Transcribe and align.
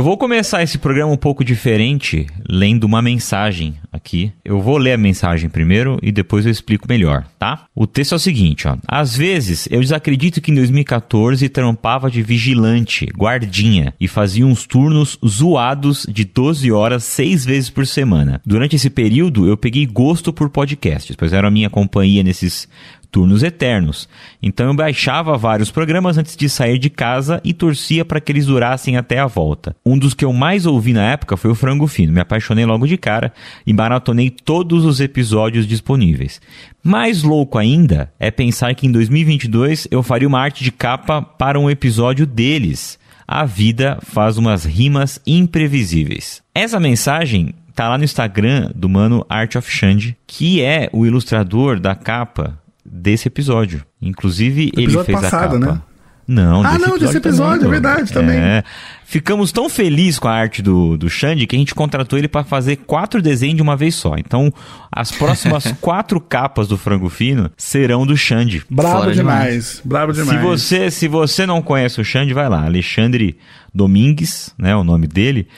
Eu 0.00 0.04
vou 0.04 0.16
começar 0.16 0.62
esse 0.62 0.78
programa 0.78 1.12
um 1.12 1.16
pouco 1.18 1.44
diferente, 1.44 2.26
lendo 2.48 2.84
uma 2.84 3.02
mensagem 3.02 3.74
aqui. 3.92 4.32
Eu 4.42 4.58
vou 4.58 4.78
ler 4.78 4.94
a 4.94 4.96
mensagem 4.96 5.50
primeiro 5.50 5.98
e 6.02 6.10
depois 6.10 6.46
eu 6.46 6.50
explico 6.50 6.88
melhor, 6.88 7.26
tá? 7.38 7.66
O 7.74 7.86
texto 7.86 8.12
é 8.12 8.16
o 8.16 8.18
seguinte, 8.18 8.66
ó. 8.66 8.78
Às 8.88 9.14
vezes 9.14 9.68
eu 9.70 9.78
desacredito 9.78 10.40
que 10.40 10.50
em 10.50 10.54
2014 10.54 11.46
trampava 11.50 12.10
de 12.10 12.22
vigilante, 12.22 13.04
guardinha 13.14 13.92
e 14.00 14.08
fazia 14.08 14.46
uns 14.46 14.66
turnos 14.66 15.18
zoados 15.22 16.06
de 16.08 16.24
12 16.24 16.72
horas 16.72 17.04
seis 17.04 17.44
vezes 17.44 17.68
por 17.68 17.86
semana. 17.86 18.40
Durante 18.46 18.76
esse 18.76 18.88
período 18.88 19.46
eu 19.46 19.56
peguei 19.58 19.84
gosto 19.84 20.32
por 20.32 20.48
podcasts, 20.48 21.14
pois 21.14 21.34
era 21.34 21.48
a 21.48 21.50
minha 21.50 21.68
companhia 21.68 22.22
nesses 22.22 22.66
turnos 23.10 23.42
eternos. 23.42 24.08
Então 24.42 24.68
eu 24.68 24.74
baixava 24.74 25.36
vários 25.36 25.70
programas 25.70 26.16
antes 26.16 26.36
de 26.36 26.48
sair 26.48 26.78
de 26.78 26.88
casa 26.88 27.40
e 27.44 27.52
torcia 27.52 28.04
para 28.04 28.20
que 28.20 28.32
eles 28.32 28.46
durassem 28.46 28.96
até 28.96 29.18
a 29.18 29.26
volta. 29.26 29.74
Um 29.84 29.98
dos 29.98 30.14
que 30.14 30.24
eu 30.24 30.32
mais 30.32 30.66
ouvi 30.66 30.92
na 30.92 31.10
época 31.10 31.36
foi 31.36 31.50
o 31.50 31.54
Frango 31.54 31.86
Fino. 31.86 32.12
Me 32.12 32.20
apaixonei 32.20 32.64
logo 32.64 32.86
de 32.86 32.96
cara 32.96 33.32
e 33.66 33.72
maratonei 33.72 34.30
todos 34.30 34.84
os 34.84 35.00
episódios 35.00 35.66
disponíveis. 35.66 36.40
Mais 36.82 37.22
louco 37.22 37.58
ainda 37.58 38.12
é 38.18 38.30
pensar 38.30 38.74
que 38.74 38.86
em 38.86 38.92
2022 38.92 39.88
eu 39.90 40.02
faria 40.02 40.28
uma 40.28 40.40
arte 40.40 40.64
de 40.64 40.72
capa 40.72 41.20
para 41.20 41.58
um 41.58 41.68
episódio 41.68 42.26
deles. 42.26 42.98
A 43.26 43.44
vida 43.44 43.98
faz 44.02 44.38
umas 44.38 44.64
rimas 44.64 45.20
imprevisíveis. 45.26 46.42
Essa 46.54 46.80
mensagem 46.80 47.54
tá 47.74 47.88
lá 47.88 47.96
no 47.96 48.04
Instagram 48.04 48.70
do 48.74 48.88
mano 48.88 49.24
Art 49.28 49.54
of 49.54 49.70
Xande, 49.70 50.16
que 50.26 50.60
é 50.60 50.90
o 50.92 51.06
ilustrador 51.06 51.78
da 51.78 51.94
capa 51.94 52.58
desse 52.90 53.28
episódio. 53.28 53.84
Inclusive, 54.02 54.72
ele 54.74 54.84
episódio 54.84 55.06
fez 55.06 55.20
passado, 55.20 55.56
a 55.56 55.60
capa. 55.60 55.72
né? 55.74 55.82
Não, 56.28 56.64
Ah, 56.64 56.78
não, 56.78 56.96
desse 56.96 57.16
episódio, 57.16 57.62
também, 57.62 57.78
é 57.78 57.80
verdade, 57.80 58.12
também. 58.12 58.38
É. 58.38 58.62
Ficamos 59.04 59.50
tão 59.50 59.68
felizes 59.68 60.16
com 60.20 60.28
a 60.28 60.32
arte 60.32 60.62
do, 60.62 60.96
do 60.96 61.10
Xande 61.10 61.44
que 61.44 61.56
a 61.56 61.58
gente 61.58 61.74
contratou 61.74 62.16
ele 62.16 62.28
para 62.28 62.44
fazer 62.44 62.76
quatro 62.76 63.20
desenhos 63.20 63.56
de 63.56 63.62
uma 63.62 63.76
vez 63.76 63.96
só. 63.96 64.14
Então, 64.16 64.52
as 64.92 65.10
próximas 65.10 65.72
quatro 65.80 66.20
capas 66.20 66.68
do 66.68 66.78
Frango 66.78 67.08
Fino 67.08 67.50
serão 67.56 68.06
do 68.06 68.16
Xande. 68.16 68.62
Brabo 68.70 68.98
Fora 69.00 69.12
demais. 69.12 69.82
Brabo 69.84 70.12
demais. 70.12 70.38
Se 70.38 70.46
você, 70.46 70.90
se 70.92 71.08
você 71.08 71.46
não 71.46 71.60
conhece 71.60 72.00
o 72.00 72.04
Xande, 72.04 72.32
vai 72.32 72.48
lá. 72.48 72.64
Alexandre 72.64 73.36
Domingues, 73.74 74.54
né? 74.56 74.76
O 74.76 74.84
nome 74.84 75.08
dele. 75.08 75.48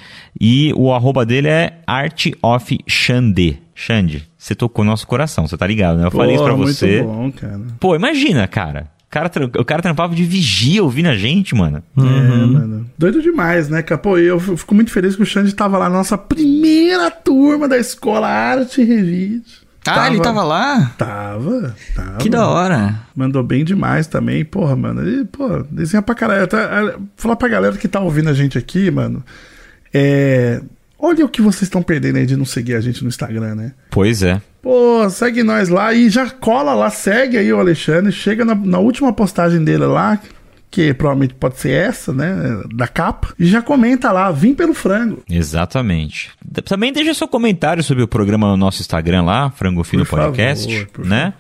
E 0.40 0.72
o 0.74 0.90
arroba 0.90 1.26
dele 1.26 1.48
é 1.48 1.80
Art 1.86 2.28
of 2.42 2.78
Xande. 2.88 3.58
Xande, 3.82 4.28
você 4.38 4.54
tocou 4.54 4.84
nosso 4.84 5.06
coração, 5.08 5.46
você 5.48 5.56
tá 5.56 5.66
ligado, 5.66 5.98
né? 5.98 6.06
Eu 6.06 6.10
Pô, 6.12 6.18
falei 6.18 6.36
isso 6.36 6.44
pra 6.44 6.56
muito 6.56 6.72
você. 6.72 7.02
bom, 7.02 7.32
cara. 7.32 7.60
Pô, 7.80 7.96
imagina, 7.96 8.46
cara. 8.46 8.86
O 9.04 9.10
cara, 9.10 9.30
o 9.58 9.64
cara 9.64 9.82
trampava 9.82 10.14
de 10.14 10.24
vigia 10.24 10.82
ouvindo 10.84 11.08
a 11.08 11.16
gente, 11.16 11.52
mano. 11.52 11.82
É, 11.98 12.00
mano. 12.00 12.86
Doido 12.96 13.20
demais, 13.20 13.68
né, 13.68 13.82
cara? 13.82 14.00
Pô, 14.00 14.16
eu 14.16 14.38
fico 14.38 14.72
muito 14.74 14.92
feliz 14.92 15.16
que 15.16 15.22
o 15.22 15.26
Xande 15.26 15.52
tava 15.52 15.76
lá 15.78 15.88
na 15.90 15.96
nossa 15.96 16.16
primeira 16.16 17.10
turma 17.10 17.68
da 17.68 17.76
escola 17.76 18.28
Arte 18.28 18.80
e 18.80 18.84
Revide. 18.84 19.62
Ah, 19.84 20.06
ele 20.06 20.20
tava 20.20 20.44
lá? 20.44 20.92
Tava, 20.96 21.74
tava. 21.94 22.18
Que 22.18 22.28
da 22.30 22.46
hora. 22.46 23.00
Mandou 23.16 23.42
bem 23.42 23.64
demais 23.64 24.06
também, 24.06 24.44
porra, 24.44 24.76
mano. 24.76 25.02
Ele, 25.02 25.24
pô, 25.24 25.64
desenha 25.68 26.00
pra 26.00 26.14
caralho. 26.14 26.44
Até, 26.44 26.58
falar 27.16 27.34
pra 27.34 27.48
galera 27.48 27.76
que 27.76 27.88
tá 27.88 27.98
ouvindo 27.98 28.30
a 28.30 28.32
gente 28.32 28.56
aqui, 28.56 28.92
mano. 28.92 29.24
É. 29.92 30.62
Olha 31.04 31.24
o 31.24 31.28
que 31.28 31.42
vocês 31.42 31.62
estão 31.62 31.82
perdendo 31.82 32.18
aí 32.18 32.26
de 32.26 32.36
não 32.36 32.44
seguir 32.44 32.76
a 32.76 32.80
gente 32.80 33.02
no 33.02 33.08
Instagram, 33.08 33.56
né? 33.56 33.72
Pois 33.90 34.22
é. 34.22 34.40
Pô, 34.62 35.10
segue 35.10 35.42
nós 35.42 35.68
lá 35.68 35.92
e 35.92 36.08
já 36.08 36.30
cola 36.30 36.74
lá, 36.74 36.90
segue 36.90 37.36
aí 37.36 37.52
o 37.52 37.58
Alexandre. 37.58 38.12
Chega 38.12 38.44
na, 38.44 38.54
na 38.54 38.78
última 38.78 39.12
postagem 39.12 39.64
dele 39.64 39.84
lá, 39.84 40.20
que 40.70 40.94
provavelmente 40.94 41.34
pode 41.34 41.58
ser 41.58 41.70
essa, 41.70 42.12
né? 42.12 42.62
Da 42.72 42.86
capa. 42.86 43.34
E 43.36 43.46
já 43.46 43.60
comenta 43.60 44.12
lá, 44.12 44.30
vim 44.30 44.54
pelo 44.54 44.72
frango. 44.72 45.24
Exatamente. 45.28 46.30
Também 46.64 46.92
deixa 46.92 47.14
seu 47.14 47.26
comentário 47.26 47.82
sobre 47.82 48.04
o 48.04 48.08
programa 48.08 48.46
no 48.46 48.56
nosso 48.56 48.80
Instagram 48.80 49.24
lá, 49.24 49.50
Frango 49.50 49.82
Fino 49.82 50.06
Por 50.06 50.20
Podcast, 50.20 50.86
favor, 50.86 51.04
né? 51.04 51.34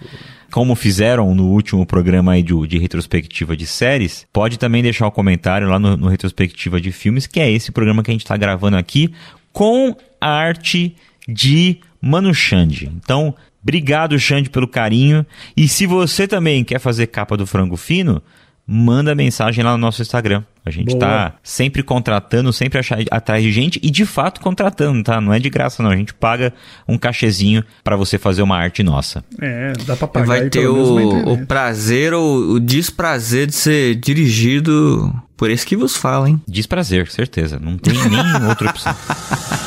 Como 0.50 0.74
fizeram 0.74 1.34
no 1.36 1.46
último 1.46 1.86
programa 1.86 2.32
aí 2.32 2.42
de, 2.42 2.66
de 2.66 2.78
retrospectiva 2.78 3.56
de 3.56 3.66
séries, 3.66 4.26
pode 4.32 4.58
também 4.58 4.82
deixar 4.82 5.06
o 5.06 5.12
comentário 5.12 5.68
lá 5.68 5.78
no, 5.78 5.96
no 5.96 6.08
retrospectiva 6.08 6.80
de 6.80 6.90
filmes, 6.90 7.28
que 7.28 7.38
é 7.38 7.50
esse 7.50 7.70
programa 7.72 8.02
que 8.02 8.10
a 8.10 8.14
gente 8.14 8.24
está 8.24 8.36
gravando 8.36 8.76
aqui, 8.76 9.14
com 9.52 9.94
a 10.20 10.28
arte 10.28 10.94
de 11.28 11.78
Mano 12.00 12.34
Xande. 12.34 12.90
Então, 12.96 13.34
obrigado, 13.62 14.18
Xande, 14.18 14.50
pelo 14.50 14.66
carinho. 14.66 15.24
E 15.56 15.68
se 15.68 15.86
você 15.86 16.26
também 16.26 16.64
quer 16.64 16.78
fazer 16.78 17.06
capa 17.08 17.36
do 17.36 17.46
Frango 17.46 17.76
Fino, 17.76 18.22
manda 18.66 19.14
mensagem 19.14 19.64
lá 19.64 19.72
no 19.72 19.78
nosso 19.78 20.02
Instagram. 20.02 20.42
A 20.64 20.70
gente 20.70 20.90
Boa. 20.90 21.00
tá 21.00 21.34
sempre 21.42 21.82
contratando, 21.82 22.52
sempre 22.52 22.78
achar, 22.78 22.98
atrás 23.10 23.42
de 23.42 23.50
gente 23.50 23.80
e 23.82 23.90
de 23.90 24.06
fato 24.06 24.40
contratando, 24.40 25.02
tá? 25.02 25.20
Não 25.20 25.32
é 25.32 25.40
de 25.40 25.50
graça 25.50 25.82
não, 25.82 25.90
a 25.90 25.96
gente 25.96 26.14
paga 26.14 26.52
um 26.86 26.96
cachezinho 26.96 27.64
pra 27.82 27.96
você 27.96 28.16
fazer 28.16 28.42
uma 28.42 28.56
arte 28.56 28.82
nossa. 28.82 29.24
É, 29.40 29.72
dá 29.84 29.96
pra 29.96 30.06
pagar 30.06 30.26
Vai 30.26 30.40
aí 30.42 30.50
ter 30.50 30.68
o, 30.68 31.32
o 31.32 31.46
prazer 31.46 32.14
ou 32.14 32.52
o 32.52 32.60
desprazer 32.60 33.48
de 33.48 33.54
ser 33.54 33.96
dirigido 33.96 35.12
por 35.42 35.50
esse 35.50 35.66
que 35.66 35.74
vos 35.74 35.96
fala, 35.96 36.28
hein? 36.28 36.40
Desprazer, 36.46 37.10
certeza, 37.10 37.58
não 37.58 37.76
tem 37.76 37.94
nem 37.94 38.48
outra 38.48 38.70
opção. 38.70 38.94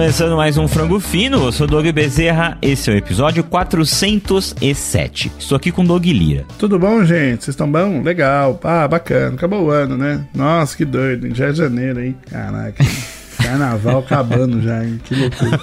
Começando 0.00 0.34
mais 0.34 0.56
um 0.56 0.66
Frango 0.66 0.98
Fino, 0.98 1.44
eu 1.44 1.52
sou 1.52 1.66
o 1.66 1.70
Doug 1.70 1.86
Bezerra, 1.88 2.56
esse 2.62 2.90
é 2.90 2.94
o 2.94 2.96
episódio 2.96 3.44
407. 3.44 5.30
Estou 5.38 5.56
aqui 5.56 5.70
com 5.70 5.82
o 5.82 5.86
Doug 5.86 6.06
Lira. 6.06 6.46
Tudo 6.58 6.78
bom, 6.78 7.04
gente? 7.04 7.44
Vocês 7.44 7.48
estão 7.48 7.70
bom? 7.70 8.00
Legal. 8.00 8.58
Ah, 8.64 8.88
bacana. 8.88 9.34
Acabou 9.34 9.66
o 9.66 9.70
ano, 9.70 9.98
né? 9.98 10.26
Nossa, 10.34 10.74
que 10.74 10.86
doido. 10.86 11.34
Já 11.34 11.48
é 11.48 11.52
janeiro, 11.52 12.00
hein? 12.00 12.16
Caraca. 12.30 12.82
Carnaval 13.44 13.98
acabando 13.98 14.62
já, 14.62 14.82
hein? 14.82 14.98
Que 15.04 15.14
loucura. 15.14 15.60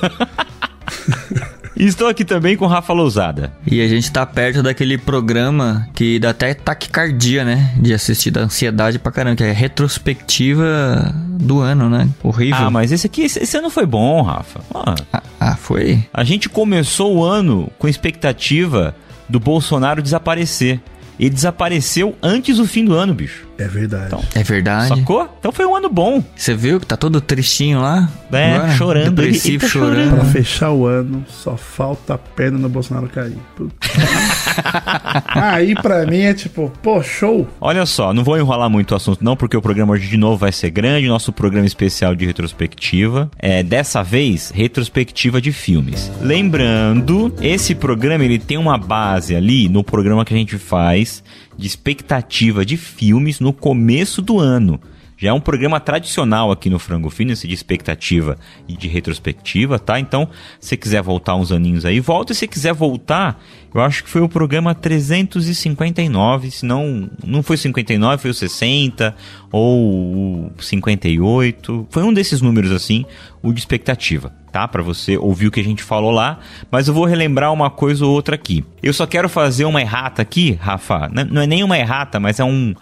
E 1.80 1.86
estou 1.86 2.08
aqui 2.08 2.26
também 2.26 2.58
com 2.58 2.66
o 2.66 2.68
Rafa 2.68 2.92
Lousada. 2.92 3.54
E 3.70 3.82
a 3.82 3.88
gente 3.88 4.12
tá 4.12 4.26
perto 4.26 4.64
daquele 4.64 4.98
programa 4.98 5.88
que 5.94 6.18
dá 6.18 6.32
até 6.32 6.54
taquicardia, 6.56 7.46
né? 7.46 7.72
De 7.78 7.94
assistir, 7.94 8.32
da 8.32 8.42
ansiedade 8.42 8.98
pra 8.98 9.12
caramba, 9.12 9.36
que 9.36 9.44
é 9.44 9.52
retrospectiva 9.52 11.14
do 11.40 11.60
ano, 11.60 11.88
né? 11.90 12.10
Horrível. 12.24 12.58
Ah, 12.66 12.72
mas 12.72 12.92
esse 12.92 13.06
aqui, 13.06 13.22
esse, 13.24 13.40
esse 13.44 13.56
ano 13.58 13.70
foi 13.70 13.86
bom, 13.86 14.22
Rafa. 14.24 14.60
Ah, 14.74 14.96
Ah, 15.14 15.24
ah, 15.40 15.56
foi? 15.56 16.04
a 16.12 16.24
gente 16.24 16.50
começou 16.50 17.16
o 17.18 17.24
ano 17.24 17.72
com 17.78 17.88
expectativa 17.88 18.96
do 19.30 19.40
Bolsonaro 19.40 20.02
desaparecer. 20.02 20.80
Ele 21.20 21.30
desapareceu 21.30 22.16
antes 22.24 22.58
do 22.58 22.66
fim 22.68 22.86
do 22.86 22.94
ano, 22.96 23.14
bicho. 23.14 23.47
É 23.58 23.68
verdade. 23.68 24.16
É 24.36 24.44
verdade. 24.44 24.90
Sacou? 24.90 25.28
Então 25.40 25.52
foi 25.52 25.66
um 25.66 25.76
ano 25.76 25.90
bom. 25.90 26.24
Você 26.36 26.54
viu 26.54 26.80
que 26.80 26.86
tá 26.86 26.96
todo 26.96 27.20
tristinho 27.20 27.82
lá? 27.82 28.10
É, 28.32 28.56
Agora? 28.56 28.72
chorando. 28.76 29.16
Depressivo, 29.16 29.64
tá 29.66 29.68
chorando. 29.70 30.16
Pra 30.16 30.26
fechar 30.26 30.72
o 30.72 30.86
ano, 30.86 31.26
só 31.28 31.58
falta 31.58 32.14
a 32.14 32.18
perna 32.18 32.60
no 32.60 32.70
Bolsonaro 32.70 33.08
cair. 33.08 33.38
Puta. 33.56 33.76
Aí 35.28 35.74
pra 35.76 36.06
mim 36.06 36.22
é 36.22 36.34
tipo, 36.34 36.72
pô, 36.84 37.02
show. 37.02 37.48
Olha 37.60 37.86
só, 37.86 38.14
não 38.14 38.24
vou 38.24 38.38
enrolar 38.38 38.70
muito 38.70 38.92
o 38.92 38.96
assunto 38.96 39.24
não, 39.24 39.36
porque 39.36 39.58
o 39.58 39.62
programa 39.62 39.94
hoje 39.94 40.08
de 40.08 40.18
novo 40.18 40.38
vai 40.38 40.52
ser 40.52 40.70
grande, 40.70 41.08
nosso 41.08 41.32
programa 41.34 41.66
especial 41.66 42.16
de 42.16 42.26
retrospectiva. 42.26 43.30
É, 43.40 43.64
dessa 43.64 44.04
vez, 44.04 44.52
retrospectiva 44.54 45.42
de 45.42 45.52
filmes. 45.52 46.12
Lembrando, 46.22 47.34
esse 47.42 47.74
programa 47.74 48.24
ele 48.24 48.38
tem 48.38 48.58
uma 48.58 48.78
base 48.78 49.36
ali 49.36 49.68
no 49.68 49.84
programa 49.84 50.24
que 50.24 50.34
a 50.34 50.38
gente 50.38 50.58
faz 50.58 51.24
de 51.58 51.68
expectativa 51.68 52.66
de 52.66 52.78
filmes 52.78 53.40
no 53.40 53.52
começo 53.52 54.22
do 54.22 54.40
ano. 54.40 54.80
Já 55.18 55.30
é 55.30 55.34
um 55.34 55.40
programa 55.40 55.80
tradicional 55.80 56.52
aqui 56.52 56.70
no 56.70 56.78
Frango 56.78 57.10
Fino, 57.10 57.32
esse 57.32 57.48
de 57.48 57.54
expectativa 57.54 58.38
e 58.68 58.78
de 58.78 58.88
retrospectiva, 58.88 59.80
tá? 59.80 60.00
Então, 60.00 60.30
se 60.60 60.78
quiser 60.78 61.02
voltar 61.02 61.36
uns 61.36 61.52
aninhos 61.52 61.86
aí, 61.86 62.00
volta. 62.00 62.34
E 62.34 62.36
se 62.36 62.48
quiser 62.48 62.72
voltar, 62.72 63.42
eu 63.74 63.82
acho 63.82 64.04
que 64.04 64.10
foi 64.12 64.22
o 64.22 64.30
programa 64.30 64.76
359, 64.76 66.52
se 66.52 66.66
não, 66.68 67.10
não 67.26 67.42
foi 67.42 67.58
59, 67.58 68.22
foi 68.22 68.30
o 68.30 68.34
60 68.34 69.16
ou 69.52 70.50
o 70.50 70.52
58. 70.60 71.88
Foi 71.90 72.04
um 72.04 72.14
desses 72.14 72.40
números 72.40 72.72
assim, 72.72 73.04
o 73.42 73.52
de 73.52 73.60
expectativa, 73.60 74.32
tá? 74.52 74.68
Para 74.68 74.84
você 74.84 75.18
ouvir 75.18 75.48
o 75.48 75.52
que 75.52 75.60
a 75.60 75.64
gente 75.64 75.82
falou 75.82 76.12
lá, 76.12 76.40
mas 76.70 76.88
eu 76.88 76.94
vou 76.94 77.06
relembrar 77.06 77.52
uma 77.52 77.72
coisa 77.72 78.06
ou 78.06 78.14
outra 78.14 78.36
aqui. 78.36 78.64
Eu 78.84 78.94
só 78.94 79.08
quero 79.08 79.28
fazer 79.28 79.66
uma 79.66 79.82
errata 79.82 80.22
aqui, 80.22 80.58
Rafa. 80.62 81.10
Não 81.10 81.42
é 81.42 81.48
nem 81.48 81.64
uma 81.64 81.78
errata, 81.78 82.20
mas 82.20 82.40
é 82.40 82.44
um 82.44 82.76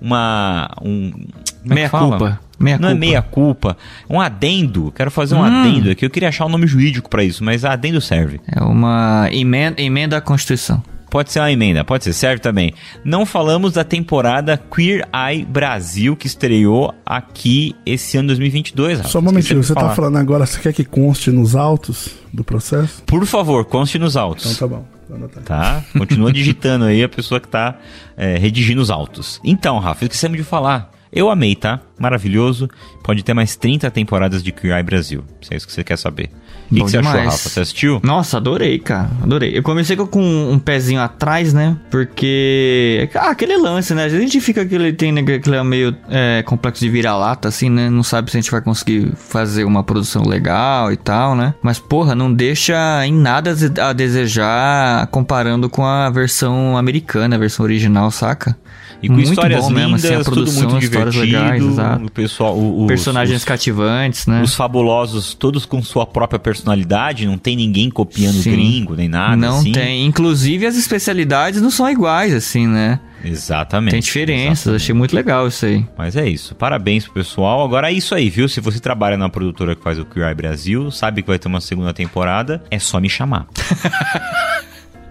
uma 0.00 0.70
um 0.82 1.10
como 1.12 1.72
é 1.72 1.74
Meia 1.74 1.88
fala? 1.90 2.08
culpa. 2.18 2.40
Meia 2.58 2.78
não 2.78 2.88
é 2.88 2.92
culpa. 2.92 3.00
meia 3.06 3.22
culpa, 3.22 3.76
um 4.08 4.20
adendo. 4.20 4.92
Quero 4.94 5.10
fazer 5.10 5.34
um 5.34 5.40
Hum. 5.40 5.44
adendo 5.44 5.90
aqui. 5.90 6.04
Eu 6.04 6.10
queria 6.10 6.28
achar 6.28 6.46
um 6.46 6.48
nome 6.48 6.66
jurídico 6.66 7.08
pra 7.08 7.22
isso, 7.24 7.42
mas 7.44 7.64
adendo 7.64 8.00
serve. 8.00 8.40
É 8.50 8.62
uma 8.62 9.28
emenda, 9.32 9.80
emenda 9.80 10.16
à 10.16 10.20
Constituição. 10.20 10.82
Pode 11.10 11.32
ser 11.32 11.40
uma 11.40 11.50
emenda, 11.50 11.82
pode 11.84 12.04
ser, 12.04 12.12
serve 12.12 12.40
também. 12.40 12.72
Não 13.04 13.26
falamos 13.26 13.72
da 13.72 13.82
temporada 13.82 14.56
Queer 14.72 15.04
Eye 15.12 15.44
Brasil 15.44 16.14
que 16.14 16.28
estreou 16.28 16.94
aqui 17.04 17.74
esse 17.84 18.16
ano 18.16 18.28
2022. 18.28 18.98
Rafa. 18.98 19.08
Só 19.10 19.18
um 19.18 19.22
momentinho, 19.22 19.60
você 19.62 19.74
tá 19.74 19.80
falar. 19.80 19.94
falando 19.96 20.18
agora, 20.18 20.46
você 20.46 20.60
quer 20.60 20.72
que 20.72 20.84
conste 20.84 21.32
nos 21.32 21.56
autos 21.56 22.10
do 22.32 22.44
processo? 22.44 23.02
Por 23.06 23.26
favor, 23.26 23.64
conste 23.64 23.98
nos 23.98 24.16
autos. 24.16 24.54
Então 24.54 24.68
tá 24.68 24.76
bom. 24.76 24.99
Anotar. 25.14 25.42
Tá? 25.44 25.84
Continua 25.96 26.32
digitando 26.32 26.84
aí 26.84 27.02
a 27.02 27.08
pessoa 27.08 27.40
que 27.40 27.48
tá 27.48 27.78
é, 28.16 28.36
redigindo 28.38 28.80
os 28.80 28.90
autos. 28.90 29.40
Então, 29.44 29.78
Rafa, 29.78 30.04
esquecemos 30.04 30.36
de 30.36 30.44
falar. 30.44 30.92
Eu 31.12 31.28
amei, 31.28 31.56
tá? 31.56 31.80
Maravilhoso. 31.98 32.68
Pode 33.02 33.22
ter 33.24 33.34
mais 33.34 33.56
30 33.56 33.90
temporadas 33.90 34.42
de 34.42 34.54
Eye 34.62 34.82
Brasil. 34.82 35.24
Se 35.42 35.52
é 35.52 35.56
isso 35.56 35.66
que 35.66 35.72
você 35.72 35.82
quer 35.82 35.98
saber. 35.98 36.30
O 36.70 36.74
que, 36.74 36.90
você 36.90 36.98
achou. 36.98 37.12
Rafa? 37.12 37.30
Você 37.48 37.60
assistiu? 37.60 38.00
Nossa, 38.02 38.36
adorei, 38.36 38.78
cara. 38.78 39.10
Adorei. 39.22 39.56
Eu 39.56 39.62
comecei 39.62 39.96
com- 39.96 40.50
um 40.52 40.58
pezinho 40.58 41.00
atrás, 41.00 41.52
né? 41.52 41.76
Porque. 41.90 43.08
Ah, 43.14 43.30
aquele 43.30 43.56
lance, 43.56 43.94
né? 43.94 44.04
A 44.04 44.08
gente 44.08 44.40
fica 44.40 44.62
aquele. 44.62 44.92
Tem 44.92 45.10
né, 45.12 45.20
aquele 45.20 45.62
meio 45.64 45.96
é, 46.08 46.42
complexo 46.44 46.80
de 46.84 46.90
vira-lata, 46.90 47.48
assim, 47.48 47.68
né? 47.68 47.90
Não 47.90 48.02
sabe 48.02 48.30
se 48.30 48.36
a 48.36 48.40
gente 48.40 48.50
vai 48.50 48.60
conseguir 48.60 49.12
fazer 49.16 49.64
uma 49.64 49.82
produção 49.82 50.22
legal 50.22 50.92
e 50.92 50.96
tal, 50.96 51.34
né? 51.34 51.54
Mas, 51.62 51.78
porra, 51.78 52.14
não 52.14 52.32
deixa 52.32 53.04
em 53.04 53.12
nada 53.12 53.54
a 53.82 53.92
desejar 53.92 55.06
comparando 55.08 55.68
com 55.68 55.84
a 55.84 56.08
versão 56.10 56.76
americana, 56.76 57.36
a 57.36 57.38
versão 57.38 57.64
original, 57.64 58.10
saca? 58.10 58.56
E 59.02 59.08
com 59.08 59.14
Muito 59.14 59.30
histórias 59.30 59.62
bom 59.64 59.70
mesmo, 59.70 59.96
lindas, 59.96 60.04
assim, 60.04 60.14
a 60.14 60.18
tudo 60.24 60.34
produção, 60.34 60.68
muito 60.70 60.80
divertido. 60.80 61.20
legais, 61.24 61.64
exato. 61.64 62.04
O 62.04 62.10
pessoal, 62.10 62.54
o- 62.54 62.82
os- 62.82 62.86
Personagens 62.86 63.38
os- 63.38 63.44
cativantes, 63.44 64.26
né? 64.26 64.42
Os 64.42 64.54
fabulosos, 64.54 65.32
todos 65.32 65.64
com 65.64 65.82
sua 65.82 66.04
própria 66.04 66.38
personalidade, 66.38 67.26
não 67.26 67.38
tem 67.38 67.56
ninguém 67.56 67.88
copiando 67.90 68.34
o 68.36 68.42
Sim. 68.42 68.50
gringo, 68.52 68.94
nem 68.94 69.08
nada 69.08 69.36
não 69.36 69.58
assim. 69.60 69.72
tem. 69.72 70.04
Inclusive 70.04 70.66
as 70.66 70.76
especialidades 70.76 71.62
não 71.62 71.70
são 71.70 71.88
iguais, 71.90 72.34
assim, 72.34 72.66
né? 72.66 73.00
Exatamente. 73.24 73.92
Tem 73.92 74.00
diferenças, 74.00 74.60
exatamente. 74.60 74.82
achei 74.82 74.94
muito 74.94 75.16
legal 75.16 75.46
isso 75.48 75.64
aí. 75.64 75.84
Mas 75.96 76.16
é 76.16 76.28
isso. 76.28 76.54
Parabéns 76.54 77.04
pro 77.04 77.14
pessoal. 77.14 77.64
Agora 77.64 77.90
é 77.90 77.92
isso 77.94 78.14
aí, 78.14 78.28
viu? 78.28 78.48
Se 78.48 78.60
você 78.60 78.78
trabalha 78.80 79.16
na 79.16 79.28
produtora 79.30 79.74
que 79.74 79.82
faz 79.82 79.98
o 79.98 80.06
Eye 80.16 80.34
Brasil, 80.34 80.90
sabe 80.90 81.22
que 81.22 81.28
vai 81.28 81.38
ter 81.38 81.48
uma 81.48 81.60
segunda 81.60 81.92
temporada, 81.94 82.62
é 82.70 82.78
só 82.78 83.00
me 83.00 83.08
chamar. 83.08 83.46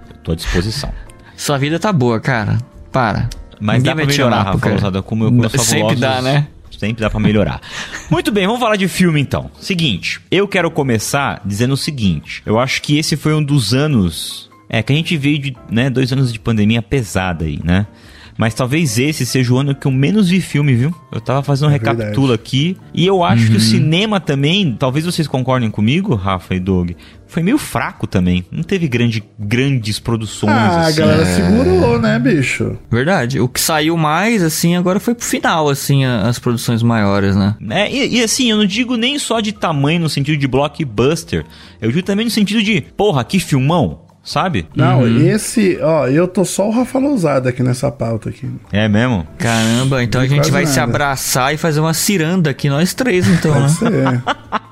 Eu 0.10 0.16
tô 0.24 0.32
à 0.32 0.36
disposição. 0.36 0.92
Sua 1.36 1.58
vida 1.58 1.80
tá 1.80 1.92
boa, 1.92 2.20
cara. 2.20 2.58
Para. 2.92 3.30
Mas 3.60 3.84
Ninguém 3.84 3.96
dá 3.96 3.96
pra 3.96 4.06
melhorar, 4.06 4.44
Rafa 4.44 4.70
Lousada, 4.70 5.02
como 5.02 5.24
eu 5.26 5.30
com 5.30 5.36
meus 5.36 5.52
Sempre 5.52 5.96
dá, 5.96 6.22
né? 6.22 6.48
Sempre 6.78 7.02
dá 7.02 7.10
pra 7.10 7.20
melhorar. 7.20 7.60
Muito 8.10 8.32
bem, 8.32 8.46
vamos 8.46 8.62
falar 8.62 8.78
de 8.78 8.88
filme 8.88 9.20
então. 9.20 9.52
Seguinte, 9.60 10.22
eu 10.32 10.48
quero 10.48 10.72
começar 10.72 11.42
dizendo 11.44 11.74
o 11.74 11.78
seguinte. 11.78 12.42
Eu 12.46 12.58
acho 12.58 12.82
que 12.82 12.98
esse 12.98 13.18
foi 13.18 13.34
um 13.34 13.44
dos 13.44 13.74
anos... 13.74 14.50
É, 14.72 14.84
que 14.84 14.94
a 14.94 14.96
gente 14.96 15.18
veio 15.18 15.40
de, 15.40 15.58
né, 15.70 15.90
dois 15.90 16.14
anos 16.14 16.32
de 16.32 16.40
pandemia 16.40 16.80
pesada 16.80 17.44
aí, 17.44 17.60
né? 17.64 17.88
Mas 18.40 18.54
talvez 18.54 18.98
esse 18.98 19.26
seja 19.26 19.54
o 19.54 19.58
ano 19.58 19.76
que 19.76 19.86
eu 19.86 19.92
menos 19.92 20.30
vi 20.30 20.40
filme, 20.40 20.74
viu? 20.74 20.96
Eu 21.12 21.20
tava 21.20 21.44
fazendo 21.44 21.68
um 21.68 21.72
É 21.72 21.74
recapitulo 21.74 22.32
aqui. 22.32 22.78
E 22.94 23.06
eu 23.06 23.22
acho 23.22 23.48
que 23.52 23.58
o 23.58 23.60
cinema 23.60 24.18
também, 24.22 24.78
talvez 24.80 25.04
vocês 25.04 25.28
concordem 25.28 25.70
comigo, 25.70 26.16
Rafa 26.16 26.56
e 26.56 26.60
Doug, 26.60 26.92
foi 27.28 27.44
meio 27.44 27.58
fraco 27.58 28.08
também. 28.08 28.46
Não 28.50 28.64
teve 28.64 28.88
grande, 28.88 29.22
grandes 29.38 30.00
produções. 30.00 30.54
Ah, 30.54 30.78
a 30.78 30.88
assim. 30.88 31.00
galera 31.00 31.26
segurou, 31.26 32.00
né, 32.00 32.18
bicho? 32.18 32.78
Verdade. 32.90 33.42
O 33.42 33.50
que 33.50 33.60
saiu 33.60 33.98
mais, 33.98 34.42
assim, 34.42 34.74
agora 34.78 35.02
foi 35.02 35.14
pro 35.14 35.26
final, 35.26 35.68
assim, 35.68 36.06
a- 36.06 36.22
as 36.30 36.40
produções 36.40 36.82
maiores, 36.82 37.36
né? 37.36 37.58
É, 37.70 37.92
e, 37.94 38.20
e 38.20 38.24
assim, 38.24 38.50
eu 38.50 38.56
não 38.56 38.66
digo 38.66 38.96
nem 38.96 39.20
só 39.20 39.42
de 39.42 39.52
tamanho 39.52 40.00
no 40.00 40.08
sentido 40.10 40.38
de 40.38 40.48
blockbuster. 40.48 41.46
Eu 41.82 41.92
digo 41.92 42.04
também 42.04 42.24
no 42.24 42.32
sentido 42.32 42.64
de, 42.64 42.80
porra, 42.96 43.22
que 43.26 43.38
filmão, 43.38 44.00
sabe? 44.30 44.68
Não, 44.76 45.02
Uhum. 45.02 45.28
esse, 45.28 45.80
ó, 45.82 46.08
eu 46.08 46.28
tô 46.28 46.46
só 46.46 46.68
o 46.68 46.72
Rafa 46.72 47.00
Lousada 47.00 47.50
aqui 47.50 47.64
nessa 47.64 47.92
pauta 47.92 48.30
aqui. 48.30 48.48
É 48.72 48.88
mesmo? 48.88 49.26
Caramba, 49.38 50.04
então 50.04 50.22
a 50.22 50.26
Vi 50.26 50.30
gente 50.30 50.52
vai 50.52 50.66
se 50.66 50.78
nada. 50.80 50.92
abraçar 50.92 51.54
e 51.54 51.58
fazer 51.58 51.80
uma 51.80 51.94
ciranda 51.94 52.50
aqui, 52.52 52.70
nós 52.70 52.94
três, 52.94 53.28
então, 53.28 53.54
né? 53.54 53.62
Pode 53.62 53.74
ser. 53.74 54.24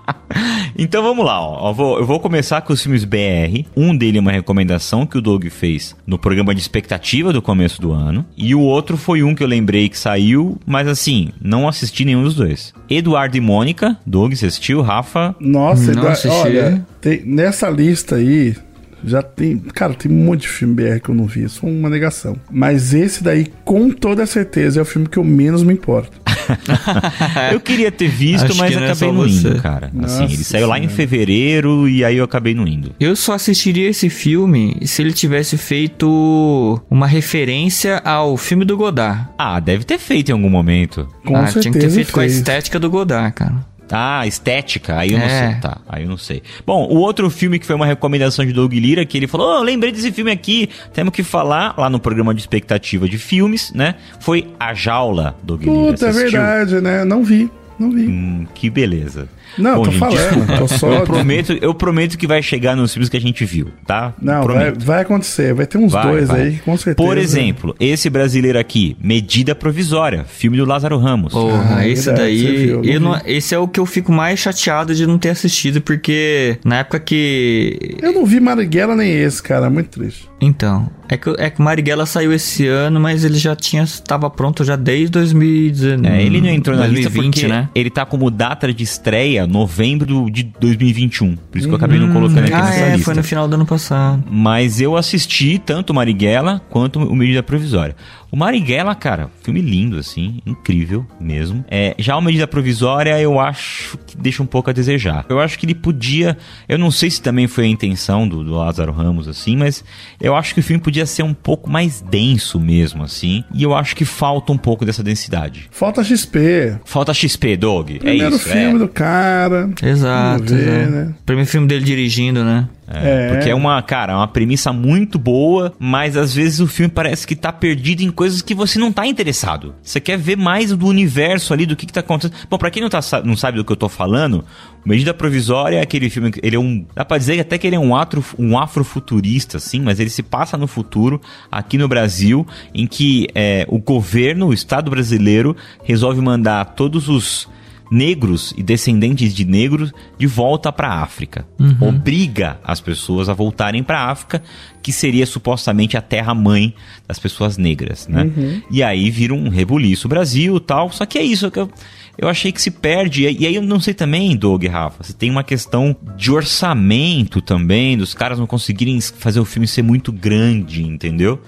Então 0.77 1.01
vamos 1.01 1.25
lá, 1.25 1.41
ó. 1.41 1.69
Eu 1.69 1.73
vou, 1.73 1.99
eu 1.99 2.05
vou 2.05 2.19
começar 2.19 2.61
com 2.61 2.71
os 2.71 2.81
filmes 2.81 3.03
BR. 3.03 3.65
Um 3.75 3.95
dele 3.97 4.19
é 4.19 4.21
uma 4.21 4.31
recomendação 4.31 5.05
que 5.05 5.17
o 5.17 5.21
Doug 5.21 5.45
fez 5.47 5.95
no 6.05 6.19
programa 6.19 6.53
de 6.53 6.61
expectativa 6.61 7.33
do 7.33 7.41
começo 7.41 7.81
do 7.81 7.91
ano. 7.91 8.23
E 8.37 8.53
o 8.53 8.59
outro 8.61 8.95
foi 8.95 9.23
um 9.23 9.33
que 9.33 9.43
eu 9.43 9.47
lembrei 9.47 9.89
que 9.89 9.97
saiu, 9.97 10.59
mas 10.65 10.87
assim, 10.87 11.29
não 11.41 11.67
assisti 11.67 12.05
nenhum 12.05 12.23
dos 12.23 12.35
dois. 12.35 12.73
Eduardo 12.89 13.35
e 13.35 13.41
Mônica, 13.41 13.97
Doug, 14.05 14.33
você 14.33 14.45
assistiu? 14.45 14.81
Rafa? 14.81 15.35
Nossa, 15.39 15.91
Não 15.91 16.03
Eduardo, 16.03 16.29
olha, 16.29 16.85
tem- 17.01 17.23
nessa 17.25 17.69
lista 17.69 18.15
aí, 18.15 18.55
já 19.03 19.21
tem. 19.21 19.57
Cara, 19.57 19.93
tem 19.93 20.11
um 20.11 20.25
monte 20.25 20.41
de 20.41 20.49
filme 20.49 20.73
BR 20.73 20.99
que 20.99 21.09
eu 21.09 21.15
não 21.15 21.25
vi, 21.25 21.43
isso 21.43 21.65
é 21.65 21.69
uma 21.69 21.89
negação. 21.89 22.35
Mas 22.51 22.93
esse 22.93 23.23
daí, 23.23 23.47
com 23.63 23.89
toda 23.89 24.25
certeza, 24.25 24.79
é 24.79 24.83
o 24.83 24.85
filme 24.85 25.07
que 25.07 25.17
eu 25.17 25.23
menos 25.23 25.63
me 25.63 25.73
importo. 25.73 26.19
Eu 27.51 27.59
queria 27.59 27.91
ter 27.91 28.07
visto, 28.07 28.45
Acho 28.45 28.57
mas 28.57 28.69
que 28.69 28.75
não 28.75 28.83
é 28.83 28.91
acabei 28.91 29.11
não 29.11 29.27
indo, 29.27 29.61
cara. 29.61 29.91
Assim, 30.03 30.23
ele 30.23 30.37
Nossa 30.37 30.43
saiu 30.43 30.67
lá 30.67 30.79
em 30.79 30.87
fevereiro 30.87 31.89
e 31.89 32.05
aí 32.05 32.17
eu 32.17 32.23
acabei 32.23 32.53
não 32.53 32.65
indo. 32.67 32.95
Eu 32.99 33.15
só 33.15 33.33
assistiria 33.33 33.89
esse 33.89 34.09
filme 34.09 34.77
se 34.85 35.01
ele 35.01 35.11
tivesse 35.11 35.57
feito 35.57 36.81
uma 36.89 37.07
referência 37.07 37.97
ao 37.97 38.37
filme 38.37 38.63
do 38.63 38.77
Godard. 38.77 39.27
Ah, 39.37 39.59
deve 39.59 39.83
ter 39.83 39.97
feito 39.97 40.29
em 40.29 40.33
algum 40.33 40.49
momento. 40.49 41.07
Com 41.25 41.35
ah, 41.35 41.47
certeza. 41.47 41.61
tinha 41.61 41.73
que 41.73 41.79
ter 41.79 41.89
feito 41.89 42.11
com 42.11 42.19
a 42.19 42.23
fez. 42.23 42.37
estética 42.37 42.79
do 42.79 42.89
Godard, 42.89 43.33
cara. 43.33 43.76
Ah, 43.91 44.25
estética, 44.27 44.97
aí 44.97 45.13
eu 45.13 45.19
não 45.19 45.25
É. 45.25 45.51
sei. 45.51 45.61
Tá, 45.61 45.77
aí 45.87 46.03
eu 46.03 46.09
não 46.09 46.17
sei. 46.17 46.43
Bom, 46.65 46.85
o 46.87 46.97
outro 46.97 47.29
filme 47.29 47.57
que 47.59 47.65
foi 47.65 47.75
uma 47.75 47.85
recomendação 47.85 48.45
de 48.45 48.51
Doug 48.53 48.73
Lira, 48.73 49.05
que 49.05 49.17
ele 49.17 49.27
falou: 49.27 49.53
oh, 49.53 49.57
eu 49.59 49.63
lembrei 49.63 49.91
desse 49.91 50.11
filme 50.11 50.31
aqui, 50.31 50.69
temos 50.93 51.13
que 51.13 51.23
falar 51.23 51.73
lá 51.77 51.89
no 51.89 51.99
programa 51.99 52.33
de 52.33 52.41
expectativa 52.41 53.07
de 53.07 53.17
filmes, 53.17 53.71
né? 53.73 53.95
Foi 54.19 54.47
A 54.59 54.73
Jaula, 54.73 55.35
Doug 55.43 55.61
Lira. 55.61 55.73
Puta, 55.73 56.07
é 56.07 56.11
verdade, 56.11 56.81
né? 56.81 57.05
Não 57.05 57.23
vi, 57.23 57.49
não 57.79 57.91
vi. 57.91 58.07
Hum, 58.07 58.45
que 58.53 58.69
beleza. 58.69 59.29
Não, 59.57 59.81
tô 59.83 59.91
falando, 59.91 60.17
desculpa. 60.17 60.57
tô 60.57 60.67
só- 60.67 60.91
Eu 60.91 61.01
prometo, 61.03 61.57
eu 61.61 61.73
prometo 61.73 62.17
que 62.17 62.27
vai 62.27 62.41
chegar 62.41 62.75
nos 62.75 62.93
filmes 62.93 63.09
que 63.09 63.17
a 63.17 63.21
gente 63.21 63.43
viu, 63.45 63.67
tá? 63.85 64.13
Não, 64.21 64.43
vai, 64.43 64.71
vai 64.71 65.01
acontecer. 65.01 65.53
Vai 65.53 65.65
ter 65.65 65.77
uns 65.77 65.91
Vai, 65.91 66.03
dois 66.11 66.27
vai. 66.27 66.41
aí, 66.41 66.57
com 66.59 66.75
certeza. 66.77 66.95
Por 66.95 67.17
exemplo, 67.17 67.75
esse 67.79 68.09
brasileiro 68.09 68.59
aqui, 68.59 68.95
Medida 69.01 69.53
Provisória, 69.55 70.25
filme 70.27 70.57
do 70.57 70.65
Lázaro 70.65 70.97
Ramos. 70.97 71.33
Porra, 71.33 71.77
Ah, 71.77 71.87
esse 71.87 72.05
verdade, 72.05 72.27
daí. 72.43 72.57
viu, 72.67 72.83
eu 72.83 72.99
não 72.99 73.19
esse 73.25 73.53
é 73.53 73.57
o 73.59 73.67
que 73.67 73.79
eu 73.79 73.85
fico 73.85 74.11
mais 74.11 74.39
chateado 74.39 74.93
de 74.95 75.05
não 75.07 75.17
ter 75.17 75.29
assistido, 75.29 75.81
porque 75.81 76.57
na 76.63 76.79
época 76.79 76.99
que. 76.99 77.97
Eu 78.01 78.11
não 78.13 78.25
vi 78.25 78.39
Marighella 78.39 78.95
nem 78.95 79.11
esse, 79.11 79.41
cara. 79.41 79.69
Muito 79.69 79.89
triste. 79.89 80.27
Então, 80.39 80.89
é 81.09 81.17
que, 81.17 81.29
é 81.37 81.49
que 81.49 81.61
Marighella 81.61 82.05
saiu 82.05 82.33
esse 82.33 82.67
ano, 82.67 82.99
mas 82.99 83.23
ele 83.23 83.37
já 83.37 83.55
tinha 83.55 83.83
estava 83.83 84.29
pronto 84.29 84.63
já 84.63 84.75
desde 84.75 85.09
2019. 85.09 86.07
É, 86.07 86.21
ele 86.21 86.41
não 86.41 86.49
entrou 86.49 86.75
na 86.75 86.87
lista 86.87 87.09
2020, 87.09 87.33
porque 87.33 87.47
né? 87.47 87.69
ele 87.73 87.89
tá 87.89 88.05
como 88.05 88.29
data 88.29 88.71
de 88.73 88.83
estreia 88.83 89.47
novembro 89.47 90.29
de 90.29 90.43
2021. 90.43 91.35
Por 91.35 91.57
isso 91.57 91.67
que 91.67 91.73
eu 91.73 91.77
acabei 91.77 91.99
não 91.99 92.11
colocando 92.11 92.43
aqui 92.43 92.53
Ah, 92.53 92.65
nessa 92.65 92.79
é, 92.79 92.89
lista. 92.91 93.05
foi 93.05 93.13
no 93.15 93.23
final 93.23 93.47
do 93.47 93.55
ano 93.55 93.65
passado. 93.65 94.23
Mas 94.29 94.81
eu 94.81 94.95
assisti 94.95 95.59
tanto 95.59 95.93
Marighella 95.93 96.61
quanto 96.69 96.99
o 96.99 97.15
Medida 97.15 97.41
Provisória. 97.41 97.95
O 98.29 98.35
Marighella, 98.35 98.93
cara, 98.93 99.29
filme 99.41 99.61
lindo, 99.61 99.97
assim, 99.97 100.41
incrível 100.45 101.05
mesmo. 101.19 101.63
É, 101.69 101.95
já 101.97 102.13
a 102.15 102.21
medida 102.21 102.45
provisória, 102.45 103.17
eu 103.21 103.39
acho 103.39 103.97
que 104.05 104.17
deixa 104.17 104.43
um 104.43 104.45
pouco 104.45 104.69
a 104.69 104.73
desejar. 104.73 105.25
Eu 105.29 105.39
acho 105.39 105.57
que 105.57 105.65
ele 105.65 105.73
podia. 105.73 106.37
Eu 106.67 106.77
não 106.77 106.91
sei 106.91 107.09
se 107.09 107.21
também 107.21 107.47
foi 107.47 107.63
a 107.63 107.67
intenção 107.67 108.27
do, 108.27 108.43
do 108.43 108.51
Lázaro 108.55 108.91
Ramos, 108.91 109.29
assim, 109.29 109.55
mas 109.55 109.81
eu 110.19 110.35
acho 110.35 110.53
que 110.53 110.59
o 110.59 110.63
filme 110.63 110.81
podia 110.83 110.96
ser 111.05 111.23
um 111.23 111.33
pouco 111.33 111.69
mais 111.69 112.01
denso 112.01 112.59
mesmo, 112.59 113.03
assim. 113.03 113.43
E 113.53 113.63
eu 113.63 113.73
acho 113.75 113.95
que 113.95 114.05
falta 114.05 114.51
um 114.51 114.57
pouco 114.57 114.85
dessa 114.85 115.03
densidade. 115.03 115.67
Falta 115.71 116.03
XP. 116.03 116.77
Falta 116.85 117.13
XP, 117.13 117.57
Dog. 117.57 117.99
Primeiro 117.99 118.33
é 118.33 118.37
isso. 118.37 118.49
filme 118.49 118.75
é. 118.75 118.79
do 118.79 118.87
cara. 118.87 119.69
Exato. 119.81 120.53
Ver, 120.53 120.69
exato. 120.69 120.91
né? 120.91 121.15
Primeiro 121.25 121.49
filme 121.49 121.67
dele 121.67 121.83
dirigindo, 121.83 122.43
né? 122.43 122.67
É, 122.87 123.33
Porque 123.33 123.49
é 123.49 123.55
uma, 123.55 123.81
cara, 123.81 124.13
é 124.13 124.15
uma 124.15 124.27
premissa 124.27 124.71
muito 124.71 125.19
boa, 125.19 125.73
mas 125.77 126.15
às 126.15 126.33
vezes 126.33 126.61
o 126.61 126.67
filme 126.67 126.89
parece 126.89 127.27
que 127.27 127.35
tá 127.35 127.51
perdido 127.51 128.01
em 128.01 128.09
coisas 128.09 128.41
que 128.41 128.55
você 128.55 128.79
não 128.79 128.91
tá 128.93 129.05
interessado. 129.05 129.75
Você 129.83 129.99
quer 129.99 130.17
ver 130.17 130.37
mais 130.37 130.71
do 130.71 130.87
universo 130.87 131.53
ali, 131.53 131.65
do 131.65 131.75
que, 131.75 131.85
que 131.85 131.91
tá 131.91 131.99
acontecendo. 131.99 132.37
Bom, 132.49 132.57
pra 132.57 132.71
quem 132.71 132.81
não, 132.81 132.89
tá, 132.89 133.01
não 133.25 133.35
sabe 133.35 133.57
do 133.57 133.65
que 133.65 133.71
eu 133.71 133.75
tô 133.75 133.89
falando, 133.89 134.45
Medida 134.85 135.13
Provisória 135.13 135.77
é 135.77 135.81
aquele 135.81 136.09
filme. 136.09 136.31
que 136.31 136.39
Ele 136.41 136.55
é 136.55 136.59
um. 136.59 136.85
Dá 136.95 137.03
pra 137.03 137.17
dizer 137.17 137.37
até 137.41 137.57
que 137.57 137.67
ele 137.67 137.75
é 137.75 137.79
um, 137.79 137.93
atro, 137.93 138.23
um 138.39 138.57
afrofuturista, 138.57 139.57
assim, 139.57 139.81
mas 139.81 139.99
ele 139.99 140.09
se 140.09 140.23
passa 140.23 140.57
no 140.57 140.65
futuro, 140.65 141.21
aqui 141.51 141.77
no 141.77 141.89
Brasil, 141.89 142.47
em 142.73 142.87
que 142.87 143.27
é, 143.35 143.65
o 143.67 143.79
governo, 143.79 144.47
o 144.47 144.53
Estado 144.53 144.89
brasileiro, 144.89 145.57
resolve 145.83 146.21
mandar 146.21 146.63
todos 146.63 147.09
os 147.09 147.49
negros 147.91 148.53
e 148.57 148.63
descendentes 148.63 149.33
de 149.33 149.45
negros 149.45 149.91
de 150.17 150.27
volta 150.27 150.71
para 150.71 150.87
a 150.89 151.01
África. 151.01 151.45
Obriga 151.79 152.59
as 152.63 152.79
pessoas 152.81 153.29
a 153.29 153.33
voltarem 153.33 153.83
para 153.83 153.99
a 153.99 154.11
África, 154.11 154.41
que 154.81 154.91
seria 154.91 155.25
supostamente 155.25 155.97
a 155.97 156.01
terra 156.01 156.33
mãe 156.33 156.73
das 157.07 157.19
pessoas 157.19 157.57
negras, 157.57 158.07
né? 158.07 158.29
E 158.71 158.81
aí 158.83 159.09
vira 159.09 159.33
um 159.33 159.49
rebuliço 159.49 160.07
Brasil, 160.07 160.59
tal. 160.59 160.91
Só 160.91 161.05
que 161.05 161.17
é 161.17 161.23
isso 161.23 161.49
que 161.51 161.59
eu 161.59 161.69
eu 162.17 162.27
achei 162.27 162.51
que 162.51 162.61
se 162.61 162.71
perde. 162.71 163.23
E 163.29 163.45
aí 163.45 163.55
eu 163.55 163.61
não 163.61 163.79
sei 163.79 163.93
também, 163.93 164.35
Doug 164.35 164.63
e 164.63 164.67
Rafa, 164.67 165.03
se 165.03 165.13
tem 165.13 165.29
uma 165.29 165.43
questão 165.43 165.95
de 166.17 166.31
orçamento 166.31 167.41
também, 167.41 167.95
dos 167.95 168.13
caras 168.13 168.39
não 168.39 168.47
conseguirem 168.47 168.99
fazer 168.99 169.39
o 169.39 169.45
filme 169.45 169.67
ser 169.67 169.83
muito 169.83 170.11
grande, 170.11 170.83
entendeu? 170.83 171.39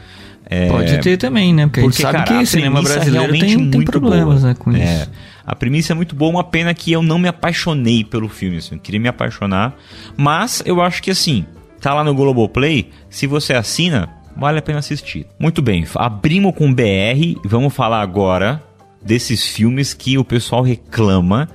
É, 0.46 0.68
Pode 0.68 0.98
ter 1.00 1.18
também, 1.18 1.54
né? 1.54 1.68
Porque, 1.68 1.80
a 1.80 1.84
gente 1.84 2.02
sabe 2.02 2.18
cara, 2.20 2.26
que 2.26 2.44
o 2.44 2.46
cinema 2.46 2.82
brasileiro 2.82 3.32
tem, 3.34 3.70
tem 3.70 3.84
problemas, 3.84 4.42
boa. 4.42 4.48
né, 4.48 4.56
com 4.58 4.72
É, 4.76 4.94
isso. 5.02 5.12
A 5.50 5.56
premissa 5.56 5.94
é 5.94 5.96
muito 5.96 6.16
boa, 6.16 6.30
uma 6.30 6.44
pena 6.44 6.76
que 6.76 6.92
eu 6.92 7.02
não 7.02 7.18
me 7.18 7.28
apaixonei 7.28 8.04
pelo 8.04 8.30
filme, 8.30 8.58
assim, 8.58 8.76
eu 8.76 8.80
queria 8.80 9.00
me 9.00 9.08
apaixonar, 9.08 9.76
mas 10.16 10.62
eu 10.64 10.80
acho 10.80 11.02
que 11.02 11.10
assim, 11.10 11.44
tá 11.82 11.92
lá 11.92 12.04
no 12.04 12.14
Globoplay, 12.14 12.92
se 13.10 13.26
você 13.26 13.56
assina, 13.56 14.08
vale 14.38 14.60
a 14.60 14.62
pena 14.62 14.78
assistir. 14.78 15.26
Muito 15.40 15.60
bem, 15.60 15.88
abrimos 15.96 16.54
com 16.54 16.72
BR, 16.72 17.40
vamos 17.44 17.74
falar 17.74 18.00
agora 18.00 18.64
desses 19.02 19.48
filmes 19.48 19.92
que 19.92 20.20
o 20.20 20.24
pessoal 20.24 20.62
reclama 20.62 21.50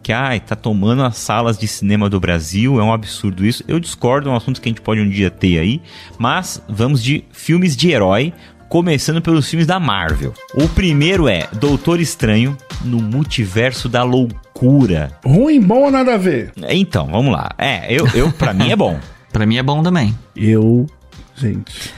que 0.00 0.12
ai, 0.12 0.38
tá 0.38 0.54
tomando 0.54 1.02
as 1.02 1.16
salas 1.16 1.58
de 1.58 1.66
cinema 1.66 2.08
do 2.08 2.20
Brasil, 2.20 2.80
é 2.80 2.84
um 2.84 2.92
absurdo 2.92 3.44
isso. 3.44 3.64
Eu 3.66 3.80
discordo, 3.80 4.28
é 4.28 4.32
um 4.32 4.36
assunto 4.36 4.60
que 4.60 4.68
a 4.68 4.70
gente 4.70 4.80
pode 4.80 5.00
um 5.00 5.08
dia 5.08 5.28
ter 5.28 5.58
aí, 5.58 5.82
mas 6.16 6.62
vamos 6.68 7.02
de 7.02 7.24
filmes 7.32 7.76
de 7.76 7.90
herói, 7.90 8.32
começando 8.70 9.20
pelos 9.20 9.50
filmes 9.50 9.66
da 9.66 9.80
Marvel. 9.80 10.32
O 10.54 10.68
primeiro 10.68 11.28
é 11.28 11.48
Doutor 11.54 11.98
Estranho 11.98 12.56
no 12.84 13.02
Multiverso 13.02 13.88
da 13.88 14.04
Loucura. 14.04 15.10
Ruim, 15.26 15.60
bom 15.60 15.82
ou 15.86 15.90
nada 15.90 16.14
a 16.14 16.16
ver? 16.16 16.52
Então, 16.68 17.08
vamos 17.08 17.32
lá. 17.32 17.50
É, 17.58 17.92
eu, 17.92 18.06
eu 18.14 18.30
para 18.30 18.54
mim 18.54 18.70
é 18.70 18.76
bom. 18.76 18.98
Pra 19.32 19.46
mim 19.46 19.58
é 19.58 19.62
bom 19.62 19.80
também. 19.80 20.12
Eu, 20.34 20.88
gente, 21.36 21.94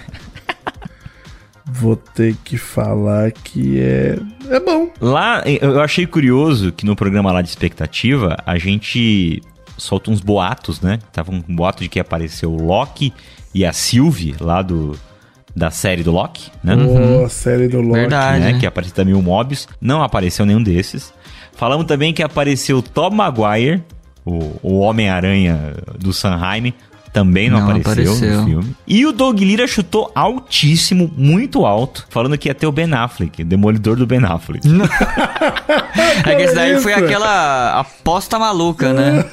vou 1.64 1.96
ter 1.96 2.36
que 2.44 2.58
falar 2.58 3.32
que 3.32 3.80
é, 3.80 4.18
é 4.50 4.60
bom. 4.60 4.90
Lá, 5.00 5.42
eu 5.46 5.80
achei 5.80 6.06
curioso 6.06 6.72
que 6.72 6.84
no 6.84 6.94
programa 6.94 7.32
lá 7.32 7.40
de 7.40 7.48
expectativa, 7.48 8.36
a 8.44 8.58
gente 8.58 9.40
solta 9.78 10.10
uns 10.10 10.20
boatos, 10.20 10.82
né? 10.82 10.98
Tava 11.10 11.32
um 11.32 11.40
boato 11.40 11.82
de 11.82 11.88
que 11.88 11.98
apareceu 11.98 12.52
o 12.52 12.62
Loki 12.62 13.14
e 13.54 13.64
a 13.64 13.72
Sylvie 13.72 14.34
lá 14.38 14.60
do 14.60 14.94
da 15.54 15.70
série 15.70 16.02
do 16.02 16.10
Loki, 16.10 16.50
né? 16.62 16.74
Pô, 16.76 17.24
a 17.24 17.28
série 17.28 17.68
do 17.68 17.80
Loki. 17.80 18.00
Verdade. 18.00 18.40
né? 18.40 18.52
né? 18.52 18.58
Que 18.58 18.66
apareceu 18.66 18.94
também 18.94 19.14
o 19.14 19.22
Mobius. 19.22 19.68
Não 19.80 20.02
apareceu 20.02 20.46
nenhum 20.46 20.62
desses. 20.62 21.12
Falamos 21.52 21.86
também 21.86 22.12
que 22.12 22.22
apareceu 22.22 22.78
o 22.78 22.82
Tom 22.82 23.10
Maguire, 23.10 23.82
o, 24.24 24.56
o 24.62 24.78
Homem-Aranha 24.80 25.74
do 25.98 26.12
Sanheim. 26.12 26.72
Também 27.12 27.50
não, 27.50 27.60
Não 27.60 27.76
apareceu, 27.76 28.12
apareceu. 28.14 28.40
no 28.40 28.46
filme. 28.46 28.76
E 28.86 29.04
o 29.04 29.12
Doug 29.12 29.38
Lira 29.40 29.66
chutou 29.66 30.10
altíssimo, 30.14 31.12
muito 31.14 31.66
alto, 31.66 32.06
falando 32.08 32.38
que 32.38 32.48
ia 32.48 32.54
ter 32.54 32.66
o 32.66 32.72
Ben 32.72 32.90
Affleck, 32.94 33.42
o 33.42 33.44
demolidor 33.44 33.96
do 33.96 34.06
Ben 34.06 34.24
Affleck. 34.24 34.66
É 36.26 36.36
que 36.36 36.42
esse 36.42 36.54
daí 36.54 36.80
foi 36.80 36.92
aquela 36.92 37.80
aposta 37.80 38.38
maluca, 38.38 38.92
né? 38.92 39.24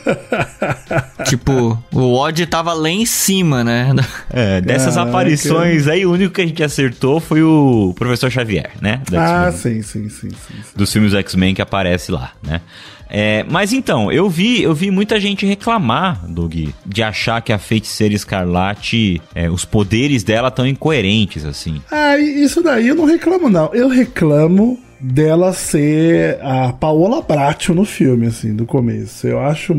tipo, 1.26 1.78
o 1.94 2.16
odd 2.18 2.46
tava 2.48 2.74
lá 2.74 2.90
em 2.90 3.06
cima, 3.06 3.64
né? 3.64 3.94
É, 4.30 4.62
dessas 4.62 4.96
Caraca. 4.96 5.10
aparições 5.10 5.88
aí, 5.88 6.06
o 6.06 6.12
único 6.12 6.34
que 6.34 6.42
a 6.42 6.48
gente 6.48 6.64
acertou 6.64 7.20
foi 7.20 7.42
o 7.44 7.94
Professor 7.98 8.30
Xavier, 8.32 8.72
né? 8.82 9.02
Da 9.10 9.46
Ah, 9.48 9.52
X-Men. 9.52 9.82
sim, 9.82 9.82
sim, 9.82 10.10
sim, 10.10 10.30
sim. 10.30 10.36
sim. 10.54 10.56
dos 10.76 10.92
filmes 10.92 11.14
X-Men 11.14 11.54
que 11.54 11.62
aparece 11.62 12.12
lá, 12.12 12.32
né? 12.42 12.62
É, 13.10 13.44
mas 13.50 13.74
então, 13.74 14.12
eu 14.12 14.30
vi, 14.30 14.62
eu 14.62 14.74
vi 14.74 14.92
muita 14.92 15.20
gente 15.20 15.46
reclamar, 15.46 16.26
Doug, 16.28 16.54
de 16.86 17.04
achar 17.04 17.42
que 17.42 17.52
a 17.52 17.58
feiticeira 17.58 18.14
escarlate, 18.14 19.22
é, 19.34 19.50
os 19.50 19.66
poderes 19.66 20.24
dela 20.24 20.52
tão 20.52 20.68
incoerentes, 20.68 21.44
assim. 21.44 21.82
Ah, 21.92 22.18
isso 22.18 22.62
daí 22.62 22.88
eu 22.88 22.96
não 22.96 23.06
reclamo, 23.06 23.50
não. 23.50 23.74
Eu 23.74 23.90
reclamo 23.90 24.80
dela 25.00 25.54
ser 25.54 26.38
a 26.42 26.74
Paola 26.74 27.22
Bracho 27.22 27.74
no 27.74 27.86
filme, 27.86 28.28
assim, 28.28 28.54
do 28.54 28.66
começo. 28.66 29.26
Eu 29.28 29.40
acho. 29.40 29.74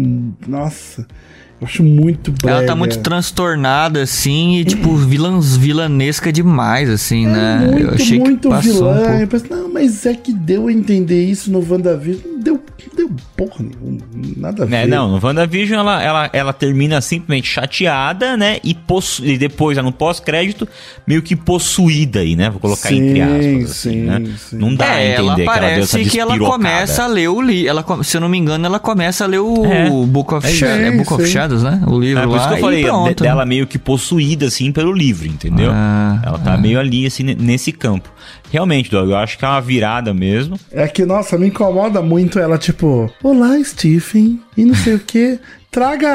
Nossa. 0.46 1.06
Eu 1.60 1.66
acho 1.66 1.84
muito 1.84 2.32
brega. 2.32 2.56
Ela 2.58 2.66
tá 2.66 2.74
muito 2.74 2.98
transtornada, 3.00 4.00
assim, 4.02 4.56
e, 4.56 4.64
tipo, 4.64 4.96
vilãs, 4.96 5.58
vilanesca 5.58 6.32
demais, 6.32 6.88
assim, 6.88 7.26
né? 7.26 7.60
É 7.62 7.66
Muito, 7.66 7.82
eu 7.82 7.94
achei 7.94 8.18
muito 8.18 8.48
que 8.48 8.54
passou 8.54 8.72
vilã. 8.72 8.90
um 8.92 8.96
pouco. 8.96 9.12
Eu 9.12 9.28
pensei, 9.28 9.50
não, 9.50 9.72
mas 9.72 10.06
é 10.06 10.14
que 10.14 10.32
deu 10.32 10.68
a 10.68 10.72
entender 10.72 11.22
isso 11.22 11.52
no 11.52 11.58
WandaVision. 11.60 12.32
Não 12.32 12.40
deu, 12.40 12.62
deu 13.00 13.10
porra 13.36 13.56
nenhuma. 13.64 14.00
Nada 14.36 14.62
a 14.62 14.66
ver. 14.66 14.76
É, 14.76 14.86
não, 14.86 15.08
no 15.10 15.20
WandaVision 15.26 15.80
ela, 15.80 16.02
ela, 16.02 16.30
ela 16.32 16.52
termina 16.52 17.00
simplesmente 17.00 17.48
chateada, 17.48 18.36
né? 18.36 18.58
E, 18.62 18.74
possu 18.74 19.24
e 19.24 19.36
depois, 19.38 19.76
no 19.78 19.92
pós-crédito, 19.92 20.68
meio 21.06 21.22
que 21.22 21.34
possuída 21.34 22.20
aí, 22.20 22.36
né? 22.36 22.50
Vou 22.50 22.60
colocar 22.60 22.88
Sim, 22.88 23.08
entre 23.08 23.20
aspas. 23.22 23.70
Assim, 23.70 23.90
sim, 23.90 23.96
né? 24.02 24.22
sim. 24.38 24.56
Não 24.56 24.74
dá 24.74 24.84
a 24.90 25.00
É, 25.00 25.12
ela 25.14 25.32
entender 25.32 25.42
que 25.44 25.48
ela 25.50 25.60
deu 25.68 25.82
essa 25.82 25.92
parece 25.96 26.10
que 26.10 26.20
ela 26.20 26.38
começa 26.38 27.02
a 27.04 27.06
ler 27.06 27.28
o 27.28 27.40
livro. 27.40 28.04
Se 28.04 28.16
eu 28.16 28.20
não 28.20 28.28
me 28.28 28.38
engano, 28.38 28.66
ela 28.66 28.78
começa 28.78 29.24
a 29.24 29.26
ler 29.26 29.40
o 29.40 29.64
É. 29.64 29.88
Book 29.90 30.34
of 30.34 30.46
É. 30.46 30.50
Shadows. 30.50 30.80
É 30.86 30.90
Book 30.90 31.12
of. 31.14 31.26
Shadows, 31.26 31.62
né? 31.62 31.82
O 31.86 31.98
livro 31.98 32.22
É, 32.22 32.26
por 32.26 32.32
lá. 32.32 32.38
isso 32.38 32.48
que 32.48 32.54
eu 32.54 32.58
falei, 32.58 32.84
pronto. 32.84 33.08
de- 33.16 33.22
dela 33.22 33.44
meio 33.46 33.66
que 33.66 33.78
possuída, 33.78 34.46
assim, 34.46 34.70
pelo 34.72 34.92
livro, 34.92 35.26
entendeu? 35.26 35.70
Ah, 35.72 36.20
ela 36.24 36.38
tá 36.38 36.56
meio 36.56 36.78
ali, 36.78 37.06
assim, 37.06 37.22
ne- 37.22 37.34
nesse 37.34 37.72
campo. 37.72 38.10
Realmente, 38.50 38.90
Doug, 38.90 39.10
eu 39.10 39.16
acho 39.16 39.38
que 39.38 39.44
é 39.44 39.48
uma 39.48 39.60
virada 39.60 40.12
mesmo. 40.12 40.58
É 40.72 40.88
que, 40.88 41.04
nossa, 41.04 41.38
me 41.38 41.46
incomoda 41.46 42.02
muito 42.02 42.38
ela, 42.38 42.58
tipo, 42.58 43.10
Olá, 43.22 43.62
Stephen, 43.62 44.40
e 44.56 44.64
não 44.64 44.74
sei 44.74 44.94
o 44.94 44.98
que. 44.98 45.38
Traga 45.70 46.08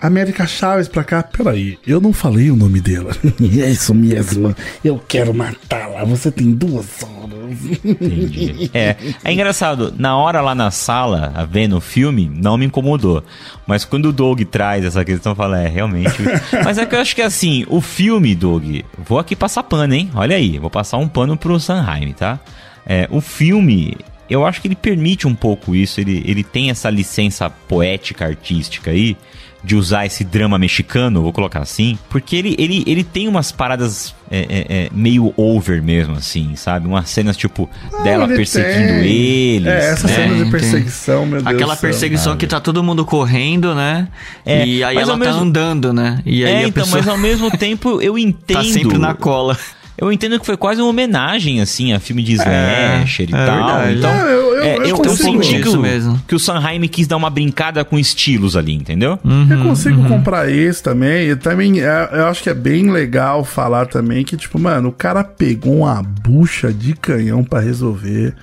a 0.00 0.06
América 0.06 0.46
Chaves 0.46 0.86
pra 0.86 1.02
cá. 1.02 1.20
Peraí, 1.20 1.76
eu 1.84 2.00
não 2.00 2.12
falei 2.12 2.48
o 2.48 2.54
nome 2.54 2.80
dela. 2.80 3.10
é 3.60 3.70
isso 3.70 3.92
mesmo. 3.92 4.54
Eu 4.84 5.02
quero 5.08 5.34
matá-la. 5.34 6.04
Você 6.04 6.30
tem 6.30 6.52
duas 6.52 7.02
horas. 7.02 7.84
Entendi. 7.84 8.70
É, 8.72 8.94
é 9.24 9.32
engraçado, 9.32 9.92
na 9.98 10.16
hora 10.16 10.40
lá 10.40 10.54
na 10.54 10.70
sala, 10.70 11.48
vendo 11.50 11.76
o 11.76 11.80
filme, 11.80 12.30
não 12.32 12.56
me 12.56 12.66
incomodou. 12.66 13.24
Mas 13.66 13.84
quando 13.84 14.06
o 14.06 14.12
Doug 14.12 14.42
traz 14.42 14.84
essa 14.84 15.04
questão, 15.04 15.32
eu 15.32 15.36
falo, 15.36 15.54
é, 15.56 15.66
realmente. 15.66 16.22
Mas 16.64 16.78
é 16.78 16.86
que 16.86 16.94
eu 16.94 17.00
acho 17.00 17.16
que 17.16 17.22
assim, 17.22 17.66
o 17.68 17.80
filme, 17.80 18.32
Doug, 18.34 18.80
vou 18.96 19.18
aqui 19.18 19.34
passar 19.34 19.64
pano, 19.64 19.92
hein? 19.92 20.08
Olha 20.14 20.36
aí, 20.36 20.56
vou 20.58 20.70
passar 20.70 20.98
um 20.98 21.08
pano 21.08 21.36
pro 21.36 21.58
Sanheim, 21.58 22.12
tá? 22.12 22.38
É, 22.86 23.08
o 23.10 23.20
filme, 23.20 23.96
eu 24.28 24.46
acho 24.46 24.60
que 24.60 24.68
ele 24.68 24.76
permite 24.76 25.26
um 25.26 25.34
pouco 25.34 25.74
isso, 25.74 26.00
ele, 26.00 26.22
ele 26.26 26.42
tem 26.44 26.70
essa 26.70 26.88
licença 26.90 27.48
poética, 27.50 28.24
artística 28.26 28.90
aí, 28.90 29.16
de 29.62 29.74
usar 29.74 30.04
esse 30.04 30.22
drama 30.22 30.58
mexicano, 30.58 31.22
vou 31.22 31.32
colocar 31.32 31.60
assim, 31.60 31.98
porque 32.10 32.36
ele, 32.36 32.54
ele, 32.58 32.84
ele 32.86 33.02
tem 33.02 33.26
umas 33.26 33.50
paradas 33.50 34.14
é, 34.30 34.40
é, 34.40 34.66
é, 34.68 34.88
meio 34.92 35.32
over 35.38 35.82
mesmo, 35.82 36.14
assim, 36.16 36.54
sabe? 36.54 36.86
Umas 36.86 37.08
cenas 37.08 37.34
tipo 37.34 37.68
dela 38.02 38.24
ele 38.24 38.36
perseguindo 38.36 39.00
tem. 39.00 39.10
eles. 39.10 39.66
É, 39.68 39.90
essa 39.92 40.06
né? 40.06 40.14
cena 40.14 40.34
de 40.34 40.42
Tem, 40.42 40.50
perseguição, 40.50 41.24
meu 41.24 41.40
Deus. 41.42 41.54
Aquela 41.54 41.76
perseguição 41.76 42.36
que 42.36 42.46
tá 42.46 42.60
todo 42.60 42.82
mundo 42.82 43.06
correndo, 43.06 43.74
né? 43.74 44.06
É, 44.44 44.66
e 44.66 44.84
aí 44.84 44.98
ela 44.98 45.12
tá 45.12 45.16
mesmo- 45.16 45.40
andando, 45.40 45.94
né? 45.94 46.20
E 46.26 46.44
aí 46.44 46.52
É, 46.52 46.56
a 46.64 46.68
então, 46.68 46.84
pessoa 46.84 46.98
mas 47.00 47.08
ao 47.08 47.16
mesmo 47.16 47.50
tempo 47.56 48.02
eu 48.02 48.18
entendo. 48.18 48.58
tá 48.58 48.64
sempre 48.64 48.98
na 48.98 49.14
cola. 49.14 49.58
Eu 49.96 50.10
entendo 50.12 50.40
que 50.40 50.44
foi 50.46 50.56
quase 50.56 50.80
uma 50.80 50.90
homenagem, 50.90 51.60
assim, 51.60 51.92
a 51.92 52.00
filme 52.00 52.22
de 52.22 52.32
slasher 52.32 53.28
e 53.30 53.32
é 53.34 53.46
tal. 53.46 53.56
verdade. 53.56 53.98
Então, 53.98 54.10
É, 54.10 54.32
eu- 54.32 54.54
eu- 54.56 54.62
é, 54.62 54.76
eu 54.78 54.82
eu, 54.86 54.96
consigo. 54.96 55.40
que 55.40 55.56
Isso 55.60 55.78
o, 55.78 55.82
mesmo. 55.82 56.20
que 56.26 56.34
o 56.34 56.38
Sanheim 56.38 56.86
quis 56.88 57.06
dar 57.06 57.16
uma 57.16 57.30
brincada 57.30 57.84
com 57.84 57.96
estilos 57.98 58.56
ali, 58.56 58.74
entendeu? 58.74 59.18
Eu 59.48 59.62
consigo 59.62 60.02
comprar 60.08 60.50
esse 60.50 60.82
também. 60.82 61.28
E 61.30 61.36
também 61.36 61.80
é, 61.80 62.08
eu 62.12 62.26
acho 62.26 62.42
que 62.42 62.50
é 62.50 62.54
bem 62.54 62.90
legal 62.90 63.44
falar 63.44 63.86
também 63.86 64.24
que, 64.24 64.36
tipo, 64.36 64.58
mano, 64.58 64.88
o 64.88 64.92
cara 64.92 65.22
pegou 65.22 65.78
uma 65.78 66.02
bucha 66.02 66.72
de 66.72 66.94
canhão 66.94 67.44
pra 67.44 67.60
resolver. 67.60 68.34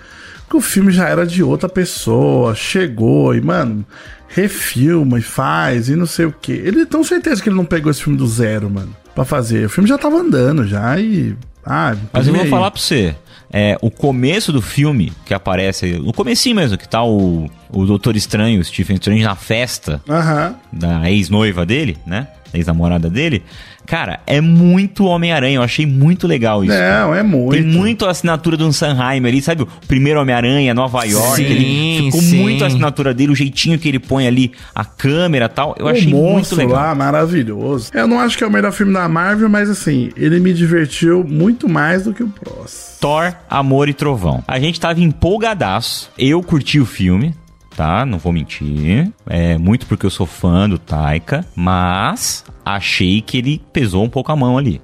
Que 0.50 0.56
o 0.58 0.62
filme 0.62 0.92
já 0.92 1.08
era 1.10 1.26
de 1.26 1.42
outra 1.44 1.68
pessoa, 1.70 2.54
chegou 2.56 3.34
e, 3.36 3.42
mano, 3.42 3.86
refilma 4.28 5.20
e 5.20 5.22
faz 5.22 5.90
e 5.90 5.96
não 5.96 6.06
sei 6.06 6.26
o 6.26 6.32
que. 6.42 6.52
Ele 6.52 6.86
tem 6.86 7.04
certeza 7.04 7.42
que 7.42 7.50
ele 7.50 7.56
não 7.56 7.66
pegou 7.66 7.90
esse 7.92 8.02
filme 8.04 8.18
do 8.18 8.28
zero, 8.28 8.70
mano, 8.70 8.96
pra 9.16 9.26
fazer. 9.26 9.66
O 9.66 9.70
filme 9.70 9.88
já 9.90 9.98
tava 9.98 10.18
andando 10.18 10.66
já 10.68 11.00
e. 11.00 11.36
Ah, 11.66 11.96
Mas 12.12 12.28
eu 12.28 12.34
vou 12.34 12.44
aí? 12.44 12.50
falar 12.50 12.72
pra 12.72 12.80
você. 12.82 13.16
É, 13.54 13.78
o 13.82 13.92
começo 13.92 14.52
do 14.54 14.62
filme, 14.62 15.12
que 15.26 15.34
aparece. 15.34 15.94
No 16.00 16.14
comecinho 16.14 16.56
mesmo, 16.56 16.78
que 16.78 16.88
tá 16.88 17.04
o, 17.04 17.50
o 17.70 17.86
Doutor 17.86 18.16
Estranho, 18.16 18.62
o 18.62 18.64
Stephen 18.64 18.96
Strange, 18.96 19.24
na 19.24 19.36
festa 19.36 20.02
Aham. 20.10 20.56
da 20.72 21.12
ex-noiva 21.12 21.66
dele, 21.66 21.98
né? 22.06 22.28
Da 22.52 22.58
ex-namorada 22.58 23.10
dele. 23.10 23.44
Cara, 23.86 24.20
é 24.26 24.40
muito 24.40 25.06
Homem-Aranha. 25.06 25.56
Eu 25.58 25.64
achei 25.64 25.86
muito 25.86 26.28
legal 26.28 26.64
isso. 26.64 26.74
cara. 26.74 27.02
Não, 27.02 27.16
é 27.16 27.24
muito. 27.24 27.52
Tem 27.52 27.64
muito 27.64 28.06
a 28.06 28.12
assinatura 28.12 28.56
do 28.56 28.72
Sanheim 28.72 29.26
ali, 29.26 29.42
sabe? 29.42 29.64
O 29.64 29.68
primeiro 29.88 30.22
Homem-Aranha, 30.22 30.74
Nova 30.74 31.04
York. 31.04 31.36
Sim, 31.36 31.44
ele 31.44 32.06
ficou 32.06 32.22
sim. 32.22 32.42
muito 32.42 32.64
a 32.64 32.68
assinatura 32.68 33.14
dele, 33.14 33.32
o 33.32 33.36
jeitinho 33.36 33.78
que 33.78 33.88
ele 33.88 34.00
põe 34.00 34.28
ali, 34.28 34.52
a 34.74 34.86
câmera 34.86 35.46
e 35.46 35.50
tal. 35.50 35.76
Eu 35.78 35.88
achei 35.88 36.08
o 36.08 36.10
muito 36.12 36.34
monstro 36.34 36.58
legal. 36.58 36.76
lá, 36.76 36.96
maravilhoso. 36.96 37.92
Eu 37.94 38.08
não 38.08 38.20
acho 38.20 38.38
que 38.38 38.44
é 38.44 38.48
o 38.48 38.52
melhor 38.52 38.72
filme 38.72 38.94
da 38.94 39.08
Marvel, 39.08 39.50
mas 39.50 39.70
assim, 39.70 40.10
ele 40.16 40.40
me 40.40 40.54
divertiu 40.54 41.24
muito 41.24 41.68
mais 41.68 42.04
do 42.04 42.14
que 42.14 42.24
o 42.24 42.30
próximo. 42.30 42.92
Thor, 43.00 43.34
Amor 43.50 43.90
e 43.90 43.94
Trovão. 43.94 44.44
A 44.48 44.60
gente 44.60 44.80
tava 44.80 45.02
empolgadaço. 45.02 46.12
Eu 46.18 46.42
curti 46.44 46.80
o 46.80 46.86
filme, 46.86 47.34
tá? 47.76 48.06
Não 48.06 48.18
vou 48.18 48.32
mentir. 48.32 49.12
É 49.28 49.58
muito 49.58 49.86
porque 49.88 50.06
eu 50.06 50.10
sou 50.10 50.26
fã 50.26 50.70
do 50.70 50.78
Taika, 50.78 51.46
mas 51.56 52.44
achei 52.66 53.22
que 53.22 53.38
ele 53.38 53.62
pesou 53.74 54.04
um 54.04 54.10
pouco 54.10 54.32
a 54.32 54.36
mão 54.36 54.58
ali. 54.58 54.82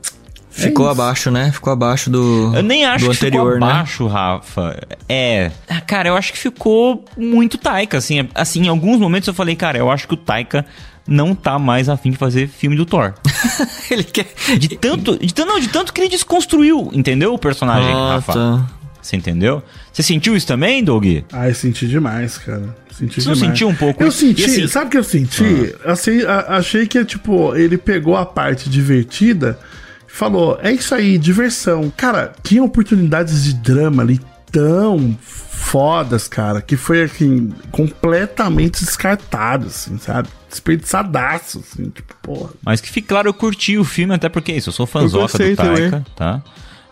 Ficou 0.50 0.88
É 0.88 0.92
abaixo, 0.92 1.30
né? 1.30 1.52
Ficou 1.52 1.72
abaixo 1.72 2.10
do. 2.10 2.52
Eu 2.56 2.64
nem 2.64 2.84
acho 2.84 3.06
do 3.06 3.12
que 3.12 3.18
anterior, 3.18 3.54
ficou 3.54 3.68
né? 3.68 3.74
abaixo, 3.74 4.08
Rafa. 4.08 4.76
É, 5.08 5.52
cara, 5.86 6.10
eu 6.10 6.16
acho 6.16 6.34
que 6.34 6.40
ficou 6.40 7.06
muito 7.16 7.60
Taika, 7.60 7.98
assim, 8.00 8.28
assim, 8.34 8.64
em 8.66 8.68
alguns 8.68 8.98
momentos 9.00 9.28
eu 9.28 9.36
falei, 9.36 9.56
cara, 9.56 9.78
eu 9.78 9.92
acho 9.92 10.08
que 10.08 10.16
o 10.16 10.18
Taika 10.18 10.66
não 11.08 11.36
tá 11.36 11.60
mais 11.60 11.88
afim 11.90 12.10
de 12.10 12.18
fazer 12.18 12.48
filme 12.48 12.76
do 12.76 12.86
Thor. 12.88 13.14
ele 13.92 14.04
quer. 14.04 14.26
De 14.58 14.70
tanto, 14.70 15.16
de, 15.24 15.46
não, 15.46 15.60
de 15.60 15.68
tanto 15.70 15.94
que 15.94 16.02
ele 16.02 16.10
desconstruiu, 16.10 16.90
entendeu? 16.92 17.36
O 17.36 17.38
personagem, 17.38 17.94
Ah, 17.94 18.16
Rafa. 18.16 18.34
tá. 18.34 18.66
Você 19.08 19.16
entendeu? 19.16 19.64
Você 19.94 20.04
sentiu 20.04 20.36
isso 20.36 20.46
também, 20.46 20.84
Doug? 20.84 21.06
Ai, 21.32 21.54
senti 21.54 21.88
demais, 21.88 22.38
cara. 22.38 22.76
Senti 22.92 23.22
Você 23.22 23.30
não 23.30 23.36
demais. 23.36 23.52
sentiu 23.52 23.70
um 23.70 23.76
pouco 23.76 24.04
Eu 24.04 24.12
senti, 24.12 24.44
assim- 24.44 24.64
Ah. 24.64 24.68
sabe 24.68 24.88
o 24.88 24.90
que 24.90 24.98
eu 24.98 25.04
senti? 25.04 25.74
Assim, 25.86 26.24
a- 26.24 26.58
achei 26.58 26.86
que, 26.86 27.06
tipo, 27.06 27.56
ele 27.56 27.78
pegou 27.78 28.18
a 28.18 28.26
parte 28.26 28.70
divertida 28.70 29.58
e 30.06 30.12
falou: 30.12 30.60
é 30.62 30.74
isso 30.74 30.94
aí, 30.94 31.18
diversão. 31.18 31.90
Cara, 31.96 32.34
tinha 32.44 32.62
oportunidades 32.62 33.46
de 33.46 33.54
drama 33.54 34.04
ali 34.04 34.20
tão 34.52 35.18
fodas, 35.22 36.28
cara, 36.28 36.62
que 36.62 36.76
foi, 36.76 37.04
assim, 37.04 37.54
completamente 37.72 38.84
descartado, 38.84 39.68
assim, 39.68 39.98
sabe? 39.98 40.28
Desperdiçadaço, 40.50 41.60
assim, 41.66 41.90
tipo, 41.90 42.14
porra. 42.22 42.50
Mas 42.64 42.82
que 42.82 42.90
fique 42.90 43.08
claro, 43.08 43.30
eu 43.30 43.34
curti 43.34 43.78
o 43.78 43.84
filme, 43.84 44.14
até 44.14 44.28
porque 44.30 44.52
é 44.52 44.58
isso, 44.58 44.70
eu 44.70 44.74
sou 44.74 44.86
fãzoca 44.86 45.38
do 45.38 45.56
Taika, 45.56 45.64
também. 45.64 46.06
tá? 46.16 46.42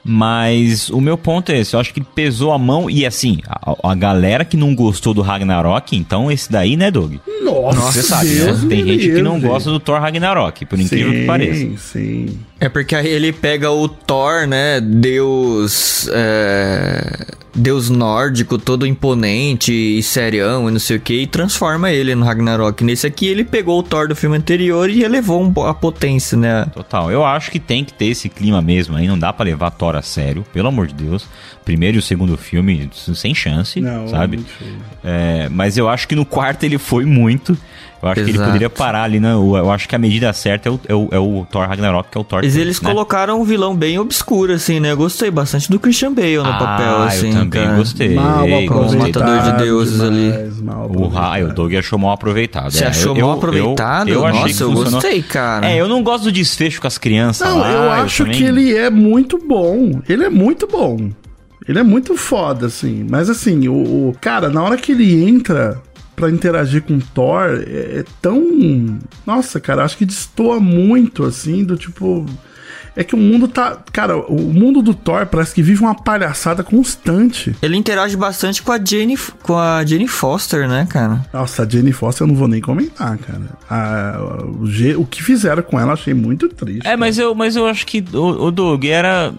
Mas 0.07 0.91
o 0.91 1.01
meu 1.01 1.17
ponto 1.17 1.51
é 1.51 1.57
esse, 1.57 1.75
eu 1.75 1.79
acho 1.79 1.91
que 1.91 1.99
ele 1.99 2.07
pesou 2.13 2.51
a 2.51 2.59
mão 2.59 2.87
e 2.87 3.07
assim, 3.07 3.39
a, 3.47 3.91
a 3.91 3.95
galera 3.95 4.45
que 4.45 4.55
não 4.55 4.75
gostou 4.75 5.15
do 5.15 5.23
Ragnarok, 5.23 5.97
então 5.97 6.31
esse 6.31 6.51
daí, 6.51 6.77
né, 6.77 6.91
Doug? 6.91 7.15
Nossa, 7.43 7.91
Você 7.91 8.03
sabe, 8.03 8.29
Deus 8.29 8.61
né? 8.61 8.69
Tem 8.69 8.83
me 8.83 8.93
gente 8.99 9.15
que 9.15 9.21
não 9.23 9.39
gosta 9.39 9.71
do 9.71 9.79
Thor 9.79 9.99
Ragnarok, 9.99 10.63
por 10.67 10.79
incrível 10.79 11.11
que 11.11 11.25
pareça. 11.25 11.59
Sim, 11.59 11.77
sim. 11.77 12.39
É 12.59 12.69
porque 12.69 12.95
aí 12.95 13.07
ele 13.07 13.33
pega 13.33 13.71
o 13.71 13.87
Thor, 13.89 14.45
né? 14.45 14.79
Deus. 14.79 16.07
é, 16.13 17.25
Deus 17.55 17.89
nórdico, 17.89 18.57
todo 18.57 18.85
imponente 18.85 19.71
e 19.71 20.03
serião 20.03 20.67
e 20.67 20.71
não 20.73 20.79
sei 20.79 20.97
o 20.97 20.99
que, 20.99 21.21
e 21.21 21.27
transforma 21.27 21.89
ele 21.91 22.13
no 22.13 22.25
Ragnarok. 22.25 22.83
Nesse 22.83 23.07
aqui, 23.07 23.27
ele 23.27 23.43
pegou 23.45 23.79
o 23.79 23.83
Thor 23.83 24.07
do 24.09 24.15
filme 24.15 24.35
anterior 24.37 24.89
e 24.89 25.03
elevou 25.03 25.41
um 25.41 25.61
a 25.65 25.73
potência, 25.73 26.37
né? 26.37 26.65
Total, 26.73 27.09
eu 27.09 27.23
acho 27.25 27.49
que 27.49 27.59
tem 27.59 27.85
que 27.85 27.93
ter 27.93 28.07
esse 28.07 28.27
clima 28.27 28.61
mesmo 28.61 28.97
aí, 28.97 29.07
não 29.07 29.17
dá 29.17 29.31
pra 29.31 29.45
levar 29.45 29.71
Thor 29.71 29.95
a 29.95 30.01
sério, 30.01 30.43
pelo 30.53 30.67
amor 30.67 30.87
de 30.87 30.93
Deus. 30.95 31.25
Primeiro 31.63 31.97
e 31.97 31.99
o 31.99 32.01
segundo 32.01 32.37
filme, 32.37 32.89
sem 32.93 33.33
chance, 33.33 33.79
Não, 33.81 34.07
sabe? 34.07 34.37
muito 34.37 34.51
feio. 34.51 34.75
É, 35.03 35.47
mas 35.49 35.77
eu 35.77 35.89
acho 35.89 36.07
que 36.07 36.15
no 36.15 36.25
quarto 36.25 36.63
ele 36.63 36.77
foi 36.77 37.05
muito. 37.05 37.57
Eu 38.03 38.09
acho 38.09 38.15
que 38.23 38.29
ele 38.29 38.37
Exato. 38.37 38.45
poderia 38.51 38.69
parar 38.69 39.01
ali, 39.03 39.19
né? 39.19 39.31
Eu 39.33 39.71
acho 39.71 39.89
que 39.89 39.95
a 39.95 39.97
medida 39.97 40.31
certa 40.31 40.69
é 40.69 40.71
o, 40.71 40.79
é 40.87 40.93
o, 40.93 41.07
é 41.13 41.17
o 41.17 41.47
Thor 41.49 41.67
Ragnarok, 41.67 42.07
que 42.11 42.17
é 42.17 42.21
o 42.21 42.23
Thor 42.23 42.41
Mas 42.43 42.53
3, 42.53 42.63
eles 42.67 42.79
né? 42.79 42.87
colocaram 42.87 43.41
um 43.41 43.43
vilão 43.43 43.75
bem 43.75 43.97
obscuro, 43.97 44.53
assim, 44.53 44.79
né? 44.79 44.91
Eu 44.91 44.97
gostei 44.97 45.31
bastante 45.31 45.71
do 45.71 45.79
Christian 45.79 46.13
Bale 46.13 46.37
no 46.37 46.45
Ah, 46.45 46.53
papel, 46.59 47.01
assim. 47.01 47.35
eu 47.35 47.44
também 47.49 47.65
cara. 47.65 47.77
gostei. 47.77 48.13
Mal 48.15 48.43
aproveitado. 48.43 48.97
Matador 48.97 49.51
de 49.53 49.63
deuses 49.63 50.01
ali. 50.01 50.31
demais, 50.31 50.61
mal 50.61 50.85
O, 50.85 51.07
Ra- 51.07 51.21
aproveitado. 51.27 51.41
ah, 51.49 51.51
o 51.51 51.53
Doug 51.53 51.73
achou 51.75 51.99
mal 51.99 52.11
aproveitado. 52.11 52.71
Você 52.71 52.83
é, 52.83 52.87
achou 52.87 53.15
eu- 53.15 53.21
mal 53.21 53.31
eu- 53.31 53.37
aproveitado? 53.37 54.09
Eu, 54.09 54.25
achei 54.25 54.41
Nossa, 54.41 54.53
que 54.57 54.63
eu 54.63 54.67
funcionou. 54.71 54.91
gostei, 55.01 55.21
cara. 55.23 55.69
É, 55.71 55.79
eu 55.81 55.87
não 55.87 56.03
gosto 56.03 56.25
do 56.25 56.31
desfecho 56.31 56.81
com 56.81 56.87
as 56.87 56.97
crianças 56.97 57.47
Não, 57.47 57.59
lá. 57.59 57.71
eu 57.71 57.91
acho 57.91 58.23
também- 58.23 58.37
que 58.39 58.43
ele 58.45 58.75
é 58.75 58.89
muito 58.89 59.37
bom. 59.37 60.01
Ele 60.07 60.23
é 60.23 60.29
muito 60.29 60.67
bom. 60.67 61.09
Ele 61.67 61.79
é 61.79 61.83
muito 61.83 62.15
foda, 62.15 62.67
assim. 62.67 63.05
Mas 63.09 63.29
assim, 63.29 63.67
o, 63.67 63.73
o- 64.09 64.15
cara, 64.21 64.49
na 64.49 64.61
hora 64.61 64.77
que 64.77 64.91
ele 64.91 65.23
entra 65.27 65.81
pra 66.15 66.29
interagir 66.29 66.81
com 66.83 66.93
o 66.95 67.01
Thor, 67.13 67.63
é, 67.67 67.99
é 67.99 68.03
tão. 68.21 68.99
Nossa, 69.25 69.59
cara, 69.59 69.83
acho 69.83 69.97
que 69.97 70.05
destoa 70.05 70.59
muito, 70.59 71.23
assim, 71.23 71.63
do 71.63 71.75
tipo. 71.75 72.25
É 72.95 73.03
que 73.03 73.13
o 73.13 73.17
mundo 73.17 73.47
tá. 73.47 73.77
Cara, 73.91 74.17
o 74.17 74.53
mundo 74.53 74.81
do 74.81 74.93
Thor 74.93 75.25
parece 75.25 75.53
que 75.53 75.61
vive 75.61 75.81
uma 75.81 75.95
palhaçada 75.95 76.63
constante. 76.63 77.55
Ele 77.61 77.75
interage 77.75 78.15
bastante 78.15 78.61
com 78.61 78.71
a 78.71 78.77
Jane, 78.83 79.17
com 79.43 79.57
a 79.57 79.83
Jane 79.85 80.07
Foster, 80.07 80.67
né, 80.67 80.87
cara? 80.89 81.19
Nossa, 81.33 81.63
a 81.63 81.67
Jenny 81.69 81.91
Foster 81.91 82.23
eu 82.23 82.27
não 82.29 82.35
vou 82.35 82.47
nem 82.47 82.61
comentar, 82.61 83.17
cara. 83.17 83.41
A- 83.69 84.19
o, 84.21 85.01
o 85.01 85.05
que 85.05 85.21
fizeram 85.21 85.61
com 85.61 85.79
ela 85.79 85.89
eu 85.89 85.93
achei 85.93 86.13
muito 86.13 86.47
triste. 86.49 86.87
É, 86.87 86.95
mas 86.95 87.17
eu, 87.17 87.35
mas 87.35 87.55
eu 87.55 87.65
acho 87.67 87.85
que 87.85 88.03
o, 88.13 88.45
o 88.45 88.51
Doug 88.51 88.85
era. 88.85 89.33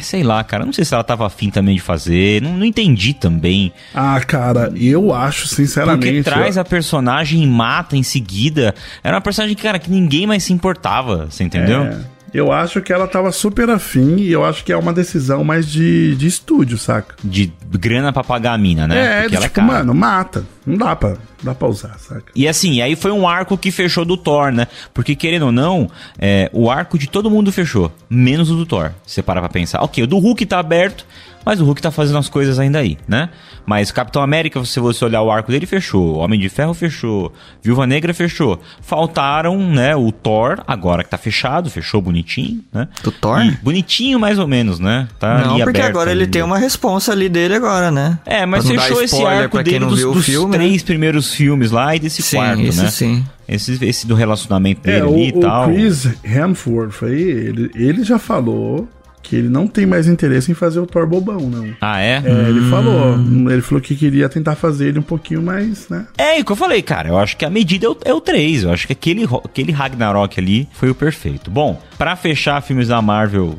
Sei 0.00 0.22
lá, 0.22 0.42
cara. 0.42 0.64
Não 0.64 0.72
sei 0.72 0.84
se 0.84 0.94
ela 0.94 1.04
tava 1.04 1.26
afim 1.26 1.50
também 1.50 1.74
de 1.74 1.82
fazer. 1.82 2.40
Não, 2.42 2.56
não 2.56 2.64
entendi 2.64 3.12
também. 3.14 3.72
Ah, 3.94 4.18
cara, 4.20 4.72
eu 4.76 5.12
acho, 5.14 5.48
sinceramente. 5.48 6.06
Porque 6.06 6.22
traz 6.22 6.56
eu- 6.56 6.62
a 6.62 6.64
personagem 6.64 7.42
e 7.42 7.46
mata 7.46 7.96
em 7.96 8.02
seguida. 8.02 8.74
Era 9.04 9.16
uma 9.16 9.20
personagem, 9.20 9.56
cara, 9.56 9.78
que 9.78 9.90
ninguém 9.90 10.26
mais 10.26 10.42
se 10.44 10.52
importava. 10.52 11.26
Você 11.30 11.44
entendeu? 11.44 11.82
É, 11.82 12.00
eu 12.32 12.50
acho 12.50 12.80
que 12.80 12.92
ela 12.92 13.06
tava 13.06 13.30
super 13.30 13.68
afim 13.70 14.16
e 14.16 14.32
eu 14.32 14.44
acho 14.44 14.64
que 14.64 14.72
é 14.72 14.76
uma 14.76 14.92
decisão 14.92 15.44
mais 15.44 15.66
de, 15.68 16.16
de 16.16 16.26
estúdio, 16.26 16.78
saca? 16.78 17.14
De 17.22 17.52
grana 17.70 18.12
pra 18.12 18.24
pagar 18.24 18.54
a 18.54 18.58
mina, 18.58 18.88
né? 18.88 19.18
É, 19.18 19.20
Porque 19.22 19.36
ela 19.36 19.48
tipo, 19.48 19.60
é 19.60 19.62
mano, 19.62 19.94
mata. 19.94 20.44
Não 20.64 20.76
dá 20.76 20.94
pra, 20.96 21.16
dá 21.42 21.54
pra 21.54 21.68
usar, 21.68 21.98
saca? 21.98 22.32
E 22.34 22.46
assim, 22.46 22.80
aí 22.80 22.96
foi 22.96 23.10
um 23.10 23.26
arco 23.28 23.58
que 23.58 23.70
fechou 23.70 24.04
do 24.04 24.16
Thor, 24.16 24.52
né? 24.52 24.66
Porque 24.94 25.14
querendo 25.14 25.46
ou 25.46 25.52
não, 25.52 25.90
é, 26.18 26.48
o 26.52 26.70
arco 26.70 26.98
de 26.98 27.08
todo 27.08 27.30
mundo 27.30 27.52
fechou, 27.52 27.92
menos 28.08 28.50
o 28.50 28.56
do 28.56 28.64
Thor. 28.64 28.92
Se 29.04 29.14
você 29.14 29.22
parar 29.22 29.40
pra 29.40 29.50
pensar. 29.50 29.82
Ok, 29.82 30.02
o 30.02 30.06
do 30.06 30.18
Hulk 30.18 30.46
tá 30.46 30.58
aberto, 30.58 31.06
mas 31.44 31.60
o 31.60 31.64
Hulk 31.64 31.80
tá 31.82 31.90
fazendo 31.90 32.18
as 32.18 32.28
coisas 32.28 32.58
ainda 32.58 32.78
aí, 32.78 32.98
né? 33.06 33.28
Mas 33.64 33.90
o 33.90 33.94
Capitão 33.94 34.22
América, 34.22 34.64
se 34.64 34.80
você 34.80 35.04
olhar 35.04 35.22
o 35.22 35.30
arco 35.30 35.50
dele, 35.52 35.66
fechou. 35.66 36.16
O 36.16 36.18
Homem 36.18 36.38
de 36.38 36.48
Ferro 36.48 36.74
fechou. 36.74 37.32
Viúva 37.62 37.86
Negra 37.86 38.12
fechou. 38.12 38.60
Faltaram, 38.80 39.56
né, 39.58 39.94
o 39.96 40.10
Thor, 40.10 40.62
agora 40.66 41.04
que 41.04 41.10
tá 41.10 41.16
fechado, 41.18 41.70
fechou 41.70 42.02
bonitinho, 42.02 42.62
né? 42.72 42.88
Do 43.02 43.10
Thor? 43.12 43.40
E 43.44 43.50
bonitinho 43.62 44.18
mais 44.18 44.38
ou 44.38 44.46
menos, 44.48 44.78
né? 44.80 45.08
Tá 45.18 45.38
não, 45.38 45.54
ali 45.54 45.64
porque 45.64 45.80
aberto 45.80 45.90
agora 45.96 46.10
ele 46.10 46.20
ainda. 46.22 46.32
tem 46.32 46.42
uma 46.42 46.58
responsa 46.58 47.12
ali 47.12 47.28
dele 47.28 47.54
agora, 47.54 47.90
né? 47.90 48.18
É, 48.26 48.44
mas 48.44 48.64
Pra 48.68 48.80
fechou 48.82 49.02
esse 49.02 49.24
arco 49.24 49.52
pra 49.56 49.62
quem 49.64 49.74
dele 49.74 49.84
não 49.84 49.90
dos, 49.90 49.98
viu 50.00 50.10
o 50.10 50.14
dos 50.14 50.26
filme, 50.26 50.56
né? 50.58 50.64
três 50.64 50.82
primeiros 50.82 51.32
filmes 51.32 51.70
lá 51.70 51.94
e 51.94 51.98
desse 52.00 52.20
Sim, 52.22 52.36
quarto, 52.36 52.62
esse 52.62 52.82
né? 52.82 52.90
sim. 52.90 53.24
Esse, 53.48 53.84
esse 53.84 54.06
do 54.06 54.14
relacionamento 54.14 54.80
É, 54.88 54.92
dele 55.00 55.06
o, 55.06 55.14
ali 55.14 55.28
e 55.28 55.32
o 55.36 55.40
tal. 55.40 55.66
Chris 55.68 56.08
Hemsworth 56.24 57.02
aí, 57.02 57.20
ele, 57.22 57.70
ele 57.74 58.02
já 58.04 58.18
falou 58.18 58.88
que 59.22 59.36
ele 59.36 59.48
não 59.48 59.66
tem 59.66 59.86
mais 59.86 60.08
interesse 60.08 60.50
em 60.50 60.54
fazer 60.54 60.80
o 60.80 60.86
Thor 60.86 61.06
bobão, 61.06 61.40
não. 61.48 61.68
Ah, 61.80 62.00
é? 62.00 62.22
É, 62.24 62.48
ele 62.48 62.68
falou. 62.68 63.14
Ele 63.50 63.62
falou 63.62 63.80
que 63.80 63.94
queria 63.94 64.28
tentar 64.28 64.56
fazer 64.56 64.88
ele 64.88 64.98
um 64.98 65.02
pouquinho 65.02 65.40
mais, 65.42 65.88
né? 65.88 66.06
É, 66.18 66.40
o 66.40 66.44
que 66.44 66.52
eu 66.52 66.56
falei, 66.56 66.82
cara. 66.82 67.08
Eu 67.08 67.18
acho 67.18 67.36
que 67.36 67.44
a 67.44 67.50
medida 67.50 67.86
é 67.86 67.88
o, 67.88 67.96
é 68.06 68.12
o 68.14 68.20
3. 68.20 68.64
Eu 68.64 68.72
acho 68.72 68.86
que 68.86 68.92
aquele, 68.92 69.24
aquele 69.44 69.72
Ragnarok 69.72 70.38
ali 70.40 70.68
foi 70.72 70.90
o 70.90 70.94
perfeito. 70.94 71.50
Bom, 71.50 71.80
pra 71.96 72.16
fechar 72.16 72.60
filmes 72.62 72.88
da 72.88 73.00
Marvel 73.00 73.56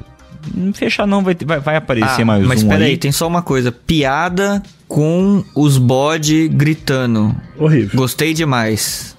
Não 0.54 0.74
fechar 0.74 1.08
não, 1.08 1.24
vai, 1.24 1.36
vai, 1.46 1.60
vai 1.60 1.76
aparecer 1.78 2.22
Ah, 2.22 2.26
mais 2.26 2.46
mas 2.46 2.64
um 2.64 2.68
peraí, 2.68 2.92
aí. 2.92 2.98
tem 2.98 3.12
só 3.12 3.28
uma 3.28 3.42
coisa. 3.42 3.72
Piada 3.72 4.62
com 4.88 5.44
os 5.56 5.78
bode 5.78 6.48
gritando. 6.50 7.36
Horrível. 7.58 7.98
Gostei 7.98 8.34
demais. 8.34 9.13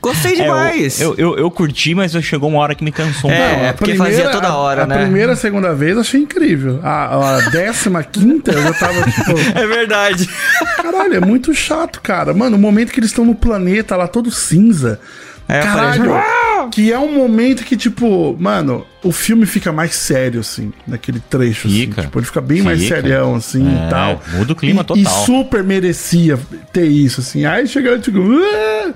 Gostei 0.00 0.32
É, 0.40 0.42
demais. 0.42 1.00
eu, 1.00 1.14
eu, 1.16 1.36
eu 1.36 1.50
curti, 1.50 1.94
mas 1.94 2.12
chegou 2.24 2.48
uma 2.48 2.58
hora 2.60 2.74
que 2.74 2.82
me 2.84 2.90
cansou 2.92 3.30
um 3.30 3.32
É, 3.32 3.48
pouco. 3.50 3.64
é 3.64 3.72
porque 3.72 3.94
fazia 3.94 4.28
toda 4.30 4.48
a- 4.48 4.56
hora, 4.56 4.82
a, 4.84 4.86
né? 4.86 4.98
primeira 5.02 5.32
e 5.32 5.34
a 5.34 5.36
segunda 5.36 5.74
vez 5.74 5.94
eu 5.94 6.00
achei 6.00 6.20
incrível. 6.20 6.80
A, 6.82 7.36
a 7.36 7.50
décima 7.50 8.02
quinta 8.02 8.52
eu 8.52 8.62
já 8.62 8.72
tava 8.74 9.02
tipo. 9.10 9.32
É 9.58 9.66
verdade. 9.66 10.28
Caralho, 10.76 11.14
é 11.14 11.20
muito 11.20 11.52
chato, 11.54 12.00
cara. 12.00 12.32
Mano, 12.32 12.56
o 12.56 12.60
momento 12.60 12.92
que 12.92 13.00
eles 13.00 13.10
estão 13.10 13.24
no 13.24 13.34
planeta 13.34 13.96
lá 13.96 14.06
todo 14.08 14.30
cinza. 14.30 15.00
É, 15.48 15.60
Caralho. 15.60 16.04
Que 16.70 16.92
é 16.92 16.98
um 16.98 17.12
momento 17.12 17.64
que, 17.64 17.76
tipo, 17.76 18.36
mano, 18.38 18.86
o 19.02 19.10
filme 19.10 19.44
fica 19.46 19.72
mais 19.72 19.94
sério, 19.96 20.40
assim, 20.40 20.72
naquele 20.86 21.18
trecho. 21.18 21.68
Fica. 21.68 21.92
Assim, 22.02 22.06
tipo, 22.06 22.18
ele 22.20 22.26
fica 22.26 22.40
bem 22.40 22.62
mais 22.62 22.80
Fica. 22.80 22.96
serião, 22.96 23.34
assim 23.34 23.66
É, 23.66 23.86
e 23.86 23.90
tal. 23.90 24.22
muda 24.34 24.52
o 24.52 24.56
clima 24.56 24.82
E- 24.82 24.84
total. 24.84 25.02
E 25.02 25.06
super 25.26 25.64
merecia 25.64 26.38
ter 26.72 26.84
isso, 26.86 27.20
assim. 27.20 27.44
Aí 27.46 27.66
chega 27.66 27.98
tipo. 27.98 28.18
"Ué, 28.20 28.36
ué". 28.86 28.94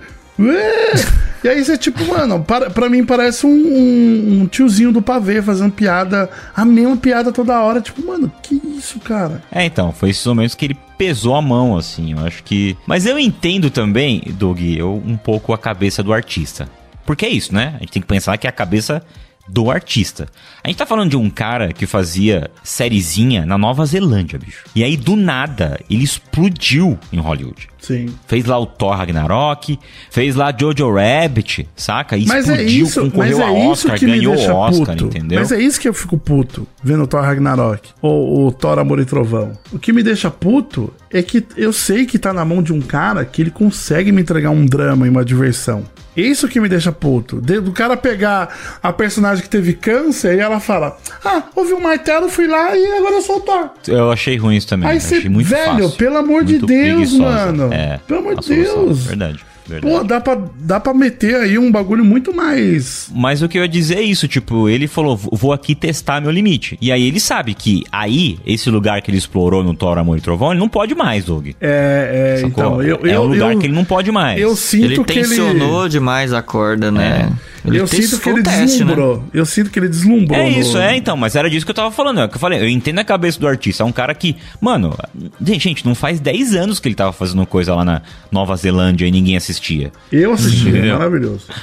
E 1.45 1.49
aí 1.49 1.63
você, 1.65 1.77
tipo, 1.77 2.05
mano, 2.07 2.43
para, 2.43 2.71
pra 2.71 2.89
mim 2.89 3.05
parece 3.05 3.47
um, 3.47 3.51
um- 3.51 4.41
um 4.43 4.47
tiozinho 4.47 4.91
do 4.93 5.03
pavê 5.03 5.43
fazendo 5.43 5.71
piada, 5.73 6.29
a 6.57 6.65
mesma 6.65 6.97
piada 6.97 7.31
toda 7.31 7.61
hora. 7.61 7.81
Tipo, 7.81 8.05
mano, 8.07 8.33
que 8.43 8.55
isso, 8.77 8.99
cara? 9.01 9.43
É, 9.53 9.65
então, 9.65 9.93
foi 9.93 10.11
esses 10.11 10.25
momentos 10.27 10.55
que 10.55 10.65
ele 10.65 10.77
pesou 10.97 11.35
a 11.35 11.43
mão, 11.43 11.77
assim, 11.77 12.13
eu 12.13 12.21
acho 12.21 12.43
que... 12.45 12.77
Mas 12.87 13.05
eu 13.05 13.19
entendo 13.19 13.69
também, 13.71 14.23
Doug, 14.31 14.61
eu, 14.61 15.03
um 15.05 15.17
pouco 15.17 15.53
a 15.53 15.59
cabeça 15.59 16.03
do 16.03 16.13
artista. 16.13 16.69
Porque 17.05 17.27
é 17.27 17.29
isso, 17.29 17.55
né? 17.55 17.75
A 17.77 17.81
gente 17.81 17.93
tem 17.93 18.03
que 18.03 18.09
pensar 18.09 18.39
que 18.39 18.47
é 18.47 18.51
a 18.51 18.53
cabeça 18.53 19.03
do 19.49 19.71
artista. 19.71 20.27
A 20.63 20.69
gente 20.69 20.79
tá 20.79 20.87
falando 20.87 21.11
de 21.11 21.17
um 21.17 21.29
cara 21.29 21.73
que 21.73 21.87
fazia 21.87 22.51
sériezinha 22.63 23.45
na 23.45 23.59
Nova 23.59 23.85
Zelândia, 23.85 24.39
bicho. 24.39 24.65
E 24.75 24.83
aí, 24.83 24.97
do 24.97 25.17
nada, 25.17 25.79
ele 25.89 26.05
explodiu 26.05 26.99
em 27.13 27.19
Hollywood. 27.19 27.69
Sim. 27.85 28.07
Fez 28.27 28.47
lá 28.47 28.59
o 28.59 28.65
Thor 28.65 28.97
Ragnarok, 28.97 29.79
fez 30.11 30.35
lá 30.35 30.55
Jojo 30.59 30.91
Rabbit, 30.95 31.69
saca? 31.77 32.17
E 32.17 32.25
Mas 32.25 32.49
é 32.49 32.53
explodiu, 32.53 32.87
isso, 32.87 33.03
mas 33.03 33.13
concorreu 33.13 33.41
é 33.41 33.45
a 33.45 33.53
isso 33.53 33.71
Oscar, 33.71 33.99
que 33.99 34.07
me 34.07 34.17
ganhou 34.17 34.35
o 34.35 34.57
Oscar, 34.57 34.97
puto. 34.97 35.05
entendeu? 35.05 35.39
Mas 35.41 35.53
é 35.53 35.61
isso 35.61 35.79
que 35.79 35.87
eu 35.87 35.93
fico 35.93 36.17
puto 36.17 36.67
vendo 36.83 37.03
o 37.03 37.07
Thor 37.07 37.23
Ragnarok 37.23 37.91
ou 38.01 38.47
o 38.47 38.53
Thor 38.53 38.79
Amor 38.79 39.01
e 39.01 39.05
Trovão. 39.05 39.53
O 39.71 39.79
que 39.79 39.93
me 39.93 40.03
deixa 40.03 40.31
puto 40.31 40.93
é 41.13 41.23
que 41.23 41.45
eu 41.57 41.73
sei 41.75 42.07
que 42.07 42.19
tá 42.19 42.33
na 42.33 42.45
mão 42.45 42.63
de 42.63 42.73
um 42.73 42.81
cara 42.81 43.23
que 43.25 43.43
ele 43.43 43.51
consegue 43.51 44.11
me 44.11 44.23
entregar 44.23 44.51
um 44.51 44.65
drama 44.65 45.07
e 45.07 45.11
uma 45.11 45.25
diversão. 45.25 45.85
Isso 46.17 46.47
que 46.49 46.61
me 46.61 46.69
deixa 46.69 46.93
puto. 46.93 47.41
De- 47.41 47.61
do 47.61 47.73
cara 47.73 47.97
pegar 47.97 48.79
a 48.83 48.93
personagem 48.93 49.43
que 49.43 49.49
teve 49.51 49.73
câncer 49.75 50.37
e 50.37 50.41
ela 50.41 50.61
fala: 50.61 50.97
Ah, 51.25 51.43
houve 51.55 51.73
um 51.75 51.81
martelo, 51.81 52.29
fui 52.29 52.47
lá 52.47 52.77
e 52.77 52.87
agora 52.99 53.15
eu 53.15 53.23
sou 53.23 53.37
o 53.37 53.41
Thor. 53.41 53.71
Eu 53.89 54.11
achei 54.13 54.37
ruim 54.37 54.57
isso 54.57 54.69
também. 54.69 54.89
Aí 54.89 55.01
você, 55.01 55.29
muito 55.29 55.49
velho, 55.49 55.85
fácil. 55.85 55.91
pelo 55.99 56.17
amor 56.19 56.45
de 56.45 56.53
Muito 56.55 56.67
Deus, 56.67 56.85
preguiçosa. 57.11 57.23
mano. 57.53 57.73
É, 57.73 58.01
Pelo 58.07 58.21
amor 58.21 58.37
de 58.37 58.45
solução. 58.45 58.85
Deus. 58.87 59.07
Verdade, 59.07 59.45
verdade. 59.67 59.93
Pô, 59.95 60.05
dá 60.05 60.21
pra, 60.21 60.39
dá 60.59 60.81
pra 60.81 60.95
meter 60.95 61.37
aí 61.37 61.59
um 61.59 61.71
bagulho 61.71 62.05
muito 62.05 62.35
mais. 62.35 63.11
Mas 63.15 63.43
o 63.43 63.49
que 63.49 63.59
eu 63.59 63.63
ia 63.63 63.69
dizer 63.69 63.97
é 63.99 64.03
isso, 64.03 64.27
tipo, 64.29 64.69
ele 64.69 64.87
falou, 64.87 65.17
vou 65.17 65.53
aqui 65.53 65.75
testar 65.75 66.21
meu 66.21 66.31
limite. 66.31 66.77
E 66.81 66.91
aí 66.93 67.07
ele 67.07 67.21
sabe 67.21 67.55
que 67.55 67.85
aí, 67.91 68.39
esse 68.47 68.71
lugar 68.71 69.01
que 69.03 69.11
ele 69.11 69.19
explorou 69.19 69.63
no 69.65 69.75
Thor, 69.75 69.99
Amor 69.99 70.19
e 70.19 70.21
Trovão, 70.21 70.51
ele 70.53 70.61
não 70.61 70.69
pode 70.69 70.95
mais, 70.95 71.25
Doug. 71.25 71.49
É, 71.61 72.37
é 72.37 72.41
Sacou? 72.41 72.49
então. 72.51 72.83
Eu, 72.83 73.01
é 73.05 73.17
eu, 73.17 73.23
um 73.23 73.27
lugar 73.27 73.53
eu, 73.53 73.59
que 73.59 73.67
ele 73.67 73.75
não 73.75 73.85
pode 73.85 74.11
mais. 74.11 74.41
Eu 74.41 74.55
sinto 74.57 74.85
Ele 74.85 75.05
que 75.05 75.13
ele. 75.13 75.21
tensionou 75.23 75.89
demais 75.89 76.33
a 76.33 76.43
corda, 76.43 76.91
né? 76.91 77.33
Ele 77.65 77.81
eu 77.81 77.87
sinto 77.87 78.21
que 78.21 78.29
ele 78.29 78.43
teste, 78.43 78.61
né? 78.61 78.67
deslumbrou. 78.95 79.25
Eu 79.33 79.47
sinto 79.47 79.71
que 79.71 79.79
ele 79.79 79.89
deslumbrou. 79.89 80.39
É 80.39 80.51
no- 80.51 80.59
isso, 80.59 80.77
é, 80.77 80.97
então, 80.97 81.17
mas 81.17 81.35
era 81.35 81.49
disso 81.49 81.65
que 81.65 81.71
eu 81.71 81.75
tava 81.75 81.91
falando. 81.91 82.21
É 82.21 82.29
que 82.29 82.35
eu 82.35 82.39
falei, 82.39 82.61
eu 82.61 82.69
entendo 82.69 82.99
a 82.99 83.05
cabeça 83.05 83.41
do 83.41 83.49
artista. 83.49 83.83
É 83.83 83.87
um 83.87 83.93
cara 83.93 84.15
que, 84.15 84.37
mano, 84.61 84.95
gente, 85.41 85.87
não 85.87 85.95
faz 85.95 86.21
10 86.21 86.55
anos 86.55 86.79
que 86.79 86.89
ele 86.89 86.95
tava 86.95 87.13
fazendo 87.13 87.47
coisa 87.47 87.75
lá 87.75 87.83
na 87.85 88.03
Nova 88.31 88.55
Zelândia 88.57 89.07
e 89.07 89.11
ninguém 89.11 89.37
assistia. 89.55 89.93
Eu 90.13 90.33
assisti, 90.33 90.67
é 90.67 90.71
Entendeu? 90.71 90.99
maravilhoso. 90.99 91.47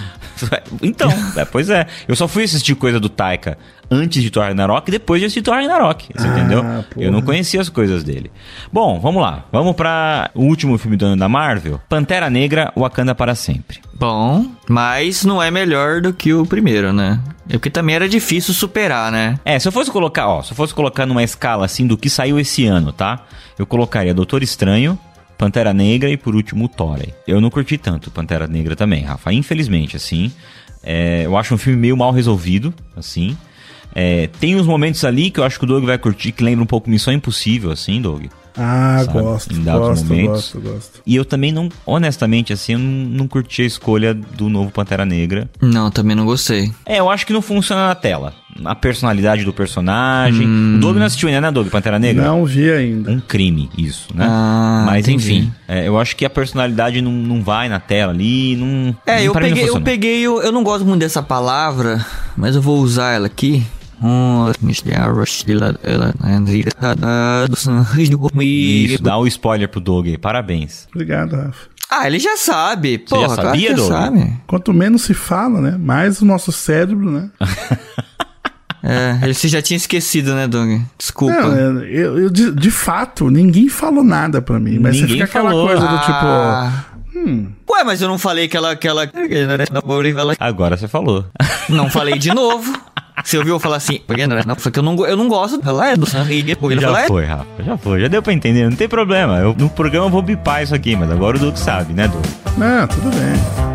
Então, 0.82 1.08
é, 1.38 1.46
pois 1.46 1.70
é. 1.70 1.86
Eu 2.08 2.16
só 2.16 2.28
fui 2.28 2.44
assistir 2.44 2.74
coisa 2.74 3.00
do 3.00 3.08
Taika 3.10 3.60
antes 3.92 4.24
de 4.24 4.32
Thor 4.32 4.42
Ragnarok 4.44 4.90
e 4.90 4.92
depois 4.92 5.20
de 5.20 5.26
assistir 5.28 5.44
Thor 5.44 5.54
Ragnarok. 5.54 6.08
Você 6.16 6.28
Ah, 6.28 6.32
entendeu? 6.32 6.64
porra. 6.64 6.86
Eu 6.98 7.12
não 7.12 7.22
conhecia 7.22 7.62
as 7.62 7.70
coisas 7.70 8.04
dele. 8.04 8.32
Bom, 8.74 9.00
vamos 9.00 9.22
lá. 9.22 9.46
Vamos 9.52 9.76
para 9.76 10.32
o 10.34 10.42
último 10.44 10.80
filme 10.80 10.98
do 10.98 11.06
ano 11.06 11.18
da 11.18 11.30
Marvel: 11.30 11.80
Pantera 11.88 12.28
Negra 12.28 12.74
Wakanda 12.76 13.14
para 13.14 13.36
sempre. 13.36 13.82
Bom, 13.94 14.48
mas 14.68 15.24
não 15.24 15.44
é 15.44 15.52
melhor 15.52 16.02
do 16.02 16.12
que 16.12 16.34
o 16.34 16.44
primeiro, 16.44 16.92
né? 16.92 17.20
É 17.48 17.54
porque 17.54 17.70
também 17.70 17.94
era 17.96 18.10
difícil 18.10 18.52
superar, 18.52 19.12
né? 19.12 19.38
É, 19.46 19.60
se 19.60 19.68
eu 19.68 19.72
fosse 19.72 19.92
colocar, 19.92 20.28
ó, 20.28 20.42
se 20.42 20.54
eu 20.54 20.56
fosse 20.56 20.74
colocar 20.74 21.06
numa 21.06 21.22
escala 21.24 21.66
assim 21.66 21.86
do 21.86 21.96
que 21.98 22.10
saiu 22.10 22.40
esse 22.40 22.66
ano, 22.66 22.92
tá? 22.92 23.20
Eu 23.60 23.68
colocaria 23.68 24.12
Doutor 24.14 24.42
Estranho, 24.42 24.98
Pantera 25.42 25.74
Negra 25.74 26.08
e 26.08 26.16
por 26.16 26.36
último 26.36 26.68
Thor. 26.68 27.00
aí. 27.00 27.12
Eu 27.28 27.42
não 27.42 27.50
curti 27.50 27.76
tanto 27.76 28.12
Pantera 28.12 28.46
Negra 28.46 28.76
também, 28.76 29.02
Rafa. 29.02 29.34
Infelizmente, 29.34 29.98
assim. 29.98 30.32
É, 30.84 31.24
eu 31.26 31.36
acho 31.36 31.56
um 31.56 31.58
filme 31.58 31.80
meio 31.80 31.98
mal 31.98 32.12
resolvido, 32.12 32.72
assim. 32.96 33.36
É, 33.96 34.30
tem 34.40 34.56
uns 34.56 34.68
momentos 34.68 35.04
ali 35.04 35.32
que 35.32 35.40
eu 35.40 35.44
acho 35.44 35.58
que 35.58 35.66
o 35.66 35.68
Doug 35.68 35.84
vai 35.84 35.98
curtir, 35.98 36.32
que 36.32 36.44
lembra 36.44 36.64
um 36.64 36.68
pouco 36.68 36.88
Missão 36.88 37.12
Impossível, 37.12 37.72
assim, 37.72 38.00
Doug. 38.00 38.26
Ah, 38.58 39.04
Sabe? 39.06 39.20
gosto. 39.22 39.54
Em 39.54 39.64
dados 39.64 39.88
Gosto, 39.88 40.06
momentos. 40.08 40.32
gosto, 40.54 40.62
gosto. 40.62 41.02
E 41.06 41.16
eu 41.16 41.24
também 41.26 41.52
não, 41.52 41.70
honestamente, 41.86 42.52
assim, 42.54 42.74
eu 42.74 42.80
não, 42.80 42.88
não 43.10 43.28
curti 43.28 43.62
a 43.62 43.66
escolha 43.66 44.14
do 44.14 44.50
novo 44.50 44.72
Pantera 44.72 45.06
Negra. 45.06 45.50
Não, 45.62 45.90
também 45.90 46.16
não 46.16 46.26
gostei. 46.26 46.72
É, 46.86 47.00
eu 47.00 47.10
acho 47.10 47.26
que 47.26 47.34
não 47.34 47.42
funciona 47.42 47.88
na 47.88 47.96
tela. 47.96 48.34
A 48.66 48.76
personalidade 48.76 49.46
do 49.46 49.54
personagem. 49.54 50.46
O 50.76 50.80
Doug 50.80 50.98
não 50.98 51.06
assistiu 51.06 51.30
ainda, 51.30 51.40
né, 51.42 51.52
Doug? 51.52 51.70
Pantera 51.70 51.98
Negra? 51.98 52.24
Não 52.26 52.46
vi 52.46 52.70
ainda. 52.70 53.10
Um 53.12 53.20
crime, 53.22 53.70
isso, 53.78 54.10
né? 54.14 54.26
Ah, 54.30 54.84
Mas 54.86 55.08
entendi. 55.08 55.34
enfim, 55.34 55.54
é, 55.68 55.88
eu 55.88 55.98
acho 55.98 56.16
que 56.18 56.26
a 56.26 56.30
personalidade 56.30 57.02
não, 57.02 57.12
não 57.14 57.42
vai 57.42 57.70
na 57.70 57.80
tela 57.80 58.12
ali, 58.12 58.58
não. 58.58 58.94
É, 59.06 59.16
não- 59.18 59.24
eu 59.24 59.34
peguei, 59.34 59.70
eu 59.70 59.82
peguei, 59.82 60.20
eu, 60.22 60.42
eu 60.42 60.52
não 60.52 60.64
gosto 60.64 60.86
muito 60.86 61.00
dessa 61.00 61.24
palavra, 61.24 62.06
mas 62.36 62.56
eu 62.56 62.62
vou 62.62 62.80
usar 62.82 63.12
ela 63.14 63.28
aqui. 63.28 63.64
Hum, 64.02 64.52
Isso, 68.42 69.04
dá 69.04 69.18
o 69.18 69.28
spoiler 69.28 69.70
pro 69.70 69.80
Doug 69.80 70.08
aí, 70.08 70.18
parabéns. 70.18 70.88
Obrigado, 70.94 71.36
Rafa. 71.36 71.70
Ah, 71.90 72.08
ele 72.08 72.20
já 72.20 72.38
sabe. 72.38 73.04
Você 73.06 73.16
já 73.16 73.22
Porra, 73.22 73.36
claro 73.36 73.50
sabia, 73.50 73.68
que 73.70 73.76
Doug? 73.76 73.88
sabe. 73.92 74.34
Quanto 74.48 74.74
menos 74.74 75.02
se 75.04 75.14
fala, 75.14 75.60
né? 75.62 75.78
Mais 75.78 76.22
o 76.22 76.26
nosso 76.26 76.52
cérebro, 76.52 77.12
né? 77.12 77.30
É, 78.84 79.20
ele 79.22 79.36
você 79.36 79.48
já 79.48 79.62
tinha 79.62 79.78
esquecido, 79.78 80.34
né, 80.34 80.48
Doug? 80.48 80.82
Desculpa. 80.98 81.40
Não, 81.40 81.82
é, 81.84 81.86
eu, 81.92 82.18
eu 82.18 82.30
de, 82.32 82.52
de 82.52 82.72
fato, 82.72 83.30
ninguém 83.30 83.70
falou 83.70 84.04
nada 84.04 84.42
pra 84.42 84.60
mim. 84.60 84.80
Mas 84.80 84.96
você 84.96 85.02
Ninguém 85.04 85.18
fica 85.18 85.26
aquela 85.26 85.52
falou. 85.52 85.68
coisa 85.68 85.88
do 85.88 86.00
tipo. 86.00 86.26
Ah. 86.26 86.86
Ué, 87.70 87.84
mas 87.84 88.02
eu 88.02 88.08
não 88.08 88.18
falei 88.18 88.48
que 88.48 88.58
ela, 88.58 88.76
que 88.76 88.88
ela... 88.88 89.04
Agora 90.40 90.76
você 90.78 90.88
falou. 90.88 91.26
Não 91.70 91.92
falei 91.92 92.18
de 92.18 92.34
novo. 92.34 92.76
Você 93.24 93.38
ouviu 93.38 93.56
eu 93.56 93.60
falar 93.60 93.78
assim, 93.78 94.00
porque 94.06 94.26
não, 94.26 94.56
porque 94.56 94.80
eu 94.80 94.84
não, 94.84 95.06
eu 95.06 95.18
não 95.18 95.28
gosto. 95.28 95.60
Ela 95.66 95.92
é 95.92 95.96
do 95.96 96.06
sangue. 96.06 96.40
Ele 96.40 96.82
já 96.82 97.02
é. 97.02 97.08
foi, 97.08 97.26
Rafa, 97.26 97.46
já 97.66 97.78
foi, 97.78 98.02
já 98.02 98.08
deu 98.08 98.22
pra 98.22 98.34
entender, 98.34 98.70
não 98.70 98.76
tem 98.76 98.88
problema. 98.88 99.38
Eu- 99.38 99.56
no 99.58 99.70
programa 99.70 100.08
eu 100.08 100.10
vou 100.10 100.22
bipar 100.22 100.64
isso 100.64 100.74
aqui, 100.74 100.96
mas 100.96 101.12
agora 101.12 101.38
o 101.38 101.40
Doug 101.40 101.56
sabe, 101.56 101.94
né, 101.94 102.08
Doug? 102.08 102.26
Ah, 102.62 102.88
tudo 102.88 103.10
bem. 103.10 103.72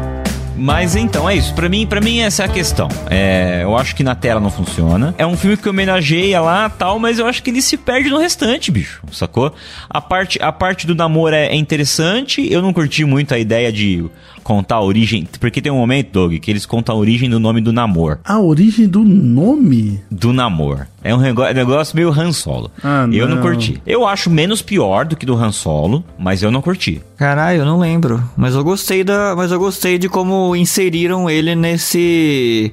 Mas 0.59 0.97
então, 0.97 1.29
é 1.29 1.37
isso. 1.37 1.55
Pra 1.55 1.69
mim, 1.69 1.87
para 1.87 2.01
mim 2.01 2.21
essa 2.21 2.43
é 2.43 2.47
a 2.47 2.49
questão. 2.49 2.89
É, 3.11 3.61
eu 3.63 3.77
acho 3.77 3.95
que 3.95 4.03
na 4.03 4.15
tela 4.15 4.41
não 4.41 4.51
funciona. 4.51 5.15
É 5.19 5.27
um 5.27 5.37
filme 5.37 5.57
que 5.57 5.69
homenageia 5.69 6.41
lá 6.41 6.71
tal, 6.71 6.99
mas 6.99 7.19
eu 7.19 7.27
acho 7.27 7.43
que 7.43 7.51
ele 7.51 7.61
se 7.61 7.77
perde 7.77 8.09
no 8.09 8.19
restante, 8.19 8.71
bicho. 8.71 9.03
Sacou? 9.13 9.55
A 9.89 10.01
parte, 10.01 10.41
a 10.43 10.51
parte 10.51 10.87
do 10.87 10.95
namoro 10.95 11.35
é, 11.35 11.49
é 11.49 11.55
interessante. 11.57 12.51
Eu 12.51 12.63
não 12.63 12.73
curti 12.73 13.05
muito 13.05 13.35
a 13.35 13.39
ideia 13.39 13.71
de 13.71 14.07
contar 14.47 14.77
a 14.77 14.81
origem. 14.83 15.29
Porque 15.41 15.61
tem 15.61 15.73
um 15.73 15.77
momento, 15.77 16.13
Doug, 16.13 16.35
que 16.39 16.51
eles 16.51 16.65
contam 16.65 16.95
a 16.95 16.99
origem 16.99 17.29
do 17.29 17.41
nome 17.41 17.61
do 17.61 17.73
namor. 17.73 18.19
A 18.25 18.39
origem 18.39 18.87
do 18.87 19.03
nome? 19.03 20.01
Do 20.11 20.33
namor. 20.33 20.87
É 21.03 21.15
um 21.15 21.19
negócio 21.21 21.95
meio 21.97 22.11
Han 22.11 22.33
Solo. 22.33 22.71
Ah, 22.83 23.07
eu 23.13 23.29
não 23.29 23.37
não. 23.37 23.43
curti. 23.43 23.81
Eu 23.87 24.07
acho 24.07 24.31
menos 24.31 24.63
pior 24.63 25.05
do 25.05 25.17
que 25.17 25.27
do 25.27 25.35
Han 25.35 25.53
Solo, 25.53 26.05
mas 26.19 26.43
eu 26.43 26.51
não 26.51 26.63
curti. 26.63 27.01
Caralho, 27.17 27.59
eu 27.61 27.65
não 27.67 27.79
lembro. 27.79 28.23
Mas 28.37 28.55
eu 28.55 28.63
gostei 28.65 29.03
da. 29.05 29.35
Mas 29.37 29.51
eu 29.53 29.59
gostei 29.59 29.99
de 29.99 30.09
como 30.09 30.55
inseriram 30.57 31.29
ele 31.29 31.55
nesse. 31.55 32.73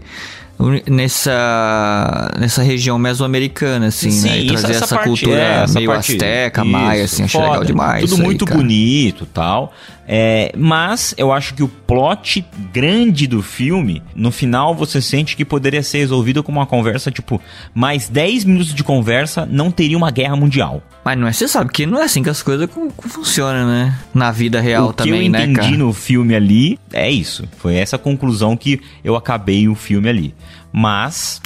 Nessa. 0.88 2.32
Nessa 2.40 2.62
região 2.64 2.98
mesoamericana, 2.98 3.88
assim, 3.88 4.10
né? 4.22 4.40
E 4.40 4.46
isso- 4.46 4.56
trazer 4.58 4.74
essa, 4.76 4.96
parte- 4.96 5.08
cultura 5.10 5.40
é, 5.40 5.64
essa 5.64 5.80
meio 5.80 5.92
parte- 5.92 6.12
asteca, 6.14 6.62
isso, 6.62 6.72
maia, 6.72 7.04
assim, 7.04 7.24
achei 7.24 7.40
foda. 7.40 7.52
legal 7.52 7.66
demais. 7.66 8.02
Tudo 8.10 8.16
aí, 8.22 8.26
muito 8.26 8.46
cara. 8.46 8.58
bonito 8.58 9.26
tal. 9.26 9.74
É, 10.08 10.52
mas 10.58 11.14
eu 11.18 11.32
acho 11.32 11.54
que 11.54 11.64
o 11.64 11.68
plot 11.68 12.46
grande 12.74 13.28
do 13.28 13.42
filme, 13.42 14.02
no 14.16 14.32
final 14.32 14.76
você 14.76 15.02
sente 15.02 15.36
que 15.36 15.46
poderia 15.46 15.82
ser 15.82 16.00
resolvido 16.00 16.44
com 16.44 16.52
uma 16.52 16.66
conversa, 16.66 17.12
tipo, 17.12 17.42
mais 17.74 18.10
10 18.10 18.46
minutos 18.46 18.74
de 18.74 18.84
conversa 18.84 19.46
não 19.46 19.72
teria 19.72 19.98
uma 19.98 20.12
guerra 20.12 20.36
mundial. 20.36 20.82
Mas 21.06 21.18
não 21.18 21.28
é, 21.28 21.34
você 21.34 21.48
sabe 21.48 21.72
que 21.72 21.86
não 21.86 22.00
é 22.00 22.06
assim 22.06 22.24
que 22.24 22.30
as 22.30 22.42
coisas 22.42 22.70
funcionam, 23.10 23.68
né? 23.68 23.98
Na 24.14 24.32
vida 24.32 24.62
real 24.62 24.88
o 24.88 24.94
que 24.94 25.04
também, 25.04 25.26
eu 25.26 25.32
né, 25.32 25.44
entendi 25.44 25.60
cara? 25.60 25.78
no 25.78 25.94
filme 25.94 26.34
ali 26.34 26.80
é 26.92 27.10
isso. 27.10 27.48
Foi 27.58 27.76
essa 27.76 27.98
conclusão 27.98 28.56
que 28.56 28.82
eu 29.04 29.16
acabei 29.16 29.68
o 29.68 29.76
filme 29.76 30.08
ali. 30.08 30.34
Mas, 30.76 31.40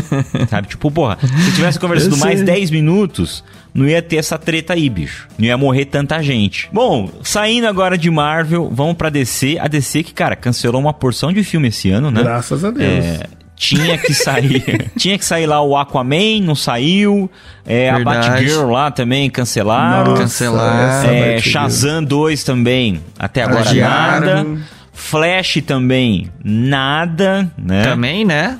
sabe, 0.48 0.68
tipo, 0.68 0.90
porra, 0.90 1.18
se 1.20 1.52
tivesse 1.52 1.78
conversado 1.78 2.16
mais 2.16 2.38
sei. 2.38 2.46
10 2.46 2.70
minutos, 2.70 3.44
não 3.74 3.86
ia 3.86 4.00
ter 4.00 4.16
essa 4.16 4.38
treta 4.38 4.72
aí, 4.72 4.88
bicho. 4.88 5.28
Não 5.38 5.46
ia 5.46 5.58
morrer 5.58 5.84
tanta 5.84 6.22
gente. 6.22 6.66
Bom, 6.72 7.10
saindo 7.22 7.66
agora 7.66 7.98
de 7.98 8.10
Marvel, 8.10 8.70
vamos 8.72 8.94
pra 8.94 9.10
DC. 9.10 9.58
A 9.60 9.68
DC 9.68 10.02
que, 10.02 10.14
cara, 10.14 10.34
cancelou 10.34 10.80
uma 10.80 10.94
porção 10.94 11.30
de 11.30 11.44
filme 11.44 11.68
esse 11.68 11.90
ano, 11.90 12.10
né? 12.10 12.22
Graças 12.22 12.64
a 12.64 12.70
Deus. 12.70 13.04
É, 13.04 13.26
tinha 13.54 13.98
que 13.98 14.14
sair. 14.14 14.90
tinha 14.96 15.18
que 15.18 15.24
sair 15.26 15.44
lá 15.44 15.60
o 15.60 15.76
Aquaman, 15.76 16.40
não 16.42 16.54
saiu. 16.54 17.30
É, 17.66 17.90
a. 17.90 17.98
Batgirl 17.98 18.70
lá 18.70 18.90
também 18.90 19.28
cancelaram. 19.28 20.12
Nossa, 20.12 20.22
Cancelaram. 20.22 21.10
É. 21.10 21.38
Shazam 21.38 22.02
2 22.02 22.42
também, 22.44 23.02
até 23.18 23.42
agora 23.42 23.68
Adiaram. 23.68 24.26
nada. 24.26 24.60
Flash 24.92 25.62
também, 25.66 26.30
nada, 26.42 27.50
né? 27.58 27.84
Também, 27.84 28.24
né? 28.24 28.58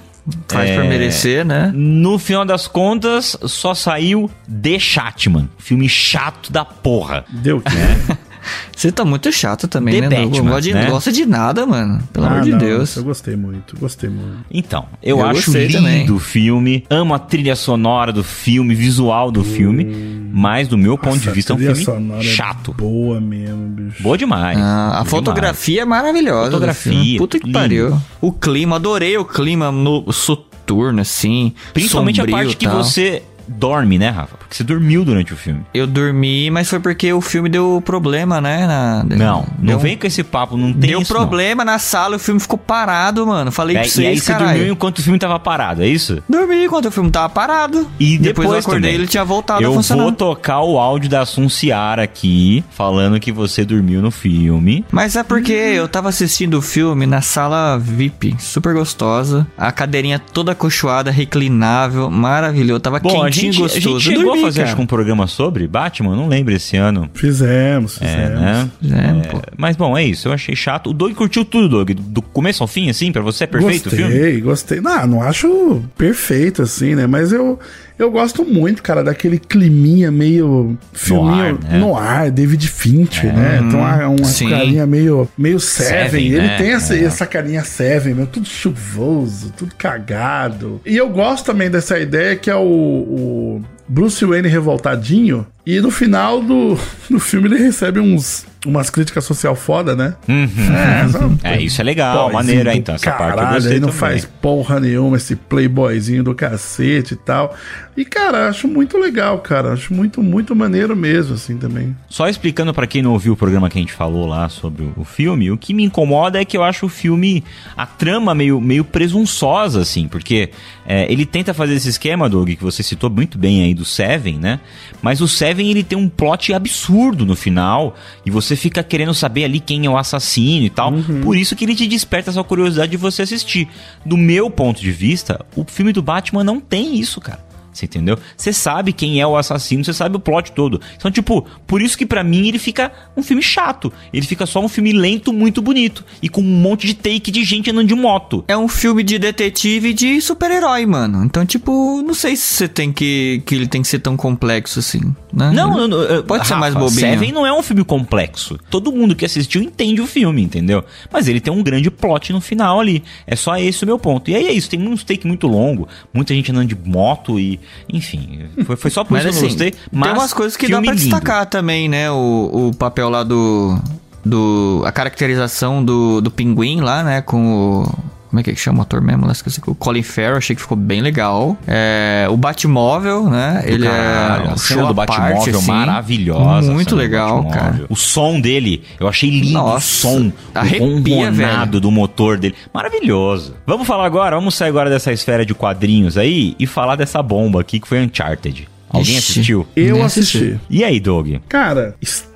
Faz 0.48 0.70
É. 0.70 0.82
merecer, 0.88 1.44
né? 1.44 1.70
No 1.74 2.18
final 2.18 2.44
das 2.44 2.66
contas, 2.68 3.36
só 3.44 3.74
saiu 3.74 4.30
The 4.62 4.78
Chatman. 4.78 5.48
Filme 5.58 5.88
chato 5.88 6.52
da 6.52 6.64
porra. 6.64 7.24
Deu 7.28 7.58
o 7.58 7.60
quê? 7.60 7.70
Você 8.76 8.90
tá 8.92 9.04
muito 9.04 9.30
chato 9.32 9.68
também, 9.68 10.00
The 10.00 10.08
né? 10.08 10.20
Não 10.20 10.28
Batman, 10.30 10.50
gosta 10.50 10.60
de, 10.62 10.74
né? 10.74 10.86
gosta 10.90 11.12
de 11.12 11.26
nada, 11.26 11.66
mano. 11.66 12.02
Pelo 12.12 12.26
Ah, 12.26 12.30
amor 12.30 12.42
de 12.42 12.50
não, 12.52 12.58
Deus. 12.58 12.96
Eu 12.96 13.04
gostei 13.04 13.36
muito, 13.36 13.76
gostei 13.78 14.08
muito. 14.10 14.38
Então, 14.50 14.86
eu, 15.02 15.18
Eu 15.18 15.24
acho 15.26 15.50
lindo 15.56 16.16
o 16.16 16.18
filme, 16.18 16.84
amo 16.88 17.14
a 17.14 17.18
trilha 17.18 17.54
sonora 17.56 18.12
do 18.12 18.24
filme, 18.24 18.74
visual 18.74 19.30
do 19.30 19.44
filme, 19.44 19.84
mas 20.32 20.68
do 20.68 20.78
meu 20.78 20.96
ponto 20.96 21.18
de 21.18 21.26
Nossa, 21.26 21.32
vista 21.32 21.52
é 21.52 21.54
um 21.54 21.56
trilha 21.58 21.74
filme 21.74 21.84
sonora 21.98 22.20
é 22.20 22.24
chato. 22.24 22.72
Boa 22.72 23.20
mesmo, 23.20 23.68
bicho. 23.68 24.02
Boa 24.02 24.16
demais. 24.16 24.58
Ah, 24.58 24.88
a 24.88 24.92
Boa 24.92 25.04
fotografia 25.04 25.82
é 25.82 25.84
maravilhosa. 25.84 26.50
Fotografia. 26.50 27.18
Puta 27.18 27.38
que 27.38 27.46
lindo. 27.46 27.58
pariu. 27.58 28.00
O 28.20 28.32
clima, 28.32 28.76
adorei 28.76 29.16
o 29.16 29.24
clima 29.24 29.70
no 29.72 30.10
soturno, 30.12 31.00
assim. 31.00 31.52
Principalmente 31.74 32.20
a 32.20 32.24
sombrio 32.24 32.36
parte 32.44 32.56
que 32.56 32.66
tal. 32.66 32.82
você 32.82 33.22
dorme, 33.50 33.98
né, 33.98 34.08
Rafa? 34.10 34.36
Porque 34.36 34.54
você 34.54 34.64
dormiu 34.64 35.04
durante 35.04 35.32
o 35.32 35.36
filme. 35.36 35.62
Eu 35.74 35.86
dormi, 35.86 36.50
mas 36.50 36.68
foi 36.68 36.80
porque 36.80 37.12
o 37.12 37.20
filme 37.20 37.48
deu 37.48 37.82
problema, 37.84 38.40
né? 38.40 38.66
na- 38.66 39.04
Não, 39.04 39.46
não 39.58 39.66
deu, 39.66 39.78
vem 39.78 39.96
com 39.96 40.06
esse 40.06 40.22
papo, 40.22 40.56
não 40.56 40.72
tem 40.72 40.90
Deu 40.90 41.00
isso, 41.00 41.12
não. 41.12 41.20
problema 41.20 41.64
na 41.64 41.78
sala, 41.78 42.16
o 42.16 42.18
filme 42.18 42.40
ficou 42.40 42.58
parado, 42.58 43.26
mano. 43.26 43.50
Falei 43.50 43.76
É, 43.76 43.80
pra 43.80 43.88
vocês, 43.88 44.04
e 44.04 44.08
aí 44.08 44.18
você 44.18 44.32
caralho. 44.32 44.54
dormiu 44.58 44.72
enquanto 44.74 44.98
o 44.98 45.02
filme 45.02 45.18
tava 45.18 45.38
parado, 45.38 45.82
é 45.82 45.86
isso? 45.88 46.22
Dormi 46.28 46.64
enquanto 46.64 46.86
o 46.86 46.90
filme 46.90 47.10
tava 47.10 47.28
parado. 47.28 47.88
E 47.98 48.16
depois, 48.18 48.48
depois, 48.48 48.50
eu 48.52 48.58
acordei 48.58 48.80
também. 48.82 48.94
ele 48.94 49.06
tinha 49.06 49.24
voltado 49.24 49.62
Eu 49.62 49.72
a 49.72 49.74
funcionar. 49.74 50.02
vou 50.04 50.12
tocar 50.12 50.60
o 50.60 50.78
áudio 50.78 51.08
da 51.10 51.24
Sunciara 51.26 52.02
aqui, 52.02 52.64
falando 52.70 53.18
que 53.20 53.32
você 53.32 53.64
dormiu 53.64 54.00
no 54.02 54.10
filme. 54.10 54.84
Mas 54.90 55.16
é 55.16 55.22
porque 55.22 55.52
eu 55.52 55.88
tava 55.88 56.08
assistindo 56.08 56.54
o 56.58 56.62
filme 56.62 57.06
na 57.06 57.20
sala 57.20 57.78
VIP, 57.78 58.36
super 58.38 58.74
gostosa. 58.74 59.46
A 59.56 59.70
cadeirinha 59.72 60.18
toda 60.18 60.52
acolchoada, 60.52 61.10
reclinável, 61.10 62.10
maravilhoso. 62.10 62.80
Tava 62.80 62.98
Bom, 63.00 63.08
a 63.22 63.24
quentinho 63.26 63.39
e 63.40 63.53
gente, 63.53 63.59
a 63.59 63.62
gostoso. 63.62 64.00
gente 64.00 64.03
chegou 64.03 64.24
Dormi, 64.24 64.40
a 64.40 64.44
fazer 64.46 64.81
um 64.81 64.87
programa 64.87 65.26
sobre 65.26 65.66
Batman, 65.66 66.14
não 66.16 66.29
lembro 66.29 66.55
esse 66.55 66.76
ano. 66.76 67.09
Fizemos, 67.14 68.00
É, 68.00 68.07
fizemos. 68.07 68.40
né? 68.40 68.70
Fizemos, 68.81 69.26
É, 69.26 69.31
mas 69.57 69.76
bom, 69.76 69.96
é 69.96 70.05
isso. 70.05 70.29
Eu 70.29 70.33
achei 70.33 70.55
chato. 70.57 70.90
O 70.90 70.92
Doug 70.92 71.12
curtiu 71.14 71.44
tudo, 71.44 71.68
Doug. 71.68 71.90
Do 71.90 72.22
começo 72.22 72.62
ao 72.62 72.66
fim, 72.66 72.88
assim, 72.90 73.11
pra 73.12 73.22
você 73.22 73.44
é 73.44 73.46
perfeito 73.46 73.85
gostei, 73.90 74.05
o 74.05 74.09
filme? 74.11 74.40
gostei. 74.40 74.81
Não, 74.81 75.07
não 75.07 75.22
acho 75.22 75.83
perfeito 75.96 76.62
assim, 76.62 76.94
né? 76.94 77.07
Mas 77.07 77.33
eu, 77.33 77.59
eu 78.00 78.10
gosto 78.10 78.44
muito, 78.46 78.82
cara, 78.82 79.04
daquele 79.04 79.38
climinha 79.38 80.10
meio 80.10 80.78
filminho 80.92 81.58
ar, 81.60 81.70
né? 81.70 81.78
no 81.78 81.94
ar, 81.94 82.30
David 82.30 82.66
Fincher, 82.66 83.30
né? 83.30 83.60
Então 83.62 83.80
uma, 83.80 84.08
uma 84.08 84.24
sim. 84.24 84.48
carinha 84.48 84.86
meio, 84.86 85.28
meio 85.36 85.60
Seven. 85.60 85.90
Seven, 86.10 86.26
Ele 86.28 86.38
né? 86.38 86.56
tem 86.56 86.72
essa, 86.72 86.96
É. 86.96 87.04
essa 87.04 87.26
carinha 87.26 87.62
Seven, 87.62 88.14
meu, 88.14 88.26
tudo 88.26 88.48
chuvoso, 88.48 89.52
tudo 89.54 89.74
cagado. 89.76 90.80
E 90.86 90.96
eu 90.96 91.10
gosto 91.10 91.44
também 91.44 91.70
dessa 91.70 91.98
ideia 91.98 92.34
que 92.36 92.48
é 92.48 92.56
o, 92.56 92.62
o 92.62 93.62
Bruce 93.86 94.24
Wayne 94.24 94.48
revoltadinho. 94.48 95.46
E 95.66 95.78
no 95.80 95.90
final 95.90 96.40
do, 96.42 96.78
do 97.10 97.20
filme 97.20 97.48
ele 97.48 97.58
recebe 97.58 98.00
uns, 98.00 98.46
umas 98.66 98.90
críticas 98.90 99.24
social 99.24 99.54
foda, 99.56 99.96
né? 99.96 100.14
É, 100.28 101.08
só- 101.08 101.30
É, 101.42 101.60
isso 101.62 101.80
é 101.80 101.84
legal, 101.84 102.32
maneiro, 102.32 102.70
do 102.70 102.76
então. 102.76 102.94
Essa 102.94 103.10
parte 103.12 103.30
eu 103.32 103.36
caralho, 103.36 103.54
gostei 103.54 103.72
aí 103.74 103.80
não 103.80 103.88
também. 103.88 104.00
faz 104.00 104.24
porra 104.24 104.78
nenhuma 104.80 105.16
esse 105.16 105.34
playboyzinho 105.36 106.22
do 106.22 106.34
cacete 106.34 107.14
e 107.14 107.16
tal. 107.16 107.54
E, 107.96 108.04
cara, 108.04 108.48
acho 108.48 108.66
muito 108.68 108.96
legal, 108.98 109.38
cara. 109.40 109.72
Acho 109.72 109.92
muito, 109.92 110.22
muito 110.22 110.54
maneiro 110.56 110.94
mesmo, 110.96 111.34
assim, 111.34 111.56
também. 111.58 111.94
Só 112.08 112.28
explicando 112.28 112.72
pra 112.72 112.86
quem 112.86 113.02
não 113.02 113.12
ouviu 113.12 113.32
o 113.32 113.36
programa 113.36 113.68
que 113.68 113.76
a 113.78 113.80
gente 113.80 113.92
falou 113.92 114.26
lá 114.26 114.48
sobre 114.48 114.84
o- 114.84 114.92
o 114.96 115.04
filme, 115.04 115.50
o 115.50 115.58
que 115.58 115.74
me 115.74 115.82
incomoda 115.84 116.40
é 116.40 116.44
que 116.44 116.56
eu 116.56 116.62
acho 116.62 116.86
o 116.86 116.88
filme, 116.88 117.44
a 117.76 117.84
trama 117.86 118.34
meio, 118.34 118.60
meio 118.60 118.84
presunçosa, 118.84 119.80
assim, 119.80 120.06
porque 120.08 120.50
é, 120.86 121.10
ele 121.12 121.24
tenta 121.26 121.52
fazer 121.54 121.74
esse 121.74 121.88
esquema, 121.88 122.28
Doug, 122.28 122.48
que 122.50 122.62
você 122.62 122.82
citou 122.82 123.10
muito 123.10 123.36
bem 123.38 123.62
aí 123.62 123.74
do 123.74 123.84
Seven, 123.84 124.38
né? 124.38 124.60
Mas 125.02 125.20
o 125.20 125.28
Seven, 125.28 125.68
ele 125.70 125.82
tem 125.84 125.96
um 125.98 126.08
plot 126.08 126.52
absurdo 126.54 127.24
no 127.26 127.36
final, 127.36 127.94
e 128.24 128.30
você 128.30 128.49
fica 128.56 128.82
querendo 128.82 129.14
saber 129.14 129.44
ali 129.44 129.60
quem 129.60 129.86
é 129.86 129.90
o 129.90 129.96
assassino 129.96 130.66
e 130.66 130.70
tal. 130.70 130.92
Por 131.22 131.36
isso 131.36 131.54
que 131.56 131.64
ele 131.64 131.74
te 131.74 131.86
desperta 131.86 132.30
essa 132.30 132.42
curiosidade 132.44 132.90
de 132.90 132.96
você 132.96 133.22
assistir. 133.22 133.68
Do 134.04 134.16
meu 134.16 134.50
ponto 134.50 134.80
de 134.80 134.92
vista, 134.92 135.44
o 135.56 135.64
filme 135.64 135.92
do 135.92 136.02
Batman 136.02 136.44
não 136.44 136.60
tem 136.60 136.98
isso, 136.98 137.20
cara. 137.20 137.49
Você 137.72 137.87
entendeu? 137.87 138.18
Você 138.37 138.52
sabe 138.52 138.92
quem 138.92 139.20
é 139.20 139.26
o 139.26 139.37
assassino, 139.37 139.85
você 139.85 139.92
sabe 139.92 140.16
o 140.16 140.20
plot 140.20 140.52
todo. 140.52 140.80
Então, 140.96 141.11
tipo, 141.11 141.46
por 141.66 141.80
isso 141.80 141.96
que 141.96 142.04
pra 142.04 142.24
mim 142.24 142.48
ele 142.48 142.59
fica 142.59 142.92
um 143.16 143.22
filme 143.22 143.42
chato. 143.42 143.92
Ele 144.12 144.26
fica 144.26 144.46
só 144.46 144.61
um 144.61 144.68
filme 144.68 144.92
lento, 144.92 145.33
muito 145.33 145.62
bonito. 145.62 146.04
E 146.22 146.28
com 146.28 146.40
um 146.40 146.44
monte 146.44 146.87
de 146.87 146.94
take 146.94 147.30
de 147.30 147.44
gente 147.44 147.70
andando 147.70 147.87
de 147.87 147.94
moto. 147.94 148.44
É 148.48 148.56
um 148.56 148.68
filme 148.68 149.02
de 149.02 149.18
detetive 149.18 149.90
e 149.90 149.94
de 149.94 150.20
super-herói, 150.20 150.85
mano. 150.87 151.24
Então, 151.24 151.46
tipo, 151.46 152.02
não 152.02 152.14
sei 152.14 152.37
se 152.37 152.54
você 152.54 152.68
tem 152.68 152.92
que. 152.92 153.42
que 153.46 153.54
ele 153.54 153.66
tem 153.66 153.83
que 153.83 153.88
ser 153.88 154.00
tão 154.00 154.16
complexo 154.16 154.78
assim, 154.80 155.14
né? 155.33 155.50
Não, 155.52 155.76
não, 155.76 155.88
não, 155.88 156.22
Pode 156.24 156.46
ser 156.46 156.54
Rafa, 156.54 156.61
mais 156.61 156.74
bobinho. 156.74 157.00
Seven 157.00 157.33
não 157.33 157.46
é 157.46 157.52
um 157.52 157.62
filme 157.62 157.85
complexo. 157.85 158.59
Todo 158.68 158.92
mundo 158.92 159.14
que 159.14 159.24
assistiu 159.24 159.62
entende 159.62 160.00
o 160.00 160.06
filme, 160.06 160.42
entendeu? 160.42 160.85
Mas 161.12 161.28
ele 161.28 161.40
tem 161.40 161.52
um 161.52 161.62
grande 161.62 161.90
plot 161.90 162.33
no 162.33 162.40
final 162.40 162.80
ali. 162.80 163.02
É 163.26 163.37
só 163.37 163.56
esse 163.56 163.85
o 163.85 163.87
meu 163.87 163.98
ponto. 163.98 164.30
E 164.30 164.35
aí 164.35 164.46
é 164.46 164.52
isso, 164.52 164.68
tem 164.68 164.80
uns 164.80 165.04
take 165.04 165.26
muito 165.26 165.46
longo, 165.46 165.88
muita 166.12 166.35
gente 166.35 166.50
andando 166.50 166.68
de 166.68 166.76
moto 166.76 167.38
e. 167.38 167.59
Enfim, 167.92 168.40
foi, 168.64 168.76
foi 168.76 168.90
só 168.90 169.04
por 169.04 169.12
Mas 169.12 169.24
isso 169.24 169.32
que 169.32 169.36
eu 169.36 169.48
assim, 169.48 169.48
gostei. 169.48 169.74
Mas 169.92 170.10
tem 170.10 170.18
umas 170.18 170.32
coisas 170.32 170.56
que 170.56 170.68
dá 170.68 170.80
pra 170.80 170.92
lindo. 170.92 171.02
destacar 171.02 171.46
também, 171.46 171.88
né? 171.88 172.10
O, 172.10 172.68
o 172.68 172.74
papel 172.76 173.08
lá 173.08 173.22
do. 173.22 173.78
do 174.24 174.82
a 174.84 174.92
caracterização 174.92 175.84
do, 175.84 176.20
do 176.20 176.30
pinguim 176.30 176.80
lá, 176.80 177.02
né? 177.02 177.20
Com 177.22 177.82
o. 177.82 177.98
Como 178.30 178.38
é 178.38 178.42
que 178.44 178.50
é 178.50 178.54
que 178.54 178.60
chama 178.60 178.78
o 178.78 178.82
ator 178.82 179.00
mesmo? 179.00 179.26
O 179.66 179.74
Colin 179.74 180.04
Farrell, 180.04 180.36
achei 180.36 180.54
que 180.54 180.62
ficou 180.62 180.76
bem 180.76 181.02
legal. 181.02 181.58
É, 181.66 182.28
o 182.30 182.36
Batmóvel, 182.36 183.28
né? 183.28 183.60
Ele 183.66 183.88
é 183.88 183.90
a 183.90 184.52
um 184.52 184.56
cena 184.56 184.82
show 184.84 184.94
do 184.94 185.00
à 185.00 185.04
parte, 185.06 185.20
Batmóvel 185.20 185.58
assim. 185.58 185.66
maravilhosa. 185.72 186.72
Muito 186.72 186.94
legal, 186.94 187.42
Batmóvel. 187.42 187.60
cara. 187.60 187.86
O 187.88 187.96
som 187.96 188.40
dele, 188.40 188.84
eu 189.00 189.08
achei 189.08 189.28
lindo 189.28 189.54
Nossa, 189.54 189.76
o 189.76 189.80
som, 189.80 190.32
arrepia, 190.54 191.28
o 191.28 191.32
velho. 191.32 191.80
do 191.80 191.90
motor 191.90 192.38
dele. 192.38 192.54
Maravilhoso. 192.72 193.56
Vamos 193.66 193.84
falar 193.84 194.06
agora, 194.06 194.36
vamos 194.36 194.54
sair 194.54 194.68
agora 194.68 194.88
dessa 194.88 195.12
esfera 195.12 195.44
de 195.44 195.52
quadrinhos 195.52 196.16
aí 196.16 196.54
e 196.56 196.68
falar 196.68 196.94
dessa 196.94 197.20
bomba 197.20 197.60
aqui 197.60 197.80
que 197.80 197.88
foi 197.88 198.00
Uncharted. 198.00 198.68
Alguém 198.90 199.16
Ixi. 199.16 199.31
assistiu? 199.33 199.66
Eu 199.76 199.94
Nem 199.96 200.05
assisti. 200.05 200.38
assisti. 200.38 200.61
E 200.68 200.83
aí, 200.85 200.98
Doug? 201.00 201.29
Cara, 201.48 201.94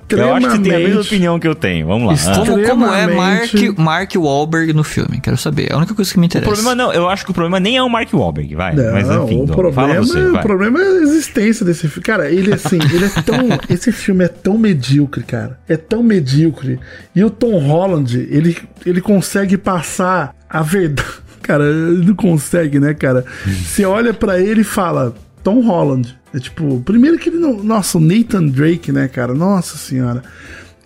Eu 0.09 0.33
acho 0.35 0.47
que 0.47 0.57
você 0.57 0.61
tem 0.61 0.75
a 0.75 0.79
mesma 0.79 1.01
opinião 1.01 1.39
que 1.39 1.47
eu 1.47 1.55
tenho. 1.55 1.87
Vamos 1.87 2.25
lá. 2.25 2.31
Ah. 2.31 2.35
Como, 2.45 2.63
como 2.63 2.85
é 2.85 3.07
Mark, 3.13 3.53
Mark 3.77 4.11
Wahlberg 4.15 4.71
no 4.71 4.83
filme? 4.83 5.19
Quero 5.19 5.35
saber. 5.35 5.67
É 5.69 5.73
a 5.73 5.77
única 5.77 5.93
coisa 5.93 6.11
que 6.13 6.17
me 6.19 6.25
O 6.25 6.27
interessa. 6.27 6.49
problema 6.51 6.75
não, 6.75 6.93
eu 6.93 7.09
acho 7.09 7.25
que 7.25 7.31
o 7.31 7.33
problema 7.33 7.59
nem 7.59 7.75
é 7.75 7.83
o 7.83 7.89
Mark 7.89 8.13
Wahlberg, 8.13 8.55
vai. 8.55 8.73
Não, 8.75 8.93
Mas 8.93 9.09
enfim, 9.09 9.41
o 9.41 9.45
Doug, 9.47 9.49
problema, 9.57 9.73
fala 9.93 9.95
você, 10.05 10.19
o 10.19 10.31
vai. 10.33 10.41
problema 10.43 10.79
é 10.79 10.83
a 10.87 11.01
existência 11.01 11.65
desse 11.65 11.87
filme. 11.89 12.03
Cara, 12.03 12.31
ele 12.31 12.53
assim, 12.53 12.77
ele 12.93 13.05
é 13.05 13.09
tão. 13.23 13.49
esse 13.69 13.91
filme 13.91 14.23
é 14.23 14.27
tão 14.29 14.57
medíocre, 14.57 15.23
cara. 15.23 15.59
É 15.67 15.75
tão 15.75 16.01
medíocre. 16.03 16.79
E 17.15 17.23
o 17.23 17.29
Tom 17.29 17.57
Holland, 17.59 18.15
ele, 18.29 18.55
ele 18.85 19.01
consegue 19.01 19.57
passar 19.57 20.33
a 20.49 20.61
verdade. 20.61 21.09
Cara, 21.41 21.63
ele 21.63 22.07
não 22.07 22.15
consegue, 22.15 22.79
né, 22.79 22.95
cara? 22.95 23.23
Você 23.45 23.85
olha 23.85 24.15
pra 24.15 24.39
ele 24.39 24.61
e 24.61 24.63
fala, 24.63 25.13
Tom 25.45 25.61
Holland. 25.61 26.17
É 26.33 26.39
tipo, 26.39 26.81
primeiro 26.81 27.19
que 27.19 27.29
ele 27.29 27.37
não. 27.37 27.63
Nossa, 27.63 27.99
o 27.99 28.01
Nathan 28.01 28.47
Drake, 28.47 28.91
né, 28.91 29.07
cara? 29.07 29.35
Nossa 29.35 29.77
senhora. 29.77 30.23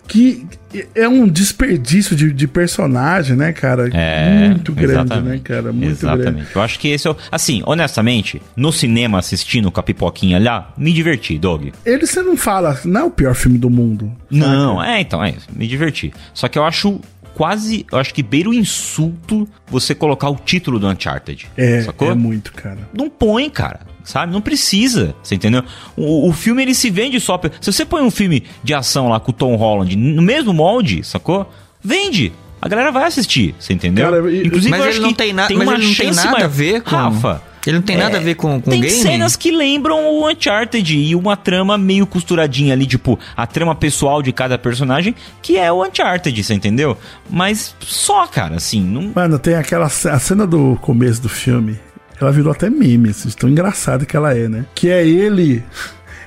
Que 0.06 0.46
é 0.94 1.08
um 1.08 1.26
desperdício 1.26 2.14
de, 2.14 2.32
de 2.32 2.46
personagem, 2.46 3.36
né, 3.36 3.52
cara? 3.52 3.88
É, 3.92 4.48
muito 4.48 4.72
grande, 4.72 5.18
né, 5.20 5.40
cara? 5.42 5.72
Muito 5.72 5.88
exatamente. 5.88 6.32
grande. 6.32 6.46
Eu 6.54 6.60
acho 6.60 6.78
que 6.78 6.88
esse 6.88 7.08
é 7.08 7.10
o. 7.10 7.16
Assim, 7.32 7.62
honestamente, 7.64 8.42
no 8.54 8.70
cinema 8.70 9.18
assistindo 9.18 9.70
com 9.70 9.80
a 9.80 9.82
pipoquinha 9.82 10.38
lá, 10.38 10.74
me 10.76 10.92
diverti, 10.92 11.38
Doug. 11.38 11.68
Ele 11.86 12.06
você 12.06 12.20
não 12.20 12.36
fala, 12.36 12.78
não 12.84 13.00
é 13.00 13.04
o 13.04 13.10
pior 13.10 13.34
filme 13.34 13.56
do 13.56 13.70
mundo. 13.70 14.12
Não, 14.30 14.82
é, 14.82 15.00
então, 15.00 15.24
é 15.24 15.30
isso, 15.30 15.46
me 15.56 15.66
diverti. 15.66 16.12
Só 16.34 16.48
que 16.48 16.58
eu 16.58 16.64
acho 16.64 17.00
quase. 17.34 17.86
Eu 17.90 17.98
acho 17.98 18.12
que 18.12 18.22
beira 18.22 18.50
o 18.50 18.54
insulto 18.54 19.48
você 19.68 19.94
colocar 19.94 20.28
o 20.28 20.36
título 20.36 20.78
do 20.78 20.86
Uncharted. 20.86 21.46
É, 21.56 21.82
sacou? 21.82 22.10
é 22.10 22.14
muito, 22.14 22.52
cara. 22.52 22.78
Não 22.92 23.08
põe, 23.08 23.48
cara. 23.48 23.80
Sabe? 24.10 24.32
Não 24.32 24.40
precisa. 24.40 25.14
Você 25.22 25.34
entendeu? 25.36 25.62
O, 25.96 26.28
o 26.28 26.32
filme 26.32 26.62
ele 26.62 26.74
se 26.74 26.90
vende 26.90 27.20
só. 27.20 27.40
Se 27.60 27.72
você 27.72 27.84
põe 27.84 28.02
um 28.02 28.10
filme 28.10 28.42
de 28.64 28.74
ação 28.74 29.08
lá 29.08 29.20
com 29.20 29.30
o 29.30 29.34
Tom 29.34 29.54
Holland 29.56 29.94
no 29.96 30.20
mesmo 30.22 30.52
molde, 30.52 31.04
sacou? 31.04 31.48
Vende. 31.82 32.32
a 32.62 32.68
galera 32.68 32.90
vai 32.92 33.04
assistir, 33.04 33.54
você 33.58 33.72
entendeu? 33.72 34.04
Cara, 34.10 34.30
e- 34.30 34.46
Inclusive, 34.46 34.68
Mas 34.70 34.80
eu 34.80 34.84
ele 34.86 34.92
acho 34.92 35.00
não 35.00 35.08
que 35.10 35.14
tem 35.14 35.32
na- 35.32 35.46
tem 35.46 35.56
mas 35.56 35.66
uma 35.68 35.76
ele 35.78 35.86
não 35.86 35.94
tem 35.94 36.12
nada 36.12 36.30
maior. 36.32 36.44
a 36.44 36.48
ver 36.48 36.82
com- 36.82 36.90
Rafa, 36.96 37.42
Ele 37.66 37.76
não 37.76 37.82
tem 37.82 37.96
nada 37.96 38.16
a 38.18 38.20
ver 38.20 38.34
com, 38.34 38.60
com 38.60 38.70
tem 38.70 38.80
game? 38.82 38.92
cenas 39.00 39.34
que 39.36 39.50
lembram 39.50 40.06
o 40.08 40.28
Uncharted 40.28 40.94
e 40.94 41.14
uma 41.14 41.36
trama 41.38 41.78
meio 41.78 42.06
costuradinha 42.06 42.74
ali, 42.74 42.84
tipo, 42.86 43.18
a 43.34 43.46
trama 43.46 43.74
pessoal 43.74 44.22
de 44.22 44.30
cada 44.32 44.58
personagem, 44.58 45.14
que 45.40 45.56
é 45.56 45.72
o 45.72 45.82
Uncharted, 45.86 46.42
você 46.44 46.52
entendeu? 46.52 46.98
Mas 47.30 47.74
só, 47.80 48.26
cara, 48.26 48.56
assim, 48.56 48.82
não. 48.82 49.10
Mano, 49.14 49.38
tem 49.38 49.54
aquela 49.54 49.86
a 49.86 50.18
cena 50.18 50.46
do 50.46 50.76
começo 50.82 51.22
do 51.22 51.28
filme. 51.30 51.78
Ela 52.20 52.30
virou 52.30 52.52
até 52.52 52.68
meme, 52.68 53.10
assim, 53.10 53.28
tão 53.30 53.48
engraçada 53.48 54.04
que 54.04 54.16
ela 54.16 54.36
é, 54.36 54.48
né? 54.48 54.66
Que 54.74 54.90
é 54.90 55.06
ele. 55.06 55.64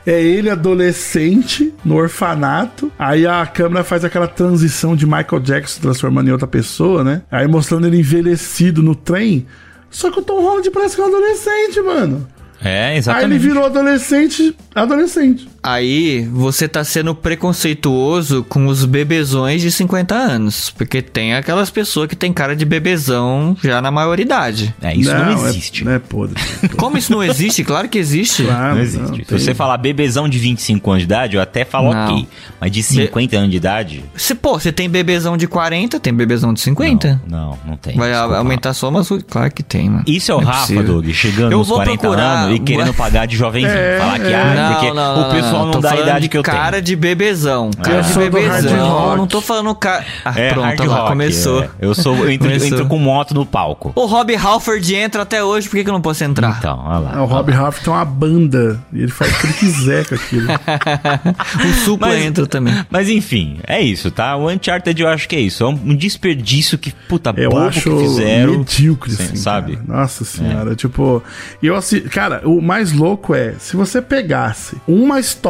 É 0.06 0.22
ele 0.22 0.50
adolescente 0.50 1.74
no 1.86 1.96
orfanato. 1.96 2.92
Aí 3.00 3.26
a 3.26 3.46
câmera 3.46 3.84
faz 3.86 4.04
aquela 4.04 4.28
transição 4.28 4.96
de 4.98 5.06
Michael 5.06 5.40
Jackson 5.42 5.76
se 5.76 5.82
transformando 5.82 6.28
em 6.28 6.32
outra 6.32 6.48
pessoa, 6.48 7.04
né? 7.04 7.22
Aí 7.32 7.48
mostrando 7.48 7.88
ele 7.88 8.00
envelhecido 8.00 8.84
no 8.84 8.96
trem. 8.96 9.46
Só 9.90 10.12
que 10.12 10.20
o 10.20 10.24
Tom 10.24 10.42
Holland 10.42 10.70
parece 10.72 10.96
que 10.96 11.02
é 11.02 11.06
um 11.06 11.08
adolescente, 11.08 11.80
mano. 11.82 12.28
É, 12.62 12.86
Aí 12.86 12.90
ele 12.92 12.98
exatamente. 12.98 13.40
virou 13.40 13.66
adolescente, 13.66 14.56
adolescente. 14.74 15.48
Aí 15.64 16.28
você 16.32 16.68
tá 16.68 16.84
sendo 16.84 17.16
preconceituoso 17.16 18.44
com 18.50 18.68
os 18.68 18.84
bebezões 18.86 19.62
de 19.62 19.72
50 19.72 20.14
anos. 20.14 20.70
Porque 20.72 21.02
tem 21.02 21.34
aquelas 21.34 21.70
pessoas 21.70 22.08
que 22.10 22.16
tem 22.16 22.34
cara 22.34 22.56
de 22.56 22.66
bebezão 22.66 23.56
já 23.64 23.82
na 23.82 23.90
maioridade. 23.90 24.76
É, 24.82 24.94
isso 24.94 25.14
não, 25.14 25.46
é- 25.46 25.50
existe. 25.50 25.86
Não 25.86 25.94
é 25.94 26.00
podre. 26.00 26.36
Como 26.76 26.98
isso 26.98 27.12
não 27.12 27.24
existe? 27.24 27.64
Claro 27.64 27.88
que 27.88 27.98
existe. 27.98 28.44
Claro, 28.44 28.76
Não 28.76 28.82
existe. 28.82 29.00
não, 29.08 29.16
Se 29.16 29.24
tem. 29.26 29.40
você 29.40 29.54
falar 29.56 29.78
bebezão 29.78 30.28
de 30.28 30.38
25 30.38 30.92
anos 30.92 31.02
de 31.04 31.06
idade, 31.06 31.36
eu 31.38 31.42
até 31.42 31.64
falo 31.64 31.94
Não. 31.94 32.14
ok. 32.14 32.28
Mas 32.60 32.72
de 32.72 32.84
50 32.84 33.38
anos 33.38 33.52
de 33.52 33.58
idade. 33.58 34.04
Se, 34.16 34.36
pô, 34.36 34.60
você 34.60 34.72
tem 34.72 34.90
bebezão 34.90 35.38
de 35.38 35.48
40, 35.48 36.00
tem 36.00 36.14
bebezão 36.14 36.54
de 36.54 36.60
50. 36.60 37.22
Não, 37.28 37.44
não, 37.44 37.60
não 37.68 37.78
tem. 37.78 37.96
Vai 37.96 38.12
Desculpa. 38.12 38.38
aumentar 38.38 38.74
só 38.74 38.90
umas. 38.90 39.08
Claro 39.30 39.52
que 39.52 39.64
tem, 39.64 39.90
mano. 39.90 40.04
Isso 40.08 40.32
é 40.32 40.36
o 40.36 40.42
Não 40.42 40.48
Rafa. 40.48 40.84
Doug, 40.84 41.08
chegando 41.12 41.52
Eu 41.52 41.60
nos 41.60 41.68
vou 41.68 41.78
40 41.78 42.00
procurar- 42.02 42.44
anos 42.46 42.58
e 42.58 42.60
querendo 42.60 42.94
pagar 42.94 43.26
de 43.26 43.38
jovenzinho. 43.38 43.72
É, 43.72 43.98
falar 44.00 44.20
que, 44.20 44.28
é. 44.28 44.36
ah, 44.36 44.70
porque 44.80 44.88
o 44.92 45.42
pessoal 45.42 45.53
não, 45.66 45.72
tô 45.72 45.80
dá 45.80 45.90
a 45.90 45.92
falando 45.92 46.08
idade 46.08 46.22
de 46.24 46.30
que 46.30 46.38
eu 46.38 46.44
tenho. 46.44 46.58
cara 46.58 46.82
de 46.82 46.96
bebezão. 46.96 47.72
Cara 47.82 47.98
Eu 47.98 48.02
de 48.02 48.08
sou 48.10 48.30
do 48.30 48.38
hard 48.40 48.64
bebezão. 48.64 48.90
rock. 48.90 49.18
Não 49.18 49.28
tô 49.28 49.42
falando 49.42 49.76
cara. 49.76 50.06
Ah, 50.26 50.34
É, 50.40 50.54
pronto, 50.54 50.84
lá, 50.86 50.96
rock, 50.98 51.10
começou. 51.10 51.64
é. 51.64 51.70
Eu 51.80 51.94
sou, 51.96 52.16
eu 52.16 52.32
entro, 52.32 52.48
eu 52.48 52.52
Começou. 52.54 52.68
entro 52.78 52.86
com 52.88 52.98
moto 53.00 53.34
no 53.34 53.46
palco. 53.46 53.92
O 53.96 54.06
Rob 54.06 54.36
Halford 54.36 54.96
entra 54.96 55.22
até 55.24 55.44
hoje, 55.44 55.68
por 55.70 55.76
que, 55.78 55.84
que 55.84 55.90
eu 55.90 55.94
não 55.94 56.02
posso 56.02 56.24
entrar? 56.24 56.58
Então, 56.60 56.80
olha 56.86 57.00
lá. 57.00 57.14
É, 57.16 57.20
o 57.20 57.26
Rob 57.26 57.52
Halford 57.54 57.84
tem 57.86 57.94
uma 57.94 58.06
banda 58.06 58.80
e 58.92 59.00
ele 59.02 59.12
faz 59.12 59.32
o 59.32 59.40
que 59.40 59.48
ele 59.48 59.54
quiser 59.54 60.06
com 60.08 60.16
aquilo. 60.16 60.48
O 60.52 61.74
Supla 61.84 62.08
Mas- 62.10 62.22
entra 62.24 62.46
também. 62.48 62.74
Mas 62.90 63.10
enfim, 63.10 63.60
é 63.68 63.82
isso, 63.82 64.12
tá? 64.12 64.36
O 64.36 64.50
Uncharted 64.50 65.02
eu 65.02 65.08
acho 65.08 65.28
que 65.28 65.36
é 65.36 65.40
isso. 65.40 65.64
É 65.64 65.68
um 65.68 65.96
desperdício 65.96 66.78
que, 66.78 66.92
puta, 67.08 67.34
Eu 67.36 67.50
bobo 67.52 67.64
acho 67.64 67.82
que 67.82 67.98
fizeram. 68.00 68.60
medíocre, 68.60 69.12
Sim, 69.12 69.24
assim, 69.24 69.36
sabe? 69.36 69.78
cara. 69.78 70.00
Nossa 70.02 70.24
senhora, 70.26 70.76
tipo... 70.76 71.22
Eu 71.62 71.76
assim, 71.76 72.02
cara, 72.02 72.42
o 72.46 72.62
mais 72.62 72.92
louco 72.92 73.34
é, 73.36 73.54
se 73.60 73.76
você 73.76 74.02
pegasse 74.02 74.78
uma 74.88 75.20
história, 75.20 75.43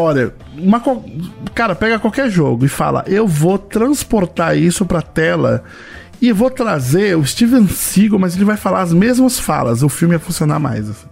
uma... 0.58 0.80
co- 0.80 1.04
Cara, 1.54 1.76
pega 1.76 2.00
qualquer 2.00 2.30
jogo 2.30 2.66
e 2.66 2.70
fala, 2.70 3.04
eu 3.08 3.28
vou 3.28 3.58
transportar 3.58 4.58
isso 4.58 4.86
pra 4.86 5.02
tela 5.02 5.64
e 6.22 6.32
vou 6.32 6.50
trazer 6.50 7.18
o 7.18 7.26
Steven 7.26 7.68
Seagal, 7.68 8.18
mas 8.20 8.36
ele 8.36 8.46
vai 8.46 8.58
falar 8.58 8.82
as 8.82 8.94
mesmas 8.94 9.38
falas, 9.40 9.84
o 9.84 9.90
filme 9.90 10.16
ia 10.16 10.20
funcionar 10.20 10.60
mais, 10.60 10.90
assim. 10.90 11.08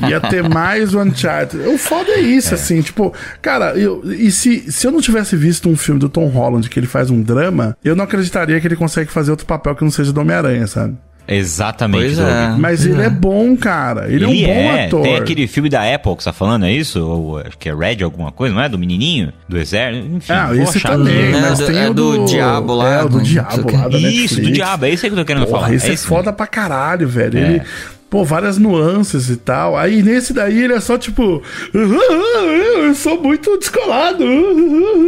Ia 0.08 0.20
ter 0.20 0.48
mais 0.48 0.94
o 0.94 1.00
Uncharted. 1.00 1.62
O 1.68 1.78
foda 1.78 2.10
é 2.12 2.20
isso, 2.20 2.54
assim, 2.54 2.80
tipo, 2.80 3.12
cara, 3.42 3.74
eu, 3.76 4.02
e 4.12 4.30
se, 4.30 4.70
se 4.70 4.86
eu 4.86 4.90
não 4.92 5.00
tivesse 5.00 5.36
visto 5.36 5.68
um 5.68 5.76
filme 5.76 6.00
do 6.00 6.08
Tom 6.08 6.26
Holland 6.28 6.68
que 6.68 6.78
ele 6.78 6.86
faz 6.86 7.10
um 7.10 7.20
drama, 7.22 7.76
eu 7.84 7.94
não 7.96 8.04
acreditaria 8.04 8.60
que 8.60 8.66
ele 8.66 8.76
consegue 8.76 9.10
fazer 9.10 9.30
outro 9.30 9.46
papel 9.46 9.74
que 9.74 9.82
não 9.84 9.90
seja 9.90 10.12
do 10.12 10.20
Homem-Aranha, 10.20 10.66
sabe? 10.66 10.96
Exatamente, 11.30 12.16
Pois 12.16 12.18
é. 12.18 12.48
Mas 12.58 12.84
ele 12.84 13.02
é 13.02 13.08
bom, 13.08 13.56
cara. 13.56 14.10
Ele, 14.10 14.24
é 14.24 14.28
um 14.28 14.54
bom 14.54 14.70
ator. 14.84 15.02
Tem 15.02 15.16
aquele 15.16 15.46
filme 15.46 15.68
da 15.68 15.82
Apple 15.94 16.16
que 16.16 16.22
você 16.22 16.28
tá 16.30 16.32
falando, 16.32 16.66
é 16.66 16.72
isso? 16.72 17.00
Ou 17.04 17.38
acho 17.38 17.56
que 17.56 17.68
é 17.68 17.74
Red 17.74 18.02
alguma 18.02 18.32
coisa, 18.32 18.54
não 18.54 18.60
é? 18.62 18.68
Do 18.68 18.78
menininho? 18.78 19.32
Do 19.48 19.56
exército? 19.58 20.06
Enfim, 20.06 20.32
Ah, 20.32 20.50
esse 20.56 20.78
achar 20.78 20.90
também, 20.92 21.30
né? 21.32 21.40
mas 21.40 21.58
do- 21.58 21.66
tem 21.66 21.78
é 21.78 21.88
o 21.88 21.94
do 21.94 22.24
Diabo 22.26 22.74
lá, 22.74 22.94
É, 22.94 23.04
o 23.04 23.08
do 23.08 23.18
não 23.18 23.24
sei 23.24 23.38
o 23.38 23.44
Diabo 23.44 23.72
lá 23.76 23.88
da 23.88 23.98
Isso, 23.98 24.06
Netflix. 24.06 24.36
do 24.48 24.52
diabo, 24.52 24.84
é 24.86 24.90
isso 24.90 25.06
aí 25.06 25.10
que 25.10 25.14
eu 25.18 25.20
tô 25.22 25.26
querendo 25.26 25.46
Porra, 25.46 25.60
falar. 25.62 25.74
esse 25.74 25.90
é, 25.90 25.92
esse 25.94 26.06
foda 26.06 26.32
pra 26.32 26.46
caralho, 26.46 27.08
velho. 27.08 27.38
É. 27.38 27.42
Ele, 27.42 27.62
pô, 28.10 28.24
várias 28.24 28.58
nuances 28.58 29.30
e 29.30 29.36
tal. 29.36 29.76
Aí 29.78 30.02
nesse 30.02 30.32
daí 30.32 30.58
ele 30.64 30.74
é 30.74 30.80
só 30.80 30.98
tipo, 30.98 31.40
eu 31.72 32.94
sou 32.94 33.20
muito 33.22 33.56
descolado. 33.58 34.24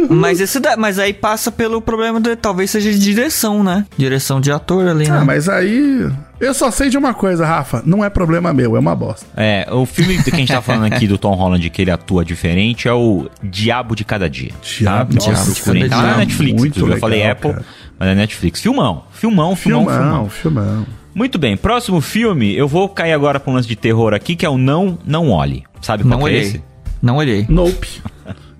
Mas, 0.09 0.39
esse 0.39 0.59
da- 0.59 0.77
mas 0.77 0.97
aí 0.99 1.13
passa 1.13 1.51
pelo 1.51 1.81
problema 1.81 2.19
de 2.19 2.35
talvez 2.35 2.71
seja 2.71 2.91
de 2.91 2.99
direção, 2.99 3.63
né? 3.63 3.85
Direção 3.97 4.39
de 4.39 4.51
ator 4.51 4.87
ali, 4.87 5.07
né? 5.07 5.17
Ah, 5.21 5.25
mas 5.25 5.49
aí. 5.49 6.09
Eu 6.39 6.53
só 6.53 6.69
sei 6.71 6.89
de 6.89 6.97
uma 6.97 7.13
coisa, 7.13 7.45
Rafa. 7.45 7.81
Não 7.85 8.03
é 8.03 8.09
problema 8.09 8.53
meu, 8.53 8.75
é 8.75 8.79
uma 8.79 8.95
bosta. 8.95 9.25
É, 9.37 9.65
o 9.71 9.85
filme 9.85 10.21
que 10.21 10.33
a 10.33 10.35
gente 10.37 10.51
tá 10.51 10.61
falando 10.61 10.91
aqui 10.91 11.07
do 11.07 11.17
Tom 11.17 11.33
Holland, 11.35 11.69
que 11.69 11.81
ele 11.81 11.91
atua 11.91 12.25
diferente, 12.25 12.87
é 12.87 12.93
o 12.93 13.29
Diabo 13.41 13.95
de 13.95 14.03
Cada 14.03 14.29
Dia. 14.29 14.51
Diabo, 14.61 15.15
Tá? 15.17 15.29
nossa, 15.31 15.51
Procurem. 15.53 15.87
Tá 15.89 15.95
na 15.97 16.03
Diabo, 16.03 16.19
Netflix, 16.19 16.59
muito 16.59 16.79
eu 16.89 16.97
falei 16.97 17.19
legal, 17.19 17.31
Apple, 17.33 17.51
cara. 17.53 17.65
mas 17.97 18.09
é 18.09 18.15
Netflix. 18.15 18.59
Filmão, 18.61 19.03
filmão, 19.13 19.55
filmão, 19.55 19.85
filmão. 19.85 20.29
Filmão, 20.29 20.29
filmão. 20.29 20.85
Muito 21.15 21.37
bem, 21.37 21.55
próximo 21.55 22.01
filme, 22.01 22.53
eu 22.55 22.67
vou 22.67 22.89
cair 22.89 23.13
agora 23.13 23.39
pra 23.39 23.51
um 23.51 23.55
lance 23.55 23.67
de 23.67 23.75
terror 23.75 24.13
aqui, 24.13 24.35
que 24.35 24.45
é 24.45 24.49
o 24.49 24.57
Não, 24.57 24.97
Não 25.05 25.29
Olhe. 25.29 25.63
Sabe 25.81 26.03
qual 26.03 26.11
não 26.11 26.17
que 26.19 26.23
é 26.23 26.25
olhei. 26.27 26.41
esse? 26.41 26.61
Não 27.01 27.17
olhei. 27.17 27.45
Nope. 27.49 28.01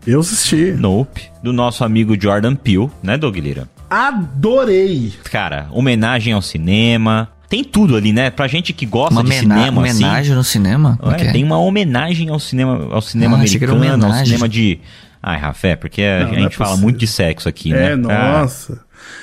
Eu 0.06 0.20
assisti. 0.20 0.72
Nope. 0.78 1.24
Do 1.42 1.54
nosso 1.54 1.84
amigo 1.84 2.16
Jordan 2.22 2.56
Peele, 2.56 2.89
né, 3.02 3.18
Doug 3.18 3.38
Lira? 3.38 3.68
Adorei. 3.89 5.13
Cara, 5.32 5.68
homenagem 5.72 6.34
ao 6.34 6.42
cinema. 6.42 7.30
Tem 7.50 7.63
tudo 7.63 7.96
ali, 7.96 8.12
né? 8.12 8.30
Pra 8.30 8.48
gente 8.48 8.74
que 8.74 8.86
gosta 8.86 9.13
Uma 9.13 9.24
de 9.24 9.34
cinema, 9.34 9.80
homenagem 9.80 10.20
assim. 10.32 10.34
no 10.34 10.44
cinema? 10.44 10.98
É, 11.02 11.08
Ok. 11.08 11.32
Tem 11.32 11.44
uma 11.44 11.58
homenagem 11.58 12.30
ao 12.30 12.39
cinema, 12.39 12.88
ao 12.92 13.02
cinema 13.02 13.38
Ah, 13.38 13.42
achei 13.42 13.58
que 13.60 13.63
era 13.63 13.74
americano, 13.74 14.04
ao 14.04 14.10
homenagem. 14.10 14.26
cinema 14.34 14.50
de. 14.50 14.80
Ai, 15.22 15.38
Rafé, 15.39 15.76
porque 15.76 16.02
a 16.02 16.20
Não, 16.26 16.28
não 16.34 16.34
gente 16.42 16.48
é 16.54 16.58
fala 16.58 16.76
muito 16.78 16.98
de 16.98 17.08
sexo 17.08 17.48
aqui, 17.48 17.70
né? 17.72 17.92
É, 17.92 17.96
nossa. 17.96 18.80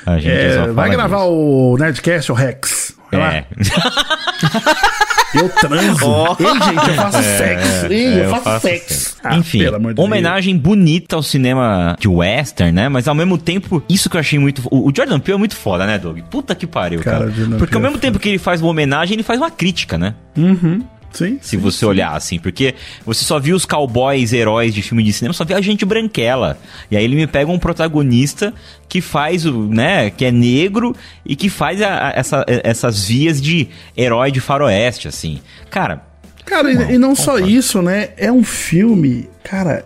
Ah, 0.06 0.12
a 0.12 0.18
gente 0.18 0.30
É, 0.32 0.50
só 0.54 0.60
fala 0.60 0.72
vai 0.72 0.90
gravar 0.90 1.16
disso. 1.18 1.28
o 1.30 1.76
Nerdcast, 1.78 2.32
o 2.32 2.34
Rex. 2.34 2.89
Lá. 3.12 3.34
É. 3.34 3.44
Eu 5.32 5.48
transo. 5.48 6.36
Ei, 6.40 6.46
gente, 6.46 6.88
eu 6.88 6.94
faço 6.94 7.22
sexo. 7.22 7.86
Ei, 7.92 8.20
É, 8.20 8.24
eu, 8.24 8.30
faço, 8.30 8.66
sexo. 8.66 9.16
Ah, 9.22 9.36
Enfim, 9.36 9.58
de 9.58 9.70
Deus. 9.70 9.94
homenagem 9.96 10.56
bonita 10.56 11.16
ao 11.16 11.22
cinema 11.22 11.96
de 12.00 12.08
western, 12.08 12.72
né? 12.72 12.88
Mas 12.88 13.06
ao 13.06 13.14
mesmo 13.14 13.38
tempo, 13.38 13.82
isso 13.88 14.10
que 14.10 14.16
eu 14.16 14.20
achei 14.20 14.38
muito. 14.38 14.62
O 14.70 14.90
Jordan 14.94 15.20
Peele 15.20 15.36
é 15.36 15.38
muito 15.38 15.54
foda, 15.54 15.86
né, 15.86 15.98
Doug? 15.98 16.18
Puta 16.30 16.54
que 16.54 16.66
pariu, 16.66 17.00
Cara, 17.00 17.30
cara. 17.30 17.56
Porque 17.58 17.74
ao 17.74 17.80
é 17.80 17.84
mesmo 17.84 17.98
tempo 17.98 18.18
que 18.18 18.28
ele 18.28 18.38
faz 18.38 18.60
uma 18.60 18.70
homenagem, 18.70 19.14
ele 19.14 19.22
faz 19.22 19.38
uma 19.38 19.50
crítica, 19.50 19.96
né? 19.96 20.14
Uhum. 20.36 20.82
Sim. 21.12 21.38
Se 21.42 21.56
você 21.56 21.84
olhar 21.84 22.12
assim, 22.16 22.38
porque 22.38 22.74
você 23.04 23.24
só 23.24 23.38
viu 23.38 23.56
os 23.56 23.64
cowboys 23.66 24.32
heróis 24.32 24.72
de 24.72 24.80
filme 24.82 25.02
de 25.02 25.12
cinema, 25.12 25.32
só 25.34 25.44
via 25.44 25.56
a 25.56 25.60
gente 25.60 25.84
branquela. 25.84 26.58
E 26.90 26.96
aí 26.96 27.02
ele 27.04 27.16
me 27.16 27.26
pega 27.26 27.50
um 27.50 27.58
protagonista 27.58 28.54
que 28.88 29.00
faz 29.00 29.44
o, 29.44 29.66
né, 29.66 30.10
que 30.10 30.24
é 30.24 30.30
negro 30.30 30.94
e 31.26 31.34
que 31.34 31.48
faz 31.48 31.82
a- 31.82 32.08
a- 32.08 32.12
essa- 32.14 32.44
essas 32.46 33.06
vias 33.08 33.40
de 33.40 33.68
herói 33.96 34.30
de 34.30 34.40
faroeste, 34.40 35.08
assim. 35.08 35.40
Cara, 35.68 36.08
Cara, 36.46 36.72
e, 36.72 36.94
e 36.94 36.98
não 36.98 37.14
só 37.14 37.38
isso, 37.38 37.80
né? 37.82 38.08
É 38.16 38.32
um 38.32 38.42
filme, 38.42 39.28
cara, 39.44 39.84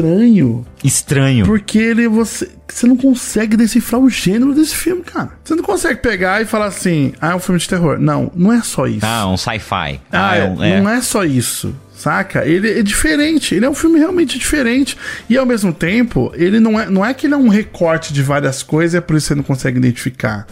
estranho. 0.00 0.66
estranho. 0.82 1.46
Porque 1.46 1.78
ele 1.78 2.08
você. 2.08 2.50
Você 2.66 2.86
não 2.86 2.96
consegue 2.96 3.56
decifrar 3.56 4.00
o 4.00 4.10
gênero 4.10 4.52
desse 4.54 4.74
filme, 4.74 5.02
cara. 5.02 5.30
Você 5.44 5.54
não 5.54 5.62
consegue 5.62 6.00
pegar 6.00 6.42
e 6.42 6.44
falar 6.44 6.66
assim, 6.66 7.12
ah, 7.20 7.30
é 7.30 7.34
um 7.34 7.38
filme 7.38 7.60
de 7.60 7.68
terror. 7.68 7.98
Não, 8.00 8.32
não 8.34 8.52
é 8.52 8.62
só 8.62 8.86
isso. 8.86 9.06
Ah, 9.06 9.28
um 9.28 9.36
sci-fi. 9.36 10.00
Ah, 10.10 10.36
é 10.36 10.44
um- 10.48 10.62
é. 10.64 10.80
não 10.80 10.90
é 10.90 11.00
só 11.00 11.24
isso. 11.24 11.74
Saca? 11.94 12.44
Ele 12.44 12.80
é 12.80 12.82
diferente. 12.82 13.54
Ele 13.54 13.64
é 13.64 13.70
um 13.70 13.74
filme 13.74 13.98
realmente 13.98 14.38
diferente. 14.38 14.96
E 15.30 15.38
ao 15.38 15.46
mesmo 15.46 15.72
tempo, 15.72 16.32
ele 16.34 16.58
não 16.58 16.78
é, 16.80 16.90
não 16.90 17.04
é 17.06 17.14
que 17.14 17.26
ele 17.28 17.34
é 17.34 17.36
um 17.36 17.48
recorte 17.48 18.12
de 18.12 18.22
várias 18.22 18.62
coisas 18.62 18.94
e 18.94 18.96
é 18.96 19.00
por 19.00 19.14
isso 19.16 19.26
que 19.26 19.28
você 19.28 19.34
não 19.36 19.44
consegue 19.44 19.78
identificar. 19.78 20.46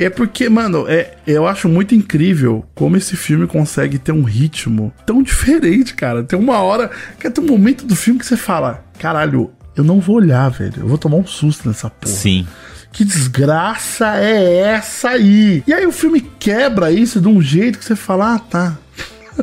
É 0.00 0.08
porque, 0.08 0.48
mano, 0.48 0.86
é, 0.88 1.14
eu 1.26 1.46
acho 1.46 1.68
muito 1.68 1.94
incrível 1.94 2.64
como 2.74 2.96
esse 2.96 3.14
filme 3.18 3.46
consegue 3.46 3.98
ter 3.98 4.12
um 4.12 4.22
ritmo 4.22 4.90
tão 5.04 5.22
diferente, 5.22 5.92
cara. 5.92 6.24
Tem 6.24 6.38
uma 6.38 6.58
hora, 6.60 6.90
que 7.18 7.28
tem 7.28 7.44
um 7.44 7.46
momento 7.46 7.84
do 7.84 7.94
filme 7.94 8.18
que 8.18 8.24
você 8.24 8.36
fala: 8.36 8.82
caralho, 8.98 9.50
eu 9.76 9.84
não 9.84 10.00
vou 10.00 10.16
olhar, 10.16 10.48
velho. 10.48 10.72
Eu 10.78 10.88
vou 10.88 10.96
tomar 10.96 11.18
um 11.18 11.26
susto 11.26 11.68
nessa 11.68 11.90
porra. 11.90 12.14
Sim. 12.14 12.46
Que 12.90 13.04
desgraça 13.04 14.16
é 14.16 14.56
essa 14.60 15.10
aí? 15.10 15.62
E 15.66 15.74
aí 15.74 15.86
o 15.86 15.92
filme 15.92 16.22
quebra 16.38 16.90
isso 16.90 17.20
de 17.20 17.28
um 17.28 17.42
jeito 17.42 17.78
que 17.78 17.84
você 17.84 17.94
fala, 17.94 18.36
ah, 18.36 18.38
tá. 18.38 18.78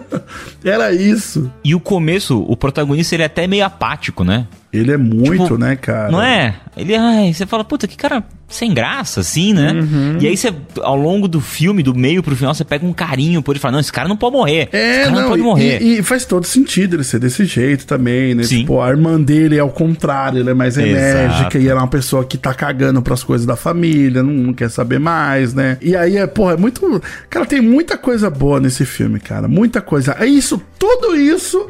Era 0.66 0.92
isso. 0.92 1.52
E 1.64 1.76
o 1.76 1.80
começo, 1.80 2.42
o 2.42 2.58
protagonista 2.58 3.16
ele 3.16 3.24
é 3.24 3.28
até 3.28 3.46
meio 3.46 3.64
apático, 3.64 4.24
né? 4.24 4.48
Ele 4.72 4.92
é 4.92 4.98
muito, 4.98 5.44
Tipo, 5.44 5.58
né, 5.58 5.76
cara? 5.78 6.12
Não 6.12 6.22
é? 6.22 6.56
Ele, 6.76 6.94
ai, 6.96 7.34
você 7.34 7.46
fala, 7.46 7.64
puta, 7.64 7.88
que 7.88 7.96
cara 7.96 8.22
sem 8.50 8.74
graça, 8.74 9.22
assim, 9.22 9.54
né? 9.54 9.72
Uhum. 9.74 10.18
E 10.22 10.28
aí 10.28 10.36
você, 10.38 10.54
ao 10.82 10.96
longo 10.96 11.28
do 11.28 11.40
filme, 11.42 11.82
do 11.82 11.96
meio 11.96 12.22
pro 12.22 12.36
final, 12.36 12.54
você 12.54 12.64
pega 12.66 12.86
um 12.86 12.92
carinho 12.94 13.42
por 13.42 13.52
ele 13.54 13.60
e 13.60 13.62
fala, 13.62 13.74
não, 13.74 13.80
esse 13.80 13.92
cara 13.92 14.08
não 14.10 14.18
pode 14.18 14.36
morrer. 14.36 14.70
esse 14.72 14.76
É, 14.78 15.04
cara 15.04 15.12
não, 15.16 15.22
não, 15.22 15.30
pode 15.30 15.42
e- 15.42 15.44
morrer. 15.46 15.82
E, 15.82 16.00
e 16.00 16.04
faz 16.04 16.26
todo 16.26 16.46
sentido 16.46 16.96
ele 16.98 17.04
ser 17.06 17.18
desse 17.20 17.46
jeito 17.46 17.86
também, 17.88 18.36
né? 18.36 18.44
Sim. 18.44 18.60
Tipo, 18.60 18.82
a 18.82 18.90
irmã 18.90 19.20
dele 19.20 19.58
é 19.58 19.64
o 19.64 19.70
contrário, 19.70 20.42
ela 20.42 20.52
é 20.52 20.54
mais 20.54 20.78
Exato. 20.78 20.90
enérgica 20.90 21.58
e 21.60 21.68
ela 21.70 21.80
é 21.80 21.84
uma 21.84 21.90
pessoa 21.90 22.26
que 22.26 22.38
tá 22.38 22.54
cagando 22.54 23.02
pras 23.02 23.24
coisas 23.24 23.48
da 23.48 23.56
família, 23.56 24.22
não, 24.22 24.34
não 24.34 24.54
quer 24.54 24.70
saber 24.70 25.00
mais, 25.00 25.54
né? 25.54 25.78
E 25.82 25.96
aí, 25.96 26.18
é, 26.18 26.28
porra, 26.28 26.54
é 26.54 26.58
muito. 26.58 27.02
Cara, 27.30 27.46
tem 27.46 27.62
muita 27.62 27.98
coisa 27.98 28.30
boa 28.30 28.60
nesse 28.60 28.86
filme, 28.86 29.20
cara. 29.20 29.48
Muita 29.48 29.82
coisa. 29.82 30.16
É 30.20 30.26
isso, 30.26 30.62
tudo 30.78 31.16
isso 31.16 31.70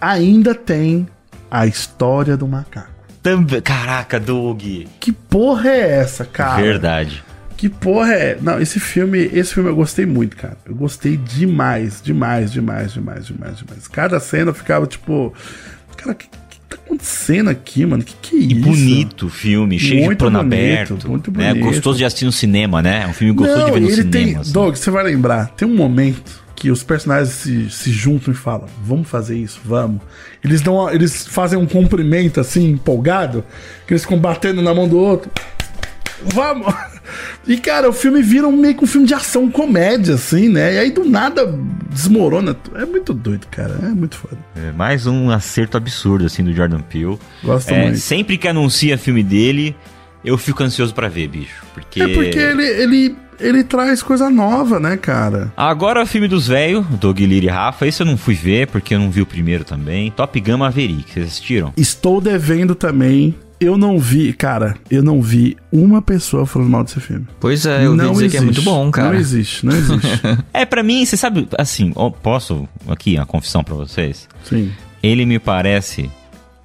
ainda 0.00 0.54
tem 0.54 1.06
a 1.60 1.66
história 1.66 2.36
do 2.36 2.46
macaco. 2.46 2.90
Também, 3.22 3.60
caraca, 3.60 4.20
Doug. 4.20 4.62
Que 5.00 5.10
porra 5.12 5.68
é 5.70 5.98
essa, 6.00 6.24
cara? 6.24 6.62
Verdade. 6.62 7.22
Que 7.56 7.68
porra 7.68 8.12
é? 8.12 8.38
Não, 8.40 8.60
esse 8.60 8.78
filme, 8.78 9.30
esse 9.32 9.54
filme 9.54 9.70
eu 9.70 9.74
gostei 9.74 10.04
muito, 10.04 10.36
cara. 10.36 10.56
Eu 10.66 10.74
gostei 10.74 11.16
demais, 11.16 12.00
demais, 12.02 12.52
demais, 12.52 12.92
demais, 12.92 13.26
demais, 13.26 13.56
demais. 13.58 13.88
Cada 13.88 14.20
cena 14.20 14.50
eu 14.50 14.54
ficava 14.54 14.86
tipo, 14.86 15.32
cara, 15.96 16.12
o 16.12 16.14
que, 16.14 16.26
que 16.28 16.60
tá 16.68 16.76
acontecendo 16.76 17.48
aqui, 17.48 17.86
mano? 17.86 18.04
Que 18.04 18.14
que 18.20 18.36
é 18.36 18.40
E 18.40 18.52
isso? 18.52 18.60
bonito 18.60 19.26
o 19.26 19.30
filme, 19.30 19.78
cheio 19.78 20.00
de 20.00 20.06
Muito 20.06 20.18
plano 20.18 20.38
bonito, 20.40 20.52
aberto. 20.92 21.08
muito 21.08 21.30
né? 21.32 21.54
bonito. 21.54 21.64
Gostoso 21.64 21.96
de 21.98 22.04
assistir 22.04 22.26
no 22.26 22.32
cinema, 22.32 22.82
né? 22.82 23.04
É 23.04 23.06
um 23.08 23.14
filme 23.14 23.32
gostoso 23.32 23.64
de 23.64 23.70
ver 23.72 23.80
no 23.80 23.86
ele 23.86 23.96
cinema. 23.96 24.10
tem, 24.12 24.36
assim. 24.36 24.52
Doug, 24.52 24.74
você 24.76 24.90
vai 24.90 25.02
lembrar, 25.04 25.46
tem 25.56 25.66
um 25.66 25.74
momento 25.74 26.44
que 26.56 26.70
os 26.70 26.82
personagens 26.82 27.34
se, 27.34 27.70
se 27.70 27.92
juntam 27.92 28.32
e 28.32 28.36
falam, 28.36 28.66
vamos 28.82 29.08
fazer 29.08 29.36
isso, 29.36 29.60
vamos. 29.62 30.00
Eles 30.42 30.62
dão, 30.62 30.90
eles 30.90 31.26
fazem 31.26 31.58
um 31.58 31.66
cumprimento 31.66 32.40
assim, 32.40 32.70
empolgado, 32.70 33.44
que 33.86 33.92
eles 33.92 34.02
ficam 34.02 34.18
batendo 34.18 34.62
na 34.62 34.74
mão 34.74 34.88
do 34.88 34.98
outro. 34.98 35.30
Vamos! 36.34 36.74
E, 37.46 37.56
cara, 37.56 37.88
o 37.88 37.92
filme 37.92 38.20
vira 38.20 38.48
um, 38.48 38.56
meio 38.56 38.74
que 38.74 38.82
um 38.82 38.86
filme 38.86 39.06
de 39.06 39.14
ação 39.14 39.48
comédia, 39.48 40.16
assim, 40.16 40.48
né? 40.48 40.74
E 40.74 40.78
aí 40.78 40.90
do 40.90 41.04
nada 41.04 41.46
desmorona. 41.88 42.56
É 42.74 42.84
muito 42.84 43.14
doido, 43.14 43.46
cara. 43.48 43.78
É 43.80 43.88
muito 43.88 44.16
foda. 44.16 44.36
É 44.56 44.72
mais 44.72 45.06
um 45.06 45.30
acerto 45.30 45.76
absurdo, 45.76 46.26
assim, 46.26 46.42
do 46.42 46.52
Jordan 46.52 46.80
Peele. 46.80 47.16
Gosto 47.44 47.70
É, 47.70 47.82
muito. 47.84 47.98
Sempre 47.98 48.36
que 48.36 48.48
anuncia 48.48 48.98
filme 48.98 49.22
dele, 49.22 49.76
eu 50.24 50.36
fico 50.36 50.64
ansioso 50.64 50.92
pra 50.92 51.08
ver, 51.08 51.28
bicho. 51.28 51.62
Porque... 51.72 52.02
É 52.02 52.08
porque 52.08 52.38
ele, 52.38 52.66
ele, 52.66 53.16
ele 53.40 53.64
traz 53.64 54.02
coisa 54.02 54.30
nova, 54.30 54.78
né, 54.80 54.96
cara? 54.96 55.52
Agora 55.56 56.02
o 56.02 56.06
filme 56.06 56.28
dos 56.28 56.48
velhos, 56.48 56.86
Doug 57.00 57.18
Lira 57.20 57.46
e 57.46 57.48
Rafa. 57.48 57.86
Esse 57.86 58.02
eu 58.02 58.06
não 58.06 58.16
fui 58.16 58.34
ver, 58.34 58.68
porque 58.68 58.94
eu 58.94 58.98
não 58.98 59.10
vi 59.10 59.22
o 59.22 59.26
primeiro 59.26 59.64
também. 59.64 60.10
Top 60.10 60.38
Gun 60.40 60.58
Maverick, 60.58 61.12
vocês 61.12 61.26
assistiram? 61.26 61.72
Estou 61.76 62.20
devendo 62.20 62.74
também. 62.74 63.34
Eu 63.58 63.78
não 63.78 63.98
vi, 63.98 64.34
cara, 64.34 64.76
eu 64.90 65.02
não 65.02 65.22
vi 65.22 65.56
uma 65.72 66.02
pessoa 66.02 66.44
falando 66.44 66.68
mal 66.68 66.84
desse 66.84 67.00
filme. 67.00 67.26
Pois 67.40 67.64
é, 67.64 67.86
eu 67.86 67.92
ouvi 67.92 68.10
dizer 68.10 68.30
que 68.30 68.36
é 68.36 68.40
muito 68.42 68.60
bom, 68.60 68.90
cara. 68.90 69.12
Não 69.12 69.18
existe, 69.18 69.64
não 69.64 69.74
existe. 69.74 70.06
É, 70.52 70.66
pra 70.66 70.82
mim, 70.82 71.04
você 71.04 71.16
sabe, 71.16 71.48
assim, 71.56 71.92
posso 72.22 72.68
aqui 72.86 73.16
uma 73.16 73.24
confissão 73.24 73.64
pra 73.64 73.74
vocês? 73.74 74.28
Sim. 74.44 74.70
Ele 75.02 75.24
me 75.24 75.38
parece 75.38 76.10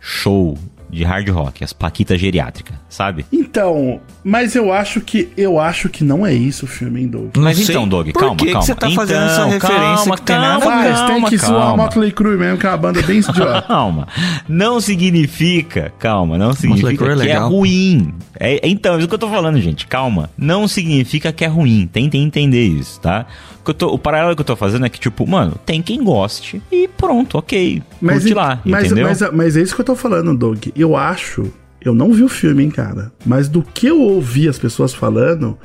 show 0.01 0.57
de 0.91 1.03
hard 1.03 1.29
rock, 1.29 1.63
as 1.63 1.71
paquitas 1.73 2.19
geriátricas, 2.19 2.75
sabe? 2.89 3.25
Então, 3.31 3.99
mas 4.23 4.55
eu 4.55 4.71
acho 4.73 4.99
que 5.01 5.29
eu 5.37 5.59
acho 5.59 5.87
que 5.89 6.03
não 6.03 6.25
é 6.25 6.33
isso 6.33 6.65
o 6.65 6.67
filme, 6.67 7.01
hein, 7.01 7.07
Doug? 7.07 7.37
Mas 7.37 7.57
sei 7.57 7.73
então, 7.73 7.87
Doug, 7.87 8.09
por 8.11 8.19
calma, 8.19 8.35
que 8.35 8.45
que 8.45 8.51
calma. 8.51 8.65
você 8.65 8.75
tá 8.75 8.89
fazendo 8.91 9.23
essa 9.23 9.33
Então, 9.47 9.49
referência 9.49 9.95
calma, 9.95 10.15
que 10.17 10.21
tem 10.23 10.35
nada 10.35 10.57
a 10.57 10.59
calma, 10.67 10.83
ver? 10.83 10.89
Mas 10.89 10.99
tem 10.99 11.07
calma, 11.09 11.29
que 11.29 11.37
zoar 11.37 11.51
a 11.61 11.65
calma. 11.67 11.83
Motley 11.83 12.11
Crue 12.11 12.37
mesmo, 12.37 12.57
que 12.57 12.65
é 12.65 12.69
uma 12.69 12.77
banda 12.77 13.01
bem 13.01 13.19
idiota. 13.19 13.61
Calma. 13.71 14.07
Não 14.49 14.81
significa, 14.81 15.93
calma, 15.97 16.37
não 16.37 16.53
significa 16.53 16.91
é 16.91 16.97
que 16.97 17.03
é 17.03 17.15
legal. 17.15 17.49
ruim. 17.49 18.13
É, 18.39 18.55
é- 18.55 18.69
então, 18.69 18.95
é 18.95 18.97
isso 18.99 19.07
que 19.07 19.13
eu 19.13 19.19
tô 19.19 19.29
falando, 19.29 19.59
gente. 19.61 19.87
Calma. 19.87 20.29
Não 20.37 20.67
significa 20.67 21.31
que 21.31 21.45
é 21.45 21.47
ruim. 21.47 21.87
Tentem 21.91 22.23
entender 22.23 22.65
isso, 22.65 22.99
tá? 22.99 23.25
O, 23.61 23.63
que 23.63 23.69
eu 23.71 23.73
tô- 23.75 23.93
o 23.93 23.97
paralelo 23.99 24.35
que 24.35 24.41
eu 24.41 24.45
tô 24.45 24.55
fazendo 24.55 24.85
é 24.85 24.89
que, 24.89 24.99
tipo, 24.99 25.25
mano, 25.27 25.53
tem 25.65 25.81
quem 25.81 26.03
goste 26.03 26.61
e 26.71 26.87
pronto, 26.87 27.37
ok. 27.37 27.81
Mas, 28.01 28.19
curte 28.19 28.33
lá, 28.33 28.59
mas, 28.65 28.85
entendeu? 28.85 29.07
mas, 29.07 29.21
mas 29.31 29.55
é 29.55 29.61
isso 29.61 29.75
que 29.75 29.81
eu 29.81 29.85
tô 29.85 29.95
falando, 29.95 30.35
Doug. 30.35 30.65
Eu 30.75 30.95
acho. 30.95 31.51
Eu 31.79 31.93
não 31.93 32.11
vi 32.11 32.23
o 32.23 32.29
filme, 32.29 32.63
hein, 32.63 32.69
cara. 32.71 33.11
Mas 33.25 33.47
do 33.47 33.61
que 33.61 33.87
eu 33.87 33.99
ouvi 34.01 34.47
as 34.47 34.57
pessoas 34.59 34.93
falando, 34.93 35.57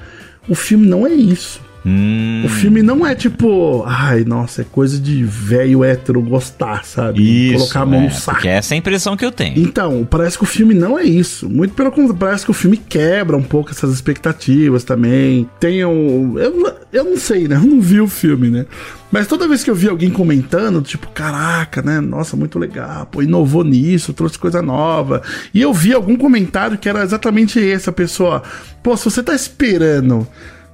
o 0.48 0.54
filme 0.54 0.86
não 0.86 1.06
é 1.06 1.12
isso. 1.12 1.60
Hum, 1.88 2.42
O 2.44 2.48
filme 2.48 2.82
não 2.82 3.06
é 3.06 3.14
tipo, 3.14 3.84
ai, 3.86 4.24
nossa, 4.24 4.62
é 4.62 4.64
coisa 4.64 4.98
de 4.98 5.22
velho 5.22 5.84
hétero 5.84 6.20
gostar, 6.20 6.84
sabe? 6.84 7.22
isso, 7.52 7.58
Colocar 7.58 7.80
a 7.82 7.86
mão 7.86 8.00
é, 8.00 8.04
no 8.06 8.10
saco. 8.10 8.30
Porque 8.32 8.48
essa 8.48 8.74
é 8.74 8.76
a 8.76 8.78
impressão 8.78 9.16
que 9.16 9.24
eu 9.24 9.30
tenho. 9.30 9.56
Então, 9.56 10.04
parece 10.10 10.36
que 10.36 10.42
o 10.42 10.46
filme 10.46 10.74
não 10.74 10.98
é 10.98 11.04
isso. 11.04 11.48
Muito 11.48 11.74
pelo 11.74 11.90
contrário, 11.92 12.16
parece 12.16 12.44
que 12.44 12.50
o 12.50 12.54
filme 12.54 12.76
quebra 12.76 13.36
um 13.36 13.42
pouco 13.42 13.70
essas 13.70 13.92
expectativas 13.94 14.82
também. 14.82 15.48
Tem 15.60 15.84
um. 15.84 16.36
Eu, 16.36 16.76
eu 16.92 17.04
não 17.04 17.16
sei, 17.16 17.46
né? 17.46 17.54
Eu 17.66 17.70
não 17.70 17.80
vi 17.80 18.00
o 18.00 18.08
filme, 18.08 18.48
né? 18.50 18.66
Mas 19.10 19.26
toda 19.28 19.46
vez 19.48 19.62
que 19.62 19.70
eu 19.70 19.74
vi 19.74 19.88
alguém 19.88 20.10
comentando, 20.10 20.82
tipo, 20.82 21.08
caraca, 21.08 21.80
né? 21.80 22.00
Nossa, 22.00 22.36
muito 22.36 22.58
legal, 22.58 23.06
pô, 23.06 23.22
inovou 23.22 23.62
nisso, 23.64 24.12
trouxe 24.12 24.38
coisa 24.38 24.60
nova. 24.60 25.22
E 25.54 25.62
eu 25.62 25.72
vi 25.72 25.92
algum 25.94 26.16
comentário 26.16 26.76
que 26.76 26.88
era 26.88 27.02
exatamente 27.02 27.58
esse, 27.58 27.88
a 27.88 27.92
pessoa, 27.92 28.42
pô, 28.82 28.96
se 28.96 29.04
você 29.04 29.22
tá 29.22 29.34
esperando 29.34 30.26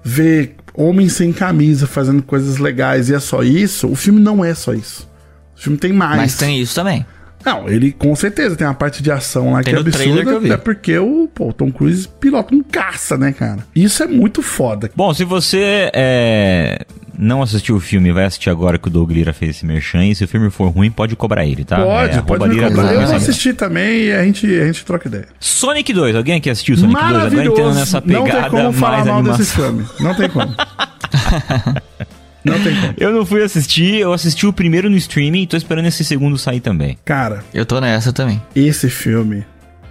ver 0.03 0.57
homens 0.75 1.13
sem 1.13 1.33
camisa 1.33 1.87
fazendo 1.87 2.23
coisas 2.23 2.59
legais 2.59 3.09
e 3.09 3.15
é 3.15 3.21
só 3.21 3.43
isso, 3.43 3.89
o 3.89 3.95
filme 3.95 4.21
não 4.21 4.45
é 4.45 4.55
só 4.55 4.73
isso. 4.73 5.09
O 5.57 5.61
filme 5.61 5.79
tem 5.79 5.93
mais. 5.93 6.17
Mas 6.17 6.37
tem 6.37 6.61
isso 6.61 6.75
também. 6.75 7.07
Não, 7.45 7.69
ele 7.69 7.93
com 7.93 8.15
certeza 8.15 8.55
tem 8.55 8.67
uma 8.67 8.75
parte 8.75 9.03
de 9.03 9.11
ação 9.11 9.53
lá 9.53 9.63
Tem 9.63 9.75
que 9.75 9.79
é 9.79 9.81
absurda, 9.81 10.41
que 10.41 10.53
é 10.53 10.57
porque 10.57 10.99
o, 10.99 11.29
pô, 11.33 11.53
Tom 11.53 11.73
Cruise 11.73 12.09
pilota 12.21 12.55
um 12.55 12.63
caça, 12.63 13.17
né, 13.19 13.33
cara? 13.33 13.67
Isso 13.75 14.03
é 14.03 14.07
muito 14.07 14.43
foda. 14.43 14.91
Bom, 14.95 15.13
se 15.13 15.25
você 15.25 15.91
é, 15.93 16.85
não 17.19 17.43
assistiu 17.43 17.77
o 17.77 17.81
filme 17.81 18.09
e 18.09 18.13
vai 18.13 18.25
assistir 18.25 18.51
agora 18.51 18.79
que 18.79 18.89
o 18.89 18.91
Doug 18.91 19.11
Lira 19.11 19.33
fez 19.33 19.57
esse 19.57 19.67
merchan, 19.67 20.05
e 20.07 20.15
se 20.15 20.25
o 20.25 20.29
filme 20.29 20.51
for 20.51 20.69
ruim, 20.69 20.91
pode 20.91 21.15
cobrar 21.17 21.45
ele, 21.47 21.65
tá? 21.65 21.77
pode, 21.77 22.19
É, 22.19 22.23
pode 22.23 22.49
Lira 22.55 22.69
cobrar. 22.71 22.95
Eu 22.95 23.07
vou 23.07 23.17
assistir 23.17 23.55
também 23.55 24.05
e 24.07 24.13
a 24.13 24.25
gente, 24.25 24.47
a 24.47 24.67
gente 24.67 24.85
troca 24.85 25.09
ideia. 25.09 25.27
Sonic 25.39 25.93
2, 25.93 26.17
alguém 26.17 26.37
aqui 26.37 26.51
assistiu 26.51 26.77
Sonic 26.77 26.95
2? 26.95 27.05
Agora 27.07 27.19
Maravilhoso. 27.25 27.51
entrando 27.61 27.75
nessa 27.75 28.03
Não 28.05 28.25
pegada 28.25 28.41
tem 28.43 28.51
como 28.51 28.73
falar 28.73 28.93
mais 28.97 29.07
mal 29.07 29.19
animação. 29.19 29.39
desse 29.39 29.55
filme. 29.55 29.87
Não 30.01 30.15
tem 30.15 30.29
como. 30.29 30.55
Não 32.45 32.59
tem 32.61 32.75
como. 32.75 32.95
Eu 32.99 33.13
não 33.13 33.25
fui 33.25 33.41
assistir, 33.43 33.99
eu 34.01 34.13
assisti 34.13 34.47
o 34.49 34.53
primeiro 34.53 34.91
no 34.91 34.97
streaming 34.97 35.43
e 35.43 35.47
tô 35.47 35.57
esperando 35.57 35.87
esse 35.87 36.05
segundo 36.05 36.37
sair 36.37 36.59
também. 36.61 36.99
Cara, 37.05 37.45
Eu 37.55 37.65
tô 37.65 37.81
nessa 37.81 38.13
também. 38.13 38.43
esse 38.57 38.91
filme 38.91 39.45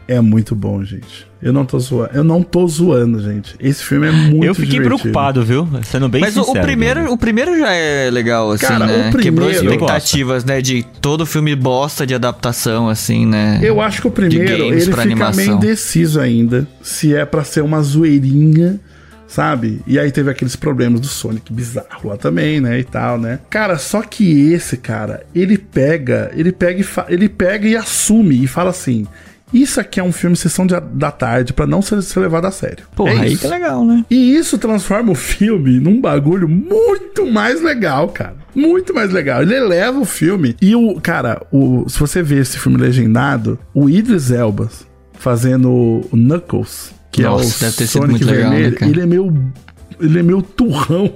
é 0.06 0.20
muito 0.20 0.54
bom, 0.54 0.84
gente. 0.84 1.26
Eu 1.42 1.52
não 1.52 1.66
tô 1.66 1.80
zoando. 1.80 2.12
Eu 2.14 2.24
não 2.24 2.44
tô 2.44 2.68
zoando, 2.68 3.20
gente. 3.22 3.56
Esse 3.60 3.84
filme 3.84 4.08
é 4.08 4.12
muito 4.12 4.44
eu 4.46 4.54
fiquei 4.54 4.74
divertido. 4.74 5.00
preocupado, 5.00 5.44
viu? 5.44 5.68
Sendo 5.84 6.08
bem 6.08 6.22
Mas 6.22 6.38
o- 6.38 6.44
sincero. 6.44 6.60
o 6.60 6.62
primeiro, 6.68 7.00
Doug. 7.02 7.12
o 7.14 7.18
primeiro 7.18 7.58
já 7.58 7.72
é 7.74 8.10
legal, 8.12 8.52
assim, 8.52 8.68
Cara, 8.68 8.86
né? 8.86 9.10
o 9.10 9.18
Quebrou 9.18 9.48
primeiro- 9.50 9.74
expectativas, 9.74 10.46
né? 10.46 10.62
De 10.62 10.84
todo 11.02 11.26
filme 11.26 11.56
bosta 11.56 12.06
de 12.06 12.14
adaptação, 12.14 12.88
assim, 12.88 13.26
né? 13.26 13.60
Eu 13.64 13.82
acho 13.82 14.02
que 14.02 14.08
o 14.08 14.12
primeiro, 14.12 14.66
ele 14.66 14.82
fica 14.82 15.02
animação. 15.02 15.44
meio 15.44 15.56
indeciso 15.58 16.20
ainda. 16.20 16.68
Se 16.82 17.16
é 17.16 17.26
pra 17.26 17.44
ser 17.44 17.62
uma 17.62 17.82
zoeirinha, 17.82 18.80
sabe? 19.28 19.82
E 19.88 19.98
aí 19.98 20.12
teve 20.12 20.30
aqueles 20.30 20.56
problemas 20.56 21.00
do 21.00 21.08
Sonic 21.08 21.52
bizarro 21.52 22.10
lá 22.10 22.18
também, 22.18 22.60
né? 22.60 22.78
E 22.80 22.84
tal, 22.84 23.18
né? 23.18 23.40
Cara, 23.50 23.78
só 23.80 24.02
que 24.02 24.52
esse, 24.52 24.78
cara, 24.78 25.24
ele 25.34 25.58
pega, 25.58 26.30
ele 26.36 26.52
pega 26.52 26.82
e, 26.82 26.86
ele 27.14 27.28
pega 27.30 27.68
e 27.68 27.76
assume 27.76 28.44
e 28.44 28.48
fala 28.48 28.70
assim. 28.70 29.08
Isso 29.54 29.80
aqui 29.80 30.00
é 30.00 30.04
um 30.04 30.12
filme 30.12 30.36
sessão 30.36 30.66
de- 30.66 30.80
da 30.94 31.12
tarde 31.12 31.52
pra 31.54 31.68
não 31.68 31.82
ser, 31.82 32.02
ser 32.02 32.20
levado 32.22 32.46
a 32.46 32.52
sério. 32.52 32.86
Porra, 32.96 33.12
é 33.12 33.20
aí 33.20 33.34
isso. 33.34 33.42
que 33.42 33.48
é 33.48 33.50
legal, 33.50 33.86
né? 33.86 34.06
E 34.10 34.36
isso 34.36 34.58
transforma 34.58 35.12
o 35.12 35.16
filme 35.16 35.80
num 35.80 36.00
bagulho 36.00 36.48
muito 36.48 37.26
mais 37.30 37.62
legal, 37.62 38.08
cara. 38.10 38.36
Muito 38.56 38.94
mais 38.94 39.12
legal. 39.12 39.42
Ele 39.42 39.56
eleva 39.56 40.00
o 40.00 40.06
filme. 40.06 40.56
E 40.62 40.76
o, 40.76 41.00
cara, 41.02 41.42
o, 41.52 41.86
se 41.90 42.00
você 42.00 42.22
ver 42.24 42.42
esse 42.42 42.58
filme 42.58 42.78
legendado, 42.78 43.60
o 43.74 43.90
Idris 43.90 44.32
Elba 44.32 44.70
fazendo 45.14 45.70
o 45.70 46.10
Knuckles, 46.16 46.94
que 47.12 47.22
Nossa, 47.24 47.44
é 47.44 47.48
o 47.48 47.60
deve 47.70 47.78
ter 47.78 47.88
sido 47.88 48.02
Sonic 48.02 48.12
muito 48.12 48.26
legal, 48.26 48.50
né, 48.52 48.56
vermelho, 48.58 48.78
cara? 48.78 48.92
ele 48.92 49.02
é 49.02 49.06
meio. 49.06 49.52
Ele 50.00 50.20
é 50.20 50.24
meio 50.24 50.42
turrão. 50.42 51.14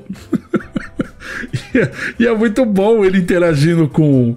e, 1.73 1.77
é, 1.79 1.91
e 2.19 2.27
é 2.27 2.35
muito 2.35 2.65
bom 2.65 3.03
ele 3.03 3.17
interagindo 3.17 3.87
com 3.87 4.35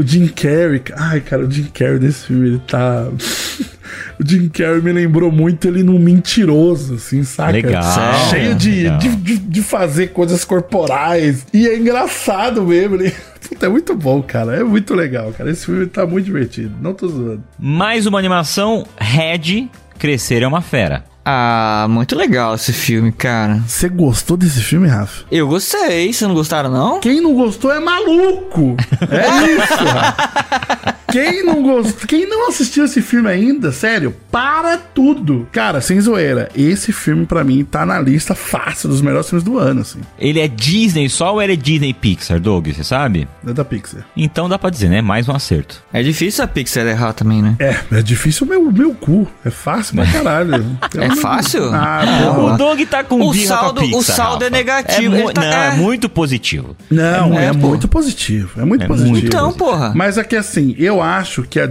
o 0.00 0.06
Jim 0.06 0.26
Carrey. 0.28 0.82
Ai, 0.96 1.20
cara, 1.20 1.44
o 1.46 1.50
Jim 1.50 1.64
Carrey 1.64 1.98
desse 1.98 2.26
filme, 2.26 2.48
ele 2.48 2.62
tá. 2.66 3.08
o 4.18 4.26
Jim 4.26 4.48
Carrey 4.48 4.80
me 4.80 4.92
lembrou 4.92 5.30
muito 5.30 5.68
ele 5.68 5.82
num 5.82 5.98
mentiroso, 5.98 6.94
assim, 6.94 7.22
saca? 7.22 7.52
Legal, 7.52 7.82
Cheio 8.30 8.54
de, 8.54 8.70
legal. 8.70 8.98
de, 8.98 9.16
de, 9.16 9.38
de 9.38 9.62
fazer 9.62 10.08
coisas 10.08 10.44
corporais. 10.44 11.46
E 11.52 11.66
é 11.66 11.76
engraçado 11.76 12.62
mesmo. 12.62 12.96
Ele... 12.96 13.12
Puta, 13.48 13.66
é 13.66 13.68
muito 13.68 13.94
bom, 13.94 14.22
cara. 14.22 14.56
É 14.56 14.64
muito 14.64 14.94
legal, 14.94 15.32
cara. 15.32 15.50
Esse 15.50 15.66
filme 15.66 15.86
tá 15.86 16.06
muito 16.06 16.24
divertido. 16.24 16.74
Não 16.80 16.94
tô 16.94 17.08
zoando. 17.08 17.44
Mais 17.58 18.06
uma 18.06 18.18
animação, 18.18 18.86
Red, 18.98 19.68
Crescer 19.98 20.42
é 20.42 20.46
uma 20.46 20.60
Fera. 20.62 21.04
Ah, 21.24 21.86
muito 21.88 22.16
legal 22.16 22.54
esse 22.54 22.72
filme, 22.72 23.12
cara. 23.12 23.60
Você 23.66 23.88
gostou 23.88 24.36
desse 24.36 24.60
filme, 24.60 24.88
Rafa? 24.88 25.24
Eu 25.30 25.46
gostei, 25.46 26.12
vocês 26.12 26.22
não 26.22 26.34
gostaram, 26.34 26.70
não? 26.70 27.00
Quem 27.00 27.20
não 27.20 27.34
gostou 27.34 27.72
é 27.72 27.80
maluco. 27.80 28.76
É 29.10 29.52
isso, 29.52 29.84
Rafa. 29.84 30.96
Quem 31.10 31.44
não 31.44 31.62
gostou, 31.62 32.08
quem 32.08 32.26
não 32.26 32.48
assistiu 32.48 32.86
esse 32.86 33.02
filme 33.02 33.28
ainda, 33.28 33.70
sério, 33.70 34.14
para 34.30 34.78
tudo. 34.78 35.46
Cara, 35.52 35.82
sem 35.82 36.00
zoeira, 36.00 36.48
esse 36.56 36.90
filme 36.90 37.26
pra 37.26 37.44
mim 37.44 37.64
tá 37.64 37.84
na 37.84 38.00
lista 38.00 38.34
fácil 38.34 38.88
dos 38.88 39.02
melhores 39.02 39.28
filmes 39.28 39.44
do 39.44 39.58
ano, 39.58 39.82
assim. 39.82 40.00
Ele 40.18 40.40
é 40.40 40.48
Disney 40.48 41.10
só 41.10 41.34
ou 41.34 41.42
ele 41.42 41.52
é 41.52 41.56
Disney 41.56 41.92
Pixar, 41.92 42.40
Doug? 42.40 42.68
Você 42.68 42.82
sabe? 42.82 43.28
É 43.46 43.52
da 43.52 43.62
Pixar. 43.64 44.06
Então 44.16 44.48
dá 44.48 44.58
pra 44.58 44.70
dizer, 44.70 44.88
né? 44.88 45.02
Mais 45.02 45.28
um 45.28 45.32
acerto. 45.32 45.82
É 45.92 46.02
difícil 46.02 46.42
a 46.44 46.46
Pixar 46.46 46.86
errar 46.86 47.12
também, 47.12 47.42
né? 47.42 47.56
É, 47.58 47.76
é 47.92 48.00
difícil 48.02 48.46
o 48.46 48.48
meu, 48.50 48.72
meu 48.72 48.94
cu. 48.94 49.28
É 49.44 49.50
fácil 49.50 49.96
pra 49.96 50.06
caralho. 50.10 50.64
É 50.96 51.08
fácil? 51.16 51.64
Ah, 51.72 52.02
o 52.30 52.34
porra. 52.34 52.56
Doug 52.58 52.80
tá 52.82 53.04
com 53.04 53.20
O 53.20 53.32
birra 53.32 53.46
saldo- 53.46 53.80
com 53.80 53.86
a 53.86 53.88
Pixar, 53.88 53.98
o 53.98 54.02
saldo 54.02 54.44
é 54.44 54.46
Rafa. 54.48 54.56
negativo, 54.56 55.14
É 55.16 55.18
mu- 55.18 55.24
ele 55.24 55.32
tá- 55.32 55.40
não, 55.40 55.48
é 55.48 55.68
é. 55.68 55.70
muito 55.72 56.08
positivo. 56.08 56.76
Não, 56.90 57.38
é, 57.38 57.46
É, 57.46 57.52
muito 57.52 57.88
positivo. 57.88 58.60
É 58.60 58.64
muito 58.64 58.84
É 58.84 58.86
positivo. 58.86 59.12
muito 59.12 59.26
Então, 59.26 59.52
porra. 59.52 59.92
Mas 59.94 60.18
é 60.18 60.24
que 60.24 60.36
assim, 60.36 60.74
eu 60.78 61.00
acho 61.02 61.42
que 61.42 61.58
a, 61.60 61.64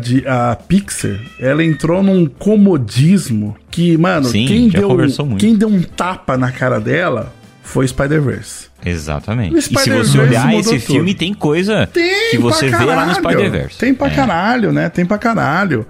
a 0.51 0.55
Pixar, 0.55 1.19
ela 1.39 1.63
entrou 1.63 2.01
num 2.03 2.25
comodismo 2.25 3.55
que, 3.69 3.97
mano, 3.97 4.25
Sim, 4.27 4.45
quem, 4.45 4.69
já 4.69 4.79
deu, 4.79 4.87
conversou 4.89 5.25
muito. 5.25 5.39
quem 5.39 5.55
deu 5.55 5.67
um 5.69 5.81
tapa 5.81 6.37
na 6.37 6.51
cara 6.51 6.79
dela 6.79 7.33
foi 7.63 7.87
Spider-Verse. 7.87 8.69
Exatamente. 8.83 9.53
O 9.55 9.57
E 9.59 9.61
se 9.61 9.73
você 9.73 10.19
olhar 10.19 10.53
esse 10.55 10.69
tudo. 10.71 10.79
filme, 10.81 11.13
tem 11.13 11.33
coisa 11.33 11.87
Tem 11.87 12.31
que 12.31 12.37
você 12.37 12.67
vê 12.69 12.83
lá 12.83 13.05
no. 13.05 13.13
Spider-Verse. 13.13 13.77
Tem 13.77 13.93
pra 13.93 14.07
É. 14.07 14.09
caralho, 14.09 14.71
né? 14.71 14.89
Tem 14.89 15.05
pra 15.05 15.17
caralho. 15.17 15.85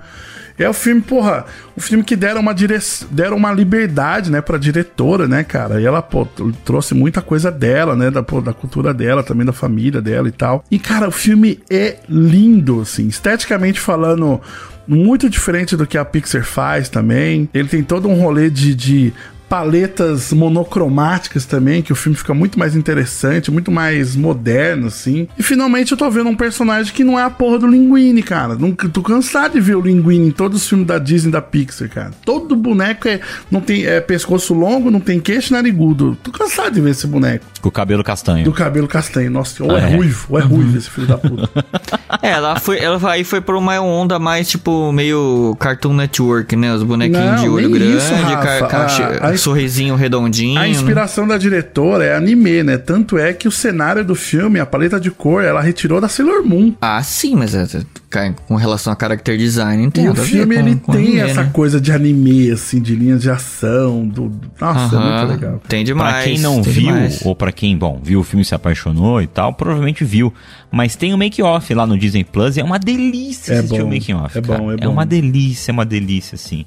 É 0.63 0.69
o 0.69 0.73
filme, 0.73 1.01
porra, 1.01 1.45
o 1.75 1.81
filme 1.81 2.03
que 2.03 2.15
deram 2.15 2.41
uma, 2.41 2.53
dire... 2.53 2.77
deram 3.09 3.37
uma 3.37 3.51
liberdade, 3.51 4.31
né, 4.31 4.41
pra 4.41 4.57
diretora, 4.57 5.27
né, 5.27 5.43
cara? 5.43 5.81
E 5.81 5.85
ela, 5.85 6.01
pô, 6.01 6.25
trouxe 6.63 6.93
muita 6.93 7.21
coisa 7.21 7.51
dela, 7.51 7.95
né, 7.95 8.11
da, 8.11 8.21
pô, 8.21 8.41
da 8.41 8.53
cultura 8.53 8.93
dela, 8.93 9.23
também 9.23 9.45
da 9.45 9.53
família 9.53 10.01
dela 10.01 10.27
e 10.27 10.31
tal. 10.31 10.63
E, 10.69 10.77
cara, 10.77 11.07
o 11.07 11.11
filme 11.11 11.59
é 11.69 11.97
lindo, 12.07 12.81
assim, 12.81 13.07
esteticamente 13.07 13.79
falando, 13.79 14.39
muito 14.87 15.29
diferente 15.29 15.75
do 15.77 15.87
que 15.87 15.97
a 15.97 16.05
Pixar 16.05 16.43
faz 16.43 16.89
também. 16.89 17.49
Ele 17.53 17.67
tem 17.67 17.83
todo 17.83 18.07
um 18.07 18.15
rolê 18.19 18.49
de. 18.49 18.75
de 18.75 19.13
paletas 19.55 20.31
monocromáticas 20.31 21.43
também, 21.45 21.81
que 21.81 21.91
o 21.91 21.95
filme 21.95 22.17
fica 22.17 22.33
muito 22.33 22.57
mais 22.57 22.73
interessante, 22.73 23.51
muito 23.51 23.69
mais 23.69 24.15
moderno, 24.15 24.87
assim. 24.87 25.27
E 25.37 25.43
finalmente 25.43 25.91
eu 25.91 25.97
tô 25.97 26.09
vendo 26.09 26.29
um 26.29 26.35
personagem 26.37 26.93
que 26.93 27.03
não 27.03 27.19
é 27.19 27.23
a 27.23 27.29
porra 27.29 27.59
do 27.59 27.67
Linguini, 27.67 28.23
cara. 28.23 28.55
Não, 28.55 28.71
tô 28.71 29.01
cansado 29.03 29.51
de 29.51 29.59
ver 29.59 29.75
o 29.75 29.81
Linguini 29.81 30.29
em 30.29 30.31
todos 30.31 30.61
os 30.63 30.69
filmes 30.69 30.87
da 30.87 30.97
Disney 30.97 31.27
e 31.27 31.31
da 31.33 31.41
Pixar, 31.41 31.89
cara. 31.89 32.11
Todo 32.23 32.55
boneco 32.55 33.09
é, 33.09 33.19
não 33.51 33.59
tem, 33.59 33.85
é 33.85 33.99
pescoço 33.99 34.53
longo, 34.53 34.89
não 34.89 35.01
tem 35.01 35.19
queixo 35.19 35.51
narigudo. 35.51 36.17
Tô 36.23 36.31
cansado 36.31 36.73
de 36.73 36.79
ver 36.79 36.91
esse 36.91 37.05
boneco. 37.05 37.43
Com 37.59 37.67
o 37.67 37.71
cabelo 37.73 38.05
castanho. 38.05 38.45
Do 38.45 38.53
cabelo 38.53 38.87
castanho. 38.87 39.29
Nossa, 39.29 39.61
ou 39.65 39.71
Ah, 39.75 39.81
é, 39.81 39.91
é? 39.91 39.95
ruivo, 39.97 40.27
ou 40.29 40.39
é 40.39 40.41
ruivo 40.41 40.77
esse 40.77 40.89
filho 40.89 41.07
da 41.07 41.17
puta. 41.17 41.49
É, 42.21 42.31
ela 42.31 42.59
foi, 42.59 42.77
ela 42.77 42.99
aí 43.09 43.23
foi 43.23 43.39
por 43.41 43.55
uma 43.55 43.79
onda 43.79 44.19
mais, 44.19 44.47
tipo, 44.47 44.91
meio 44.91 45.55
Cartoon 45.59 45.93
Network, 45.93 46.55
né? 46.57 46.71
Os 46.73 46.83
bonequinhos 46.83 47.25
Não, 47.37 47.43
de 47.43 47.49
olho 47.49 47.69
grande, 47.71 47.97
isso, 47.97 48.13
Rafa. 48.13 48.35
ca- 48.35 48.67
ca- 48.67 48.77
A- 49.21 49.27
a- 49.29 49.33
sorrisinho 49.41 49.95
redondinho. 49.95 50.57
A 50.57 50.61
né? 50.63 50.69
inspiração 50.69 51.27
da 51.27 51.37
diretora 51.37 52.03
é 52.05 52.15
anime, 52.15 52.63
né? 52.63 52.77
Tanto 52.77 53.17
é 53.17 53.33
que 53.33 53.47
o 53.47 53.51
cenário 53.51 54.03
do 54.05 54.15
filme, 54.15 54.59
a 54.59 54.65
paleta 54.65 54.99
de 54.99 55.09
cor, 55.11 55.43
ela 55.43 55.61
retirou 55.61 55.99
da 55.99 56.07
Sailor 56.07 56.45
Moon. 56.45 56.73
Ah, 56.81 57.01
sim, 57.03 57.35
mas 57.35 57.53
é, 57.55 57.65
ca- 58.09 58.33
com 58.47 58.55
relação 58.55 58.93
a 58.93 58.97
character 58.99 59.37
design, 59.37 59.83
não 59.83 59.91
tem 59.91 60.05
E 60.05 60.09
o 60.09 60.15
filme 60.15 60.55
com- 60.55 60.61
ele 60.61 60.75
com 60.77 60.91
tem 60.91 61.01
anime, 61.01 61.19
essa 61.19 61.43
né? 61.43 61.49
coisa 61.53 61.79
de 61.81 61.91
anime, 61.91 62.51
assim, 62.51 62.79
de 62.81 62.95
linhas 62.95 63.21
de 63.21 63.29
ação. 63.29 64.07
Do... 64.07 64.29
do- 64.29 64.51
Nossa, 64.59 64.95
é 64.95 64.99
Aham, 64.99 65.17
muito 65.25 65.31
legal. 65.33 65.61
Tem 65.67 65.83
demais. 65.83 66.13
Pra 66.15 66.23
quem 66.23 66.39
não 66.39 66.61
viu, 66.63 66.73
demais. 66.85 67.25
ou 67.25 67.35
pra 67.35 67.51
quem, 67.51 67.77
bom, 67.77 67.99
viu 68.03 68.19
o 68.19 68.23
filme 68.23 68.41
e 68.43 68.45
se 68.45 68.53
apaixonou 68.55 69.21
e 69.21 69.27
tal, 69.27 69.53
provavelmente 69.53 70.03
viu. 70.03 70.33
Mas 70.71 70.95
tem 70.95 71.13
o 71.13 71.17
make-off 71.17 71.73
lá 71.73 71.85
no 71.85 71.97
Disney 71.97 72.23
Plus 72.23 72.55
e 72.57 72.61
é 72.61 72.63
uma 72.63 72.79
delícia 72.79 73.53
É 73.53 73.57
assistir 73.59 73.79
bom, 73.81 73.87
o 73.87 73.89
making-off. 73.89 74.37
é 74.37 74.41
cara. 74.41 74.59
bom, 74.59 74.71
é 74.71 74.75
É 74.75 74.77
bom. 74.77 74.91
uma 74.91 75.05
delícia, 75.05 75.71
é 75.71 75.73
uma 75.73 75.85
delícia, 75.85 76.35
assim. 76.35 76.65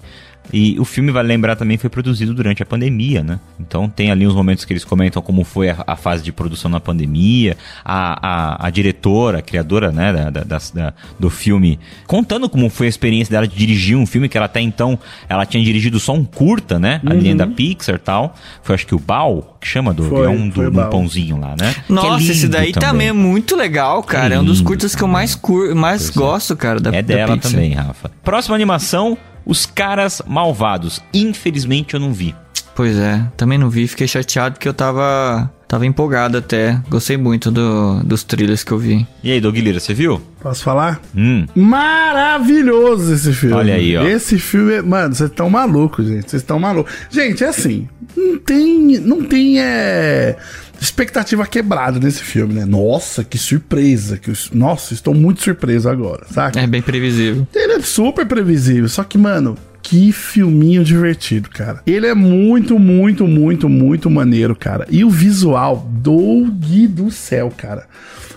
E 0.52 0.78
o 0.78 0.84
filme, 0.84 1.10
vale 1.10 1.26
lembrar, 1.28 1.56
também 1.56 1.76
foi 1.76 1.90
produzido 1.90 2.32
durante 2.34 2.62
a 2.62 2.66
pandemia, 2.66 3.22
né? 3.24 3.40
Então 3.58 3.88
tem 3.88 4.10
ali 4.10 4.26
uns 4.26 4.34
momentos 4.34 4.64
que 4.64 4.72
eles 4.72 4.84
comentam 4.84 5.20
como 5.22 5.42
foi 5.42 5.70
a, 5.70 5.82
a 5.86 5.96
fase 5.96 6.22
de 6.22 6.30
produção 6.32 6.70
na 6.70 6.78
pandemia, 6.78 7.56
a, 7.84 8.58
a, 8.62 8.66
a 8.66 8.70
diretora, 8.70 9.38
a 9.38 9.42
criadora, 9.42 9.90
né, 9.90 10.12
da, 10.12 10.30
da- 10.30 10.58
da- 10.74 10.94
do 11.18 11.30
filme, 11.30 11.78
contando 12.06 12.48
como 12.48 12.68
foi 12.70 12.86
a 12.86 12.88
experiência 12.90 13.32
dela 13.32 13.48
de 13.48 13.56
dirigir 13.56 13.96
um 13.96 14.06
filme 14.06 14.28
que 14.28 14.36
ela 14.36 14.46
até 14.46 14.60
então, 14.60 14.98
ela 15.28 15.44
tinha 15.46 15.64
dirigido 15.64 15.98
só 15.98 16.12
um 16.12 16.24
curta, 16.24 16.78
né? 16.78 17.00
A 17.04 17.14
linha 17.14 17.34
da 17.34 17.46
Pixar 17.46 17.96
e 17.96 17.98
tal. 17.98 18.34
Foi 18.62 18.74
acho 18.74 18.86
que 18.86 18.94
o 18.94 18.98
Bao, 18.98 19.56
que 19.60 19.66
chama, 19.66 19.92
do 19.92 20.04
Uhum. 20.04 20.08
Foi, 20.10 20.26
é 20.26 20.28
um 20.28 20.48
do, 20.48 20.70
Bao. 20.70 20.90
pãozinho 20.90 21.38
lá, 21.40 21.56
né? 21.58 21.74
Que 21.86 21.92
é 21.92 21.94
Nossa, 21.94 22.22
esse 22.30 22.42
lindo 22.42 22.48
daí 22.52 22.72
também. 22.72 23.08
é 23.08 23.12
muito 23.12 23.56
legal, 23.56 24.02
cara. 24.02 24.34
É, 24.34 24.38
um 24.38 24.44
dos 24.44 24.60
curtas 24.60 24.94
que 24.94 25.02
eu 25.02 25.08
mais, 25.08 25.34
cur... 25.34 25.74
mais 25.74 26.10
Pois 26.10 26.16
é. 26.16 26.20
gosto, 26.20 26.56
cara, 26.56 26.78
da 26.78 26.90
É 26.94 27.02
da 27.02 27.14
dela 27.14 27.36
também, 27.38 27.72
Rafa. 27.72 28.10
Próxima 28.22 28.54
animação, 28.54 29.16
Os 29.46 29.66
Caras 29.66 30.22
Malvados. 30.26 31.00
Infelizmente 31.12 31.94
eu 31.94 32.00
não 32.00 32.12
vi. 32.12 32.34
Pois 32.74 32.98
é, 32.98 33.22
também 33.36 33.56
não 33.56 33.70
vi, 33.70 33.86
fiquei 33.86 34.08
chateado 34.08 34.54
porque 34.54 34.68
eu 34.68 34.74
tava. 34.74 35.50
Tava 35.68 35.86
empolgado 35.86 36.38
até. 36.38 36.80
Gostei 36.88 37.16
muito 37.16 37.50
do, 37.50 38.00
dos 38.04 38.22
trailers 38.22 38.62
que 38.62 38.70
eu 38.70 38.78
vi. 38.78 39.06
E 39.24 39.32
aí, 39.32 39.40
Doug 39.40 39.56
Lira, 39.56 39.80
você 39.80 39.94
viu? 39.94 40.20
Posso 40.40 40.62
falar? 40.62 41.00
Hum, 41.16 41.46
Maravilhoso 41.54 43.12
esse 43.12 43.32
filme. 43.32 43.56
Olha 43.56 43.74
aí, 43.74 43.96
ó. 43.96 44.04
Esse 44.04 44.38
filme, 44.38 44.74
é... 44.74 44.82
mano, 44.82 45.14
vocês 45.14 45.30
estão 45.30 45.48
malucos, 45.50 46.06
gente. 46.06 46.30
Vocês 46.30 46.42
estão 46.42 46.60
malucos. 46.60 46.92
Gente, 47.10 47.42
é 47.42 47.48
assim, 47.48 47.88
não 48.16 48.38
tem, 48.38 48.98
não 49.00 49.24
tem 49.24 49.60
é, 49.60 50.36
expectativa 50.84 51.46
quebrada 51.46 51.98
nesse 51.98 52.22
filme, 52.22 52.54
né? 52.54 52.64
Nossa, 52.64 53.24
que 53.24 53.38
surpresa. 53.38 54.16
Que, 54.16 54.32
nossa, 54.52 54.94
estou 54.94 55.14
muito 55.14 55.42
surpreso 55.42 55.88
agora, 55.88 56.26
saca? 56.30 56.60
É 56.60 56.66
bem 56.66 56.82
previsível. 56.82 57.46
Ele 57.54 57.72
é 57.74 57.80
super 57.80 58.26
previsível, 58.26 58.88
só 58.88 59.02
que, 59.02 59.18
mano, 59.18 59.56
que 59.82 60.12
filminho 60.12 60.84
divertido, 60.84 61.48
cara. 61.50 61.82
Ele 61.86 62.06
é 62.06 62.14
muito, 62.14 62.78
muito, 62.78 63.26
muito, 63.26 63.68
muito 63.68 64.10
maneiro, 64.10 64.56
cara. 64.56 64.86
E 64.90 65.04
o 65.04 65.10
visual, 65.10 65.88
Doug 65.90 66.64
do 66.88 67.10
céu, 67.10 67.52
cara. 67.56 67.86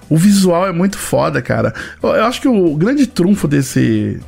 O 0.10 0.18
visual 0.18 0.68
é 0.68 0.72
muito 0.72 0.98
foda, 0.98 1.42
cara. 1.42 1.74
Eu, 2.02 2.10
eu 2.10 2.26
acho 2.26 2.42
que 2.42 2.48
o 2.48 2.76
grande 2.76 3.08
trunfo 3.08 3.48
desse. 3.48 4.20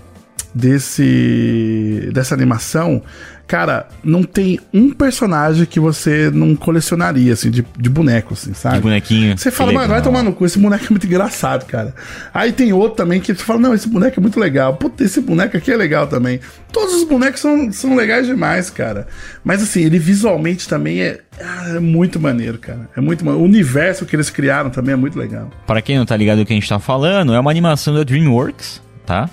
desse. 0.53 2.09
dessa 2.13 2.33
animação. 2.33 3.01
Cara, 3.49 3.87
não 4.03 4.21
tem 4.21 4.59
um 4.71 4.91
personagem 4.91 5.65
que 5.65 5.79
você 5.79 6.29
não 6.31 6.55
colecionaria, 6.55 7.33
assim, 7.33 7.49
de, 7.49 7.65
de 7.79 7.89
boneco, 7.89 8.35
assim, 8.35 8.53
sabe? 8.53 8.75
de 8.75 8.81
bonequinho. 8.83 9.35
Você 9.35 9.49
fala, 9.49 9.71
mano, 9.71 9.87
vai 9.87 10.03
tomar 10.03 10.21
no 10.21 10.33
cu, 10.33 10.45
esse 10.45 10.59
boneco 10.59 10.85
é 10.85 10.89
muito 10.91 11.07
engraçado, 11.07 11.65
cara. 11.65 11.95
Aí 12.31 12.51
tem 12.51 12.71
outro 12.71 12.97
também 12.97 13.19
que 13.19 13.33
você 13.33 13.43
fala, 13.43 13.59
não, 13.59 13.73
esse 13.73 13.89
boneco 13.89 14.19
é 14.19 14.21
muito 14.21 14.39
legal. 14.39 14.75
Puta, 14.75 15.03
esse 15.03 15.19
boneco 15.19 15.57
aqui 15.57 15.71
é 15.71 15.75
legal 15.75 16.05
também. 16.05 16.39
Todos 16.71 16.93
os 16.93 17.03
bonecos 17.05 17.41
são, 17.41 17.71
são 17.71 17.95
legais 17.95 18.27
demais, 18.27 18.69
cara. 18.69 19.07
Mas 19.43 19.63
assim, 19.63 19.81
ele 19.81 19.97
visualmente 19.97 20.69
também 20.69 21.01
é, 21.01 21.19
ah, 21.41 21.69
é 21.69 21.79
muito 21.79 22.19
maneiro, 22.19 22.59
cara. 22.59 22.87
É 22.95 23.01
muito 23.01 23.25
maneiro. 23.25 23.43
O 23.43 23.49
universo 23.49 24.05
que 24.05 24.15
eles 24.15 24.29
criaram 24.29 24.69
também 24.69 24.93
é 24.93 24.95
muito 24.95 25.17
legal. 25.17 25.49
Para 25.65 25.81
quem 25.81 25.97
não 25.97 26.05
tá 26.05 26.15
ligado 26.15 26.37
do 26.37 26.45
que 26.45 26.53
a 26.53 26.55
gente 26.55 26.69
tá 26.69 26.77
falando, 26.77 27.33
é 27.33 27.39
uma 27.39 27.49
animação 27.49 27.95
da 27.95 28.03
DreamWorks, 28.03 28.79
tá? 29.07 29.27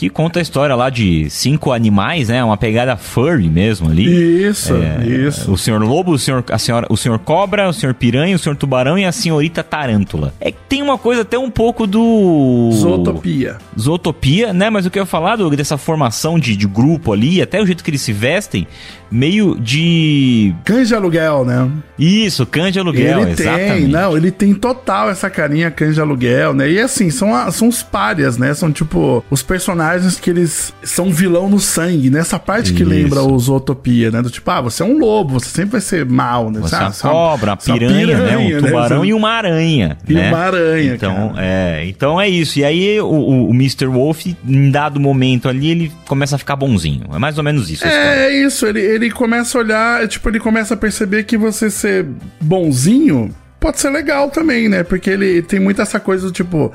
Que 0.00 0.08
conta 0.08 0.38
a 0.38 0.42
história 0.42 0.74
lá 0.74 0.88
de 0.88 1.28
cinco 1.28 1.72
animais, 1.72 2.30
né? 2.30 2.42
Uma 2.42 2.56
pegada 2.56 2.96
furry 2.96 3.50
mesmo 3.50 3.90
ali. 3.90 4.48
Isso, 4.48 4.74
É, 4.74 5.06
isso. 5.06 5.52
O 5.52 5.58
senhor 5.58 5.82
lobo, 5.82 6.12
o 6.12 6.18
senhor, 6.18 6.42
a 6.50 6.56
senhora, 6.56 6.86
o 6.88 6.96
senhor 6.96 7.18
cobra, 7.18 7.68
o 7.68 7.72
senhor 7.74 7.92
piranha, 7.92 8.34
o 8.34 8.38
senhor 8.38 8.56
tubarão 8.56 8.98
e 8.98 9.04
a 9.04 9.12
senhorita 9.12 9.62
tarântula. 9.62 10.32
É 10.40 10.50
que 10.50 10.58
tem 10.70 10.80
uma 10.80 10.96
coisa 10.96 11.20
até 11.20 11.38
um 11.38 11.50
pouco 11.50 11.86
do. 11.86 12.70
Zootopia. 12.72 13.58
Zootopia, 13.78 14.54
né? 14.54 14.70
Mas 14.70 14.86
o 14.86 14.90
que 14.90 14.98
eu 14.98 15.02
ia 15.02 15.06
falar, 15.06 15.36
Doug, 15.36 15.52
dessa 15.52 15.76
formação 15.76 16.38
de, 16.38 16.56
de 16.56 16.66
grupo 16.66 17.12
ali, 17.12 17.42
até 17.42 17.60
o 17.60 17.66
jeito 17.66 17.84
que 17.84 17.90
eles 17.90 18.00
se 18.00 18.14
vestem, 18.14 18.66
meio 19.10 19.56
de. 19.60 20.54
De 20.64 20.94
aluguel, 20.94 21.44
né? 21.44 21.68
Isso, 21.98 22.46
de 22.72 22.78
aluguel, 22.78 23.20
ele 23.22 23.32
exatamente. 23.32 23.72
tem, 23.80 23.86
não, 23.88 24.16
ele 24.16 24.30
tem 24.30 24.54
total 24.54 25.10
essa 25.10 25.28
carinha 25.28 25.70
de 25.92 26.00
aluguel, 26.00 26.54
né? 26.54 26.70
E 26.70 26.80
assim, 26.80 27.10
são, 27.10 27.34
a- 27.34 27.50
são 27.50 27.68
os 27.68 27.82
párias, 27.82 28.38
né? 28.38 28.54
São 28.54 28.72
tipo 28.72 29.22
os 29.30 29.42
personagens 29.42 30.18
que 30.18 30.30
eles 30.30 30.72
são 30.82 31.10
vilão 31.12 31.48
no 31.50 31.60
sangue, 31.60 32.08
nessa 32.10 32.38
parte 32.38 32.72
que 32.72 32.82
Isso. 32.82 32.90
lembra 32.90 33.22
o 33.22 33.38
Zootopia, 33.38 34.10
né? 34.10 34.22
Do 34.22 34.30
tipo, 34.30 34.50
ah, 34.50 34.60
você 34.62 34.82
é 34.82 34.86
um 34.86 34.98
lobo, 34.98 35.38
você 35.38 35.50
sempre 35.50 35.72
vai 35.72 35.80
ser 35.80 36.04
mal, 36.06 36.50
né? 36.50 36.60
Você 36.60 36.74
é 36.74 36.78
Ah, 36.78 36.82
é 36.82 36.84
uma- 36.86 36.92
cobra, 37.12 37.52
uma 37.52 37.58
é 37.66 37.70
uma 37.70 37.78
piranha, 37.78 38.06
né? 38.18 38.36
Um 38.38 38.46
piranha, 38.46 38.62
tubarão 38.66 39.00
Você- 39.00 39.06
e 39.08 39.14
uma 39.14 39.30
aranha. 39.30 39.98
E 40.08 40.14
né? 40.14 40.28
uma 40.28 40.38
aranha, 40.38 40.94
Então, 40.94 41.14
cara. 41.34 41.46
é, 41.46 41.84
então 41.86 42.20
é 42.20 42.28
isso. 42.28 42.58
E 42.58 42.64
aí 42.64 43.00
o, 43.00 43.06
o, 43.06 43.50
o 43.50 43.54
Mr. 43.54 43.86
Wolf, 43.86 44.26
em 44.46 44.70
dado 44.70 44.98
momento 44.98 45.48
ali, 45.48 45.70
ele 45.70 45.92
começa 46.06 46.36
a 46.36 46.38
ficar 46.38 46.56
bonzinho. 46.56 47.02
É 47.12 47.18
mais 47.18 47.36
ou 47.38 47.44
menos 47.44 47.70
isso. 47.70 47.84
É, 47.86 48.26
é 48.26 48.46
isso, 48.46 48.66
ele, 48.66 48.80
ele 48.80 48.99
começa 49.08 49.56
a 49.56 49.60
olhar, 49.60 50.02
é, 50.02 50.08
tipo, 50.08 50.28
ele 50.28 50.40
começa 50.40 50.74
a 50.74 50.76
perceber 50.76 51.22
que 51.22 51.36
você 51.36 51.70
ser 51.70 52.06
bonzinho 52.40 53.32
pode 53.60 53.78
ser 53.78 53.90
legal 53.90 54.30
também, 54.30 54.68
né? 54.68 54.82
Porque 54.82 55.10
ele 55.10 55.42
tem 55.42 55.60
muito 55.60 55.80
essa 55.80 56.00
coisa 56.00 56.26
do 56.26 56.32
tipo, 56.32 56.72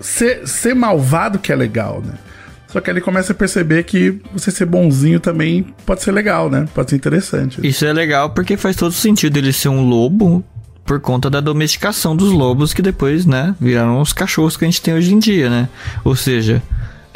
ser, 0.00 0.46
ser 0.46 0.74
malvado 0.74 1.38
que 1.38 1.52
é 1.52 1.56
legal, 1.56 2.02
né? 2.04 2.14
Só 2.68 2.80
que 2.80 2.90
ele 2.90 3.00
começa 3.00 3.32
a 3.32 3.34
perceber 3.34 3.82
que 3.84 4.20
você 4.32 4.50
ser 4.50 4.66
bonzinho 4.66 5.18
também 5.18 5.66
pode 5.86 6.02
ser 6.02 6.12
legal, 6.12 6.50
né? 6.50 6.66
Pode 6.74 6.90
ser 6.90 6.96
interessante. 6.96 7.66
Isso 7.66 7.84
é 7.84 7.92
legal 7.92 8.30
porque 8.30 8.56
faz 8.56 8.76
todo 8.76 8.92
sentido 8.92 9.36
ele 9.38 9.52
ser 9.52 9.68
um 9.68 9.88
lobo 9.88 10.44
por 10.84 11.00
conta 11.00 11.28
da 11.28 11.40
domesticação 11.40 12.16
dos 12.16 12.30
lobos 12.30 12.72
que 12.72 12.80
depois, 12.80 13.26
né, 13.26 13.54
viraram 13.60 14.00
os 14.00 14.12
cachorros 14.12 14.56
que 14.56 14.64
a 14.64 14.68
gente 14.68 14.80
tem 14.80 14.94
hoje 14.94 15.12
em 15.12 15.18
dia, 15.18 15.50
né? 15.50 15.68
Ou 16.02 16.16
seja, 16.16 16.62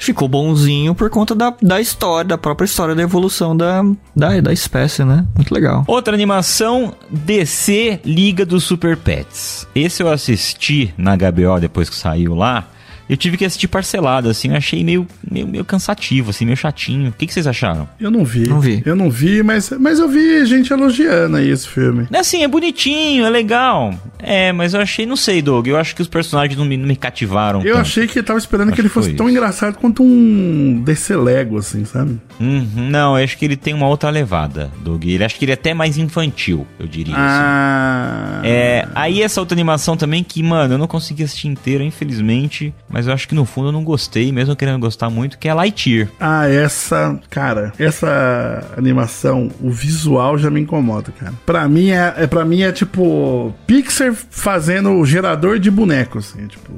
ficou 0.04 0.28
bonzinho 0.28 0.94
por 0.94 1.08
conta 1.10 1.34
da, 1.34 1.54
da 1.62 1.80
história, 1.80 2.28
da 2.28 2.38
própria 2.38 2.64
história 2.64 2.94
da 2.94 3.02
evolução 3.02 3.56
da, 3.56 3.82
da, 4.14 4.40
da 4.40 4.52
espécie, 4.52 5.04
né? 5.04 5.24
Muito 5.34 5.52
legal. 5.54 5.84
Outra 5.86 6.14
animação, 6.14 6.94
DC 7.10 8.00
Liga 8.04 8.44
dos 8.44 8.64
Super 8.64 8.96
Pets. 8.96 9.66
Esse 9.74 10.02
eu 10.02 10.10
assisti 10.10 10.92
na 10.96 11.16
HBO 11.16 11.60
depois 11.60 11.88
que 11.88 11.96
saiu 11.96 12.34
lá. 12.34 12.66
Eu 13.08 13.16
tive 13.16 13.36
que 13.36 13.44
assistir 13.44 13.68
parcelado, 13.68 14.28
assim, 14.28 14.48
eu 14.48 14.56
achei 14.56 14.82
meio, 14.84 15.06
meio, 15.30 15.46
meio 15.46 15.64
cansativo, 15.64 16.30
assim, 16.30 16.44
meio 16.44 16.56
chatinho. 16.56 17.10
O 17.10 17.12
que, 17.12 17.26
que 17.26 17.32
vocês 17.32 17.46
acharam? 17.46 17.88
Eu 18.00 18.10
não 18.10 18.24
vi. 18.24 18.48
Não 18.48 18.60
vi. 18.60 18.82
Eu 18.84 18.96
não 18.96 19.10
vi, 19.10 19.42
mas, 19.42 19.70
mas 19.78 19.98
eu 19.98 20.08
vi 20.08 20.44
gente 20.46 20.72
elogiando 20.72 21.36
aí 21.36 21.50
esse 21.50 21.68
filme. 21.68 22.06
Assim, 22.14 22.42
é 22.42 22.48
bonitinho, 22.48 23.24
é 23.24 23.30
legal. 23.30 23.94
É, 24.18 24.52
mas 24.52 24.72
eu 24.74 24.80
achei, 24.80 25.04
não 25.04 25.16
sei, 25.16 25.42
Doug, 25.42 25.66
eu 25.66 25.76
acho 25.76 25.94
que 25.96 26.02
os 26.02 26.08
personagens 26.08 26.56
não 26.58 26.64
me, 26.64 26.76
não 26.76 26.86
me 26.86 26.96
cativaram. 26.96 27.60
Eu 27.60 27.74
tanto. 27.74 27.80
achei 27.82 28.06
que 28.06 28.18
eu 28.18 28.22
tava 28.22 28.38
esperando 28.38 28.68
Acho 28.68 28.76
que 28.76 28.80
ele 28.80 28.88
que 28.88 28.94
fosse 28.94 29.12
tão 29.14 29.26
isso. 29.28 29.36
engraçado 29.36 29.76
quanto 29.78 30.02
um 30.02 30.80
DC 30.84 31.16
Lego, 31.16 31.58
assim, 31.58 31.84
sabe? 31.84 32.20
Uhum, 32.40 32.88
não, 32.90 33.18
eu 33.18 33.24
acho 33.24 33.36
que 33.36 33.44
ele 33.44 33.56
tem 33.56 33.74
uma 33.74 33.88
outra 33.88 34.10
levada, 34.10 34.70
Doug. 34.82 35.04
Ele 35.04 35.24
acho 35.24 35.36
que 35.36 35.44
ele 35.44 35.52
é 35.52 35.54
até 35.54 35.74
mais 35.74 35.98
infantil, 35.98 36.66
eu 36.78 36.86
diria. 36.86 37.14
assim. 37.14 37.24
Ah. 37.26 38.40
É, 38.44 38.86
aí 38.94 39.22
essa 39.22 39.40
outra 39.40 39.54
animação 39.54 39.96
também 39.96 40.22
que, 40.22 40.42
mano, 40.42 40.74
eu 40.74 40.78
não 40.78 40.86
consegui 40.86 41.24
assistir 41.24 41.48
inteira, 41.48 41.82
infelizmente, 41.84 42.72
mas 42.92 43.06
eu 43.06 43.12
acho 43.12 43.26
que 43.26 43.34
no 43.34 43.44
fundo 43.44 43.68
eu 43.68 43.72
não 43.72 43.82
gostei, 43.82 44.30
mesmo 44.30 44.54
querendo 44.54 44.78
gostar 44.78 45.10
muito, 45.10 45.38
que 45.38 45.48
é 45.48 45.54
Lightyear. 45.54 46.08
Ah, 46.20 46.48
essa, 46.48 47.18
cara, 47.30 47.72
essa 47.78 48.64
animação, 48.76 49.50
o 49.60 49.70
visual 49.70 50.36
já 50.38 50.50
me 50.50 50.60
incomoda, 50.60 51.12
cara. 51.18 51.32
Pra 51.46 51.66
mim 51.68 51.90
é, 51.90 52.14
é 52.18 52.26
para 52.26 52.44
mim 52.44 52.62
é 52.62 52.72
tipo 52.72 53.54
Pixar 53.66 54.14
fazendo 54.14 54.90
o 54.90 55.06
gerador 55.06 55.58
de 55.58 55.70
bonecos, 55.70 56.34
assim, 56.34 56.46
tipo. 56.46 56.72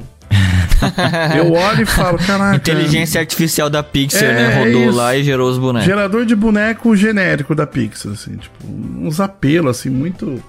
Eu 1.37 1.53
olho 1.53 1.83
e 1.83 1.87
falo, 1.87 2.19
caraca. 2.19 2.57
Inteligência 2.57 3.21
artificial 3.21 3.69
da 3.71 3.83
Pixar, 3.83 4.23
É, 4.25 4.33
né? 4.35 4.53
é 4.55 4.65
Rodou 4.65 4.89
isso. 4.89 4.97
lá 4.97 5.17
e 5.17 5.25
gerou 5.25 5.51
os 5.51 5.59
bonecos. 5.59 5.87
Gerador 5.87 6.25
de 6.27 6.35
boneco 6.37 6.95
genérico 6.97 7.55
da 7.55 7.67
Pixar, 7.67 8.13
assim, 8.13 8.37
tipo, 8.37 8.55
uns 8.67 9.21
apelos, 9.21 9.79
assim, 9.79 9.91
muito. 9.91 10.43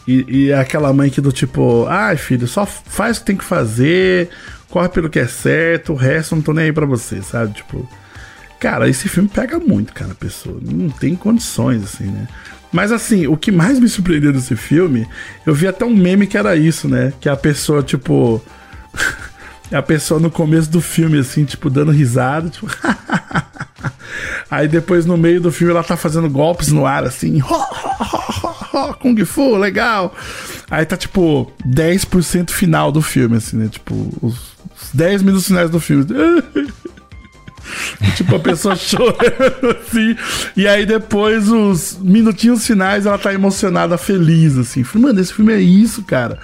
E, 0.09 0.25
e 0.27 0.53
aquela 0.53 0.91
mãe 0.91 1.11
que 1.11 1.21
do 1.21 1.31
tipo, 1.31 1.85
ai 1.87 2.17
filho, 2.17 2.47
só 2.47 2.65
faz 2.65 3.17
o 3.17 3.19
que 3.19 3.27
tem 3.27 3.37
que 3.37 3.43
fazer, 3.43 4.27
corre 4.67 4.89
pelo 4.89 5.07
que 5.07 5.19
é 5.19 5.27
certo, 5.27 5.93
o 5.93 5.95
resto 5.95 6.35
não 6.35 6.41
tô 6.41 6.51
nem 6.51 6.65
aí 6.65 6.73
pra 6.73 6.87
você, 6.87 7.21
sabe? 7.21 7.53
Tipo. 7.53 7.87
Cara, 8.59 8.89
esse 8.89 9.07
filme 9.07 9.29
pega 9.29 9.59
muito, 9.59 9.93
cara, 9.93 10.13
a 10.13 10.15
pessoa. 10.15 10.57
Não 10.63 10.89
tem 10.89 11.15
condições, 11.15 11.83
assim, 11.83 12.05
né? 12.05 12.27
Mas 12.71 12.91
assim, 12.91 13.27
o 13.27 13.37
que 13.37 13.51
mais 13.51 13.79
me 13.79 13.87
surpreendeu 13.87 14.33
desse 14.33 14.55
filme, 14.55 15.07
eu 15.45 15.53
vi 15.53 15.67
até 15.67 15.85
um 15.85 15.95
meme 15.95 16.25
que 16.25 16.37
era 16.37 16.55
isso, 16.55 16.87
né? 16.87 17.13
Que 17.21 17.29
a 17.29 17.37
pessoa, 17.37 17.83
tipo. 17.83 18.41
A 19.71 19.83
pessoa 19.83 20.19
no 20.19 20.31
começo 20.31 20.67
do 20.67 20.81
filme, 20.81 21.19
assim, 21.19 21.45
tipo, 21.45 21.69
dando 21.69 21.91
risada, 21.91 22.49
tipo. 22.49 22.65
Aí 24.49 24.67
depois 24.67 25.05
no 25.05 25.15
meio 25.15 25.39
do 25.39 25.51
filme 25.51 25.71
ela 25.71 25.83
tá 25.83 25.95
fazendo 25.95 26.27
golpes 26.27 26.69
no 26.69 26.87
ar, 26.87 27.03
assim. 27.03 27.39
Kung 28.99 29.25
Fu, 29.25 29.55
legal. 29.55 30.13
Aí 30.69 30.85
tá 30.85 30.97
tipo 30.97 31.51
10% 31.65 32.51
final 32.51 32.91
do 32.91 33.01
filme, 33.01 33.37
assim, 33.37 33.57
né? 33.57 33.69
Tipo, 33.69 33.95
os, 34.21 34.35
os 34.81 34.89
10 34.93 35.23
minutos 35.23 35.47
finais 35.47 35.69
do 35.69 35.79
filme. 35.79 36.05
tipo, 38.15 38.35
a 38.35 38.39
pessoa 38.39 38.75
chorando 38.75 39.77
assim. 39.79 40.15
E 40.55 40.67
aí 40.67 40.85
depois, 40.85 41.49
os 41.49 41.97
minutinhos 41.99 42.65
finais, 42.65 43.05
ela 43.05 43.17
tá 43.17 43.33
emocionada, 43.33 43.97
feliz, 43.97 44.57
assim. 44.57 44.83
Falei, 44.83 45.07
mano, 45.07 45.19
esse 45.19 45.33
filme 45.33 45.53
é 45.53 45.59
isso, 45.59 46.03
cara. 46.03 46.39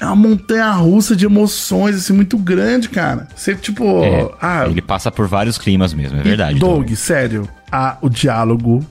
É 0.00 0.06
uma 0.06 0.14
montanha 0.14 0.70
russa 0.72 1.16
de 1.16 1.26
emoções, 1.26 1.96
assim, 1.96 2.12
muito 2.12 2.38
grande, 2.38 2.88
cara. 2.88 3.26
Você, 3.34 3.54
tipo. 3.54 4.04
É, 4.04 4.30
ah, 4.40 4.64
ele 4.66 4.80
passa 4.80 5.10
por 5.10 5.26
vários 5.26 5.58
climas 5.58 5.92
mesmo, 5.92 6.18
é 6.18 6.22
verdade. 6.22 6.58
Doug, 6.58 6.90
sério, 6.92 7.48
a, 7.70 7.98
o 8.00 8.08
diálogo 8.08 8.84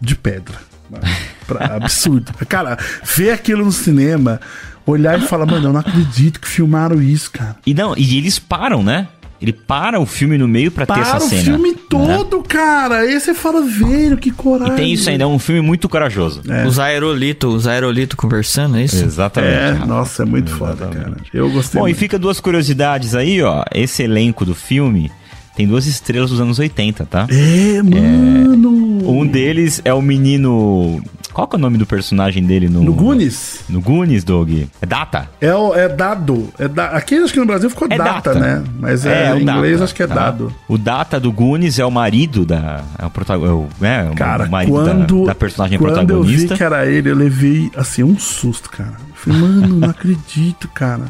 de 0.00 0.16
pedra. 0.16 0.58
Pra- 1.54 1.76
absurdo. 1.76 2.32
Cara, 2.48 2.78
ver 3.04 3.30
aquilo 3.32 3.64
no 3.64 3.72
cinema, 3.72 4.40
olhar 4.86 5.18
e 5.18 5.22
falar, 5.26 5.46
mano, 5.46 5.68
eu 5.68 5.72
não 5.72 5.80
acredito 5.80 6.40
que 6.40 6.48
filmaram 6.48 7.00
isso, 7.02 7.30
cara. 7.30 7.56
E 7.66 7.74
não, 7.74 7.94
e 7.96 8.16
eles 8.18 8.38
param, 8.38 8.82
né? 8.82 9.08
Ele 9.42 9.54
para 9.54 9.98
o 9.98 10.04
filme 10.04 10.36
no 10.36 10.46
meio 10.46 10.70
pra 10.70 10.84
ter 10.84 10.98
essa 11.00 11.12
Para 11.16 11.24
o 11.24 11.28
cena. 11.28 11.42
filme 11.42 11.70
né? 11.70 11.76
todo, 11.88 12.42
cara. 12.42 12.98
Aí 12.98 13.18
você 13.18 13.32
fala, 13.32 13.62
velho, 13.62 14.18
que 14.18 14.30
coragem. 14.30 14.74
E 14.74 14.76
tem 14.76 14.92
isso 14.92 15.08
ainda, 15.08 15.24
é 15.24 15.26
um 15.26 15.38
filme 15.38 15.62
muito 15.62 15.88
corajoso. 15.88 16.42
É. 16.46 16.66
Os 16.66 16.78
aerolitos, 16.78 17.54
os 17.54 17.66
aerolitos 17.66 18.16
conversando, 18.16 18.76
é 18.76 18.84
isso? 18.84 19.02
Exatamente. 19.02 19.54
É, 19.54 19.70
Rafa. 19.70 19.86
nossa, 19.86 20.22
é 20.24 20.26
muito 20.26 20.50
foda, 20.50 20.86
cara. 20.88 21.16
Eu 21.32 21.50
gostei 21.50 21.80
Bom, 21.80 21.86
e 21.86 21.90
muito. 21.90 21.98
fica 21.98 22.18
duas 22.18 22.38
curiosidades 22.38 23.14
aí, 23.14 23.40
ó. 23.42 23.64
Esse 23.74 24.02
elenco 24.02 24.44
do 24.44 24.54
filme 24.54 25.10
tem 25.56 25.66
duas 25.66 25.86
estrelas 25.86 26.28
dos 26.28 26.38
anos 26.38 26.58
80, 26.58 27.06
tá? 27.06 27.26
É, 27.30 27.80
mano. 27.82 29.08
Um 29.10 29.26
deles 29.26 29.80
é 29.86 29.94
o 29.94 30.02
menino. 30.02 31.02
Qual 31.32 31.46
que 31.46 31.56
é 31.56 31.58
o 31.58 31.60
nome 31.60 31.78
do 31.78 31.86
personagem 31.86 32.42
dele 32.42 32.68
no. 32.68 32.82
No 32.82 32.92
Goonies? 32.92 33.60
No 33.68 33.80
Goonies, 33.80 34.24
Doug? 34.24 34.50
É 34.80 34.86
Data? 34.86 35.28
É, 35.40 35.54
o- 35.54 35.74
é 35.74 35.88
dado. 35.88 36.48
É 36.58 36.66
da... 36.68 36.86
Aqui 36.88 37.16
acho 37.16 37.32
que 37.32 37.38
no 37.40 37.46
Brasil 37.46 37.70
ficou 37.70 37.86
É 37.90 37.96
data, 37.96 38.34
data. 38.34 38.38
né? 38.38 38.64
Mas 38.78 39.06
é, 39.06 39.32
o 39.32 39.38
em 39.38 39.42
inglês 39.42 39.72
Data, 39.74 39.84
acho 39.84 39.94
que 39.94 40.02
é 40.02 40.06
tá? 40.06 40.14
dado. 40.14 40.52
O 40.68 40.76
Data 40.76 41.18
do 41.20 41.30
Goonies 41.32 41.78
é 41.78 41.84
o 41.84 41.90
marido 41.90 42.44
da. 42.44 42.82
É 42.98 43.06
o, 43.06 43.10
protago- 43.10 43.46
é 43.46 43.50
o, 43.52 43.68
é, 43.80 44.10
o 44.10 44.14
Cara, 44.14 44.46
marido 44.46 44.72
da- 44.84 44.84
quando, 44.94 45.26
da, 45.26 45.34
personagem 45.34 45.78
quando 45.78 45.90
eu 45.90 45.94
protagonista. 46.06 46.54
vi 46.54 46.58
que 46.58 46.64
era 46.64 46.86
ele, 46.86 47.10
eu 47.10 47.16
levei, 47.16 47.70
assim, 47.76 48.02
um 48.02 48.18
susto, 48.18 48.68
cara. 48.70 48.92
Eu 49.08 49.14
falei, 49.14 49.38
mano, 49.40 49.68
não 49.76 49.90
acredito, 49.90 50.68
cara. 50.68 51.04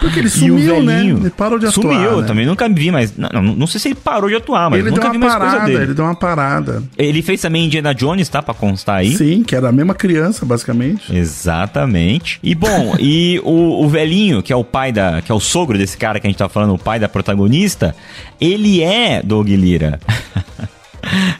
Porque 0.00 0.18
ele 0.18 0.28
sumiu, 0.28 0.82
né? 0.82 1.06
Ele 1.06 1.30
parou 1.30 1.58
de 1.58 1.66
atuar, 1.66 1.82
Sumiu, 1.82 2.10
eu 2.10 2.20
né? 2.20 2.26
também 2.26 2.46
nunca 2.46 2.68
vi, 2.68 2.90
mas. 2.90 3.16
Não, 3.16 3.42
não, 3.42 3.66
sei 3.66 3.80
se 3.80 3.88
ele 3.88 3.94
parou 3.94 4.28
de 4.28 4.36
atuar, 4.36 4.70
mas 4.70 4.80
Ele 4.80 4.90
nunca 4.90 5.02
deu 5.02 5.10
vi 5.12 5.16
uma 5.16 5.26
mais 5.26 5.38
coisa 5.38 5.52
parada, 5.52 5.70
dele. 5.72 5.84
ele 5.84 5.94
deu 5.94 6.04
uma 6.04 6.14
parada. 6.14 6.82
Ele 6.98 7.22
fez 7.22 7.40
também 7.40 7.64
Indiana 7.64 7.94
Jones, 7.94 8.28
tá? 8.28 8.42
Pra 8.42 8.52
constar 8.52 8.96
aí. 8.96 9.16
Sim, 9.16 9.42
que 9.42 9.56
era 9.56 9.70
a 9.70 9.72
mesma 9.72 9.94
criança, 9.94 10.44
basicamente. 10.44 11.14
Exatamente. 11.14 12.38
E 12.42 12.54
bom, 12.54 12.94
e 13.00 13.40
o, 13.42 13.84
o 13.84 13.88
velhinho, 13.88 14.42
que 14.42 14.52
é 14.52 14.56
o 14.56 14.64
pai 14.64 14.92
da. 14.92 15.22
que 15.22 15.32
é 15.32 15.34
o 15.34 15.40
sogro 15.40 15.78
desse 15.78 15.96
cara 15.96 16.20
que 16.20 16.26
a 16.26 16.30
gente 16.30 16.38
tá 16.38 16.48
falando, 16.48 16.74
o 16.74 16.78
pai 16.78 16.98
da 17.00 17.08
protagonista, 17.08 17.96
ele 18.38 18.82
é 18.82 19.22
Doug 19.22 19.48
Lira. 19.48 19.98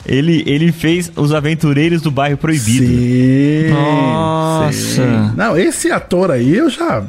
Ele, 0.05 0.43
ele 0.47 0.71
fez 0.73 1.11
Os 1.17 1.33
Aventureiros 1.33 2.01
do 2.01 2.11
Bairro 2.11 2.37
Proibido. 2.37 2.87
Sim, 2.87 3.71
Nossa. 3.71 4.73
sim. 4.73 5.33
Não, 5.37 5.57
esse 5.57 5.91
ator 5.91 6.31
aí, 6.31 6.57
eu 6.57 6.71
já, 6.71 7.05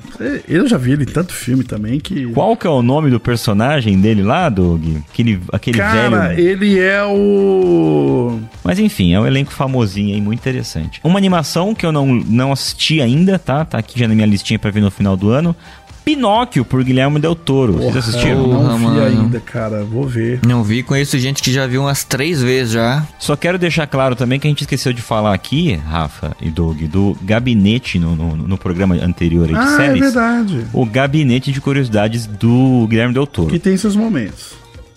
eu 0.47 0.67
já 0.67 0.77
vi 0.77 0.93
ele 0.93 1.03
em 1.03 1.07
tanto 1.07 1.33
filme 1.33 1.63
também 1.63 1.99
que... 1.99 2.25
Qual 2.27 2.57
que 2.57 2.65
é 2.65 2.69
o 2.69 2.81
nome 2.81 3.09
do 3.09 3.19
personagem 3.19 3.99
dele 3.99 4.23
lá, 4.23 4.49
Doug? 4.49 4.83
Aquele, 5.11 5.39
aquele 5.51 5.77
Cara, 5.77 6.29
velho... 6.29 6.39
ele 6.39 6.79
é 6.79 7.03
o... 7.03 8.39
Mas 8.63 8.79
enfim, 8.79 9.13
é 9.13 9.19
um 9.19 9.27
elenco 9.27 9.51
famosinho 9.51 10.15
aí, 10.15 10.21
muito 10.21 10.39
interessante. 10.39 10.99
Uma 11.03 11.17
animação 11.19 11.75
que 11.75 11.85
eu 11.85 11.91
não, 11.91 12.07
não 12.07 12.51
assisti 12.51 13.01
ainda, 13.01 13.37
tá? 13.37 13.63
Tá 13.63 13.77
aqui 13.77 13.99
já 13.99 14.07
na 14.07 14.15
minha 14.15 14.27
listinha 14.27 14.57
pra 14.57 14.71
ver 14.71 14.81
no 14.81 14.91
final 14.91 15.15
do 15.15 15.29
ano. 15.29 15.55
Pinóquio, 16.07 16.63
por 16.63 16.81
Guilherme 16.85 17.19
Del 17.19 17.35
Toro. 17.35 17.73
Vocês 17.73 17.87
Porra, 17.87 17.99
assistiram? 17.99 18.37
Eu 18.39 18.47
não 18.63 18.77
vi 18.77 18.83
mano. 18.85 19.03
ainda, 19.03 19.41
cara. 19.41 19.83
Vou 19.83 20.07
ver. 20.07 20.39
Não 20.47 20.63
vi, 20.63 20.81
conheço 20.81 21.17
gente 21.19 21.43
que 21.43 21.51
já 21.51 21.67
viu 21.67 21.81
umas 21.81 22.05
três 22.05 22.41
vezes 22.41 22.71
já. 22.71 23.05
Só 23.19 23.35
quero 23.35 23.57
deixar 23.57 23.85
claro 23.87 24.15
também 24.15 24.39
que 24.39 24.47
a 24.47 24.49
gente 24.49 24.61
esqueceu 24.61 24.93
de 24.93 25.01
falar 25.01 25.33
aqui, 25.33 25.73
Rafa 25.75 26.33
e 26.41 26.49
Doug, 26.49 26.81
do 26.83 27.17
gabinete 27.23 27.99
no, 27.99 28.15
no, 28.15 28.37
no 28.37 28.57
programa 28.57 28.95
anterior 28.95 29.49
aí 29.49 29.53
de 29.53 29.59
Ah, 29.59 29.73
é 29.73 29.77
séries. 29.77 29.99
verdade. 29.99 30.65
o 30.71 30.85
gabinete 30.85 31.51
de 31.51 31.59
curiosidades 31.59 32.25
do 32.25 32.87
Guilherme 32.89 33.13
Del 33.13 33.27
Toro. 33.27 33.49
Que 33.49 33.59
tem 33.59 33.75
seus 33.75 33.97
momentos. 33.97 34.53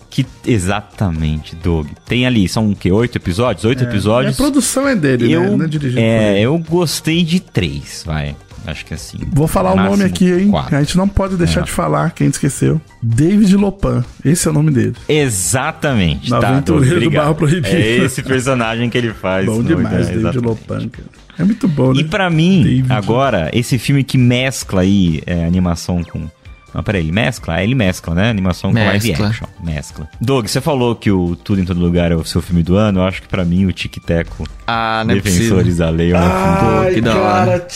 Que 0.09 0.25
exatamente, 0.47 1.57
Doug. 1.57 1.89
Tem 2.07 2.25
ali, 2.25 2.49
são 2.49 2.71
o 2.71 2.77
quê? 2.77 2.93
Oito 2.93 3.17
episódios? 3.17 3.65
Oito 3.65 3.83
a 3.85 3.87
episódios. 3.89 4.37
produção 4.37 4.87
é 4.87 4.95
dele, 4.95 5.33
eu, 5.33 5.43
né? 5.43 5.57
Não 5.57 5.65
é 5.65 5.69
dirigido 5.69 6.01
por 6.01 6.07
é, 6.07 6.33
ele. 6.35 6.41
eu 6.43 6.59
gostei 6.59 7.25
de 7.25 7.41
três, 7.41 8.05
vai. 8.07 8.37
Acho 8.71 8.85
que 8.87 8.95
assim. 8.95 9.19
Vou 9.33 9.47
falar 9.47 9.73
o 9.73 9.77
máximo 9.77 9.97
nome 9.97 10.05
aqui, 10.05 10.31
hein? 10.33 10.49
quatro. 10.51 10.77
A 10.77 10.81
gente 10.81 10.97
não 10.97 11.09
pode 11.09 11.37
deixar 11.37 11.61
É. 11.61 11.65
de 11.65 11.71
falar, 11.71 12.13
quem 12.13 12.29
esqueceu. 12.29 12.81
David 13.03 13.57
Lopan. 13.57 14.05
Esse 14.25 14.47
é 14.49 14.51
o 14.51 14.55
nome 14.55 14.71
dele. 14.71 14.95
Exatamente. 15.09 16.31
No 16.31 16.41
tá, 16.41 16.49
Aventureiro 16.49 16.89
do 16.95 16.97
obrigado. 17.07 17.23
Barro 17.25 17.35
Proibido. 17.35 17.67
É 17.69 17.97
esse 17.99 18.23
personagem 18.23 18.89
que 18.91 18.97
ele 18.99 19.13
faz. 19.13 19.47
Bom 19.47 19.63
demais, 19.63 19.87
é, 19.87 19.99
David 19.99 20.19
exatamente. 20.19 20.45
Lopan, 20.47 20.89
cara. 20.89 21.09
É 21.39 21.45
muito 21.45 21.67
bom, 21.67 21.93
né? 21.95 22.01
E 22.01 22.05
pra 22.05 22.29
mim, 22.29 22.63
David. 22.63 22.93
agora, 22.93 23.51
esse 23.55 23.79
filme 23.79 24.05
que 24.05 24.19
mescla 24.19 24.83
aí 24.83 25.23
é, 25.27 25.45
animação 25.45 26.03
com. 26.05 26.29
Não, 26.73 26.85
peraí, 26.85 27.01
ele 27.03 27.11
mescla? 27.11 27.55
Ah, 27.55 27.65
ele 27.65 27.75
mescla, 27.75 28.15
né? 28.15 28.31
Animação 28.31 28.73
com 28.73 28.79
live 28.79 29.09
Mescla. 29.09 29.29
action. 29.29 29.47
Mescla. 29.61 30.09
Doug, 30.21 30.47
você 30.47 30.61
falou 30.61 30.95
que 30.95 31.11
o 31.11 31.35
Tudo 31.35 31.61
em 31.61 31.65
Todo 31.65 31.81
Lugar 31.81 32.13
é 32.13 32.15
o 32.15 32.25
seu 32.25 32.41
filme 32.41 32.63
do 32.63 32.77
ano. 32.77 33.01
Eu 33.01 33.05
acho 33.05 33.23
que 33.23 33.27
pra 33.29 33.45
mim 33.45 33.67
o 33.67 33.73
Tic 33.73 33.97
Teco 34.05 34.47
Ah, 34.69 35.03
não 35.05 35.15
é 35.15 35.21
possível. 35.21 35.57
Defensores 35.57 35.79
da 35.79 35.91
Lei 35.91 36.13
é 36.13 36.17
um 36.17 36.21
filme 36.21 36.87
Ai, 36.87 36.95
que 36.95 37.01
da 37.01 37.13
cara, 37.13 37.51
hora. 37.51 37.67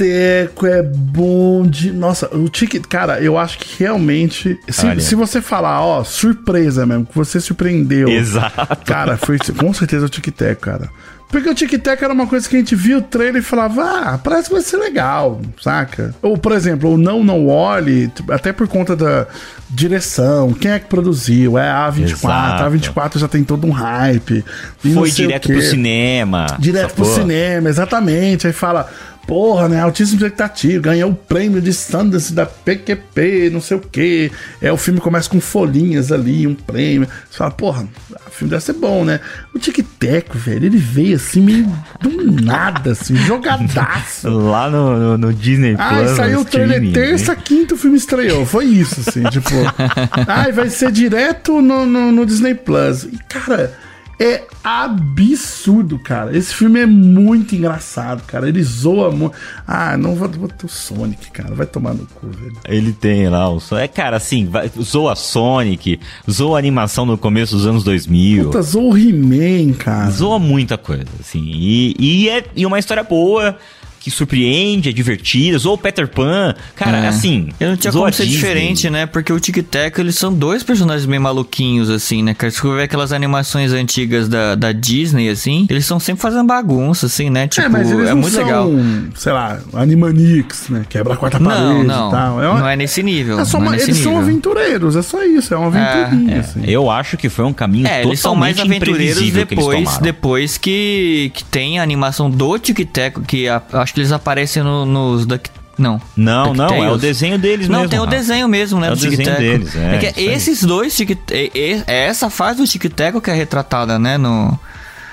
Tic-teco 0.00 0.66
é 0.66 0.82
bom 0.82 1.66
de... 1.66 1.92
Nossa, 1.92 2.34
o 2.34 2.48
tic... 2.48 2.86
Cara, 2.88 3.20
eu 3.20 3.36
acho 3.36 3.58
que 3.58 3.82
realmente... 3.82 4.58
Se, 4.68 5.00
se 5.00 5.14
você 5.14 5.40
falar, 5.40 5.80
ó, 5.82 6.02
surpresa 6.02 6.86
mesmo, 6.86 7.06
que 7.06 7.14
você 7.14 7.40
surpreendeu... 7.40 8.08
Exato. 8.08 8.84
Cara, 8.84 9.16
foi 9.16 9.38
com 9.58 9.72
certeza 9.74 10.06
o 10.06 10.08
tic-teco, 10.08 10.62
cara. 10.62 10.90
Porque 11.28 11.48
o 11.48 11.54
tic-tac 11.54 12.02
era 12.02 12.12
uma 12.12 12.26
coisa 12.26 12.48
que 12.48 12.56
a 12.56 12.58
gente 12.58 12.74
via 12.74 12.98
o 12.98 13.02
trailer 13.02 13.40
e 13.40 13.44
falava, 13.44 13.84
ah, 13.84 14.18
parece 14.18 14.48
que 14.48 14.54
vai 14.54 14.62
ser 14.62 14.78
legal, 14.78 15.40
saca? 15.62 16.12
Ou, 16.20 16.36
por 16.36 16.50
exemplo, 16.50 16.92
o 16.92 16.98
Não 16.98 17.22
Não 17.22 17.46
Olhe, 17.46 18.10
até 18.30 18.52
por 18.52 18.66
conta 18.66 18.96
da 18.96 19.28
direção, 19.68 20.52
quem 20.52 20.72
é 20.72 20.80
que 20.80 20.86
produziu? 20.86 21.56
É 21.56 21.70
a 21.70 21.88
A24, 21.88 22.10
Exato. 22.10 22.64
a 22.64 22.70
A24 22.70 23.18
já 23.18 23.28
tem 23.28 23.44
todo 23.44 23.64
um 23.64 23.70
hype. 23.70 24.44
Foi 24.92 25.08
direto 25.08 25.48
pro 25.48 25.62
cinema. 25.62 26.46
Direto 26.58 26.94
pro 26.94 27.04
cinema, 27.04 27.68
exatamente. 27.68 28.48
Aí 28.48 28.52
fala, 28.52 28.90
porra, 29.30 29.68
né? 29.68 29.80
Altíssima 29.80 30.16
expectativa, 30.16 30.82
ganhou 30.82 31.12
o 31.12 31.14
prêmio 31.14 31.62
de 31.62 31.72
Sundance 31.72 32.32
da 32.32 32.44
PQP, 32.44 33.48
não 33.52 33.60
sei 33.60 33.76
o 33.76 33.80
quê. 33.80 34.28
É, 34.60 34.72
o 34.72 34.76
filme 34.76 34.98
começa 34.98 35.30
com 35.30 35.40
folhinhas 35.40 36.10
ali, 36.10 36.48
um 36.48 36.54
prêmio. 36.56 37.08
Você 37.30 37.38
fala, 37.38 37.52
porra, 37.52 37.88
o 38.26 38.30
filme 38.32 38.50
deve 38.50 38.64
ser 38.64 38.72
bom, 38.72 39.04
né? 39.04 39.20
O 39.54 39.58
Tic 39.60 39.86
Teco, 40.00 40.36
velho, 40.36 40.66
ele 40.66 40.78
veio 40.78 41.14
assim, 41.14 41.40
meio 41.42 41.64
do 42.00 42.42
nada, 42.42 42.90
assim, 42.90 43.14
jogadaço. 43.14 44.26
Lá 44.50 44.68
no, 44.68 44.98
no, 44.98 45.18
no 45.18 45.32
Disney 45.32 45.76
Plus. 45.76 45.88
Ai, 45.88 46.08
saiu 46.16 46.40
o 46.40 46.44
trailer 46.44 46.92
terça, 46.92 47.32
né? 47.32 47.40
quinta, 47.44 47.74
o 47.74 47.78
filme 47.78 47.98
estreou. 47.98 48.44
Foi 48.44 48.64
isso, 48.64 49.00
assim, 49.06 49.22
tipo. 49.30 49.54
Ai, 50.26 50.50
vai 50.50 50.68
ser 50.68 50.90
direto 50.90 51.62
no, 51.62 51.86
no, 51.86 52.10
no 52.10 52.26
Disney 52.26 52.54
Plus. 52.54 53.04
E, 53.04 53.16
cara, 53.28 53.72
é 54.20 54.46
absurdo, 54.62 55.98
cara. 55.98 56.36
Esse 56.36 56.54
filme 56.54 56.78
é 56.78 56.84
muito 56.84 57.56
engraçado, 57.56 58.22
cara. 58.26 58.46
Ele 58.46 58.62
zoa 58.62 59.10
muito. 59.10 59.34
Ah, 59.66 59.96
não 59.96 60.14
vou, 60.14 60.28
ter 60.28 60.66
o 60.66 60.68
Sonic, 60.68 61.30
cara. 61.30 61.54
Vai 61.54 61.64
tomar 61.64 61.94
no 61.94 62.06
cu, 62.06 62.26
velho. 62.28 62.52
Ele 62.68 62.92
tem 62.92 63.30
lá 63.30 63.48
o 63.48 63.58
som. 63.58 63.78
É, 63.78 63.88
cara, 63.88 64.18
assim, 64.18 64.44
vai, 64.44 64.70
zoa 64.78 65.16
Sonic, 65.16 65.98
zoa 66.30 66.58
animação 66.58 67.06
no 67.06 67.16
começo 67.16 67.56
dos 67.56 67.66
anos 67.66 67.82
2000. 67.82 68.44
Puta, 68.44 68.60
zoa 68.60 68.94
o 68.94 68.98
He-Man, 68.98 69.72
cara. 69.72 70.10
Zoa 70.10 70.38
muita 70.38 70.76
coisa, 70.76 71.08
assim. 71.18 71.42
E, 71.42 71.96
e 71.98 72.28
é 72.28 72.44
e 72.54 72.66
uma 72.66 72.78
história 72.78 73.02
boa, 73.02 73.56
que 74.00 74.10
surpreende, 74.10 74.88
é 74.88 74.92
divertida. 74.92 75.58
Zoa 75.58 75.74
o 75.74 75.78
Peter 75.78 76.08
Pan. 76.08 76.54
Cara, 76.74 76.98
É. 77.04 77.08
assim. 77.08 77.50
Eu 77.60 77.68
não 77.70 77.76
tinha 77.76 77.92
como 77.92 78.10
ser 78.12 78.22
Disney. 78.24 78.34
diferente, 78.40 78.90
né? 78.90 79.04
Porque 79.06 79.32
o 79.32 79.38
Tic 79.38 79.58
Tac, 79.70 79.98
eles 80.00 80.16
são 80.16 80.32
dois 80.32 80.62
personagens 80.62 81.06
meio 81.06 81.20
maluquinhos, 81.20 81.90
assim, 81.90 82.22
né? 82.22 82.32
cara? 82.34 82.50
Se 82.50 82.60
você 82.60 82.76
ver 82.76 82.82
aquelas 82.84 83.12
animações 83.12 83.72
antigas 83.72 84.26
da, 84.28 84.54
da 84.54 84.72
Disney, 84.72 85.28
assim, 85.28 85.66
eles 85.68 85.84
estão 85.84 86.00
sempre 86.00 86.22
fazendo 86.22 86.46
bagunça, 86.46 87.06
assim, 87.06 87.28
né? 87.30 87.46
Tipo, 87.46 87.66
é, 87.66 87.68
mas 87.68 87.90
eles 87.90 88.06
é 88.06 88.10
não 88.10 88.16
muito 88.22 88.32
são, 88.34 88.44
legal. 88.44 88.70
sei 89.14 89.32
lá, 89.32 89.60
Animaniacs, 89.74 90.68
né? 90.70 90.84
Quebra 90.88 91.14
a 91.14 91.16
quarta 91.16 91.38
parede 91.38 91.62
Não, 91.62 91.82
e 91.82 91.86
não. 91.86 92.10
tal. 92.10 92.42
É 92.42 92.48
uma- 92.48 92.60
Não 92.60 92.68
é 92.68 92.76
nesse 92.76 93.02
nível. 93.02 93.38
é 93.38 93.44
só 93.44 93.58
não 93.58 93.66
uma- 93.66 93.74
é 93.74 93.76
nesse 93.78 93.90
eles 93.90 94.02
são 94.02 94.12
nível. 94.12 94.26
aventureiros, 94.26 94.96
é 94.96 95.02
só 95.02 95.22
isso, 95.24 95.52
é 95.52 95.56
uma 95.56 95.66
aventurinha, 95.66 96.36
É, 96.36 96.38
assim. 96.40 96.62
eu 96.66 96.90
acho 96.90 97.16
que 97.16 97.28
foi 97.28 97.44
um 97.44 97.52
caminho 97.52 97.86
É, 97.86 97.88
totalmente 98.02 98.08
eles 98.08 98.20
são 98.20 98.34
mais 98.34 98.58
aventureiros 98.58 99.00
imprevisível 99.18 99.46
que 99.46 99.54
depois, 99.56 99.98
depois 99.98 100.58
que, 100.58 101.30
que 101.34 101.44
tem 101.44 101.78
a 101.78 101.82
animação 101.82 102.30
do 102.30 102.58
Tic 102.58 102.78
Tac, 102.90 103.20
que 103.26 103.48
a- 103.48 103.60
acho 103.90 103.94
que 103.94 104.00
eles 104.00 104.12
aparecem 104.12 104.62
no- 104.62 104.86
nos 104.86 105.26
Duck... 105.26 105.50
Não. 105.76 106.00
Não, 106.14 106.52
não, 106.54 106.84
é 106.84 106.90
o 106.92 106.98
desenho 106.98 107.38
deles 107.38 107.66
Não, 107.66 107.78
mesmo. 107.80 107.90
tem 107.90 107.98
o 108.00 108.06
desenho 108.06 108.46
mesmo, 108.48 108.78
né? 108.78 108.88
É 108.88 108.92
o 108.92 108.96
desenho 108.96 109.36
deles, 109.38 109.74
é, 109.74 109.96
que 109.98 110.06
isso 110.08 110.18
aí. 110.18 110.26
esses 110.28 110.62
dois 110.62 110.94
Tic 110.94 111.16
é, 111.30 111.50
é- 111.54 111.82
é 111.86 112.04
essa 112.06 112.28
fase 112.28 112.58
do 112.58 112.66
Tic 112.68 112.84
Tac 112.94 113.18
que 113.20 113.30
é 113.30 113.34
retratada, 113.34 113.98
né? 113.98 114.18
No, 114.18 114.58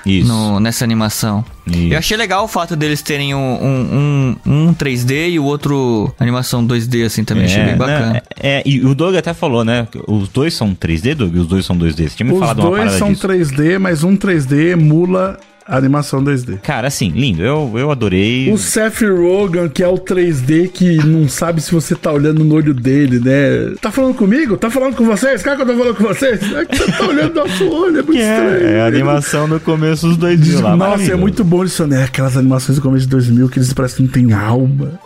Isso. 0.04 0.28
no- 0.28 0.60
nessa 0.60 0.84
animação. 0.84 1.42
Isso. 1.66 1.94
Eu 1.94 1.98
achei 1.98 2.16
legal 2.18 2.44
o 2.44 2.48
fato 2.48 2.76
deles 2.76 3.00
terem 3.00 3.34
um, 3.34 3.38
um, 3.38 4.36
um, 4.44 4.52
um 4.68 4.74
3D 4.74 5.30
e 5.30 5.38
o 5.38 5.44
outro 5.44 6.12
animação 6.20 6.62
2D, 6.66 7.06
assim, 7.06 7.24
também. 7.24 7.46
achei 7.46 7.64
bem 7.64 7.76
bacana. 7.76 8.12
né, 8.14 8.20
É, 8.38 8.62
e 8.66 8.84
o 8.84 8.94
Doug 8.94 9.16
até 9.16 9.32
falou, 9.32 9.64
né? 9.64 9.88
Os 10.06 10.28
dois 10.28 10.52
são 10.52 10.74
3D, 10.74 11.14
Doug? 11.14 11.34
Os 11.34 11.46
dois 11.46 11.64
são 11.64 11.76
2D. 11.78 12.10
Você 12.10 12.16
tinha 12.16 12.26
me 12.26 12.32
Os 12.34 12.38
falado 12.40 12.58
uma 12.58 12.68
dois 12.70 12.78
parada 12.82 12.98
são 12.98 13.08
disso. 13.12 13.26
3D, 13.26 13.78
mas 13.78 14.04
um 14.04 14.14
3D 14.18 14.72
emula 14.72 15.40
a 15.68 15.76
animação 15.76 16.24
2D. 16.24 16.60
Cara, 16.60 16.88
assim, 16.88 17.10
lindo. 17.10 17.42
Eu, 17.42 17.70
eu 17.76 17.90
adorei. 17.90 18.50
O 18.50 18.56
Seth 18.56 19.02
Rogen, 19.02 19.68
que 19.68 19.82
é 19.82 19.88
o 19.88 19.98
3D, 19.98 20.70
que 20.70 20.96
não 21.06 21.28
sabe 21.28 21.60
se 21.60 21.70
você 21.70 21.94
tá 21.94 22.10
olhando 22.10 22.42
no 22.42 22.54
olho 22.54 22.72
dele, 22.72 23.20
né? 23.20 23.74
Tá 23.80 23.92
falando 23.92 24.14
comigo? 24.14 24.56
Tá 24.56 24.70
falando 24.70 24.96
com 24.96 25.04
vocês? 25.04 25.42
Cara, 25.42 25.56
que 25.56 25.62
eu 25.62 25.66
tô 25.66 25.76
falando 25.76 25.94
com 25.94 26.04
vocês? 26.04 26.40
É 26.54 26.64
que 26.64 26.78
você 26.78 26.90
tá 26.90 27.06
olhando 27.06 27.34
no 27.34 27.44
nosso 27.44 27.68
olho, 27.68 27.98
é 27.98 28.02
muito 28.02 28.16
estranho. 28.18 28.66
É, 28.66 28.78
é 28.78 28.80
a 28.80 28.86
animação 28.86 29.46
no 29.46 29.60
começo 29.60 30.08
dos 30.08 30.16
dois 30.16 30.40
dias 30.40 30.60
lá. 30.62 30.74
Nossa, 30.74 31.12
é 31.12 31.16
muito 31.16 31.44
bom 31.44 31.62
isso, 31.62 31.86
né? 31.86 32.04
Aquelas 32.04 32.34
animações 32.36 32.78
do 32.78 32.82
começo 32.82 33.04
de 33.04 33.10
2000 33.10 33.50
que 33.50 33.58
eles 33.58 33.72
parecem 33.74 34.06
que 34.06 34.20
não 34.22 34.28
tem 34.28 34.32
alma. 34.32 34.98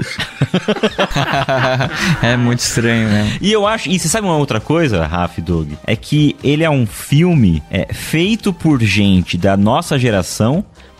é 2.22 2.36
muito 2.36 2.60
estranho 2.60 3.08
mesmo. 3.08 3.38
E 3.40 3.50
eu 3.50 3.66
acho, 3.66 3.88
e 3.88 3.98
você 3.98 4.08
sabe 4.08 4.28
uma 4.28 4.36
outra 4.36 4.60
coisa, 4.60 5.04
Raf 5.06 5.40
Doug? 5.40 5.72
É 5.84 5.96
que 5.96 6.36
ele 6.44 6.62
é 6.62 6.70
um 6.70 6.86
filme 6.86 7.60
é, 7.68 7.92
feito 7.92 8.52
por 8.52 8.80
gente 8.80 9.36
da 9.36 9.56
nossa 9.56 9.98
geração 9.98 10.51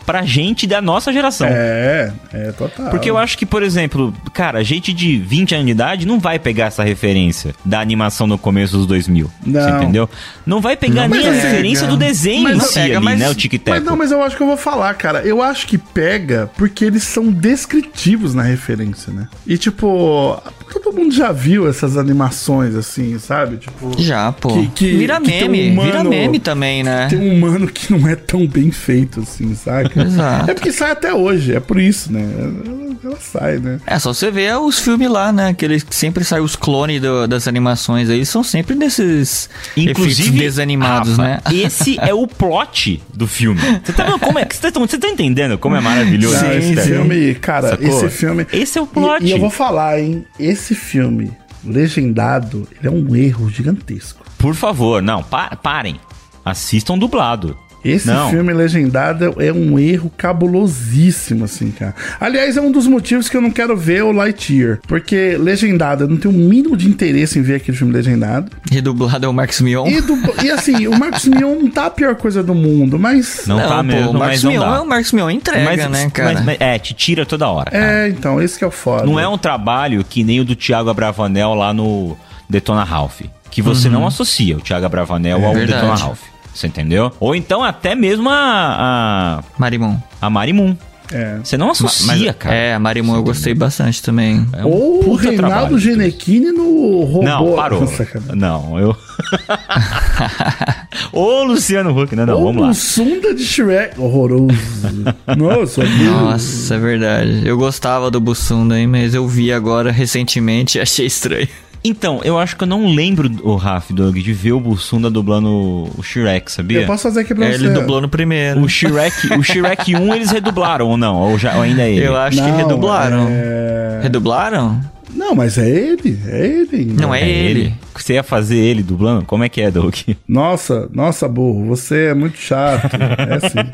pra 0.05 0.23
gente 0.23 0.65
da 0.67 0.81
nossa 0.81 1.11
geração. 1.13 1.47
É, 1.49 2.11
é 2.33 2.51
total. 2.51 2.89
Porque 2.89 3.09
eu 3.09 3.17
acho 3.17 3.37
que, 3.37 3.45
por 3.45 3.63
exemplo, 3.63 4.13
cara, 4.33 4.63
gente 4.63 4.91
de 4.93 5.17
20 5.17 5.53
anos 5.55 5.65
de 5.65 5.71
idade 5.71 6.05
não 6.07 6.19
vai 6.19 6.37
pegar 6.39 6.65
essa 6.65 6.83
referência 6.83 7.53
da 7.63 7.79
animação 7.79 8.27
no 8.27 8.37
começo 8.37 8.77
dos 8.77 8.85
2000. 8.87 9.29
Não. 9.45 9.61
Você 9.61 9.69
entendeu? 9.69 10.09
Não 10.45 10.59
vai 10.61 10.75
pegar 10.75 11.07
Não, 11.07 11.15
nem 11.17 11.27
a 11.27 11.31
mas 11.31 11.43
referência 11.43 11.81
pega. 11.87 11.91
do 11.91 11.97
desenho 11.97 12.43
Mas 12.43 12.57
em 12.57 12.59
si 12.61 12.73
pega, 12.75 12.97
ali, 12.97 13.05
mas- 13.05 13.19
né? 13.19 13.29
O 13.29 13.35
tic 13.35 13.53
Mas 13.67 13.83
não, 13.83 13.95
mas 13.95 14.11
eu 14.11 14.21
acho 14.23 14.35
que 14.35 14.43
eu 14.43 14.47
vou 14.47 14.57
falar, 14.57 14.93
cara. 14.95 15.21
Eu 15.21 15.41
acho 15.41 15.65
que 15.67 15.77
pega 15.77 16.49
porque 16.57 16.83
eles 16.85 17.03
são 17.03 17.31
descritivos 17.31 18.33
na 18.35 18.43
referência, 18.43 19.11
né? 19.13 19.27
E 19.47 19.57
tipo, 19.57 20.41
todo 20.71 20.95
mundo 20.95 21.13
já 21.13 21.31
viu 21.31 21.67
essas 21.69 21.97
animações 21.97 22.75
assim, 22.75 23.17
sabe? 23.19 23.57
Tipo, 23.57 23.93
Já, 24.01 24.31
pô. 24.31 24.49
Que- 24.53 24.67
que- 24.67 24.97
vira 24.97 25.19
que 25.21 25.31
tem 25.31 25.43
um 25.47 25.51
meme, 25.51 25.69
vira 25.83 25.95
humano- 26.01 26.09
meme 26.09 26.39
também, 26.39 26.83
né? 26.83 27.07
tem 27.09 27.19
um 27.19 27.33
humano 27.35 27.67
que 27.67 27.91
não 27.91 28.07
é 28.07 28.15
tão 28.15 28.45
bem 28.47 28.71
feito 28.71 29.21
assim, 29.21 29.55
saca? 29.55 29.92
Exato. 29.95 30.51
É 30.51 30.53
porque 30.53 30.71
sai 30.71 30.91
até 30.91 31.13
hoje, 31.13 31.53
é 31.55 31.59
por 31.59 31.79
isso, 31.79 32.11
né? 32.11 32.21
Ela, 32.37 32.95
ela 33.03 33.17
sai, 33.19 33.57
né? 33.59 33.79
É, 33.85 33.99
só 33.99 34.13
você 34.13 34.31
ver 34.31 34.55
os 34.57 34.79
filmes 34.79 35.09
lá, 35.09 35.31
né? 35.31 35.53
Que 35.53 35.65
eles 35.65 35.85
sempre 35.89 36.23
saem 36.23 36.43
os 36.43 36.55
clones 36.55 37.01
do- 37.01 37.27
das 37.27 37.47
animações 37.47 38.09
aí, 38.09 38.25
são 38.25 38.43
sempre 38.43 38.75
desses 38.75 39.49
Inclusive, 39.75 40.37
desanimados, 40.37 41.17
Rafa, 41.17 41.21
né? 41.23 41.39
Esse 41.51 41.97
é 41.99 42.13
o 42.13 42.25
plot 42.27 43.01
do 43.13 43.27
filme. 43.27 43.59
Você 43.83 43.93
tá 43.93 44.03
vendo 44.05 44.19
como 44.19 44.39
é 44.39 44.45
que 44.45 44.55
você 44.55 44.71
tá, 44.71 44.79
você 44.79 44.97
tá 44.97 45.07
entendendo 45.07 45.57
como 45.57 45.75
é 45.75 45.81
maravilhoso? 45.81 46.35
Não, 46.43 46.53
esse 46.53 46.75
Sério. 46.75 46.95
filme, 46.95 47.35
cara, 47.35 47.69
Sacou? 47.69 47.87
esse 47.87 48.09
filme. 48.09 48.47
Esse 48.53 48.77
é 48.77 48.81
o 48.81 48.87
plot. 48.87 49.23
E, 49.23 49.27
e 49.27 49.31
eu 49.31 49.39
vou 49.39 49.49
falar, 49.49 49.99
hein? 49.99 50.25
Esse 50.39 50.73
filme, 50.75 51.31
legendado, 51.63 52.67
ele 52.79 52.87
é 52.87 52.91
um 52.91 53.15
erro 53.15 53.49
gigantesco. 53.49 54.23
Por 54.37 54.55
favor, 54.55 55.01
não, 55.01 55.21
pa- 55.23 55.55
parem. 55.61 55.99
Assistam 56.45 56.97
dublado. 56.97 57.57
Esse 57.83 58.07
Não. 58.07 58.29
filme 58.29 58.53
legendado 58.53 59.35
é 59.41 59.51
um 59.51 59.77
erro 59.77 60.11
cabulosíssimo, 60.15 61.45
assim, 61.45 61.71
cara. 61.71 61.93
Aliás, 62.19 62.55
é 62.57 62.61
um 62.61 62.71
dos 62.71 62.87
motivos 62.87 63.27
que 63.29 63.35
eu 63.35 63.41
não 63.41 63.51
quero 63.51 63.75
ver 63.75 64.03
o 64.03 64.11
Lightyear. 64.11 64.79
Porque 64.87 65.35
legendado, 65.37 66.03
eu 66.05 66.07
não 66.07 66.17
tenho 66.17 66.33
o 66.33 66.37
mínimo 66.37 66.77
de 66.77 66.87
interesse 66.87 67.37
em 67.37 67.41
ver 67.41 67.55
aquele 67.55 67.77
filme 67.77 67.93
legendado. 67.93 68.51
E 68.71 68.79
dublado 68.81 69.25
é 69.25 69.29
o 69.29 69.33
Marcos 69.33 69.59
Mion. 69.61 69.85
E, 69.87 70.01
do- 70.01 70.17
e 70.43 70.49
assim, 70.51 70.87
o 70.87 70.97
Marcos 70.97 71.25
Mion 71.25 71.55
não 71.55 71.69
tá 71.69 71.87
a 71.87 71.89
pior 71.89 72.15
coisa 72.15 72.41
do 72.43 72.55
mundo, 72.55 72.97
mas. 72.97 73.43
Não, 73.47 73.57
tá 73.59 73.77
pô, 73.77 73.83
mesmo, 73.83 74.09
o 74.09 74.13
não 74.13 74.19
Mion 74.51 74.59
dá. 74.59 74.75
é 74.77 74.79
o 74.81 74.85
Marcos 74.87 75.11
Mion 75.11 75.29
entrega, 75.29 75.63
Mas- 75.63 75.89
né, 75.89 76.09
cara? 76.13 76.33
mas- 76.33 76.45
mas- 76.45 76.57
é, 76.59 76.79
te 76.79 76.93
tira 76.93 77.25
toda 77.25 77.47
hora. 77.47 77.69
cara. 77.71 77.85
É, 78.05 78.09
então, 78.09 78.41
esse 78.41 78.57
que 78.57 78.63
é 78.63 78.67
o 78.67 78.71
foda. 78.71 79.05
Não 79.05 79.19
é 79.19 79.27
um 79.27 79.37
trabalho 79.37 80.03
que 80.07 80.23
nem 80.23 80.39
o 80.39 80.45
do 80.45 80.55
Thiago 80.55 80.89
Abravanel 80.89 81.53
lá 81.53 81.73
no 81.73 82.17
Detona 82.49 82.83
Ralph. 82.83 83.21
Que 83.51 83.61
você 83.61 83.87
não 83.87 84.07
associa 84.07 84.57
o 84.57 84.61
Thiago 84.61 84.85
Abravanel 84.85 85.37
É 85.39 85.45
ao 85.45 85.53
verdade. 85.53 85.73
Detona 85.81 85.95
Ralph. 85.95 86.19
Você 86.53 86.67
entendeu? 86.67 87.11
Ou 87.19 87.35
então 87.35 87.63
até 87.63 87.95
mesmo 87.95 88.29
a. 88.29 89.39
a, 89.39 89.43
Marimon. 89.57 89.97
a 90.21 90.29
Marimun. 90.29 90.75
É. 91.11 91.37
Você 91.43 91.57
não 91.57 91.69
associa, 91.69 92.33
cara. 92.33 92.55
É, 92.55 92.73
a 92.73 92.79
Marimon 92.79 93.15
eu 93.15 93.23
gostei 93.23 93.53
bastante 93.53 94.01
também. 94.01 94.47
É 94.53 94.65
um 94.65 94.69
Ou 94.69 95.09
o 95.09 95.15
Reinaldo. 95.15 95.77
Genequini 95.77 96.51
no 96.51 97.03
robô. 97.03 97.23
Não, 97.23 97.55
parou. 97.55 97.81
Nossa. 97.81 98.07
Não, 98.33 98.79
eu. 98.79 98.95
Ô, 101.11 101.43
Luciano 101.43 101.99
Huck, 101.99 102.15
não, 102.15 102.25
não, 102.25 102.37
Ou 102.37 102.45
vamos 102.45 102.61
lá. 102.63 102.69
o 102.69 102.73
Sunda 102.73 103.33
de 103.33 103.43
Shrek. 103.43 103.99
Horroroso. 103.99 104.47
Nossa, 105.37 105.83
Nossa, 105.83 106.75
é 106.75 106.79
verdade. 106.79 107.41
Eu 107.45 107.57
gostava 107.57 108.09
do 108.09 108.19
Bussunda, 108.19 108.79
hein, 108.79 108.87
mas 108.87 109.13
eu 109.13 109.27
vi 109.27 109.51
agora 109.51 109.91
recentemente 109.91 110.77
e 110.77 110.81
achei 110.81 111.05
estranho. 111.05 111.47
Então, 111.85 112.21
eu 112.23 112.39
acho 112.39 112.55
que 112.55 112.63
eu 112.63 112.67
não 112.67 112.93
lembro, 112.95 113.29
o 113.43 113.55
Raf, 113.55 113.91
Doug, 113.91 114.15
de 114.15 114.31
ver 114.33 114.53
o 114.53 114.59
Bussunda 114.59 115.09
dublando 115.09 115.49
o 115.97 116.01
Shrek, 116.01 116.49
sabia? 116.51 116.81
Eu 116.81 116.87
posso 116.87 117.03
fazer 117.03 117.21
aqui 117.21 117.35
pra 117.35 117.45
É, 117.45 117.51
você. 117.51 117.65
ele 117.65 117.73
dublou 117.73 117.99
no 117.99 118.07
primeiro. 118.07 118.61
O 118.61 118.69
Shrek, 118.69 119.33
o 119.37 119.43
Shrek 119.43 119.93
1 119.95 120.15
eles 120.15 120.31
redublaram 120.31 120.87
ou 120.87 120.95
não? 120.97 121.15
Ou, 121.19 121.37
já, 121.37 121.55
ou 121.55 121.61
ainda 121.63 121.81
é 121.83 121.91
ele? 121.91 122.05
Eu 122.07 122.15
acho 122.15 122.37
que 122.41 122.49
Não, 122.49 122.55
redublaram. 122.57 123.27
é- 123.29 123.99
Redublaram? 124.03 124.81
Não, 125.13 125.35
mas 125.35 125.57
é 125.57 125.69
ele. 125.69 126.19
É 126.25 126.45
ele. 126.45 126.85
Não, 126.99 127.13
é 127.13 127.27
ele. 127.29 127.73
Você 127.93 128.13
ia 128.13 128.23
fazer 128.23 128.57
ele 128.57 128.81
dublando? 128.81 129.23
Como 129.25 129.43
é 129.43 129.49
que 129.49 129.61
é, 129.61 129.69
Doug? 129.69 129.93
Nossa, 130.27 130.89
nossa, 130.91 131.27
burro. 131.27 131.65
Você 131.67 132.05
é 132.07 132.13
muito 132.13 132.37
chato. 132.37 132.89
É 133.19 133.35
assim. 133.45 133.69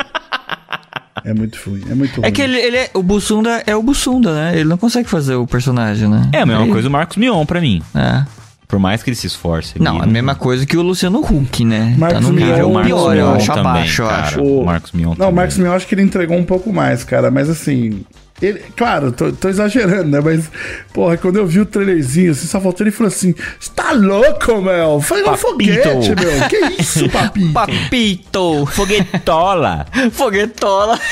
É 1.26 1.34
muito 1.34 1.58
ruim. 1.66 1.82
É 1.90 1.96
muito 1.96 2.16
ruim. 2.20 2.28
É 2.28 2.32
que 2.32 2.42
ele, 2.42 2.58
ele 2.58 2.78
é, 2.78 2.90
o 2.94 3.02
Bussunda 3.04 3.64
é 3.66 3.76
o 3.76 3.82
Bussunda, 3.84 4.34
né? 4.34 4.52
Ele 4.56 4.68
não 4.70 4.78
consegue 4.78 5.10
fazer 5.10 5.36
o 5.36 5.46
personagem, 5.48 6.08
né? 6.10 6.30
É 6.34 6.42
a 6.42 6.46
mesma 6.46 6.64
Ele- 6.64 6.72
coisa 6.72 6.88
o 6.88 6.92
Marcos 6.92 7.18
Mion 7.18 7.46
pra 7.46 7.60
mim. 7.62 7.82
É. 7.96 8.24
Por 8.68 8.78
mais 8.78 9.02
que 9.02 9.10
ele 9.10 9.16
se 9.16 9.26
esforce. 9.26 9.82
Não, 9.82 9.96
ele 9.96 10.04
a 10.04 10.08
mesma 10.08 10.36
coisa 10.36 10.64
que 10.66 10.78
o 10.78 10.82
Luciano 10.84 11.20
Huck, 11.22 11.66
né? 11.66 11.96
Marcos 11.98 12.20
tá 12.22 12.28
no 12.28 12.34
Mion- 12.34 12.46
nível 12.46 12.70
Marcos 12.72 12.88
pior, 12.92 13.18
eu 13.18 13.26
Mion 13.26 13.36
acho, 13.36 13.48
também, 13.48 13.62
abaixo, 13.62 14.02
eu 14.04 14.10
acho. 14.10 14.42
O 14.44 14.66
Marcos 14.66 14.92
Mion 14.92 15.08
Não, 15.10 15.16
também. 15.16 15.32
o 15.32 15.36
Marcos 15.36 15.58
Mion 15.58 15.74
acho 15.74 15.88
que 15.88 15.96
ele 15.96 16.04
entregou 16.04 16.38
um 16.38 16.44
pouco 16.44 16.72
mais, 16.72 17.04
cara. 17.04 17.32
Mas 17.32 17.50
assim. 17.50 18.02
Ele, 18.42 18.60
claro, 18.76 19.12
tô, 19.12 19.32
tô 19.32 19.50
exagerando, 19.50 20.10
né? 20.10 20.22
Mas, 20.24 20.50
porra, 20.94 21.18
quando 21.18 21.38
eu 21.38 21.46
vi 21.46 21.60
o 21.60 21.66
trailerzinho, 21.66 22.32
assim, 22.32 22.48
só 22.48 22.60
faltou 22.62 22.86
ele 22.86 22.92
falou 22.92 23.08
assim: 23.10 23.34
Você 23.60 23.72
tá 23.76 23.92
louco, 23.92 24.62
meu? 24.62 25.02
Foi 25.02 25.22
um 25.22 25.26
Papito. 25.26 25.48
foguete, 25.48 26.10
meu. 26.16 26.50
Que 26.50 26.82
isso, 26.82 27.08
papito? 27.12 27.54
Papito! 27.54 28.66
Foguetola! 28.68 29.86
Foguetola! 30.12 31.00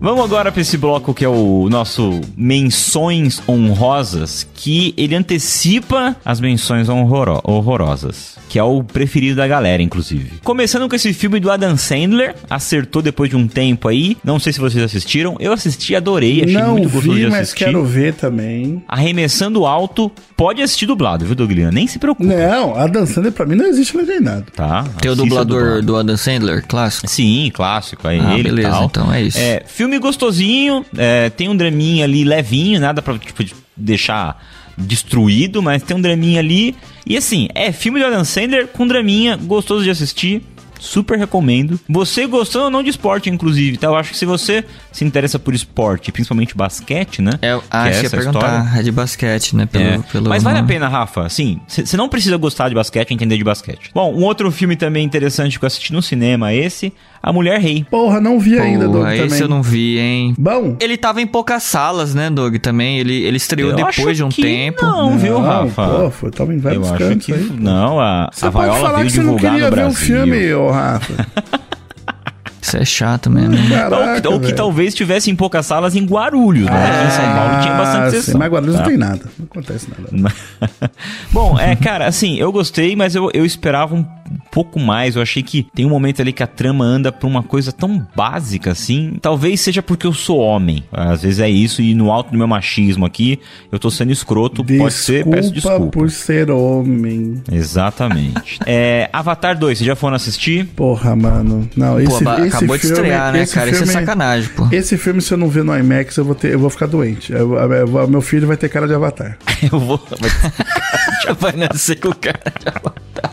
Vamos 0.00 0.22
agora 0.22 0.52
pra 0.52 0.60
esse 0.60 0.76
bloco 0.76 1.14
que 1.14 1.24
é 1.24 1.28
o 1.28 1.66
nosso 1.70 2.20
Menções 2.36 3.40
Honrosas, 3.48 4.46
que 4.54 4.92
ele 4.98 5.14
antecipa 5.14 6.14
as 6.22 6.40
menções 6.40 6.88
horrorosas, 6.90 8.36
que 8.50 8.58
é 8.58 8.62
o 8.62 8.84
preferido 8.84 9.36
da 9.36 9.48
galera, 9.48 9.82
inclusive. 9.82 10.32
Começando 10.44 10.88
com 10.90 10.94
esse 10.94 11.14
filme 11.14 11.40
do 11.40 11.50
Adam 11.50 11.74
Sandler, 11.78 12.34
acertou 12.50 13.00
depois 13.00 13.30
de 13.30 13.36
um 13.36 13.48
tempo 13.48 13.88
aí. 13.88 14.16
Não 14.22 14.38
sei 14.38 14.52
se 14.52 14.60
vocês 14.60 14.83
assistiram, 14.84 15.36
eu 15.40 15.52
assisti, 15.52 15.94
adorei, 15.96 16.42
achei 16.42 16.54
Não 16.54 16.72
muito 16.72 16.88
gostoso 16.90 17.14
vi, 17.14 17.20
de 17.24 17.30
mas 17.30 17.40
assistir. 17.42 17.64
quero 17.64 17.84
ver 17.84 18.14
também. 18.14 18.82
Arremessando 18.86 19.64
alto, 19.66 20.10
pode 20.36 20.62
assistir 20.62 20.86
dublado, 20.86 21.24
viu, 21.24 21.34
Douglas? 21.34 21.72
Nem 21.72 21.86
se 21.86 21.98
preocupe. 21.98 22.28
Não, 22.28 22.74
a 22.76 22.86
dançando 22.86 23.30
pra 23.32 23.46
mim 23.46 23.54
não 23.54 23.66
existe 23.66 23.96
legendado. 23.96 24.46
Tá? 24.54 24.84
Tem 25.00 25.10
o 25.10 25.16
dublador 25.16 25.60
dublado. 25.62 25.82
do 25.86 25.96
Adam 25.96 26.16
Sandler, 26.16 26.64
clássico. 26.66 27.08
Sim, 27.08 27.50
clássico, 27.54 28.06
é 28.08 28.18
Ah, 28.20 28.34
ele 28.34 28.44
beleza, 28.50 28.70
tal. 28.70 28.84
então 28.84 29.12
é 29.12 29.22
isso. 29.22 29.38
É, 29.38 29.62
filme 29.66 29.98
gostosinho, 29.98 30.84
é, 30.96 31.30
tem 31.30 31.48
um 31.48 31.56
draminha 31.56 32.04
ali 32.04 32.24
levinho, 32.24 32.78
nada 32.80 33.00
pra 33.02 33.16
tipo, 33.18 33.42
de- 33.42 33.54
deixar 33.76 34.40
destruído, 34.76 35.62
mas 35.62 35.82
tem 35.82 35.96
um 35.96 36.00
draminha 36.00 36.40
ali. 36.40 36.74
E 37.06 37.16
assim, 37.16 37.48
é 37.54 37.70
filme 37.72 37.98
de 38.00 38.06
Adam 38.06 38.24
Sandler 38.24 38.66
com 38.68 38.86
draminha, 38.86 39.36
gostoso 39.36 39.84
de 39.84 39.90
assistir. 39.90 40.42
Super 40.84 41.18
recomendo. 41.18 41.78
Você 41.88 42.26
gostando 42.26 42.66
ou 42.66 42.70
não 42.70 42.82
de 42.82 42.90
esporte, 42.90 43.30
inclusive, 43.30 43.76
tá? 43.78 43.86
Eu 43.88 43.96
acho 43.96 44.10
que 44.12 44.18
se 44.18 44.26
você 44.26 44.64
se 44.92 45.04
interessa 45.04 45.38
por 45.38 45.54
esporte, 45.54 46.12
principalmente 46.12 46.54
basquete, 46.56 47.22
né? 47.22 47.32
É, 47.40 47.52
ah, 47.52 47.60
que 47.60 47.76
acho 47.76 47.88
que 47.90 47.94
ia 47.96 48.06
essa 48.06 48.16
perguntar. 48.16 48.38
história. 48.64 48.80
É 48.80 48.82
de 48.82 48.92
basquete, 48.92 49.56
né? 49.56 49.66
Pelo, 49.66 49.84
É, 49.84 49.98
pelo 50.12 50.28
Mas 50.28 50.42
vale 50.42 50.58
a 50.58 50.62
pena, 50.62 50.88
Rafa. 50.88 51.28
Sim, 51.28 51.60
você 51.66 51.96
não 51.96 52.08
precisa 52.08 52.36
gostar 52.36 52.68
de 52.68 52.74
basquete 52.74 53.12
entender 53.12 53.36
de 53.38 53.44
basquete. 53.44 53.90
Bom, 53.94 54.12
um 54.14 54.22
outro 54.24 54.50
filme 54.52 54.76
também 54.76 55.04
interessante 55.04 55.58
que 55.58 55.64
eu 55.64 55.66
assisti 55.66 55.92
no 55.92 56.02
cinema, 56.02 56.52
esse, 56.52 56.92
A 57.22 57.32
Mulher 57.32 57.58
Rei. 57.60 57.84
Porra, 57.90 58.20
não 58.20 58.38
vi 58.38 58.58
ainda, 58.58 58.86
Doug, 58.88 59.06
esse 59.08 59.22
também. 59.22 59.40
eu 59.40 59.48
não 59.48 59.62
vi, 59.62 59.98
hein? 59.98 60.34
Bom, 60.38 60.76
Ele 60.80 60.96
tava 60.96 61.20
em 61.22 61.26
poucas 61.26 61.62
salas, 61.62 62.14
né, 62.14 62.28
Doug? 62.30 62.56
Também. 62.56 62.98
Ele, 62.98 63.14
ele 63.24 63.36
estreou 63.36 63.70
Eu 63.70 63.76
depois 63.76 64.16
de 64.16 64.22
um 64.22 64.28
tempo. 64.28 64.84
Não, 64.84 65.16
viu, 65.18 65.40
Rafa? 65.40 65.86
Pô, 65.88 66.10
foi, 66.10 66.30
tava 66.30 66.52
em 66.52 66.58
vários 66.58 66.86
eu 66.86 66.94
acho 66.94 67.02
cantos 67.04 67.26
que 67.26 67.32
aí. 67.32 67.44
pô. 67.44 67.54
não, 67.58 67.98
a, 68.00 68.28
Você 68.32 68.46
a 68.46 68.52
pode 68.52 68.64
Viola 68.66 68.80
falar 68.80 68.98
veio 68.98 69.06
que 69.10 69.12
você 69.16 69.22
não 69.22 69.36
queria 69.36 69.58
ver 69.58 69.66
o 69.66 69.70
Brasil. 69.70 69.94
filme, 69.94 70.52
ô 70.54 70.70
Rafa. 70.74 71.60
Isso 72.74 72.76
é 72.76 72.84
chato 72.84 73.30
mesmo. 73.30 73.56
Caraca, 73.68 74.28
ou, 74.28 74.34
ou 74.34 74.40
que 74.40 74.46
velho. 74.46 74.56
talvez 74.56 74.94
tivesse 74.94 75.30
em 75.30 75.36
poucas 75.36 75.64
salas 75.66 75.94
em 75.94 76.04
Guarulhos, 76.04 76.66
né? 76.66 77.06
Em 77.06 77.10
São 77.10 77.24
Paulo 77.34 77.62
tinha 77.62 77.74
bastante 77.74 78.06
Ah, 78.06 78.10
sessão. 78.10 78.32
sim, 78.32 78.38
Mas 78.38 78.50
Guarulhos 78.52 78.74
tá? 78.74 78.80
não 78.82 78.88
tem 78.88 78.96
nada. 78.98 79.20
Não 79.38 79.46
acontece 79.46 79.88
nada. 79.90 80.34
Bom, 81.32 81.58
é, 81.58 81.76
cara, 81.76 82.06
assim, 82.06 82.36
eu 82.36 82.50
gostei, 82.52 82.96
mas 82.96 83.14
eu, 83.14 83.30
eu 83.32 83.44
esperava 83.44 83.94
um 83.94 84.04
pouco 84.50 84.78
mais. 84.80 85.16
Eu 85.16 85.22
achei 85.22 85.42
que 85.42 85.66
tem 85.74 85.84
um 85.84 85.90
momento 85.90 86.20
ali 86.20 86.32
que 86.32 86.42
a 86.42 86.46
trama 86.46 86.84
anda 86.84 87.12
pra 87.12 87.26
uma 87.28 87.42
coisa 87.42 87.72
tão 87.72 88.04
básica 88.14 88.70
assim. 88.72 89.14
Talvez 89.20 89.60
seja 89.60 89.82
porque 89.82 90.06
eu 90.06 90.12
sou 90.12 90.38
homem. 90.38 90.82
Às 90.92 91.22
vezes 91.22 91.40
é 91.40 91.48
isso, 91.48 91.82
e 91.82 91.94
no 91.94 92.10
alto 92.10 92.30
do 92.32 92.38
meu 92.38 92.46
machismo 92.48 93.04
aqui, 93.06 93.38
eu 93.70 93.78
tô 93.78 93.90
sendo 93.90 94.12
escroto. 94.12 94.64
pode 94.64 94.94
ser, 94.94 95.24
peço 95.26 95.52
desculpa. 95.52 95.86
por 95.86 96.10
ser 96.10 96.50
homem. 96.50 97.42
Exatamente. 97.50 98.58
é, 98.66 99.08
Avatar 99.12 99.58
2, 99.58 99.78
vocês 99.78 99.86
já 99.86 99.96
foram 99.96 100.16
assistir? 100.16 100.66
Porra, 100.76 101.14
mano. 101.14 101.68
Não, 101.76 102.00
esse, 102.00 102.24
Pô, 102.24 102.32
esse 102.44 102.63
acabou 102.64 102.76
de 102.76 102.82
filme, 102.82 102.96
estrear, 102.96 103.32
né, 103.32 103.46
cara? 103.46 103.70
Isso 103.70 103.82
é 103.82 103.86
filme- 103.86 103.92
sacanagem, 103.92 104.50
pô. 104.50 104.68
Esse 104.72 104.96
filme, 104.98 105.20
se 105.20 105.32
eu 105.32 105.38
não 105.38 105.48
ver 105.48 105.64
no 105.64 105.76
IMAX, 105.76 106.16
eu 106.16 106.24
vou, 106.24 106.34
ter, 106.34 106.52
eu 106.52 106.58
vou 106.58 106.70
ficar 106.70 106.86
doente. 106.86 107.32
Eu- 107.32 107.54
eu- 107.54 107.72
eu- 107.98 108.08
meu 108.08 108.20
filho 108.20 108.46
vai 108.46 108.56
ter 108.56 108.68
cara 108.68 108.86
de 108.86 108.94
avatar. 108.94 109.36
Eu 109.72 109.78
vou. 109.80 109.98
Já 111.24 111.32
vai 111.32 111.52
nascer 111.52 111.96
com 111.98 112.08
o 112.08 112.14
cara 112.14 112.38
de 112.60 112.68
avatar. 112.68 113.32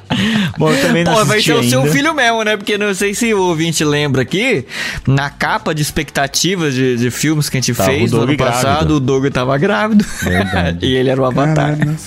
Bom, 0.58 0.72
eu 0.72 0.82
também 0.82 1.04
não 1.04 1.14
Pô, 1.16 1.26
vai 1.26 1.42
ser 1.42 1.54
o 1.54 1.64
seu 1.64 1.82
ainda. 1.82 1.92
filho 1.92 2.14
mesmo, 2.14 2.44
né? 2.44 2.56
Porque 2.56 2.78
não 2.78 2.94
sei 2.94 3.14
se 3.14 3.34
o 3.34 3.42
ouvinte 3.42 3.84
lembra 3.84 4.22
aqui, 4.22 4.66
na 5.08 5.30
capa 5.30 5.74
de 5.76 5.82
expectativas 5.82 6.74
de, 6.74 6.96
de 6.96 7.10
filmes 7.12 7.50
que 7.50 7.58
a 7.58 7.62
gente 7.62 7.74
Tava 7.76 7.90
fez 7.90 8.14
o 8.14 8.18
no 8.18 8.24
ano 8.24 8.38
passado, 8.38 8.64
grávido. 8.64 8.96
o 8.96 9.00
Doug 9.00 9.26
tava 9.28 9.58
grávido. 9.58 10.06
Verdade. 10.24 10.86
e 10.86 10.96
ele 10.96 11.10
era 11.10 11.20
o 11.22 11.26
avatar. 11.26 11.78
Caralho. 11.78 11.98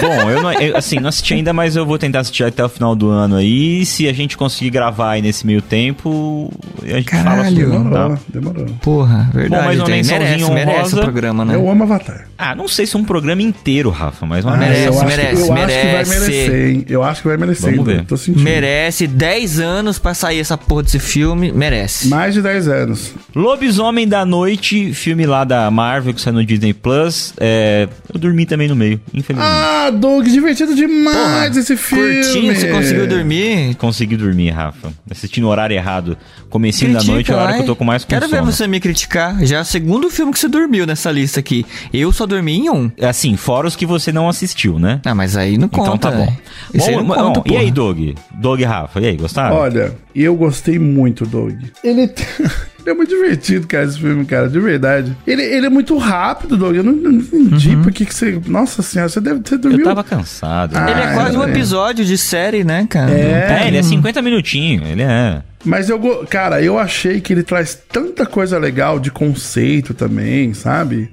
Bom, 0.00 0.30
eu, 0.30 0.42
não, 0.42 0.52
eu, 0.54 0.76
assim, 0.76 0.98
não 0.98 1.08
assisti 1.08 1.34
ainda, 1.34 1.52
mas 1.52 1.76
eu 1.76 1.84
vou 1.86 1.98
tentar 1.98 2.20
assistir 2.20 2.44
até 2.44 2.64
o 2.64 2.68
final 2.68 2.96
do 2.96 3.08
ano 3.10 3.36
aí. 3.36 3.84
Se 3.86 4.08
a 4.08 4.12
gente 4.12 4.36
conseguir 4.36 4.70
gravar 4.70 5.12
aí 5.12 5.22
nesse 5.22 5.46
meio 5.46 5.60
tempo, 5.62 6.50
a 6.82 6.86
gente 6.96 7.10
fala 7.10 7.44
sobre 7.44 7.64
Caralho. 7.64 7.70
Demorou, 7.70 8.10
tá? 8.10 8.18
demorou. 8.28 8.66
Porra, 8.82 9.30
verdade. 9.32 9.62
Bom, 9.62 9.66
mas 9.68 9.78
uma 9.78 9.86
tem, 9.86 10.02
merece, 10.04 10.50
merece 10.50 10.74
honrosa. 10.74 10.96
o 10.96 11.00
programa, 11.02 11.44
né? 11.44 11.54
Eu 11.54 11.70
amo 11.70 11.82
Avatar. 11.84 12.28
Ah, 12.36 12.54
não 12.54 12.68
sei 12.68 12.86
se 12.86 12.96
é 12.96 12.98
um 12.98 13.04
programa 13.04 13.42
inteiro, 13.42 13.90
Rafa, 13.90 14.24
mas 14.26 14.44
uma 14.44 14.54
Ah, 14.54 14.56
Merece, 14.58 14.86
eu 14.86 14.92
acho, 14.94 15.04
merece, 15.06 15.22
eu 15.24 15.38
acho 15.38 15.46
que 15.46 15.52
vai 15.52 15.92
merece. 15.92 16.20
merecer, 16.20 16.68
hein? 16.70 16.84
Eu 16.88 17.02
acho 17.02 17.22
que 17.22 17.28
vai 17.28 17.36
merecer. 17.36 17.70
Vamos 17.72 17.86
ver. 17.86 18.04
Tô 18.04 18.16
sentindo. 18.16 18.42
Merece 18.44 19.06
10 19.06 19.60
anos 19.60 19.98
pra 19.98 20.14
sair 20.14 20.38
essa 20.40 20.56
porra 20.56 20.82
desse 20.84 20.98
filme. 20.98 21.50
Merece. 21.52 22.08
Mais 22.08 22.34
de 22.34 22.40
10 22.42 22.68
anos. 22.68 23.12
Lobisomem 23.34 24.06
da 24.06 24.24
Noite, 24.24 24.92
filme 24.94 25.26
lá 25.26 25.44
da 25.44 25.70
Marvel 25.70 26.14
que 26.14 26.20
saiu 26.20 26.34
no 26.34 26.44
Disney 26.44 26.72
Plus. 26.72 27.32
É, 27.38 27.88
eu 28.12 28.18
dormi 28.20 28.46
também 28.46 28.68
no 28.68 28.76
meio, 28.76 29.00
infelizmente. 29.12 29.52
Ah, 29.52 29.90
Doug, 29.90 30.26
divertido 30.26 30.74
demais 30.74 31.56
esse 31.56 31.76
filme. 31.76 32.22
Curtinho, 32.22 32.54
você 32.54 32.68
conseguiu 32.70 33.06
dormir? 33.06 33.74
Consegui 33.76 34.16
dormir, 34.16 34.50
Rafa. 34.50 34.92
Assisti 35.10 35.40
no 35.40 35.48
horário 35.48 35.74
errado. 35.74 36.16
Comecinho 36.48 36.92
da 36.92 36.98
Critica 36.98 37.12
noite 37.14 37.30
é 37.30 37.34
a 37.34 37.36
hora 37.36 37.50
lá, 37.50 37.56
que 37.56 37.62
eu 37.62 37.66
tô 37.66 37.76
com 37.76 37.84
mais 37.84 38.04
com 38.04 38.10
Quero 38.10 38.28
ver 38.28 38.38
sono. 38.38 38.52
você 38.52 38.66
me 38.66 38.80
criticar. 38.80 39.44
Já 39.44 39.58
é 39.58 39.60
o 39.60 39.64
segundo 39.64 40.08
filme 40.10 40.32
que 40.32 40.38
você 40.38 40.48
dormiu 40.48 40.86
nessa 40.86 41.10
lista 41.10 41.40
aqui. 41.40 41.64
Eu 41.92 42.12
só 42.12 42.26
dormi 42.26 42.56
em 42.58 42.70
um. 42.70 42.90
Assim, 43.02 43.36
fora 43.36 43.66
os 43.66 43.76
que 43.76 43.84
você 43.86 44.10
não 44.12 44.28
assistiu, 44.28 44.78
né? 44.78 45.00
Ah, 45.04 45.14
mas 45.14 45.36
aí 45.36 45.58
não 45.58 45.68
conta. 45.68 45.88
então 45.88 45.98
tá 45.98 46.10
bom. 46.10 46.32
Isso 46.72 46.88
aí 46.88 46.94
Bom, 46.96 47.02
não 47.02 47.08
bom, 47.08 47.32
conta, 47.34 47.52
e 47.52 47.56
aí. 47.56 47.70
Doug? 47.70 47.98
Doug 48.34 48.60
e 48.60 48.64
Rafa, 48.64 49.00
e 49.00 49.06
aí, 49.06 49.16
gostaram? 49.16 49.56
Olha, 49.56 49.94
eu 50.14 50.34
gostei 50.34 50.78
muito, 50.78 51.24
Doug. 51.26 51.54
Ele, 51.84 52.02
ele 52.02 52.10
é 52.86 52.94
muito 52.94 53.10
divertido, 53.10 53.66
cara, 53.66 53.84
esse 53.84 53.98
filme, 53.98 54.24
cara, 54.24 54.48
de 54.48 54.58
verdade. 54.58 55.16
Ele, 55.26 55.42
ele 55.42 55.66
é 55.66 55.70
muito 55.70 55.96
rápido, 55.98 56.56
Doug. 56.56 56.76
Eu 56.76 56.82
não, 56.84 56.92
não 56.92 57.12
entendi 57.12 57.76
por 57.76 57.92
que, 57.92 58.04
você. 58.04 58.40
Nossa 58.46 58.82
senhora, 58.82 59.08
você 59.08 59.20
deve 59.20 59.40
ter 59.40 59.58
dormido. 59.58 59.82
Eu 59.82 59.86
tava 59.88 60.02
cansado. 60.02 60.76
Ah, 60.76 60.90
Ele 60.90 61.00
é 61.00 61.12
quase 61.14 61.36
um 61.36 61.44
é. 61.44 61.50
episódio 61.50 62.04
de 62.04 62.16
série, 62.16 62.64
né, 62.64 62.86
cara? 62.88 63.10
É. 63.12 63.64
É, 63.64 63.68
ele 63.68 63.76
é 63.76 63.82
50 63.82 64.20
minutinhos, 64.22 64.88
ele 64.88 65.02
é. 65.02 65.42
Mas 65.64 65.88
eu, 65.88 66.00
cara, 66.30 66.62
eu 66.62 66.78
achei 66.78 67.20
que 67.20 67.32
ele 67.32 67.42
traz 67.42 67.74
tanta 67.74 68.24
coisa 68.24 68.58
legal 68.58 69.00
de 69.00 69.10
conceito 69.10 69.92
também, 69.92 70.54
sabe? 70.54 71.10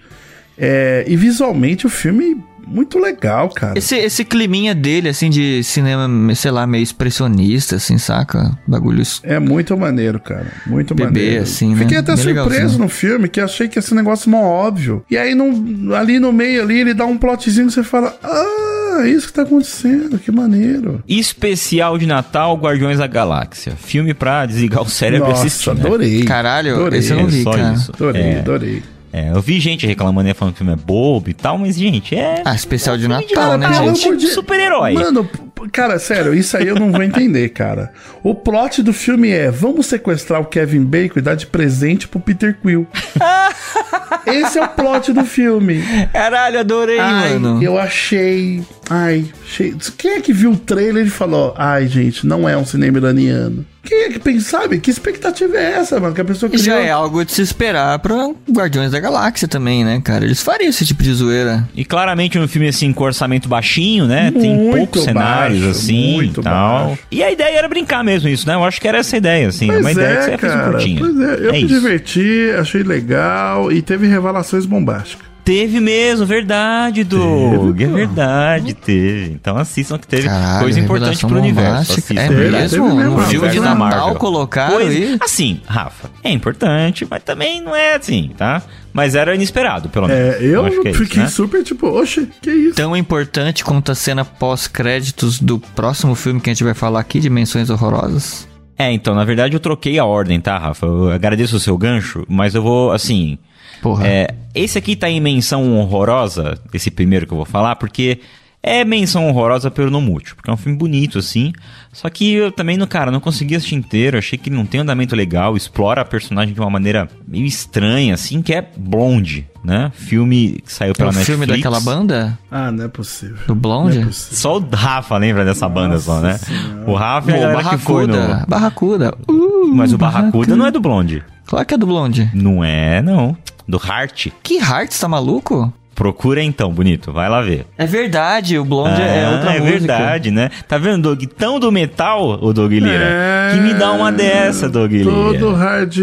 É, 0.57 1.03
e 1.07 1.15
visualmente 1.15 1.85
o 1.85 1.89
filme 1.89 2.41
muito 2.68 2.99
legal, 2.99 3.49
cara. 3.49 3.78
Esse, 3.78 3.95
esse 3.95 4.24
climinha 4.26 4.74
dele, 4.76 5.09
assim, 5.09 5.30
de 5.30 5.63
cinema, 5.63 6.34
sei 6.36 6.51
lá, 6.51 6.66
meio 6.68 6.84
expressionista, 6.84 7.76
assim, 7.78 7.97
saca? 7.97 8.57
Bagulho. 8.68 9.01
es- 9.01 9.22
É 9.24 9.39
muito 9.39 9.76
maneiro, 9.78 10.20
cara. 10.20 10.47
Muito 10.66 10.93
Bebê, 10.95 11.09
maneiro. 11.11 11.43
assim, 11.43 11.74
né? 11.74 11.82
Fiquei 11.84 11.97
até 11.97 12.16
Bem 12.16 12.24
surpreso 12.24 12.49
legalzinho. 12.51 12.84
no 12.84 12.89
filme, 12.89 13.30
que 13.30 13.39
achei 13.39 13.68
que 13.68 13.80
esse 13.80 13.93
negócio 13.93 14.30
mó 14.30 14.41
óbvio. 14.41 15.03
E 15.09 15.18
aí, 15.18 15.36
no, 15.36 15.93
ali 15.95 16.20
no 16.20 16.32
meio 16.34 16.61
ali, 16.63 16.80
ele 16.80 16.93
dá 16.93 17.05
um 17.05 17.18
plotzinho 17.18 17.68
que 17.68 17.74
você 17.74 17.84
fala: 17.84 18.18
Ah, 18.24 19.01
é 19.03 19.09
isso 19.09 19.28
que 19.28 19.34
tá 19.34 19.41
acontecendo, 19.43 20.18
que 20.18 20.32
maneiro. 20.32 21.03
Especial 21.07 21.97
de 21.97 22.05
Natal 22.05 22.55
Guardiões 22.57 22.97
da 22.99 23.07
Galáxia. 23.07 23.74
Filme 23.76 24.13
pra 24.13 24.45
desligar 24.45 24.82
o 24.82 24.89
cérebro 24.89 25.28
e 25.28 25.32
Nossa, 25.32 25.45
assistir. 25.47 25.74
né? 25.74 25.82
adorei. 25.82 26.24
Caralho, 26.24 26.76
Adorei. 26.76 26.99
esse 26.99 27.11
eu 27.11 27.18
não 27.18 27.28
vi, 27.28 27.43
só 27.43 27.51
cara. 27.51 27.74
isso. 27.74 27.91
Adorei, 27.93 28.22
É. 28.22 28.39
adorei. 28.39 28.84
É, 29.16 29.30
eu 29.30 29.41
vi 29.41 29.61
gente 29.61 29.88
reclamando 29.88 30.28
e 30.28 30.34
falando 30.34 30.55
que 30.55 30.61
o 30.61 30.66
filme 30.66 30.74
é 30.74 30.76
bobo 30.76 31.30
e 31.30 31.34
tal, 31.34 31.57
mas, 31.57 31.78
gente, 31.78 32.13
é. 32.13 32.41
Ah, 32.43 32.53
especial 32.53 32.97
de 32.97 33.03
filme 33.03 33.07
Natal, 33.07 33.57
né, 33.57 33.66
Natal, 33.70 33.88
gente? 33.88 34.01
tipo 34.01 34.18
de 34.18 34.28
super-herói. 34.28 34.91
Mano, 34.91 35.30
cara, 35.72 35.97
sério, 35.99 36.34
isso 36.34 36.56
aí 36.58 36.68
eu 36.68 36.76
não 36.76 36.91
vou 36.91 37.03
entender, 37.03 37.49
cara. 37.49 37.91
O 38.24 38.34
plot 38.36 38.82
do 38.84 38.93
filme 38.93 39.30
é: 39.30 39.49
vamos 39.49 39.86
sequestrar 39.88 40.41
o 40.41 40.45
Kevin 40.45 40.84
Bacon 40.84 41.20
e 41.20 41.22
dar 41.22 41.36
de 41.36 41.47
presente 41.47 42.08
pro 42.08 42.20
Peter 42.20 42.58
Quill. 42.62 42.88
Esse 44.26 44.58
é 44.60 44.64
o 44.64 44.68
plot 44.70 45.14
do 45.14 45.24
filme. 45.24 45.84
Caralho, 46.12 46.60
adorei, 46.60 46.99
Ai, 46.99 47.38
mano. 47.38 47.62
eu 47.64 47.78
achei. 47.78 48.64
Ai, 48.89 49.26
achei. 49.43 49.76
Quem 49.97 50.12
é 50.14 50.22
que 50.22 50.34
viu 50.34 50.51
o 50.51 50.58
trailer 50.58 51.06
e 51.06 51.10
falou: 51.10 51.53
Ai, 51.58 51.88
gente, 51.88 52.26
não 52.26 52.47
é 52.47 52.58
um 52.58 52.66
cinema 52.66 52.97
iraniano? 52.97 53.66
Quem 53.84 54.06
é 54.06 54.10
que 54.10 54.18
pensa, 54.18 54.62
sabe? 54.62 54.80
Que 54.80 54.89
expectativa 54.89 55.56
é 55.58 55.74
essa, 55.74 55.99
mano? 55.99 56.16
Que 56.16 56.22
a 56.22 56.26
pessoa 56.26 56.49
E 56.51 56.58
já 56.58 56.74
criou. 56.74 56.80
é 56.88 56.89
algo 56.89 57.24
de 57.24 57.32
se 57.32 57.43
esperar 57.43 57.99
pra 57.99 58.32
Guardiões 58.51 58.89
da 58.91 58.99
Galáxia 58.99 59.47
também, 59.47 59.86
né, 59.86 60.01
cara? 60.03 60.26
Eles 60.26 60.41
fariam 60.41 60.70
esse 60.72 60.84
tipo 60.88 61.03
de 61.03 61.14
zoeira. 61.14 61.70
E 61.76 61.86
claramente 61.86 62.39
um 62.39 62.47
filme 62.47 62.68
assim 62.68 62.91
com 62.91 63.03
orçamento 63.03 63.47
baixinho, 63.47 64.08
né? 64.08 64.32
Tem 64.32 64.56
Muito 64.58 64.76
poucos 64.76 65.06
cenários 65.47 65.61
baixo, 65.63 65.77
assim 65.77 66.21
e 66.23 66.29
tal. 66.29 66.87
baixo. 66.87 66.99
E 67.11 67.23
a 67.23 67.31
ideia 67.31 67.57
era 67.57 67.67
brincar 67.67 68.03
mesmo 68.03 68.27
isso, 68.29 68.47
né? 68.47 68.55
Eu 68.55 68.63
acho 68.63 68.79
que 68.81 68.87
era 68.87 68.97
essa 68.99 69.15
a 69.15 69.17
ideia, 69.17 69.47
assim. 69.47 69.67
Pois 69.67 69.79
uma 69.81 69.91
ideia 69.91 70.07
é, 70.07 70.15
que 70.17 70.23
você 70.23 70.31
ia 70.31 70.37
fazer 70.37 70.53
um 70.53 70.57
cara. 70.59 70.71
curtinho. 70.71 70.99
Pois 70.99 71.19
é, 71.19 71.33
eu 71.45 71.49
é 71.49 71.51
me 71.53 71.57
isso. 71.59 71.67
diverti, 71.67 72.51
achei 72.59 72.83
legal 72.83 73.71
e 73.71 73.81
teve 73.81 74.07
revelações 74.07 74.65
bombásticas. 74.65 75.25
Teve 75.45 75.79
mesmo, 75.79 76.25
verdade, 76.25 77.03
Doug. 77.03 77.79
é 77.79 77.85
verdade, 77.85 78.73
teve. 78.73 79.31
Então 79.33 79.55
assistam 79.57 79.95
que 79.99 80.07
teve 80.07 80.27
Caralho, 80.27 80.59
coisa 80.63 80.79
importante 80.79 81.19
pro 81.23 81.37
universo. 81.37 81.91
Assistam, 81.91 82.19
É 82.19 82.27
Teve, 82.27 82.49
mesmo? 82.49 82.69
teve 82.69 82.81
No 82.81 82.95
mesmo. 82.95 83.19
filme 83.29 83.49
de 83.49 83.59
Natal 83.59 83.75
Marvel. 83.75 84.15
colocaram 84.15 84.77
Coisa-? 84.77 85.17
Assim, 85.21 85.61
Rafa, 85.67 86.09
é 86.23 86.31
importante, 86.31 87.05
mas 87.07 87.21
também 87.21 87.61
não 87.61 87.75
é 87.75 87.93
assim, 87.93 88.31
tá? 88.35 88.63
Mas 88.95 89.13
era 89.13 89.35
inesperado, 89.35 89.89
pelo 89.89 90.07
menos. 90.07 90.35
É, 90.35 90.41
eu 90.41 90.65
acho 90.65 90.79
que 90.81 90.87
é 90.87 90.91
isso, 90.91 91.03
fiquei 91.03 91.23
né? 91.23 91.27
super 91.27 91.61
tipo, 91.65 91.85
oxe, 91.87 92.29
que 92.41 92.49
isso? 92.49 92.75
Tão 92.75 92.95
importante 92.95 93.61
quanto 93.61 93.91
a 93.91 93.95
cena 93.95 94.23
pós-créditos 94.23 95.37
do 95.37 95.59
próximo 95.59 96.15
filme 96.15 96.39
que 96.39 96.49
a 96.49 96.53
gente 96.53 96.63
vai 96.63 96.73
falar 96.73 97.01
aqui, 97.01 97.19
Dimensões 97.19 97.69
Horrorosas. 97.69 98.47
É, 98.77 98.89
então, 98.93 99.13
na 99.13 99.25
verdade 99.25 99.53
eu 99.53 99.59
troquei 99.59 99.99
a 99.99 100.05
ordem, 100.05 100.39
tá, 100.39 100.57
Rafa? 100.57 100.85
Eu 100.85 101.11
agradeço 101.11 101.57
o 101.57 101.59
seu 101.59 101.77
gancho, 101.77 102.25
mas 102.29 102.55
eu 102.55 102.63
vou, 102.63 102.93
assim. 102.93 103.37
Porra. 103.81 104.07
É, 104.07 104.33
esse 104.53 104.77
aqui 104.77 104.95
tá 104.95 105.09
em 105.09 105.19
menção 105.19 105.77
honrosa, 105.77 106.57
esse 106.73 106.89
primeiro 106.89 107.27
que 107.27 107.33
eu 107.33 107.37
vou 107.37 107.45
falar, 107.45 107.75
porque 107.75 108.21
é 108.68 108.84
menção 108.84 109.28
honrosa 109.28 109.70
pelo 109.70 109.91
não 109.91 110.01
múltiplo, 110.01 110.38
porque 110.38 110.49
é 110.49 110.53
um 110.53 110.57
filme 110.57 110.76
bonito, 110.76 111.20
assim. 111.20 111.53
Só 111.93 112.09
que 112.09 112.34
eu 112.34 112.51
também, 112.51 112.78
no 112.78 112.88
cara, 112.88 113.11
não 113.11 113.20
consegui 113.20 113.55
assistir 113.55 113.76
inteiro, 113.76 114.18
achei 114.18 114.39
que 114.39 114.49
ele 114.49 114.55
não 114.55 114.66
tem 114.66 114.80
um 114.80 114.84
andamento 114.84 115.16
legal, 115.16 115.55
explora 115.55 116.01
a 116.01 116.05
personagem 116.05 116.53
de 116.53 116.59
uma 116.59 116.70
maneira 116.70 117.07
meio 117.28 117.45
estranha, 117.45 118.16
assim, 118.16 118.41
que 118.41 118.53
é 118.53 118.68
Blonde, 118.76 119.47
né? 119.63 119.91
Filme 119.93 120.61
que 120.66 120.74
saiu 120.74 120.91
É 120.91 120.93
pela 120.95 121.11
o 121.11 121.13
Netflix. 121.13 121.28
filme 121.39 121.45
daquela 121.45 121.80
banda? 121.80 122.38
Ah, 122.49 122.72
não 122.72 122.86
é 122.86 122.88
possível. 122.88 123.38
Do 123.45 123.53
Blonde? 123.53 123.99
É 123.99 124.05
possível. 124.05 124.38
Só 124.38 124.57
o 124.57 124.68
Rafa 124.74 125.16
lembra 125.18 125.45
dessa 125.45 125.70
banda 125.70 125.99
só, 125.99 126.20
né? 126.20 126.39
O 126.88 126.95
Rafa 126.95 127.32
é 127.32 127.39
galera 127.39 127.70
que 127.70 127.78
foi 127.78 128.07
no... 128.07 128.13
Barracuda. 128.13 128.45
Barracuda. 128.47 129.18
Uh, 129.30 129.68
Mas 129.76 129.93
o 129.93 129.97
Barracuda 129.97 130.55
não 130.55 130.66
é 130.66 130.72
do 130.72 130.82
Blonde. 130.82 131.24
Claro 131.45 131.66
que 131.66 131.74
é 131.76 131.78
do 131.78 131.86
Blonde. 131.86 132.30
Não 132.34 132.63
é, 132.63 133.01
não. 133.03 133.38
Do 133.68 133.78
Heart. 133.84 134.30
Que 134.43 134.57
Hearts, 134.57 134.99
tá 134.99 135.07
maluco? 135.07 135.72
Procura 135.95 136.43
então, 136.43 136.69
bonito. 136.71 137.13
Vai 137.13 137.29
lá 137.29 137.41
ver. 137.41 137.65
É 137.77 137.85
verdade, 137.85 138.59
o 138.59 138.65
Blonde 138.65 139.01
é 139.01 139.25
Ah, 139.25 139.31
outra 139.31 139.55
é 139.55 139.59
música. 139.61 139.79
verdade, 139.79 140.29
né? 140.29 140.51
Tá 140.67 140.77
vendo, 140.77 141.03
Doug? 141.15 141.23
Tão 141.37 141.57
do 141.57 141.71
metal, 141.71 142.37
o 142.41 142.51
Doug 142.51 142.73
Lira, 142.73 142.89
É, 142.91 143.51
que 143.53 143.61
me 143.61 143.73
dá 143.73 143.93
uma 143.93 144.11
dessa, 144.11 144.67
Doug 144.67 144.91
Lira. 144.91 145.09
Todo 145.09 145.53
hard. 145.53 145.97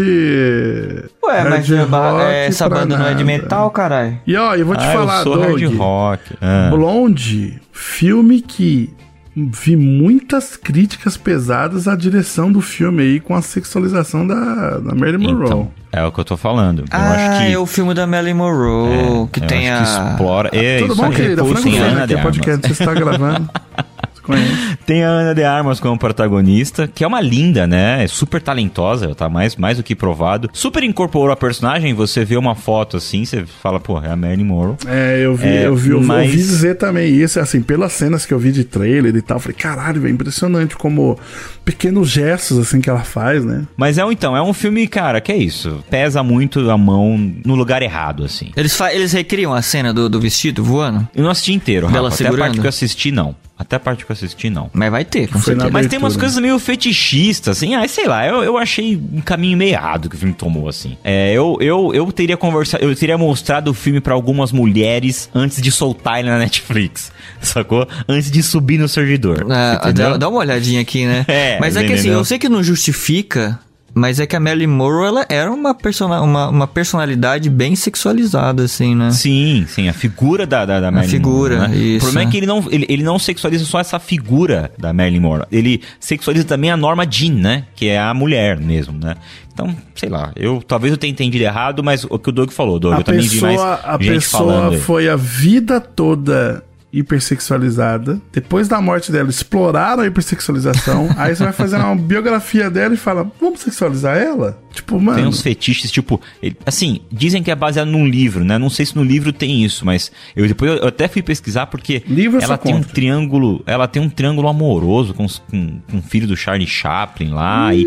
Ué, 1.23 1.39
hard 1.39 1.49
mas 1.49 1.71
é 1.71 1.83
rock 1.83 2.21
é, 2.23 2.45
essa 2.47 2.67
banda 2.67 2.97
não 2.97 3.05
é 3.05 3.13
de 3.13 3.23
nada. 3.23 3.25
metal, 3.25 3.69
caralho? 3.69 4.17
E 4.25 4.35
ó, 4.35 4.55
eu 4.55 4.65
vou 4.65 4.75
te 4.75 4.83
ah, 4.83 4.91
falar, 4.91 5.17
eu 5.19 5.23
sou 5.23 5.35
Doug. 5.35 5.61
hard 5.61 5.77
rock. 5.77 6.23
Ah. 6.41 6.67
Blonde, 6.71 7.61
filme 7.71 8.41
que 8.41 8.91
vi 9.35 9.75
muitas 9.75 10.55
críticas 10.55 11.17
pesadas 11.17 11.87
à 11.87 11.95
direção 11.95 12.51
do 12.51 12.61
filme 12.61 13.01
aí 13.01 13.19
com 13.19 13.35
a 13.35 13.41
sexualização 13.41 14.27
da, 14.27 14.77
da 14.79 14.93
Marilyn 14.93 15.27
Monroe. 15.27 15.45
Então, 15.45 15.71
é 15.91 16.03
o 16.03 16.11
que 16.11 16.19
eu 16.19 16.25
tô 16.25 16.37
falando. 16.37 16.79
Eu 16.79 16.85
ah, 16.91 17.11
acho 17.11 17.39
que 17.39 17.53
é 17.53 17.57
o 17.57 17.65
filme 17.65 17.93
da 17.93 18.05
Marilyn 18.05 18.35
Monroe, 18.35 19.27
que 19.31 19.39
eu 19.39 19.47
tem 19.47 19.69
acho 19.69 19.93
que 19.93 19.99
a... 19.99 20.09
explora. 20.11 20.49
É, 20.53 20.79
Tudo 20.79 20.93
isso 20.93 21.01
bom, 21.01 21.07
aí. 21.07 21.15
querida? 21.15 21.43
Frango 21.43 21.57
a 21.57 21.61
Feno 21.61 21.83
Ana 21.83 21.97
aqui, 22.03 22.07
de 22.07 22.13
é 22.13 22.21
podcast, 22.21 22.67
você 22.67 22.83
está 22.83 22.93
gravando. 22.93 23.49
Tem 24.85 25.03
a 25.03 25.07
Ana 25.09 25.33
de 25.35 25.43
Armas 25.43 25.79
como 25.79 25.97
protagonista, 25.97 26.87
que 26.87 27.03
é 27.03 27.07
uma 27.07 27.21
linda, 27.21 27.65
né? 27.67 28.03
É 28.03 28.07
super 28.07 28.41
talentosa, 28.41 29.13
tá 29.15 29.29
mais, 29.29 29.55
mais 29.55 29.77
do 29.77 29.83
que 29.83 29.95
provado. 29.95 30.49
Super 30.53 30.83
incorporou 30.83 31.31
a 31.31 31.35
personagem, 31.35 31.93
você 31.93 32.23
vê 32.25 32.35
uma 32.37 32.55
foto 32.55 32.97
assim, 32.97 33.25
você 33.25 33.45
fala, 33.61 33.79
pô, 33.79 33.99
é 34.01 34.09
a 34.11 34.15
Marilyn 34.15 34.45
Monroe. 34.45 34.75
É, 34.87 35.21
eu 35.23 35.35
vi, 35.35 35.47
É, 35.47 35.65
eu 35.67 35.75
vi, 35.75 35.89
eu 35.91 36.01
mas- 36.01 36.25
ouvi 36.27 36.37
dizer 36.37 36.75
também 36.75 37.13
isso, 37.13 37.39
assim, 37.39 37.61
pelas 37.61 37.93
cenas 37.93 38.25
que 38.25 38.33
eu 38.33 38.39
vi 38.39 38.51
de 38.51 38.63
trailer 38.63 39.15
e 39.15 39.21
tal, 39.21 39.37
eu 39.37 39.41
falei, 39.41 39.55
caralho, 39.57 40.01
velho, 40.01 40.13
impressionante 40.13 40.75
como 40.75 41.17
pequenos 41.63 42.09
gestos, 42.09 42.57
assim, 42.57 42.81
que 42.81 42.89
ela 42.89 43.03
faz, 43.03 43.43
né? 43.43 43.65
Mas 43.75 43.97
é 43.97 44.05
um, 44.05 44.11
então, 44.11 44.35
é 44.35 44.41
um 44.41 44.53
filme, 44.53 44.87
cara, 44.87 45.21
que 45.21 45.31
é 45.31 45.37
isso. 45.37 45.83
Pesa 45.89 46.21
muito 46.23 46.69
a 46.69 46.77
mão 46.77 47.17
no 47.45 47.55
lugar 47.55 47.81
errado, 47.81 48.23
assim. 48.23 48.51
Eles, 48.55 48.79
eles 48.91 49.13
recriam 49.13 49.53
a 49.53 49.61
cena 49.61 49.93
do, 49.93 50.09
do 50.09 50.19
vestido 50.19 50.63
voando? 50.63 51.07
Eu 51.15 51.23
não 51.23 51.31
assisti 51.31 51.53
inteiro, 51.53 51.87
Dela 51.87 52.09
Rafa. 52.09 52.15
Até 52.15 52.23
a 52.23 52.27
parte 52.27 52.37
segurando? 52.37 52.61
que 52.61 52.67
eu 52.67 52.69
assisti, 52.69 53.11
não. 53.11 53.35
Até 53.57 53.75
a 53.75 53.79
parte 53.79 54.03
que 54.03 54.11
eu 54.11 54.13
assisti, 54.13 54.49
não. 54.49 54.69
Mas 54.73 54.91
vai 54.91 55.05
ter, 55.05 55.27
com 55.27 55.39
certeza. 55.39 55.69
Mas 55.71 55.87
tem 55.87 55.99
umas 55.99 56.17
coisas 56.17 56.37
meio 56.39 56.57
fetichistas, 56.57 57.57
assim. 57.57 57.75
Ah, 57.75 57.87
sei 57.87 58.07
lá, 58.07 58.27
eu, 58.27 58.43
eu 58.43 58.57
achei 58.57 58.97
um 58.97 59.21
caminho 59.21 59.57
meio 59.57 59.71
errado 59.71 60.09
que 60.09 60.15
o 60.15 60.17
filme 60.17 60.33
tomou, 60.33 60.67
assim. 60.67 60.97
É, 61.03 61.31
eu, 61.31 61.57
eu, 61.61 61.91
eu 61.93 62.11
teria 62.11 62.35
conversado, 62.35 62.83
eu 62.83 62.93
teria 62.95 63.17
mostrado 63.17 63.69
o 63.69 63.73
filme 63.73 64.01
pra 64.01 64.13
algumas 64.13 64.51
mulheres 64.51 65.29
antes 65.33 65.61
de 65.61 65.71
soltar 65.71 66.19
ele 66.19 66.29
na 66.29 66.39
Netflix, 66.39 67.11
sacou? 67.41 67.87
Antes 68.07 68.31
de 68.31 68.41
subir 68.41 68.79
no 68.79 68.87
servidor. 68.87 69.45
Ah, 69.49 69.91
dá, 69.91 70.17
dá 70.17 70.27
uma 70.27 70.39
olhadinha 70.39 70.81
aqui, 70.81 71.05
né? 71.05 71.25
É, 71.33 71.52
mas 71.59 71.75
é 71.75 71.83
que 71.83 71.93
assim, 71.93 72.09
eu 72.09 72.23
sei 72.23 72.37
que 72.37 72.49
não 72.49 72.63
justifica, 72.63 73.59
mas 73.95 74.19
é 74.19 74.25
que 74.25 74.35
a 74.35 74.39
Marilyn 74.39 74.67
Monroe, 74.67 75.07
ela 75.07 75.25
era 75.29 75.51
uma, 75.51 75.75
persona, 75.75 76.19
uma, 76.21 76.49
uma 76.49 76.67
personalidade 76.67 77.49
bem 77.49 77.75
sexualizada, 77.75 78.63
assim, 78.63 78.95
né? 78.95 79.11
Sim, 79.11 79.65
sim, 79.67 79.87
a 79.87 79.93
figura 79.93 80.47
da, 80.47 80.65
da, 80.65 80.79
da 80.79 80.91
Marilyn 80.91 81.11
figura, 81.11 81.55
Monroe, 81.59 81.69
né? 81.69 81.77
isso, 81.77 81.97
O 81.97 82.09
problema 82.09 82.21
é. 82.21 82.23
é 82.27 82.31
que 82.31 82.37
ele 82.37 82.47
não, 82.47 82.65
ele, 82.71 82.85
ele 82.89 83.03
não 83.03 83.19
sexualiza 83.19 83.65
só 83.65 83.79
essa 83.79 83.99
figura 83.99 84.71
da 84.79 84.91
Marilyn 84.91 85.19
Monroe. 85.19 85.45
Ele 85.51 85.81
sexualiza 85.99 86.45
também 86.45 86.71
a 86.71 86.77
Norma 86.77 87.05
Jean, 87.09 87.35
né? 87.35 87.65
Que 87.75 87.89
é 87.89 87.99
a 87.99 88.13
mulher 88.13 88.59
mesmo, 88.59 88.97
né? 88.97 89.15
Então, 89.53 89.75
sei 89.95 90.09
lá, 90.09 90.31
eu 90.35 90.63
talvez 90.67 90.91
eu 90.91 90.97
tenha 90.97 91.11
entendido 91.11 91.43
errado, 91.43 91.83
mas 91.83 92.03
o 92.03 92.17
que 92.17 92.29
o 92.29 92.31
Doug 92.31 92.49
falou, 92.49 92.79
Doug, 92.79 92.95
A 92.95 92.97
eu 92.97 93.03
também 93.03 93.21
vi 93.21 93.39
mais 93.39 93.55
pessoa, 93.57 93.79
a 93.83 93.97
gente 94.01 94.13
pessoa 94.13 94.53
falando. 94.53 94.79
foi 94.79 95.07
a 95.07 95.15
vida 95.15 95.79
toda 95.79 96.63
hipersexualizada. 96.93 98.21
Depois 98.31 98.67
da 98.67 98.79
morte 98.79 99.11
dela, 99.11 99.29
exploraram 99.29 100.03
a 100.03 100.07
hipersexualização. 100.07 101.09
aí 101.17 101.35
você 101.35 101.43
vai 101.43 101.53
fazer 101.53 101.77
uma 101.77 101.95
biografia 101.95 102.69
dela 102.69 102.93
e 102.93 102.97
fala: 102.97 103.29
vamos 103.41 103.61
sexualizar 103.61 104.17
ela? 104.17 104.61
Tipo, 104.71 104.99
mano. 104.99 105.17
Tem 105.17 105.27
uns 105.27 105.41
fetiches, 105.41 105.91
tipo, 105.91 106.19
assim, 106.65 107.01
dizem 107.11 107.43
que 107.43 107.51
é 107.51 107.55
baseado 107.55 107.87
num 107.87 108.07
livro, 108.07 108.43
né? 108.43 108.57
Não 108.57 108.69
sei 108.69 108.85
se 108.85 108.95
no 108.95 109.03
livro 109.03 109.31
tem 109.31 109.63
isso, 109.63 109.85
mas 109.85 110.11
eu 110.35 110.47
depois 110.47 110.81
eu 110.81 110.87
até 110.87 111.07
fui 111.07 111.21
pesquisar 111.21 111.67
porque 111.67 112.03
Livro 112.07 112.41
ela 112.41 112.57
tem 112.57 112.73
um 112.73 112.77
contra. 112.77 112.93
triângulo, 112.93 113.63
ela 113.65 113.87
tem 113.87 114.01
um 114.01 114.09
triângulo 114.09 114.47
amoroso 114.47 115.13
com, 115.13 115.27
com, 115.27 115.79
com 115.89 115.97
o 115.97 116.01
filho 116.01 116.27
do 116.27 116.35
Charlie 116.35 116.67
Chaplin 116.67 117.29
lá 117.29 117.73
e 117.73 117.83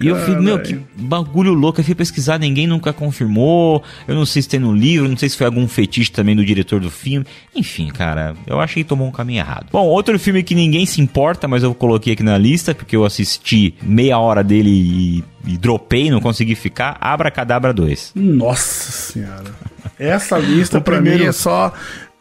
E 0.00 0.06
eu 0.06 0.16
fico, 0.16 0.40
meu, 0.42 0.60
que 0.60 0.78
bagulho 0.96 1.52
louco. 1.52 1.80
Eu 1.80 1.84
fui 1.84 1.94
pesquisar, 1.94 2.38
ninguém 2.38 2.66
nunca 2.66 2.92
confirmou. 2.92 3.82
Eu 4.06 4.14
não 4.14 4.24
sei 4.26 4.42
se 4.42 4.48
tem 4.48 4.60
no 4.60 4.72
livro, 4.72 5.08
não 5.08 5.16
sei 5.16 5.28
se 5.28 5.36
foi 5.36 5.46
algum 5.46 5.66
fetiche 5.66 6.10
também 6.12 6.36
do 6.36 6.44
diretor 6.44 6.80
do 6.80 6.90
filme. 6.90 7.26
Enfim, 7.54 7.88
cara, 7.88 8.34
eu 8.46 8.60
achei 8.60 8.82
que 8.84 8.88
tomou 8.88 9.08
um 9.08 9.10
caminho 9.10 9.40
errado. 9.40 9.66
Bom, 9.72 9.84
outro 9.86 10.16
filme 10.18 10.42
que 10.42 10.54
ninguém 10.54 10.86
se 10.86 11.00
importa, 11.00 11.48
mas 11.48 11.62
eu 11.62 11.74
coloquei 11.74 12.12
aqui 12.12 12.22
na 12.22 12.38
lista, 12.38 12.74
porque 12.74 12.94
eu 12.94 13.04
assisti 13.04 13.74
meia 13.82 14.18
hora 14.18 14.44
dele 14.44 14.70
e, 14.70 15.24
e 15.46 15.56
dropei, 15.58 16.10
não 16.10 16.20
consegui 16.20 16.54
ficar. 16.54 16.96
Abra 17.00 17.30
Cadabra 17.30 17.72
2. 17.72 18.12
Nossa 18.14 18.92
senhora. 18.92 19.50
Essa 19.98 20.38
lista 20.38 20.78
O 20.78 20.80
pra 20.80 20.94
primeiro- 20.96 21.24
mim 21.24 21.28
é 21.28 21.32
só. 21.32 21.72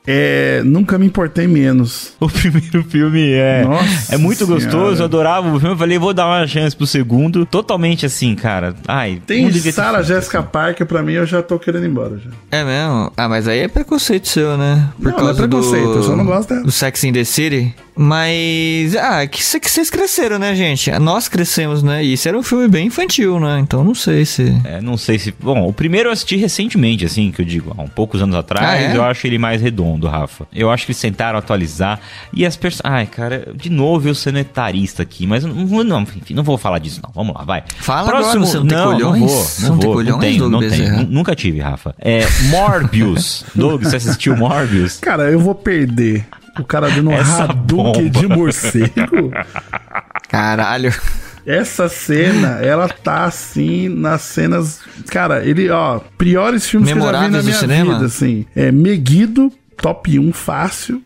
É, 0.07 0.61
nunca 0.63 0.97
me 0.97 1.05
importei 1.05 1.47
menos. 1.47 2.13
O 2.19 2.29
primeiro 2.29 2.83
filme 2.83 3.31
é, 3.31 3.63
Nossa 3.63 4.15
é 4.15 4.17
muito 4.17 4.45
Senhora. 4.45 4.61
gostoso, 4.63 5.01
eu 5.01 5.05
adorava 5.05 5.47
o 5.47 5.59
filme. 5.59 5.73
Eu 5.73 5.77
falei, 5.77 5.97
vou 5.99 6.13
dar 6.13 6.25
uma 6.25 6.47
chance 6.47 6.75
pro 6.75 6.87
segundo. 6.87 7.45
Totalmente 7.45 8.05
assim, 8.05 8.35
cara. 8.35 8.73
Ai, 8.87 9.21
Tem 9.25 9.51
Sarah 9.51 10.01
Jessica 10.01 10.41
Parker, 10.41 10.85
pra 10.85 11.03
mim, 11.03 11.13
eu 11.13 11.25
já 11.25 11.41
tô 11.41 11.59
querendo 11.59 11.85
ir 11.85 11.89
embora 11.89 12.17
já. 12.17 12.29
É 12.51 12.63
mesmo? 12.63 13.11
Ah, 13.17 13.27
mas 13.29 13.47
aí 13.47 13.59
é 13.59 13.67
preconceito 13.67 14.27
seu, 14.27 14.57
né? 14.57 14.89
Por 15.01 15.11
Não, 15.11 15.19
não 15.19 15.29
é 15.29 15.33
preconceito, 15.33 15.89
eu 15.89 16.03
só 16.03 16.15
não 16.15 16.25
gosto 16.25 16.49
dela. 16.49 16.63
Do 16.63 16.71
Sex 16.71 17.03
in 17.03 17.13
the 17.13 17.23
City. 17.23 17.75
Mas. 17.97 18.95
Ah, 18.95 19.25
que 19.27 19.43
cê- 19.43 19.59
que 19.59 19.69
vocês 19.69 19.89
cresceram, 19.89 20.39
né, 20.39 20.55
gente? 20.55 20.89
Nós 20.99 21.27
crescemos, 21.27 21.83
né? 21.83 22.03
E 22.03 22.13
isso 22.13 22.27
era 22.27 22.37
um 22.37 22.43
filme 22.43 22.67
bem 22.67 22.87
infantil, 22.87 23.39
né? 23.39 23.59
Então 23.59 23.83
não 23.83 23.95
sei 23.95 24.25
se. 24.25 24.55
É, 24.63 24.79
não 24.81 24.97
sei 24.97 25.19
se. 25.19 25.33
Bom, 25.39 25.67
o 25.67 25.73
primeiro 25.73 26.09
eu 26.09 26.13
assisti 26.13 26.35
recentemente, 26.37 27.05
assim, 27.05 27.31
que 27.31 27.41
eu 27.41 27.45
digo, 27.45 27.73
há 27.77 27.81
um 27.81 27.87
poucos 27.87 28.21
anos 28.21 28.35
atrás. 28.35 28.65
Ah, 28.67 28.75
é? 28.77 28.95
Eu 28.95 29.03
acho 29.03 29.25
ele 29.27 29.37
mais 29.37 29.61
redondo, 29.61 30.07
Rafa. 30.07 30.47
Eu 30.53 30.69
acho 30.71 30.85
que 30.85 30.91
eles 30.91 31.01
tentaram 31.01 31.37
atualizar. 31.39 31.99
E 32.33 32.45
as 32.45 32.55
pessoas. 32.55 32.81
Ai, 32.83 33.05
cara, 33.05 33.51
de 33.55 33.69
novo 33.69 34.07
eu 34.07 34.15
sendo 34.15 34.37
etarista 34.39 35.03
aqui, 35.03 35.25
mas 35.27 35.43
não, 35.43 35.65
vou- 35.65 35.83
não, 35.83 36.01
enfim, 36.01 36.33
não 36.33 36.43
vou 36.43 36.57
falar 36.57 36.79
disso, 36.79 37.01
não. 37.03 37.11
Vamos 37.13 37.35
lá, 37.35 37.43
vai. 37.43 37.63
Fala 37.79 38.09
agora, 38.09 38.39
você 38.39 38.57
não 38.57 38.67
tem 38.67 38.77
colhões? 38.83 39.21
Não 39.21 39.27
vou, 39.27 39.37
não, 39.59 39.69
não 39.69 39.77
tem 39.79 39.85
vou, 39.87 39.93
colhões, 39.95 40.09
não 40.11 40.19
tenho, 40.19 40.49
não 40.49 40.59
tenho. 40.59 41.07
Nunca 41.07 41.35
tive, 41.35 41.59
Rafa. 41.59 41.95
É 41.99 42.21
Morbius. 42.49 43.43
Doug, 43.55 43.83
você 43.83 43.95
assistiu 43.97 44.35
Morbius? 44.35 44.97
Cara, 44.99 45.23
eu 45.31 45.39
vou 45.39 45.55
perder. 45.55 46.25
O 46.59 46.63
cara 46.65 46.89
dando 46.89 47.09
um 47.09 47.13
Essa 47.13 47.43
Hadouken 47.43 48.09
bomba. 48.09 48.19
de 48.19 48.27
morcego. 48.27 49.31
Caralho. 50.29 50.93
Essa 51.45 51.87
cena, 51.87 52.59
ela 52.61 52.89
tá 52.89 53.23
assim 53.23 53.87
nas 53.87 54.21
cenas. 54.23 54.81
Cara, 55.09 55.45
ele, 55.45 55.69
ó, 55.69 55.99
piores 56.17 56.67
filmes 56.67 56.91
que 56.91 56.97
eu 56.97 57.01
já 57.01 57.07
vi 57.07 57.13
na 57.13 57.19
Memoráveis 57.21 57.43
do 57.45 57.47
minha 57.47 57.59
cinema? 57.59 57.93
vida, 57.93 58.05
assim. 58.05 58.45
É 58.55 58.69
Meguido, 58.71 59.51
top 59.77 60.19
1 60.19 60.33
fácil. 60.33 61.01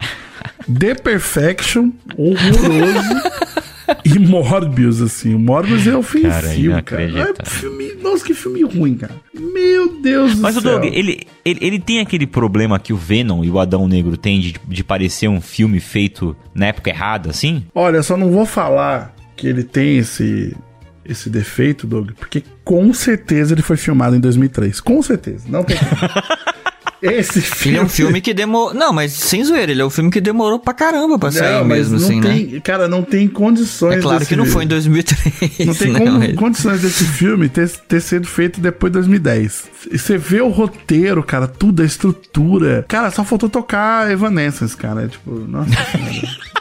The 0.80 0.96
Perfection, 0.96 1.92
horroroso. 2.18 3.22
e 4.04 4.20
Morbius, 4.20 5.02
assim. 5.02 5.34
O 5.34 5.40
Morbius 5.40 5.88
é 5.88 5.96
ofensivo, 5.96 6.32
cara. 6.32 6.54
É 6.54 6.60
inacreditável. 6.60 7.36
filme, 7.46 7.94
nossa, 8.02 8.26
que 8.26 8.34
filme 8.34 8.64
ruim, 8.64 8.96
cara. 8.96 9.16
Meu 9.34 10.02
Deus 10.02 10.36
do 10.36 10.42
Mas 10.42 10.58
o 10.58 10.62
céu. 10.62 10.80
Doug, 10.80 10.86
ele, 10.86 11.22
ele, 11.46 11.60
ele 11.62 11.80
tem 11.80 12.00
aquele 12.00 12.28
problema 12.28 12.80
que 12.80 12.94
o 12.94 12.98
Venom 12.98 13.44
e 13.44 13.50
o 13.50 13.60
Adão 13.60 13.88
Negro 13.88 14.18
têm 14.18 14.40
de, 14.40 14.56
de 14.68 14.84
parecer 14.84 15.28
um 15.28 15.42
filme 15.42 15.80
feito 15.80 16.36
na 16.54 16.68
época 16.68 16.90
errada, 16.90 17.30
assim? 17.30 17.66
Olha, 17.74 18.02
só 18.04 18.16
não 18.18 18.32
vou 18.32 18.46
falar 18.46 19.16
que 19.36 19.48
ele 19.48 19.64
tem 19.64 19.98
esse 19.98 20.56
esse 21.04 21.30
defeito, 21.30 21.88
Doug, 21.88 22.12
porque 22.12 22.44
com 22.64 22.94
certeza 22.94 23.54
ele 23.54 23.62
foi 23.62 23.76
filmado 23.76 24.16
em 24.16 24.20
2003. 24.20 24.80
Com 24.80 25.02
certeza, 25.02 25.46
não 25.50 25.64
tem. 25.64 25.76
Esse 27.02 27.42
filme 27.42 27.78
Ele 27.78 27.84
é 27.84 27.86
um 27.86 27.90
filme 27.90 28.22
que 28.22 28.34
demorou. 28.34 28.74
Não, 28.74 28.94
mas 28.94 29.12
sem 29.14 29.44
zoeira, 29.44 29.72
ele 29.72 29.82
é 29.82 29.86
um 29.86 29.90
filme 29.90 30.12
que 30.12 30.22
demorou 30.22 30.60
pra 30.60 30.74
caramba 30.74 31.18
pra 31.18 31.32
sair 31.32 31.52
Não, 31.60 31.66
mas 31.66 31.90
mesmo, 31.90 31.98
não 32.00 32.06
assim, 32.06 32.22
né? 32.22 32.30
tem, 32.52 32.60
Cara, 32.62 32.88
não 32.88 33.02
tem 33.02 33.28
condições. 33.28 33.98
É 33.98 34.02
claro 34.02 34.20
desse- 34.20 34.30
que 34.30 34.36
não 34.36 34.46
foi 34.46 34.66
em 34.66 34.68
2003. 34.68 35.66
Não 35.66 35.74
tem 35.74 35.92
né, 35.92 36.00
como- 36.00 36.20
mas- 36.20 36.36
condições 36.36 36.82
desse 36.82 37.04
filme 37.06 37.50
ter, 37.50 37.68
ter 37.70 38.02
sido 38.02 38.28
feito 38.28 38.62
depois 38.62 38.92
de 38.92 39.00
2010. 39.00 39.64
E 39.92 39.98
você 39.98 40.18
vê 40.18 40.42
o 40.42 40.50
roteiro, 40.50 41.24
cara, 41.24 41.48
tudo, 41.48 41.82
a 41.82 41.86
estrutura. 41.86 42.86
Cara, 42.88 43.10
só 43.12 43.24
faltou 43.24 43.50
tocar 43.50 44.12
Evanescence, 44.12 44.76
cara. 44.78 45.08
Tipo, 45.08 45.32
nossa. 45.32 45.72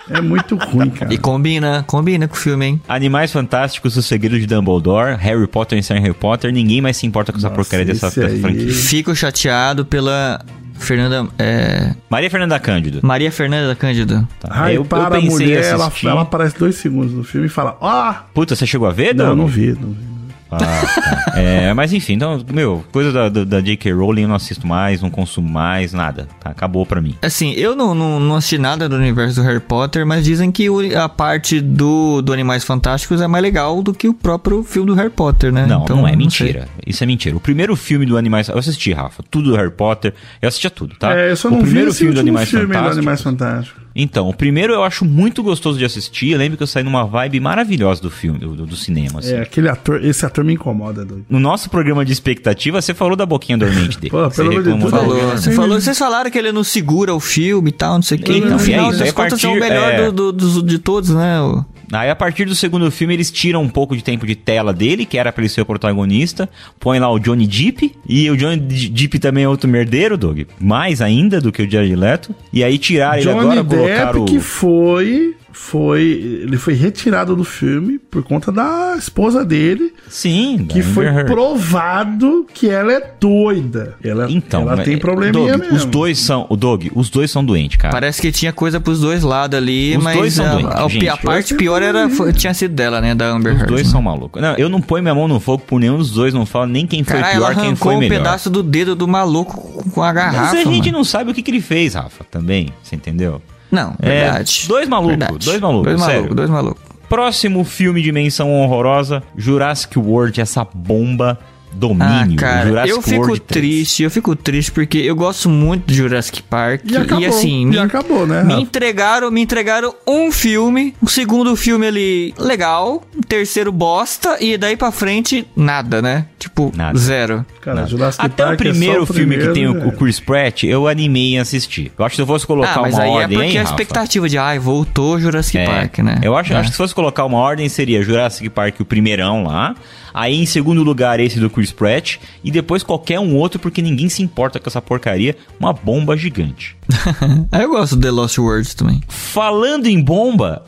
É 0.09 0.21
muito 0.21 0.57
ruim, 0.57 0.91
cara. 0.91 1.13
E 1.15 1.19
combina, 1.19 1.85
combina 1.87 2.27
com 2.27 2.35
o 2.35 2.39
filme, 2.39 2.67
hein? 2.67 2.83
Animais 2.89 3.31
Fantásticos, 3.31 3.97
O 3.97 4.03
Segredo 4.03 4.41
de 4.41 4.47
Dumbledore, 4.47 5.17
Harry 5.17 5.47
Potter 5.47 5.79
e 5.79 5.93
Harry 6.01 6.13
Potter, 6.15 6.53
ninguém 6.53 6.81
mais 6.81 6.97
se 6.97 7.07
importa 7.07 7.31
com 7.31 7.39
essa 7.39 7.51
porcaria 7.51 7.85
dessa, 7.85 8.11
dessa 8.11 8.37
franquia. 8.41 8.73
Fico 8.73 9.15
chateado 9.15 9.85
pela 9.85 10.30
Fernanda. 10.75 11.29
É... 11.39 11.95
Maria 12.09 12.31
Fernanda 12.31 12.59
Cândido. 12.59 13.01
Maria 13.03 13.31
Fernanda 13.31 13.75
Cândido. 13.75 14.27
Tá. 14.41 14.49
Ai, 14.51 14.73
eu, 14.73 14.77
eu 14.77 14.85
para 14.85 15.07
a 15.07 15.11
pensei 15.11 15.29
em 15.29 15.31
mulher, 15.31 15.65
ela, 15.65 15.93
ela 16.05 16.23
aparece 16.23 16.59
dois 16.59 16.77
segundos 16.77 17.13
no 17.13 17.23
filme 17.23 17.47
e 17.47 17.51
fala: 17.51 17.77
Ó! 17.81 18.15
Puta, 18.35 18.57
você 18.57 18.67
chegou 18.67 18.89
a 18.89 18.93
ver, 18.93 19.15
não, 19.15 19.27
Doug? 19.27 19.39
não 19.39 19.47
vi, 19.47 19.73
não 19.73 19.91
vi. 19.91 20.20
Ah, 20.51 20.59
tá. 20.59 21.33
É, 21.39 21.73
mas 21.75 21.93
enfim, 21.93 22.15
então, 22.15 22.43
meu, 22.53 22.85
coisa 22.93 23.13
da, 23.13 23.29
da, 23.29 23.45
da 23.45 23.61
J.K. 23.61 23.93
Rowling 23.93 24.23
eu 24.23 24.29
não 24.29 24.35
assisto 24.35 24.67
mais, 24.67 25.01
não 25.01 25.11
consumo 25.11 25.49
mais, 25.49 25.93
nada. 25.93 26.29
Tá, 26.41 26.51
acabou 26.51 26.85
pra 26.85 27.01
mim. 27.01 27.15
Assim, 27.23 27.53
eu 27.53 27.75
não, 27.77 27.95
não, 27.95 28.19
não 28.21 28.37
assisti 28.37 28.59
nada 28.59 28.89
do 28.89 28.97
universo 28.97 29.37
do 29.41 29.47
Harry 29.47 29.61
Potter, 29.61 30.05
mas 30.07 30.25
dizem 30.25 30.51
que 30.51 30.69
a 30.95 31.09
parte 31.09 31.61
do, 31.61 32.21
do 32.23 32.33
Animais 32.33 32.65
Fantásticos 32.65 33.21
é 33.21 33.27
mais 33.29 33.43
legal 33.43 33.83
do 33.83 33.93
que 33.95 34.09
o 34.09 34.15
próprio 34.15 34.63
filme 34.63 34.89
do 34.89 34.95
Harry 34.95 35.11
Potter, 35.11 35.53
né? 35.53 35.67
Não, 35.67 35.83
Então, 35.85 35.97
não 35.97 36.07
é 36.07 36.11
sei. 36.11 36.17
mentira. 36.19 36.69
Isso 36.87 37.03
é 37.05 37.07
mentira. 37.07 37.37
O 37.37 37.41
primeiro 37.41 37.75
filme 37.77 38.05
do 38.07 38.17
Animais... 38.17 38.49
Eu 38.49 38.59
assisti, 38.59 38.93
Rafa. 38.93 39.23
Tudo 39.31 39.51
do 39.51 39.57
Harry 39.57 39.71
Potter. 39.71 40.15
Eu 40.43 40.49
assistia 40.49 40.71
tudo, 40.71 40.95
tá? 40.97 41.17
É, 41.17 41.31
eu 41.31 41.37
só 41.37 41.49
o 41.49 41.53
não 41.53 41.59
primeiro 41.61 41.87
vi 41.87 41.91
esse 41.91 41.99
filme 41.99 42.15
do 42.15 42.19
último 42.19 42.39
Animais 42.39 42.51
filme 42.51 42.67
do. 42.67 42.79
Animais 42.91 43.23
Fantásticos. 43.23 43.83
Então, 44.03 44.29
o 44.29 44.35
primeiro 44.35 44.73
eu 44.73 44.83
acho 44.83 45.05
muito 45.05 45.43
gostoso 45.43 45.79
de 45.79 45.85
assistir. 45.85 46.31
Eu 46.31 46.39
lembro 46.39 46.57
que 46.57 46.63
eu 46.63 46.67
saí 46.67 46.83
numa 46.83 47.05
vibe 47.05 47.41
maravilhosa 47.41 48.01
do 48.01 48.11
filme, 48.11 48.39
do, 48.39 48.55
do- 48.55 48.77
cinema, 48.77 49.19
assim. 49.21 49.35
É, 49.35 49.41
aquele 49.43 49.69
ator, 49.69 50.03
esse 50.05 50.25
ator 50.25 50.43
me 50.45 50.55
incomoda, 50.55 51.05
doido. 51.05 51.25
No 51.29 51.39
nosso 51.39 51.69
programa 51.69 52.05
de 52.05 52.13
expectativa, 52.13 52.81
você 52.81 52.95
falou 52.95 53.15
da 53.17 53.27
boquinha 53.27 53.59
dormente 53.59 53.99
dele. 53.99 54.11
Pô, 54.11 54.25
Você 54.31 54.43
pelo 54.43 54.51
amor 54.73 54.85
de 54.85 54.91
Falou, 54.91 55.17
você 55.31 55.53
falou, 55.53 55.81
vocês 55.81 55.99
falaram 55.99 56.31
que 56.31 56.39
ele 56.39 56.51
não 56.53 56.65
segura 56.65 57.15
o 57.15 57.21
filme 57.21 57.69
e 57.69 57.73
tal, 57.73 57.95
não 57.95 58.03
sei 58.03 58.19
o 58.19 58.23
que. 58.23 58.33
Então, 58.39 58.51
no 58.51 58.57
é 58.57 58.59
final 58.59 58.91
isso, 58.91 58.99
das 59.01 59.13
contas 59.13 59.45
é 59.45 59.47
o 59.49 59.51
partir- 59.51 59.61
melhor 59.69 59.93
é. 59.93 60.11
do, 60.11 60.33
do- 60.33 60.63
de 60.63 60.79
todos, 60.79 61.11
né? 61.11 61.41
O- 61.41 61.65
Aí, 61.93 62.09
a 62.09 62.15
partir 62.15 62.45
do 62.45 62.55
segundo 62.55 62.89
filme, 62.89 63.15
eles 63.15 63.33
tiram 63.33 63.61
um 63.65 63.69
pouco 63.69 63.97
de 63.97 64.05
tempo 64.05 64.25
de 64.25 64.37
tela 64.37 64.73
dele, 64.73 65.05
que 65.05 65.19
era 65.19 65.33
pra 65.33 65.43
ele 65.43 65.49
ser 65.49 65.61
o 65.61 65.67
protagonista. 65.67 66.49
Põe 66.79 67.01
lá 67.01 67.11
o 67.13 67.19
Johnny 67.19 67.49
Depp. 67.49 67.93
E 68.09 68.31
o 68.31 68.37
Johnny 68.37 68.59
Depp 68.59 69.19
também 69.19 69.43
é 69.43 69.49
outro 69.49 69.69
merdeiro, 69.69 70.17
Doug. 70.17 70.43
Mais 70.61 71.01
ainda 71.03 71.41
do 71.41 71.51
que 71.51 71.63
o 71.63 71.69
Jared 71.69 71.97
Leto. 71.97 72.33
E 72.53 72.63
aí 72.63 72.79
tiraram 72.79 73.17
ele 73.17 73.25
Johnny 73.25 73.39
agora, 73.41 73.65
colocaram 73.65 73.87
Depp 73.89 73.90
o... 74.21 74.25
que 74.25 74.39
foi, 74.41 75.35
foi, 75.53 76.01
ele 76.43 76.57
foi 76.57 76.75
retirado 76.75 77.35
do 77.37 77.45
filme 77.45 77.99
por 77.99 78.23
conta 78.23 78.51
da 78.53 78.95
esposa 78.99 79.45
dele, 79.45 79.93
Sim, 80.09 80.67
que 80.69 80.83
foi 80.83 81.07
Heard. 81.07 81.27
provado 81.27 82.47
que 82.53 82.69
ela 82.69 82.93
é 82.93 83.13
doida. 83.21 83.95
Ela, 84.03 84.31
Então, 84.31 84.63
ela 84.63 84.83
tem 84.83 84.99
probleminha 84.99 85.53
Doug, 85.53 85.61
mesmo. 85.61 85.77
Os 85.77 85.85
dois 85.85 86.19
são... 86.19 86.47
O 86.49 86.57
Doug, 86.57 86.87
os 86.95 87.09
dois 87.11 87.31
são 87.31 87.45
doentes, 87.45 87.77
cara. 87.77 87.93
Parece 87.93 88.21
que 88.21 88.31
tinha 88.33 88.53
coisa 88.53 88.81
pros 88.81 89.01
dois 89.01 89.23
lados 89.23 89.57
ali, 89.57 89.97
Os 89.97 90.03
mas 90.05 90.17
dois 90.17 90.33
são 90.35 90.47
a, 90.47 90.51
doentes, 90.51 90.71
a- 90.73 90.85
a 90.85 90.89
gente. 90.89 91.23
parte 91.23 91.55
pior 91.55 91.83
era, 91.83 92.09
foi- 92.11 92.33
tinha 92.33 92.55
sido 92.55 92.75
dela, 92.75 93.01
né? 93.01 93.15
Da 93.15 93.27
Amber 93.29 93.53
Os 93.55 93.59
Heard. 93.61 93.71
dois 93.73 93.87
né? 93.87 93.93
são 93.93 94.03
malucos. 94.03 94.41
Não, 94.41 94.55
eu 94.57 94.69
não 94.69 94.81
ponho 94.81 95.03
minha 95.03 95.15
mão 95.15 95.29
no 95.29 95.39
fogo 95.41 95.63
por 95.67 95.79
nenhum 95.81 95.99
dos 95.99 96.11
dois, 96.11 96.33
não 96.35 96.47
falo 96.47 96.67
nem 96.67 96.87
quem 96.87 97.05
foi 97.05 97.21
Caralho, 97.21 97.39
pior, 97.39 97.55
quem 97.57 97.75
foi 97.77 97.95
um 97.95 97.99
melhor. 97.99 98.19
pedaço 98.19 98.49
do 98.51 98.63
dedo 98.63 98.95
do 98.95 99.07
maluco 99.07 99.57
com- 99.57 99.91
com 99.91 100.03
a 100.03 100.13
garrafa, 100.13 100.55
Mas 100.57 100.67
a 100.67 100.71
gente 100.71 100.87
mano. 100.87 100.99
não 100.99 101.05
sabe 101.05 101.31
o 101.31 101.35
que, 101.35 101.43
que 101.43 101.51
ele 101.51 101.61
fez, 101.61 101.95
Rafa, 101.95 102.25
também, 102.31 102.69
você 102.83 102.97
entendeu? 102.97 103.41
Não, 103.71 103.95
É, 104.01 104.21
verdade. 104.25 104.65
dois 104.69 104.89
malucos, 104.89 105.17
Verdade. 105.17 105.45
dois 105.47 105.61
malucos, 105.61 105.85
Dois 105.87 106.01
malucos, 106.01 106.37
dois 106.37 106.51
malucos. 106.51 106.83
Próximo 107.09 107.65
filme 107.65 108.03
de 108.03 108.13
menção 108.13 108.53
honrosa, 108.53 109.23
Jurassic 109.37 109.99
World, 109.99 110.41
essa 110.41 110.65
bomba 110.73 111.39
Ah, 111.73 111.77
domínio. 111.77 112.37
cara, 112.37 112.67
Jurassic 112.69 112.91
eu 112.91 113.03
fico 113.03 113.21
World 113.23 113.41
3. 113.41 113.61
triste, 113.65 114.03
eu 114.03 114.11
fico 114.11 114.37
triste 114.37 114.73
porque 114.73 114.99
eu 114.99 115.15
gosto 115.17 115.49
muito 115.49 115.87
de 115.87 115.95
Jurassic 115.95 116.43
Park 116.43 116.83
E 116.85 116.97
acabou, 116.97 117.27
assim, 117.29 117.63
e 117.63 117.67
me, 117.67 117.79
acabou, 117.79 118.27
né, 118.27 118.43
me 118.43 118.51
Rafa? 118.55 118.63
entregaram, 118.63 119.31
me 119.31 119.41
entregaram 119.41 119.95
um 120.07 120.31
filme, 120.33 120.95
o 121.01 121.09
segundo 121.09 121.55
filme 121.57 121.87
ali 121.87 122.35
legal, 122.39 123.03
o 123.17 123.23
terceiro 123.27 123.71
bosta 123.73 124.37
e 124.41 124.57
daí 124.59 124.77
pra 124.77 124.91
frente 124.93 125.47
nada, 125.57 126.03
né? 126.03 126.27
Tipo, 126.39 126.73
Nada. 126.75 126.99
zero. 126.99 127.45
Cara, 127.61 127.87
Jurassic 127.87 128.25
Até 128.25 128.43
Park 128.45 128.61
o 128.61 128.63
é 128.63 128.67
só 128.67 128.71
primeiro 128.71 129.07
filme 129.07 129.37
que 129.37 129.49
tem 129.49 129.67
o, 129.69 129.73
primeiro, 129.73 129.89
o 129.89 129.93
Chris 129.93 130.19
Pratt, 130.19 130.65
eu 130.65 130.89
animei 130.89 131.35
em 131.35 131.39
assistir. 131.39 131.93
Eu 131.99 132.05
acho 132.05 132.13
que 132.13 132.17
se 132.17 132.23
eu 132.23 132.27
fosse 132.27 132.47
colocar 132.47 132.77
ah, 132.79 132.83
mas 132.83 132.95
uma 132.95 133.03
aí 133.03 133.11
ordem, 133.11 133.25
é 133.25 133.41
porque 133.41 133.53
hein, 133.53 133.59
a 133.59 133.63
Rafa? 133.63 133.75
expectativa 133.75 134.29
de, 134.29 134.39
ai, 134.39 134.59
voltou 134.59 135.21
Jurassic 135.21 135.59
É, 135.59 135.67
Park, 135.67 135.99
né? 135.99 136.19
Eu 136.23 136.35
acho, 136.37 136.53
Né? 136.53 136.59
acho 136.61 136.71
que 136.71 136.75
se 136.75 136.79
fosse 136.79 136.95
colocar 136.95 137.25
uma 137.27 137.37
ordem, 137.39 137.69
seria 137.69 138.03
Jurassic 138.03 138.49
Park, 138.49 138.81
o 138.81 138.85
primeirão 138.87 139.45
lá. 139.45 139.75
Aí, 140.13 140.41
em 140.41 140.47
segundo 140.47 140.83
lugar, 140.83 141.21
esse 141.21 141.39
do 141.41 141.49
Chris 141.51 141.73
Pratt. 141.73 142.17
E 142.45 142.51
depois 142.51 142.83
qualquer 142.83 143.21
um 143.21 143.35
outro, 143.37 143.59
porque 143.59 143.81
ninguém 143.83 144.09
se 144.09 144.23
importa 144.23 144.59
com 144.61 144.69
essa 144.69 144.81
porcaria. 144.83 145.37
Uma 145.59 145.73
bomba 145.73 146.17
gigante. 146.17 146.77
Eu 147.53 147.69
gosto 147.71 147.97
do 147.97 148.03
The 148.03 148.11
Lost 148.11 148.39
Words 148.39 148.75
também. 148.75 149.03
Falando 149.09 149.87
em 149.87 150.01
bomba... 150.01 150.63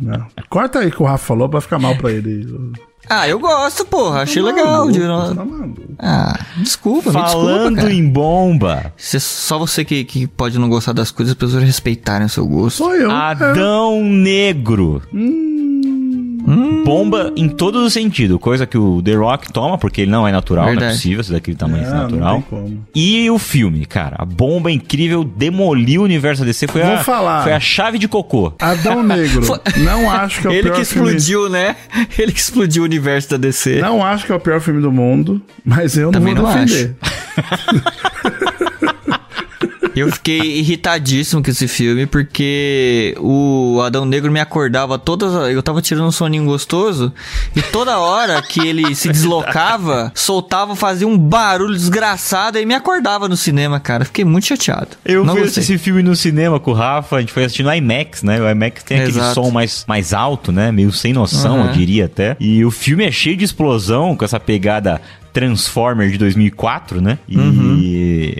Não. 0.00 0.26
Corta 0.48 0.78
aí 0.78 0.90
que 0.90 1.02
o 1.02 1.04
Rafa 1.04 1.26
falou 1.26 1.46
pra 1.48 1.60
ficar 1.60 1.78
mal 1.78 1.94
pra 1.96 2.10
ele. 2.10 2.46
Ah, 3.10 3.28
eu 3.28 3.38
gosto, 3.38 3.84
porra. 3.84 4.22
Achei 4.22 4.42
Tá 4.42 4.48
legal. 4.48 4.90
de- 4.90 4.98
tá. 5.00 5.46
Ah, 5.98 6.40
desculpa, 6.58 7.10
me 7.12 7.16
desculpa, 7.22 7.46
Falando 7.48 7.76
cara. 7.76 7.92
em 7.92 8.08
bomba... 8.08 8.92
Cê- 8.96 9.20
só 9.20 9.58
você 9.58 9.84
que, 9.84 10.04
que 10.04 10.26
pode 10.26 10.58
não 10.58 10.68
gostar 10.70 10.92
das 10.92 11.10
coisas, 11.10 11.32
as 11.32 11.38
pessoas 11.38 11.62
respeitarem 11.64 12.26
o 12.26 12.30
seu 12.30 12.46
gosto. 12.46 12.78
Sou 12.78 12.94
eu. 12.94 13.10
é. 13.10 13.14
Adão 13.14 14.02
Negro. 14.02 15.02
Hum, 15.12 15.57
Bomba 16.84 17.32
em 17.36 17.48
todos 17.48 17.82
os 17.84 17.92
sentidos. 17.92 18.38
Coisa 18.40 18.66
que 18.66 18.78
o 18.78 19.02
The 19.02 19.14
Rock 19.14 19.52
toma, 19.52 19.76
porque 19.78 20.02
ele 20.02 20.10
não 20.10 20.26
é 20.26 20.32
natural, 20.32 20.64
não 20.64 20.72
é 20.72 20.74
Verdade. 20.76 20.94
possível 20.94 21.24
ser 21.24 21.32
daquele 21.32 21.56
tamanho 21.56 21.84
não 21.88 22.02
natural. 22.02 22.34
tem 22.34 22.42
como. 22.42 22.84
E 22.94 23.30
o 23.30 23.38
filme, 23.38 23.84
cara, 23.84 24.16
a 24.18 24.24
bomba 24.24 24.70
incrível 24.70 25.24
demoliu 25.24 26.02
o 26.02 26.04
universo 26.04 26.42
da 26.42 26.46
DC. 26.46 26.66
Foi, 26.68 26.82
Vou 26.82 26.92
a, 26.94 26.98
falar. 26.98 27.42
foi 27.42 27.52
a 27.52 27.60
chave 27.60 27.98
de 27.98 28.06
cocô. 28.08 28.52
Adão 28.58 29.02
Negro. 29.02 29.42
Não 29.78 30.10
acho 30.10 30.40
que 30.40 30.46
é 30.46 30.50
o 30.50 30.52
Ele 30.52 30.62
pior 30.64 30.76
que 30.76 30.84
filme. 30.84 31.08
explodiu, 31.10 31.48
né? 31.48 31.76
Ele 32.18 32.32
que 32.32 32.40
explodiu 32.40 32.82
o 32.82 32.86
universo 32.86 33.30
da 33.30 33.36
DC. 33.36 33.80
Não 33.80 34.04
acho 34.04 34.26
que 34.26 34.32
é 34.32 34.34
o 34.34 34.40
pior 34.40 34.60
filme 34.60 34.80
do 34.80 34.90
mundo, 34.92 35.40
mas 35.64 35.96
eu 35.96 36.06
não 36.06 36.12
Também 36.12 36.34
vou 36.34 36.44
não 36.44 36.64
defender. 36.64 36.96
Eu 39.98 40.12
fiquei 40.12 40.58
irritadíssimo 40.58 41.42
com 41.42 41.50
esse 41.50 41.66
filme, 41.68 42.06
porque 42.06 43.14
o 43.18 43.80
Adão 43.84 44.04
Negro 44.04 44.30
me 44.30 44.40
acordava 44.40 44.98
todas. 44.98 45.32
Eu 45.52 45.62
tava 45.62 45.80
tirando 45.82 46.06
um 46.06 46.12
soninho 46.12 46.44
gostoso, 46.44 47.12
e 47.54 47.62
toda 47.62 47.98
hora 47.98 48.40
que 48.42 48.60
ele 48.66 48.94
se 48.94 49.08
deslocava, 49.12 50.10
soltava, 50.14 50.74
fazia 50.76 51.06
um 51.06 51.16
barulho 51.18 51.74
desgraçado 51.74 52.58
e 52.58 52.66
me 52.66 52.74
acordava 52.74 53.28
no 53.28 53.36
cinema, 53.36 53.78
cara. 53.80 54.04
Fiquei 54.04 54.24
muito 54.24 54.46
chateado. 54.46 54.88
Eu 55.04 55.24
não 55.24 55.34
fui 55.34 55.42
gostei. 55.42 55.60
assistir 55.62 55.74
esse 55.74 55.82
filme 55.84 56.02
no 56.02 56.14
cinema 56.16 56.58
com 56.60 56.70
o 56.70 56.74
Rafa, 56.74 57.16
a 57.16 57.20
gente 57.20 57.32
foi 57.32 57.44
assistindo 57.44 57.66
no 57.66 57.74
IMAX, 57.74 58.22
né? 58.22 58.40
O 58.40 58.48
IMAX 58.50 58.82
tem 58.82 58.98
aquele 59.00 59.18
Exato. 59.18 59.34
som 59.34 59.50
mais, 59.50 59.84
mais 59.88 60.12
alto, 60.12 60.52
né? 60.52 60.70
Meio 60.72 60.92
sem 60.92 61.12
noção, 61.12 61.60
Uhum. 61.60 61.66
eu 61.66 61.72
diria 61.72 62.04
até. 62.06 62.36
E 62.40 62.64
o 62.64 62.70
filme 62.70 63.04
é 63.04 63.10
cheio 63.12 63.36
de 63.36 63.44
explosão, 63.44 64.16
com 64.16 64.24
essa 64.24 64.38
pegada 64.40 65.00
Transformer 65.32 66.10
de 66.10 66.18
2004, 66.18 67.00
né? 67.00 67.18
E... 67.28 68.34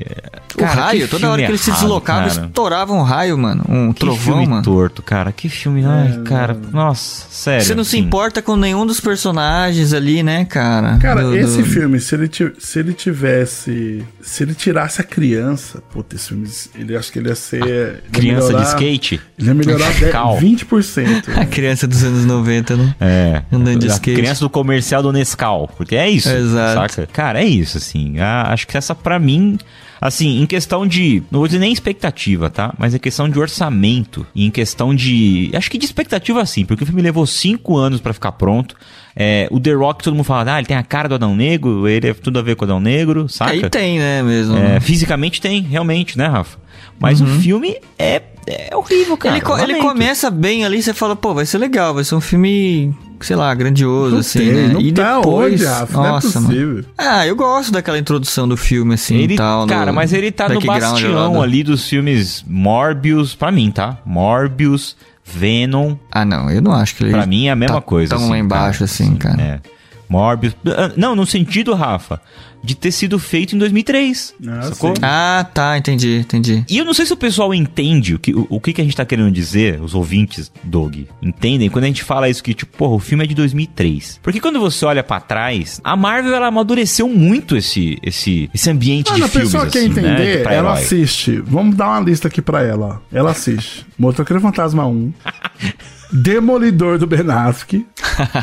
O 0.56 0.64
raio, 0.64 1.08
toda 1.08 1.30
hora 1.30 1.42
que 1.42 1.50
ele 1.50 1.58
se 1.58 1.70
deslocava, 1.70 2.28
cara. 2.30 2.46
estourava 2.46 2.92
um 2.92 3.02
raio, 3.02 3.36
mano. 3.36 3.64
Um 3.68 3.92
Que 3.92 4.00
trovão, 4.00 4.18
filme 4.24 4.46
mano. 4.46 4.62
torto, 4.62 5.02
cara. 5.02 5.30
Que 5.32 5.48
filme... 5.48 5.84
Ai, 5.84 6.22
cara, 6.24 6.56
nossa, 6.72 7.26
sério. 7.30 7.64
Você 7.64 7.74
não 7.74 7.84
se 7.84 7.96
assim. 7.96 8.06
importa 8.06 8.40
com 8.40 8.56
nenhum 8.56 8.86
dos 8.86 9.00
personagens 9.00 9.92
ali, 9.92 10.22
né, 10.22 10.44
cara? 10.44 10.96
Cara, 10.98 11.22
Do- 11.22 11.36
esse 11.36 11.58
do- 11.58 11.64
filme, 11.64 12.00
se 12.00 12.14
ele, 12.14 12.30
se 12.58 12.78
ele 12.78 12.92
tivesse. 12.92 14.04
Se 14.22 14.42
ele 14.42 14.54
tirasse 14.54 15.00
a 15.00 15.04
criança, 15.04 15.82
puta, 15.92 16.16
esse 16.16 16.28
filme, 16.28 16.48
ele 16.74 16.96
acho 16.96 17.10
que 17.12 17.18
ele 17.18 17.28
ia 17.28 17.34
ser. 17.34 17.62
ele 17.62 17.70
ia 17.70 18.02
Criança 18.12 18.46
de 18.48 18.52
melhorar- 18.54 18.68
skate? 18.74 19.20
Ele 19.38 19.48
ia 19.48 19.54
melhorar 19.54 19.92
de- 19.92 20.06
Cal. 20.10 20.36
20%. 20.38 21.28
A 21.38 21.44
criança 21.46 21.86
dos 21.86 22.02
anos 22.04 22.24
90, 22.24 22.76
né? 22.76 22.94
É. 23.00 23.42
Andando 23.52 23.80
de 23.80 23.86
a 23.86 23.90
skate. 23.92 24.16
criança 24.20 24.40
do 24.40 24.50
comercial 24.50 25.02
do 25.02 25.12
Nescau. 25.12 25.68
Porque 25.76 25.94
é 25.96 26.08
isso. 26.08 26.28
Exato. 26.30 26.94
Saca? 26.94 27.08
Cara, 27.12 27.40
é 27.40 27.44
isso, 27.44 27.78
assim. 27.78 28.18
Ah, 28.18 28.52
acho 28.52 28.66
que 28.66 28.76
essa, 28.76 28.94
pra 28.94 29.18
mim. 29.18 29.58
Assim, 30.00 30.40
em 30.40 30.46
questão 30.46 30.86
de. 30.86 31.22
Não 31.30 31.40
vou 31.40 31.48
dizer 31.48 31.58
nem 31.58 31.72
expectativa, 31.72 32.48
tá? 32.48 32.72
Mas 32.78 32.94
em 32.94 32.98
questão 32.98 33.28
de 33.28 33.38
orçamento. 33.38 34.26
E 34.34 34.44
em 34.46 34.50
questão 34.50 34.94
de. 34.94 35.50
Acho 35.54 35.70
que 35.70 35.78
de 35.78 35.84
expectativa, 35.84 36.44
sim. 36.46 36.64
Porque 36.64 36.84
o 36.84 36.86
filme 36.86 37.02
levou 37.02 37.26
cinco 37.26 37.76
anos 37.76 38.00
pra 38.00 38.12
ficar 38.12 38.32
pronto. 38.32 38.76
É, 39.20 39.48
o 39.50 39.58
The 39.58 39.72
Rock, 39.72 40.04
todo 40.04 40.14
mundo 40.14 40.24
fala, 40.24 40.54
ah, 40.54 40.58
ele 40.58 40.68
tem 40.68 40.76
a 40.76 40.82
cara 40.84 41.08
do 41.08 41.16
Adão 41.16 41.34
Negro, 41.34 41.88
ele 41.88 42.08
é 42.08 42.14
tudo 42.14 42.38
a 42.38 42.42
ver 42.42 42.54
com 42.54 42.64
o 42.64 42.66
Adão 42.66 42.78
Negro, 42.78 43.28
saca? 43.28 43.50
Aí 43.50 43.68
tem, 43.68 43.98
né, 43.98 44.22
mesmo. 44.22 44.56
É, 44.56 44.78
fisicamente 44.78 45.40
tem, 45.40 45.60
realmente, 45.60 46.16
né, 46.16 46.28
Rafa? 46.28 46.56
Mas 47.00 47.20
o 47.20 47.26
filme 47.26 47.76
é, 47.98 48.22
é 48.46 48.76
horrível, 48.76 49.16
cara. 49.16 49.34
Uhum. 49.44 49.58
ele, 49.58 49.72
ele 49.72 49.80
começa 49.80 50.30
bem 50.30 50.64
ali, 50.64 50.80
você 50.82 50.94
fala, 50.94 51.16
pô, 51.16 51.34
vai 51.34 51.46
ser 51.46 51.58
legal, 51.58 51.94
vai 51.94 52.04
ser 52.04 52.14
um 52.14 52.20
filme, 52.20 52.94
sei 53.20 53.36
lá, 53.36 53.52
grandioso, 53.54 54.12
Não 54.12 54.18
assim, 54.20 54.38
tem, 54.38 54.52
né? 54.52 54.68
não 54.68 54.80
e 54.80 54.92
tá 54.92 55.16
depois. 55.16 55.54
onde, 55.54 55.64
Rafa? 55.64 55.92
Não 55.96 56.04
é 56.06 56.08
nossa, 56.10 56.40
possível. 56.40 56.68
mano. 56.68 56.84
Ah, 56.96 57.26
eu 57.26 57.34
gosto 57.36 57.72
daquela 57.72 57.98
introdução 57.98 58.46
do 58.48 58.56
filme, 58.56 58.94
assim, 58.94 59.16
Ele, 59.16 59.34
e 59.34 59.36
tal. 59.36 59.66
cara, 59.66 59.86
no 59.86 59.92
mas 59.94 60.12
ele 60.12 60.30
tá 60.30 60.48
no 60.48 60.60
bastião 60.60 61.32
do- 61.32 61.42
ali 61.42 61.62
dos 61.62 61.88
filmes 61.88 62.44
Morbius, 62.46 63.34
pra 63.34 63.50
mim, 63.52 63.70
tá? 63.70 63.98
Morbius, 64.04 64.96
Venom, 65.24 65.94
Ah, 66.10 66.24
não, 66.24 66.50
eu 66.50 66.62
não 66.62 66.72
acho 66.72 66.94
que 66.96 67.04
ele. 67.04 67.10
pra 67.12 67.26
mim 67.26 67.46
é 67.48 67.50
a 67.50 67.56
mesma 67.56 67.76
tá 67.76 67.80
coisa. 67.82 68.10
Tão 68.14 68.18
assim, 68.24 68.30
lá 68.30 68.38
embaixo, 68.38 68.78
cara, 68.78 68.84
assim, 68.84 69.14
cara. 69.16 69.42
É. 69.42 69.60
Morbius. 70.08 70.54
ah, 70.66 70.92
Não, 70.96 71.14
no 71.14 71.26
sentido, 71.26 71.74
Rafa, 71.74 72.20
de 72.64 72.74
ter 72.74 72.90
sido 72.90 73.18
feito 73.18 73.54
em 73.54 73.58
2003. 73.58 74.34
Ah, 74.48 74.62
sacou? 74.62 74.90
sim. 74.96 75.02
Ah, 75.02 75.46
tá, 75.54 75.78
entendi, 75.78 76.16
entendi. 76.20 76.64
E 76.68 76.78
eu 76.78 76.84
não 76.84 76.92
sei 76.94 77.06
se 77.06 77.12
o 77.12 77.16
pessoal 77.16 77.54
entende 77.54 78.14
o 78.14 78.18
que, 78.18 78.34
o, 78.34 78.46
o 78.50 78.60
que, 78.60 78.72
que 78.72 78.80
a 78.80 78.84
gente 78.84 78.96
tá 78.96 79.04
querendo 79.04 79.30
dizer, 79.30 79.80
os 79.80 79.94
ouvintes, 79.94 80.50
Doug, 80.64 80.96
entendem 81.22 81.68
quando 81.70 81.84
a 81.84 81.88
gente 81.88 82.02
fala 82.02 82.28
isso 82.28 82.42
que, 82.42 82.54
tipo, 82.54 82.76
porra, 82.76 82.94
o 82.94 82.98
filme 82.98 83.22
é 83.24 83.26
de 83.26 83.34
2003. 83.34 84.18
Porque 84.22 84.40
quando 84.40 84.58
você 84.58 84.84
olha 84.84 85.02
pra 85.04 85.20
trás, 85.20 85.80
a 85.84 85.94
Marvel, 85.96 86.34
ela 86.34 86.48
amadureceu 86.48 87.08
muito 87.08 87.56
esse, 87.56 87.98
esse, 88.02 88.50
esse 88.54 88.70
ambiente 88.70 89.08
Mano, 89.10 89.18
de 89.18 89.24
a 89.24 89.28
filmes, 89.28 89.52
pessoa 89.52 89.70
quer 89.70 89.78
assim, 89.78 89.88
né, 89.88 89.94
de 89.94 90.00
entender, 90.00 90.34
ela 90.36 90.42
pra-herói. 90.42 90.72
assiste. 90.72 91.36
Vamos 91.46 91.76
dar 91.76 91.88
uma 91.88 92.00
lista 92.00 92.28
aqui 92.28 92.42
pra 92.42 92.62
ela, 92.62 93.00
ó. 93.12 93.16
Ela 93.16 93.30
assiste. 93.30 93.86
Motoqueiro 93.98 94.40
Fantasma 94.40 94.86
1. 94.86 95.12
Demolidor 96.10 96.98
do 96.98 97.06
Ben 97.06 97.28
Affleck. 97.30 97.86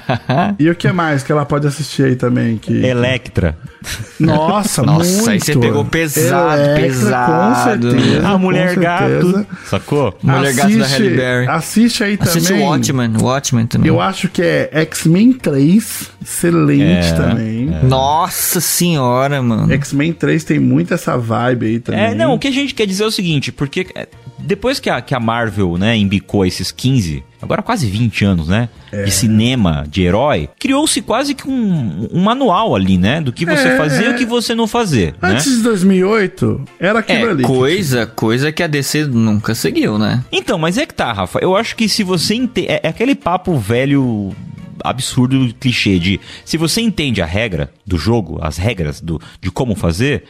e 0.60 0.70
o 0.70 0.76
que 0.76 0.92
mais 0.92 1.24
que 1.24 1.32
ela 1.32 1.46
pode 1.46 1.68
assistir 1.68 2.04
aí 2.04 2.16
também? 2.16 2.58
Que... 2.58 2.86
Electra. 2.86 3.58
Nossa, 4.20 4.82
Nossa, 4.84 5.10
muito. 5.16 5.30
aí 5.30 5.40
você 5.40 5.56
pegou 5.58 5.86
pesado, 5.86 6.62
pesado. 6.76 7.90
Com 7.90 7.92
certeza. 7.92 8.28
A 8.28 8.38
Mulher. 8.38 8.76
Gato. 8.76 9.46
Sacou? 9.66 10.18
Mulher 10.22 10.54
Gato 10.54 10.78
da 10.78 10.88
Halle 10.88 11.10
Berry. 11.10 11.48
Assiste 11.48 12.04
aí 12.04 12.18
Assiste 12.20 12.48
também. 12.50 12.64
o 12.64 12.68
Watchmen, 12.68 13.14
o 13.20 13.24
Watchmen 13.24 13.68
também. 13.68 13.88
Eu 13.88 14.02
acho 14.02 14.28
que 14.30 14.42
é 14.42 14.70
X-Men 14.72 15.34
3. 15.34 16.12
Excelente 16.24 17.08
É, 17.08 17.14
também. 17.14 17.66
Nossa 17.84 18.60
senhora, 18.60 19.42
mano. 19.42 19.72
X-Men 19.74 20.14
3 20.14 20.44
tem 20.44 20.60
muito 20.60 20.94
essa 20.94 21.18
vibe 21.18 21.66
aí 21.66 21.80
também. 21.80 22.02
É, 22.02 22.16
não, 22.16 22.34
o 22.34 22.40
que 22.40 22.48
a 22.48 22.52
gente 22.52 22.74
quer 22.74 22.88
dizer 22.88 23.04
é 23.04 23.08
o 23.08 23.12
seguinte, 23.12 23.52
porque 23.52 23.86
é, 23.96 24.08
depois 24.46 24.80
que 24.80 24.90
a, 24.90 25.02
que 25.02 25.14
a 25.16 25.20
Marvel, 25.20 25.78
né, 25.78 25.98
embicou 25.98 26.46
esses 26.46 26.72
15, 26.72 27.24
agora 27.42 27.62
quase 27.62 27.88
20 27.88 28.24
anos, 28.26 28.48
né, 28.48 28.70
É. 28.92 29.04
de 29.04 29.12
cinema, 29.12 29.86
de 29.90 30.04
herói, 30.04 30.50
criou-se 30.60 31.02
quase 31.02 31.34
que 31.34 31.48
um, 31.50 32.08
um 32.12 32.22
manual 32.22 32.76
ali, 32.76 32.98
né, 32.98 33.20
do 33.22 33.34
que 33.34 33.46
você 33.46 33.70
É, 33.70 33.78
fazer 33.78 34.04
e 34.04 34.08
é. 34.08 34.10
o 34.12 34.16
que 34.18 34.26
você 34.26 34.54
não 34.56 34.68
fazer, 34.68 35.14
né? 35.22 35.32
Antes 35.32 35.58
de 35.58 35.64
2008, 35.64 36.62
era 36.80 37.00
aquilo 37.00 37.28
É, 37.28 37.32
ali. 37.32 37.44
coisa, 37.44 38.06
coisa 38.06 38.52
que 38.52 38.62
a 38.64 38.68
DC 38.68 39.06
nunca 39.06 39.54
seguiu, 39.56 39.98
né? 39.98 40.24
Então, 40.32 40.58
mas 40.58 40.78
é 40.78 40.86
que 40.86 40.94
tá, 40.94 41.12
Rafa, 41.12 41.40
eu 41.42 41.56
acho 41.56 41.76
que 41.76 41.90
se 41.90 42.04
você 42.04 42.36
entende, 42.36 42.68
é, 42.70 42.82
é 42.84 42.88
aquele 42.88 43.16
papo 43.16 43.58
velho 43.58 44.34
absurdo, 44.84 45.54
clichê 45.60 45.98
de 45.98 46.20
se 46.44 46.58
você 46.58 46.82
entende 46.82 47.22
a 47.22 47.26
regra 47.26 47.72
do 47.86 47.98
jogo, 47.98 48.40
as 48.42 48.58
regras 48.58 49.02
do, 49.02 49.20
de 49.42 49.50
como 49.50 49.76
fazer, 49.76 50.26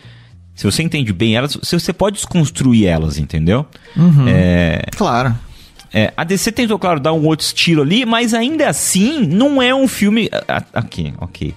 se 0.55 0.63
você 0.65 0.81
entende 0.81 1.11
bem 1.13 1.35
elas, 1.35 1.55
você 1.55 1.77
você 1.77 1.91
pode 1.93 2.15
desconstruir 2.15 2.87
elas, 2.87 3.17
entendeu? 3.19 3.65
É, 4.27 4.81
Claro. 4.95 5.35
É, 5.97 6.11
a 6.17 6.25
DC 6.25 6.51
tentou, 6.51 6.77
claro, 6.77 6.99
dar 6.99 7.13
um 7.13 7.25
outro 7.25 7.45
estilo 7.45 7.81
ali, 7.81 8.05
mas 8.05 8.33
ainda 8.33 8.67
assim 8.67 9.25
não 9.25 9.61
é 9.61 9.73
um 9.73 9.87
filme. 9.87 10.29
a- 10.47 10.57
a- 10.73 10.79
Ok, 10.81 11.13
ok. 11.21 11.53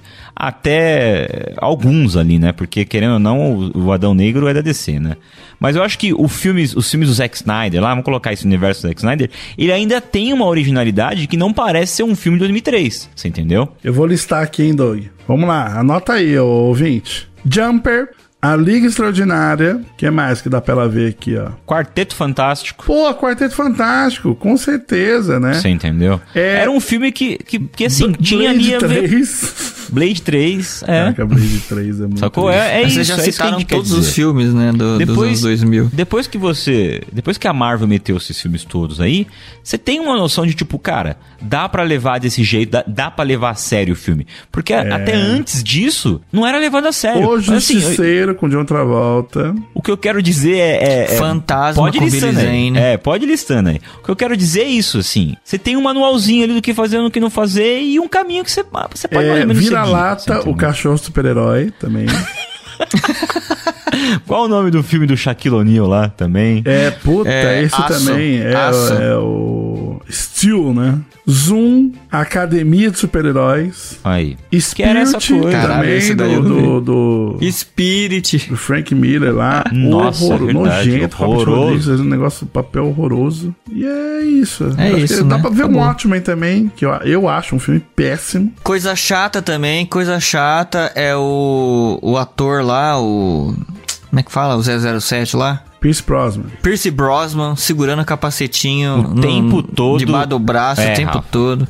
Até 0.53 1.53
alguns 1.57 2.17
ali, 2.17 2.39
né? 2.39 2.53
Porque, 2.53 2.85
querendo 2.85 3.15
ou 3.15 3.19
não, 3.19 3.73
o, 3.75 3.91
Adão 3.93 4.15
Negro 4.15 4.47
é 4.47 4.55
da 4.55 4.61
DC, 4.61 5.01
né? 5.01 5.17
Mas 5.59 5.75
eu 5.75 5.83
acho 5.83 5.99
que 5.99 6.15
o 6.15 6.29
filme, 6.29 6.63
os 6.63 6.89
filmes 6.89 7.09
do 7.09 7.15
Zack 7.15 7.37
Snyder, 7.37 7.83
lá, 7.83 7.91
vamos 7.91 8.05
colocar 8.05 8.33
esse 8.33 8.45
universo 8.45 8.83
do 8.83 8.89
Zack 8.89 9.01
Snyder, 9.01 9.29
ele 9.57 9.73
ainda 9.73 10.01
tem 10.01 10.33
uma 10.33 10.47
originalidade 10.47 11.27
que 11.27 11.37
não 11.37 11.53
parece 11.53 11.97
ser 11.97 12.03
um 12.05 12.15
filme 12.15 12.37
de 12.39 12.41
2003. 12.45 13.11
Você 13.17 13.27
entendeu? 13.29 13.69
Eu 13.83 13.93
vou 13.93 14.07
listar 14.07 14.43
aqui, 14.43 14.63
hein, 14.63 14.75
Doug. 14.75 15.03
Vamos 15.27 15.49
lá, 15.49 15.79
anota 15.81 16.13
aí, 16.13 16.39
ô, 16.39 16.47
ouvinte. 16.47 17.29
Jumper, 17.45 18.11
A 18.41 18.55
Liga 18.55 18.87
Extraordinária. 18.87 19.77
O 19.77 19.97
que 19.97 20.09
mais 20.11 20.41
que 20.41 20.49
dá 20.49 20.61
pra 20.61 20.73
ela 20.75 20.89
ver 20.89 21.11
aqui, 21.11 21.37
ó? 21.37 21.51
Quarteto 21.67 22.15
Fantástico. 22.15 22.85
Pô, 22.87 23.13
Quarteto 23.15 23.55
Fantástico, 23.55 24.35
com 24.37 24.57
certeza, 24.57 25.41
né? 25.41 25.55
Você 25.55 25.69
entendeu? 25.69 26.21
É- 26.35 26.59
Era 26.63 26.71
um 26.71 26.79
filme 26.81 27.11
que, 27.11 27.37
que, 27.39 27.59
que 27.59 27.85
assim, 27.87 28.13
tinha 28.13 28.51
ali 28.51 28.75
a 28.75 28.79
ver. 28.79 29.11
3. 29.89 29.91
Blade 29.91 30.23
3, 30.23 30.83
é. 30.83 30.87
Caraca, 30.87 31.27
Blade 31.27 31.61
3 31.69 32.01
é 32.01 32.03
muito. 32.05 32.21
Sacou? 32.21 32.51
É, 32.51 32.81
é 32.81 32.83
Mas 32.85 32.93
isso. 32.97 33.05
Vocês 33.05 33.07
já 33.07 33.15
é 33.15 33.17
isso 33.17 33.25
que 33.25 33.29
a 33.29 33.47
citaram 33.47 33.63
todos 33.65 33.93
os 33.93 34.13
filmes, 34.13 34.53
né, 34.55 34.73
do, 34.73 34.99
dos 34.99 35.19
anos 35.23 35.41
2000. 35.43 35.91
Depois 35.93 36.27
que 36.27 36.39
você. 36.39 37.03
Depois 37.13 37.37
que 37.39 37.47
a 37.49 37.53
Marvel 37.53 37.89
meteu 37.89 38.17
esses 38.17 38.41
filmes 38.41 38.65
todos 38.65 39.01
aí, 39.01 39.27
você 39.63 39.77
tem 39.79 40.01
uma 40.01 40.17
noção 40.17 40.47
de 40.47 40.55
tipo, 40.55 40.79
cara, 40.79 41.17
dá 41.41 41.69
pra 41.69 41.83
levar 41.83 42.19
desse 42.21 42.43
jeito, 42.45 42.71
dá, 42.71 42.85
dá 42.87 43.11
pra 43.11 43.25
levar 43.25 43.51
a 43.51 43.55
sério 43.55 43.93
o 43.95 43.97
filme. 43.97 44.27
Porque 44.53 44.73
a- 44.73 44.97
até 44.97 45.15
antes 45.15 45.63
disso, 45.63 46.21
não 46.33 46.47
era 46.47 46.59
levado 46.59 46.87
a 46.87 46.93
sério. 46.93 47.27
O 47.29 47.37
Mas, 47.37 47.49
assim, 47.51 47.75
Justiceiro 47.81 48.35
com 48.35 48.49
John 48.49 48.65
Travolta. 48.65 49.55
o 49.75 49.83
que 49.83 49.91
eu 49.91 49.97
quero 49.97 50.23
dizer 50.23 50.57
é. 50.57 50.77
é- 50.83 51.05
é- 51.05 51.07
Fantasma 51.19 51.83
pode 51.83 51.99
com 51.99 52.05
listando 52.05 52.41
aí. 52.41 52.73
É, 52.77 52.97
pode 52.97 53.27
listando 53.27 53.69
aí. 53.71 53.81
O 54.01 54.05
que 54.05 54.11
eu 54.11 54.17
quero 54.17 54.37
dizer 54.37 54.61
é 54.63 54.69
isso, 54.69 54.99
assim. 54.99 55.37
Você 55.45 55.59
tem 55.59 55.77
um 55.77 55.83
manualzinho 55.83 56.45
ali 56.45 56.55
do 56.55 56.63
que 56.63 56.75
fazer 56.75 56.99
e 56.99 57.03
do 57.03 57.11
que 57.11 57.21
não 57.21 57.31
fazer 57.31 57.81
e 57.83 57.99
um 58.01 58.09
caminho 58.09 58.45
que 58.45 58.51
você, 58.51 58.63
você 58.91 59.09
pode 59.09 59.27
mais 59.27 59.39
É, 59.39 59.43
ou 59.43 59.47
menos 59.49 59.63
Vira-lata, 59.85 60.41
você 60.43 60.49
o 60.49 60.55
cachorro 60.55 60.99
super-herói 60.99 61.71
também. 61.79 62.07
Qual 64.27 64.45
o 64.45 64.49
nome 64.49 64.71
do 64.71 64.83
filme 64.83 65.07
do 65.07 65.17
Shaquille 65.17 65.57
O'Neal 65.57 65.87
lá 65.87 66.09
também? 66.09 66.63
É, 66.65 66.91
puta, 66.91 67.29
É, 67.31 67.63
esse 67.63 67.75
Aço. 67.81 68.07
também. 68.07 68.41
É, 68.41 68.55
Aço. 68.55 68.93
é 68.95 69.17
o. 69.17 69.58
Steel, 70.11 70.73
né? 70.75 70.99
Zoom, 71.31 71.93
Academia 72.11 72.91
de 72.91 72.99
Super-Heróis. 72.99 73.99
Aí. 74.03 74.37
Spirit 74.61 74.75
Que 74.75 74.83
era 74.83 75.01
essa 75.01 75.19
coisa. 75.21 75.51
Caralho, 75.51 75.81
também 75.83 75.97
esse 75.97 76.15
daí 76.15 76.33
eu 76.33 76.43
do, 76.43 76.81
do, 76.81 77.37
do, 77.39 77.53
Spirit. 77.53 78.49
do 78.49 78.57
Frank 78.57 78.95
Miller 78.95 79.35
lá. 79.35 79.65
Nossa, 79.71 80.25
Horror- 80.25 80.47
verdade, 80.47 80.91
nojento. 80.91 81.17
Robert 81.17 81.49
horroroso. 81.49 82.03
Um 82.03 82.05
negócio, 82.05 82.47
papel 82.47 82.87
horroroso. 82.87 83.55
E 83.71 83.85
é 83.85 84.23
isso. 84.23 84.65
É 84.79 84.87
Acho 84.87 84.95
que 84.97 85.05
isso, 85.05 85.25
Dá 85.25 85.37
né? 85.37 85.43
pra 85.43 85.51
ver 85.51 85.63
Tá 85.63 85.69
um. 85.69 85.77
Watchmen 85.79 86.21
também, 86.23 86.73
que 86.75 86.85
eu, 86.87 86.91
eu 87.05 87.29
acho 87.29 87.55
um 87.55 87.59
filme 87.59 87.81
péssimo. 87.95 88.53
Coisa 88.63 88.97
chata 88.97 89.43
também, 89.43 89.85
coisa 89.85 90.19
chata 90.19 90.91
é 90.95 91.15
o, 91.15 91.99
o 92.01 92.17
ator 92.17 92.65
lá, 92.65 92.99
o. 93.01 93.55
Como 94.09 94.21
é 94.21 94.23
que 94.23 94.33
fala? 94.33 94.57
O 94.57 94.63
007 94.63 95.37
lá? 95.37 95.63
Pierce 95.81 96.03
Brosnan. 96.03 96.47
Pierce 96.63 96.91
Brosnan 96.91 97.55
segurando 97.57 98.03
o 98.03 98.05
capacetinho 98.05 98.99
O 99.01 99.21
tempo 99.21 99.63
todo. 99.63 99.99
debaixo 99.99 100.29
do 100.29 100.39
braço 100.39 100.81
É, 100.81 100.93
o 100.93 100.97
tempo 100.97 101.13
Rafa. 101.19 101.29
todo. 101.31 101.69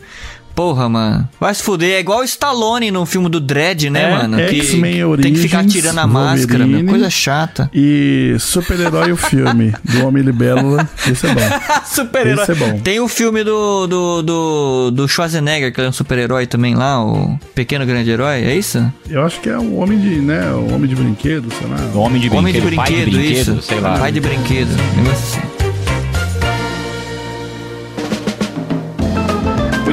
Porra, 0.58 0.88
mano. 0.88 1.28
Vai 1.38 1.54
se 1.54 1.62
fuder. 1.62 1.92
É 1.94 2.00
igual 2.00 2.18
o 2.18 2.24
Stallone 2.24 2.90
no 2.90 3.06
filme 3.06 3.28
do 3.28 3.38
Dread, 3.38 3.88
né, 3.90 4.02
É, 4.02 4.10
mano? 4.10 4.38
Que 4.38 4.58
X-Men 4.60 5.16
tem 5.18 5.32
que 5.32 5.38
ficar 5.38 5.58
Origins, 5.58 5.72
tirando 5.72 5.98
a 5.98 6.06
máscara, 6.08 6.66
meu. 6.66 6.84
Coisa 6.84 7.08
chata. 7.08 7.70
E 7.72 8.34
Super-Herói 8.40 9.12
o 9.12 9.16
filme, 9.16 9.72
do 9.84 10.04
Homem 10.04 10.20
Libélula. 10.20 10.90
Esse 11.08 11.28
é 11.28 11.32
bom. 11.32 11.40
super-herói. 11.86 12.42
Esse 12.42 12.50
é 12.50 12.54
bom. 12.56 12.80
Tem 12.80 12.98
o 12.98 13.06
filme 13.06 13.44
do, 13.44 13.86
do, 13.86 14.22
do, 14.22 14.90
do 14.90 15.06
Schwarzenegger, 15.06 15.72
que 15.72 15.78
ele 15.78 15.86
é 15.86 15.90
um 15.90 15.92
super-herói 15.92 16.44
também 16.44 16.74
lá, 16.74 17.04
o 17.04 17.38
Pequeno 17.54 17.86
Grande 17.86 18.10
Herói, 18.10 18.42
é 18.42 18.56
isso? 18.56 18.84
Eu 19.08 19.24
acho 19.24 19.40
que 19.40 19.48
é 19.48 19.56
o 19.56 19.76
Homem 19.76 19.96
de, 20.00 20.16
né, 20.16 20.50
o 20.50 20.74
Homem 20.74 20.88
de 20.88 20.96
Brinquedo, 20.96 21.52
sei 21.56 21.68
lá. 21.68 21.76
Homem 21.94 22.20
de 22.20 22.28
Homem 22.30 22.52
de 22.52 22.60
brinquedo, 22.60 22.76
pai 22.76 22.92
de 22.92 23.02
brinquedo, 23.02 23.16
brinquedo, 23.20 23.58
isso. 23.58 23.62
sei 23.62 23.78
lá. 23.78 23.96
Pai 23.96 24.10
de 24.10 24.18
brinquedo, 24.18 24.70
negócio 24.96 25.38
assim. 25.38 25.57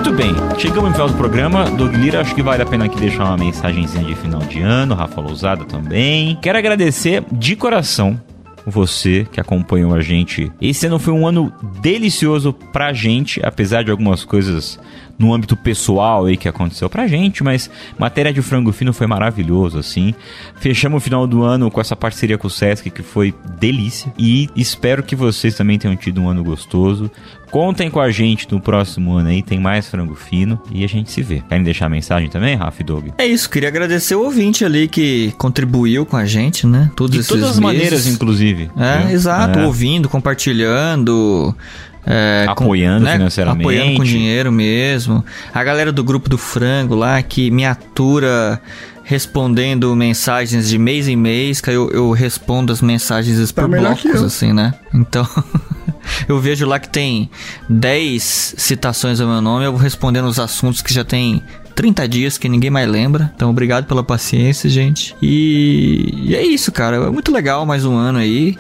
Muito 0.05 0.17
bem, 0.17 0.35
chegamos 0.59 0.89
no 0.89 0.91
final 0.91 1.07
do 1.07 1.15
programa. 1.15 1.65
Doug 1.65 1.95
Lira, 1.95 2.21
acho 2.21 2.35
que 2.35 2.43
vale 2.43 2.61
a 2.61 2.65
pena 2.65 2.85
aqui 2.85 2.99
deixar 2.99 3.23
uma 3.23 3.37
mensagenzinha 3.37 4.03
de 4.03 4.13
final 4.13 4.39
de 4.41 4.61
ano. 4.61 4.93
Rafa 4.93 5.19
Lousada 5.19 5.65
também. 5.65 6.37
Quero 6.43 6.59
agradecer 6.59 7.23
de 7.31 7.55
coração 7.55 8.21
você 8.67 9.27
que 9.31 9.41
acompanhou 9.41 9.95
a 9.95 10.01
gente. 10.01 10.51
Esse 10.61 10.85
ano 10.85 10.99
foi 10.99 11.11
um 11.11 11.25
ano 11.27 11.51
delicioso 11.81 12.53
pra 12.53 12.93
gente, 12.93 13.43
apesar 13.43 13.83
de 13.83 13.89
algumas 13.89 14.23
coisas 14.23 14.79
no 15.17 15.33
âmbito 15.33 15.55
pessoal 15.55 16.25
aí 16.25 16.35
que 16.37 16.47
aconteceu 16.47 16.89
pra 16.89 17.07
gente, 17.07 17.43
mas 17.43 17.69
matéria 17.97 18.33
de 18.33 18.41
frango 18.41 18.71
fino 18.71 18.91
foi 18.93 19.07
maravilhoso, 19.07 19.77
assim. 19.79 20.13
Fechamos 20.59 20.97
o 20.97 21.03
final 21.03 21.25
do 21.25 21.43
ano 21.43 21.71
com 21.71 21.79
essa 21.79 21.95
parceria 21.95 22.37
com 22.37 22.47
o 22.47 22.49
Sesc 22.49 22.89
que 22.89 23.01
foi 23.01 23.33
delícia 23.59 24.11
e 24.17 24.49
espero 24.55 25.01
que 25.03 25.15
vocês 25.15 25.55
também 25.55 25.77
tenham 25.79 25.95
tido 25.95 26.21
um 26.21 26.29
ano 26.29 26.43
gostoso. 26.43 27.09
Contem 27.51 27.89
com 27.89 28.01
a 28.01 28.11
gente 28.11 28.51
no 28.51 28.59
próximo 28.59 29.13
ano 29.13 29.29
aí, 29.29 29.41
tem 29.41 29.57
mais 29.57 29.87
frango 29.87 30.13
fino 30.15 30.59
e 30.69 30.83
a 30.83 30.87
gente 30.87 31.09
se 31.09 31.21
vê. 31.21 31.41
Querem 31.47 31.63
deixar 31.63 31.85
a 31.85 31.89
mensagem 31.89 32.27
também, 32.29 32.55
Rafa 32.55 32.81
e 32.81 32.85
Doug? 32.85 33.07
É 33.17 33.25
isso, 33.25 33.49
queria 33.49 33.69
agradecer 33.69 34.15
o 34.15 34.23
ouvinte 34.23 34.65
ali 34.65 34.89
que 34.89 35.31
contribuiu 35.37 36.05
com 36.05 36.17
a 36.17 36.25
gente, 36.25 36.67
né? 36.67 36.91
Todos 36.97 37.13
De 37.13 37.19
esses 37.19 37.29
todas 37.29 37.43
as 37.51 37.59
meses. 37.59 37.61
maneiras, 37.77 38.07
inclusive. 38.07 38.69
É, 38.75 39.13
exato, 39.13 39.59
É. 39.59 39.65
ouvindo, 39.65 40.09
compartilhando. 40.09 41.55
É, 42.05 42.45
Apoiando 42.47 43.07
financeiramente. 43.07 43.63
Apoiando 43.63 43.97
com 43.97 44.03
dinheiro 44.03 44.51
mesmo. 44.51 45.25
A 45.53 45.63
galera 45.63 45.91
do 45.91 46.03
grupo 46.03 46.29
do 46.29 46.37
frango 46.37 46.95
lá 46.95 47.21
que 47.21 47.49
me 47.49 47.65
atura 47.65 48.61
respondendo 49.03 49.95
mensagens 49.95 50.67
de 50.67 50.77
mês 50.77 51.07
em 51.07 51.15
mês, 51.15 51.61
que 51.61 51.69
aí 51.69 51.75
eu, 51.75 51.89
eu 51.91 52.11
respondo 52.11 52.73
as 52.73 52.81
mensagens 52.81 53.51
Tá 53.51 53.61
por 53.61 53.69
blocos, 53.69 54.23
assim, 54.23 54.51
né? 54.51 54.73
Então. 54.93 55.27
Eu 56.27 56.39
vejo 56.39 56.67
lá 56.67 56.79
que 56.79 56.87
tem 56.87 57.29
10 57.67 58.55
citações 58.57 59.19
ao 59.19 59.27
meu 59.27 59.41
nome, 59.41 59.65
eu 59.65 59.71
vou 59.71 59.81
respondendo 59.81 60.25
os 60.25 60.39
assuntos 60.39 60.81
que 60.81 60.93
já 60.93 61.03
tem 61.03 61.41
30 61.75 62.07
dias 62.07 62.37
que 62.37 62.47
ninguém 62.47 62.69
mais 62.69 62.87
lembra. 62.87 63.31
Então, 63.35 63.49
obrigado 63.49 63.85
pela 63.85 64.03
paciência, 64.03 64.69
gente. 64.69 65.15
E, 65.21 66.13
e 66.15 66.35
é 66.35 66.43
isso, 66.43 66.71
cara. 66.71 66.97
É 66.97 67.09
muito 67.09 67.31
legal 67.31 67.65
mais 67.65 67.85
um 67.85 67.95
ano 67.95 68.19
aí. 68.19 68.57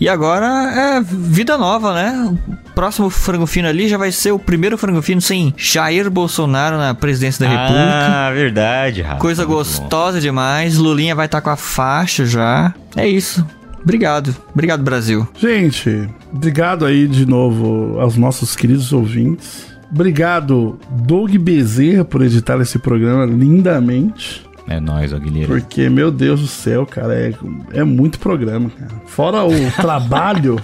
E 0.00 0.08
agora 0.08 0.46
é 0.46 1.00
vida 1.00 1.56
nova, 1.56 1.94
né? 1.94 2.30
O 2.30 2.72
próximo 2.74 3.08
frango 3.08 3.46
fino 3.46 3.66
ali 3.66 3.88
já 3.88 3.96
vai 3.96 4.12
ser 4.12 4.32
o 4.32 4.38
primeiro 4.38 4.76
frango 4.76 5.00
fino 5.00 5.20
sem 5.20 5.54
Jair 5.56 6.10
Bolsonaro 6.10 6.76
na 6.76 6.94
presidência 6.94 7.46
da 7.46 7.50
República. 7.50 8.26
Ah, 8.26 8.30
verdade, 8.32 9.02
Rafa. 9.02 9.20
Coisa 9.20 9.42
Muito 9.42 9.52
bom. 9.52 9.58
gostosa 9.58 10.20
demais. 10.20 10.76
Lulinha 10.76 11.14
vai 11.14 11.26
estar 11.26 11.40
com 11.40 11.50
a 11.50 11.56
faixa 11.56 12.26
já. 12.26 12.74
É 12.94 13.08
isso. 13.08 13.44
Obrigado. 13.82 14.34
Obrigado, 14.52 14.82
Brasil. 14.82 15.26
Gente, 15.38 16.08
obrigado 16.32 16.84
aí 16.84 17.06
de 17.06 17.24
novo 17.24 17.98
aos 18.00 18.16
nossos 18.16 18.54
queridos 18.56 18.92
ouvintes. 18.92 19.64
Obrigado, 19.90 20.78
Doug 20.90 21.34
Bezerra, 21.36 22.04
por 22.04 22.20
editar 22.20 22.60
esse 22.60 22.78
programa 22.78 23.24
lindamente. 23.24 24.45
É 24.68 24.80
nóis, 24.80 25.12
ó, 25.12 25.18
Guilherme. 25.18 25.46
Porque, 25.46 25.88
meu 25.88 26.10
Deus 26.10 26.40
do 26.40 26.46
céu, 26.46 26.84
cara, 26.86 27.14
é, 27.14 27.32
é 27.72 27.84
muito 27.84 28.18
programa, 28.18 28.70
cara. 28.70 28.90
Fora 29.06 29.44
o 29.44 29.52
trabalho, 29.80 30.58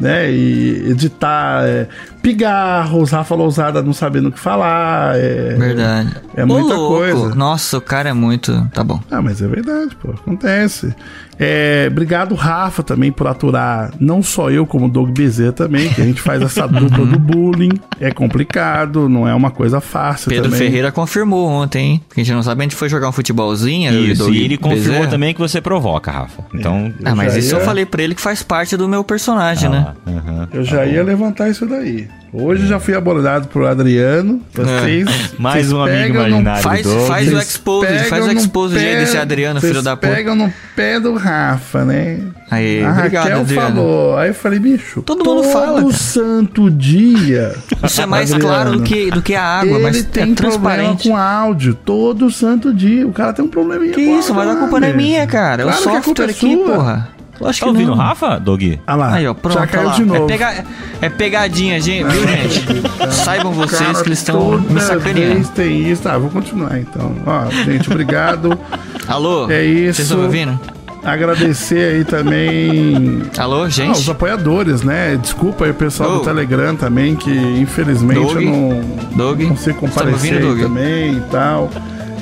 né? 0.00 0.30
E 0.30 0.90
editar 0.90 1.64
é, 1.64 1.88
pigarros, 2.22 3.10
Rafa 3.12 3.34
Lousada 3.34 3.82
não 3.82 3.92
sabendo 3.92 4.28
o 4.28 4.32
que 4.32 4.38
falar. 4.38 5.16
É, 5.16 5.54
Verdade. 5.54 6.16
É 6.36 6.44
Ô, 6.44 6.46
muita 6.46 6.74
louco. 6.74 6.96
coisa. 6.96 7.34
Nossa, 7.34 7.78
o 7.78 7.80
cara 7.80 8.10
é 8.10 8.12
muito. 8.12 8.52
Tá 8.72 8.84
bom. 8.84 9.00
Ah, 9.10 9.22
mas 9.22 9.40
é 9.40 9.46
verdade, 9.46 9.96
pô. 9.96 10.10
Acontece. 10.10 10.94
É, 11.38 11.88
obrigado, 11.90 12.34
Rafa, 12.34 12.82
também, 12.82 13.10
por 13.10 13.26
aturar 13.26 13.92
não 13.98 14.22
só 14.22 14.50
eu, 14.50 14.66
como 14.66 14.86
o 14.86 14.88
Doug 14.88 15.10
Bezerra 15.10 15.52
também, 15.52 15.88
que 15.92 16.00
a 16.00 16.04
gente 16.04 16.20
faz 16.20 16.40
essa 16.42 16.66
dupla 16.66 17.04
do 17.06 17.18
bullying. 17.18 17.72
É 18.00 18.10
complicado, 18.10 19.08
não 19.08 19.26
é 19.26 19.34
uma 19.34 19.50
coisa 19.50 19.80
fácil 19.80 20.28
Pedro 20.28 20.44
também. 20.50 20.58
Ferreira 20.58 20.92
confirmou 20.92 21.48
ontem, 21.48 21.92
hein? 21.92 22.00
Que 22.14 22.20
a 22.20 22.24
gente 22.24 22.34
não 22.34 22.42
sabe, 22.42 22.60
a 22.60 22.64
gente 22.64 22.74
foi 22.76 22.88
jogar 22.88 23.08
um 23.08 23.12
futebolzinho. 23.12 23.92
Isso, 23.92 24.24
Doug 24.24 24.34
e 24.34 24.42
ele 24.44 24.56
confirmou 24.56 24.92
Bezerra. 24.92 25.06
também 25.10 25.34
que 25.34 25.40
você 25.40 25.60
provoca, 25.60 26.10
Rafa. 26.10 26.44
Então. 26.54 26.92
Ah, 27.04 27.14
mas 27.14 27.36
isso 27.36 27.54
ia- 27.54 27.60
eu 27.60 27.64
falei 27.64 27.84
pra 27.86 28.02
ele 28.02 28.14
que 28.14 28.20
faz 28.20 28.42
parte 28.42 28.76
do 28.76 28.88
meu 28.88 29.02
personagem, 29.04 29.68
né? 29.68 29.86
Ah, 30.06 30.10
aham. 30.10 30.48
Eu 30.52 30.64
já 30.64 30.84
ia 30.86 31.02
levantar 31.02 31.48
isso 31.48 31.66
daí. 31.66 32.08
Hoje 32.36 32.66
já 32.66 32.80
fui 32.80 32.96
abordado 32.96 33.46
por 33.46 33.64
Adriano. 33.64 34.40
Vocês. 34.52 35.06
Mais 35.38 35.66
vocês 35.66 35.72
um 35.72 35.80
amigo 35.80 35.96
pegam 36.14 36.26
imaginário 36.28 36.62
Faz, 36.64 36.86
faz 37.06 37.32
o 37.32 37.38
expose, 37.38 37.98
faz 38.08 38.26
o 38.26 38.32
expose 38.32 38.74
pé- 38.74 38.96
desse 38.98 39.16
Adriano, 39.16 39.60
filho 39.60 39.80
da 39.82 39.96
puta. 39.96 40.12
pegam 40.12 40.34
no 40.34 40.52
pé 40.74 40.98
do 40.98 41.14
Rafa, 41.14 41.84
né? 41.84 42.18
Aí, 42.50 42.82
a 42.84 42.90
obrigado, 42.90 43.22
Raquel 43.24 43.40
Adriano. 43.42 43.68
falou. 43.76 44.18
Aí 44.18 44.28
eu 44.30 44.34
falei, 44.34 44.58
bicho. 44.58 45.02
Todo 45.02 45.24
mundo 45.24 45.44
fala, 45.44 45.80
Todo 45.80 45.92
santo 45.92 46.68
dia. 46.70 47.54
Isso 47.84 48.02
é 48.02 48.06
mais 48.06 48.32
Adriano, 48.32 48.54
claro 48.54 48.72
do 48.78 48.82
que, 48.82 49.10
do 49.12 49.22
que 49.22 49.34
a 49.36 49.42
água, 49.44 49.74
Ele 49.76 49.82
mas 49.84 50.02
tem 50.04 50.22
é 50.32 50.34
problema 50.34 50.34
transparente. 50.34 51.08
com 51.08 51.16
áudio 51.16 51.74
todo 51.74 52.30
santo 52.32 52.74
dia. 52.74 53.06
O 53.06 53.12
cara 53.12 53.32
tem 53.32 53.44
um 53.44 53.48
probleminha. 53.48 53.92
Que 53.92 54.00
isso, 54.00 54.34
mas 54.34 54.48
a 54.48 54.56
culpa 54.56 54.80
não 54.80 54.88
é 54.88 54.92
minha, 54.92 55.24
cara. 55.26 55.62
É 55.62 55.66
o 55.66 55.68
Claro 55.68 55.82
que 55.82 55.88
a 55.88 55.92
culpa 56.02 56.22
software 56.22 56.26
é 56.26 56.30
aqui, 56.30 56.64
sua. 56.64 56.74
porra. 56.74 57.13
Lógico 57.40 57.66
Tá 57.66 57.72
que 57.72 57.76
ouvindo 57.78 57.92
o 57.92 57.96
não. 57.96 58.02
Rafa, 58.04 58.38
Doug? 58.38 58.62
Ah 58.86 58.94
lá. 58.94 59.12
Aí, 59.14 59.26
ó, 59.26 59.34
pronto. 59.34 59.58
Já 59.58 59.66
caiu 59.66 59.86
lá. 59.88 59.94
de 59.94 60.04
novo. 60.04 60.24
É, 60.24 60.26
pega- 60.28 60.64
é 61.02 61.08
pegadinha, 61.08 61.80
gente, 61.80 62.04
viu, 62.08 62.26
gente? 62.28 63.12
Saibam 63.12 63.52
vocês 63.52 63.80
Cara, 63.80 63.94
que 64.02 64.08
eles 64.08 64.18
estão 64.18 64.60
me 64.60 64.80
sacaneando. 64.80 65.48
tem 65.48 65.90
isso. 65.90 66.02
Tá, 66.02 66.16
vou 66.16 66.30
continuar 66.30 66.78
então. 66.78 67.12
Ó, 67.26 67.50
gente, 67.64 67.90
obrigado. 67.90 68.56
Alô? 69.08 69.50
É 69.50 69.64
isso. 69.64 69.96
Vocês 69.96 69.98
estão 70.06 70.18
me 70.18 70.24
ouvindo? 70.24 70.60
Agradecer 71.04 71.96
aí 71.96 72.04
também 72.04 73.22
Alô, 73.36 73.64
Ah, 73.64 73.66
os 73.66 73.74
gente? 73.74 74.10
apoiadores, 74.10 74.82
né? 74.82 75.18
Desculpa 75.20 75.66
aí 75.66 75.70
o 75.70 75.74
pessoal 75.74 76.12
Ô. 76.12 76.18
do 76.18 76.24
Telegram 76.24 76.74
também, 76.76 77.14
que 77.14 77.30
infelizmente 77.30 78.20
Doug? 78.20 78.36
eu 78.36 78.40
não 78.42 78.80
Doug? 79.14 79.40
Tá 79.42 79.44
me 79.66 79.74
comparecer 79.74 80.12
ouvindo, 80.14 80.36
aí 80.36 80.40
Doug? 80.40 80.60
também 80.62 81.12
e 81.18 81.20
tal. 81.30 81.70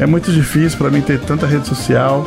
É 0.01 0.07
muito 0.07 0.33
difícil 0.33 0.79
pra 0.79 0.91
mim 0.91 1.01
ter 1.01 1.21
tanta 1.21 1.47
rede 1.47 1.67
social. 1.69 2.25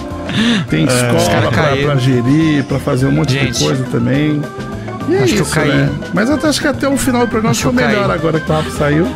Tem 0.70 0.86
os 0.86 0.94
escola 0.94 1.52
pra, 1.52 1.76
pra 1.76 1.96
gerir, 1.98 2.64
pra 2.66 2.80
fazer 2.80 3.06
um 3.08 3.12
monte 3.12 3.34
Gente. 3.34 3.58
de 3.60 3.64
coisa 3.66 3.84
também. 3.92 4.42
E 5.10 5.16
é 5.16 5.20
Acho 5.24 5.34
que 5.34 5.40
eu 5.40 5.44
isso, 5.44 5.54
caí. 5.54 5.70
né? 5.70 5.90
Mas 6.14 6.30
eu 6.30 6.40
acho 6.50 6.62
que 6.62 6.68
até 6.68 6.88
o 6.88 6.98
final 6.98 7.22
do 7.22 7.28
programa 7.28 7.52
Acho 7.52 7.60
ficou 7.70 7.74
melhor 7.74 8.08
caí. 8.08 8.18
agora 8.18 8.40
que 8.40 8.50
o 8.52 8.54
Rafa 8.56 8.70
saiu. 8.72 9.08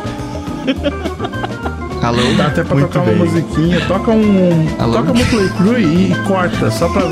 Alô? 2.02 2.22
Dá 2.36 2.46
até 2.46 2.62
pra 2.64 2.76
Muito 2.76 2.92
tocar 2.92 3.04
bem. 3.04 3.14
uma 3.16 3.24
musiquinha. 3.24 3.80
Toca 3.86 4.10
um. 4.10 4.66
Alô? 4.78 4.94
Toca 4.98 5.12
um 5.12 5.24
play 5.26 5.48
crew 5.50 5.78
e, 5.78 6.12
e 6.12 6.14
corta, 6.26 6.70
só 6.70 6.88
pra 6.88 7.02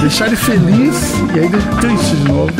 deixar 0.00 0.26
ele 0.28 0.36
feliz 0.36 1.14
e 1.34 1.38
aí 1.40 1.46
ele 1.46 1.62
triste 1.80 2.16
de 2.16 2.28
novo. 2.32 2.52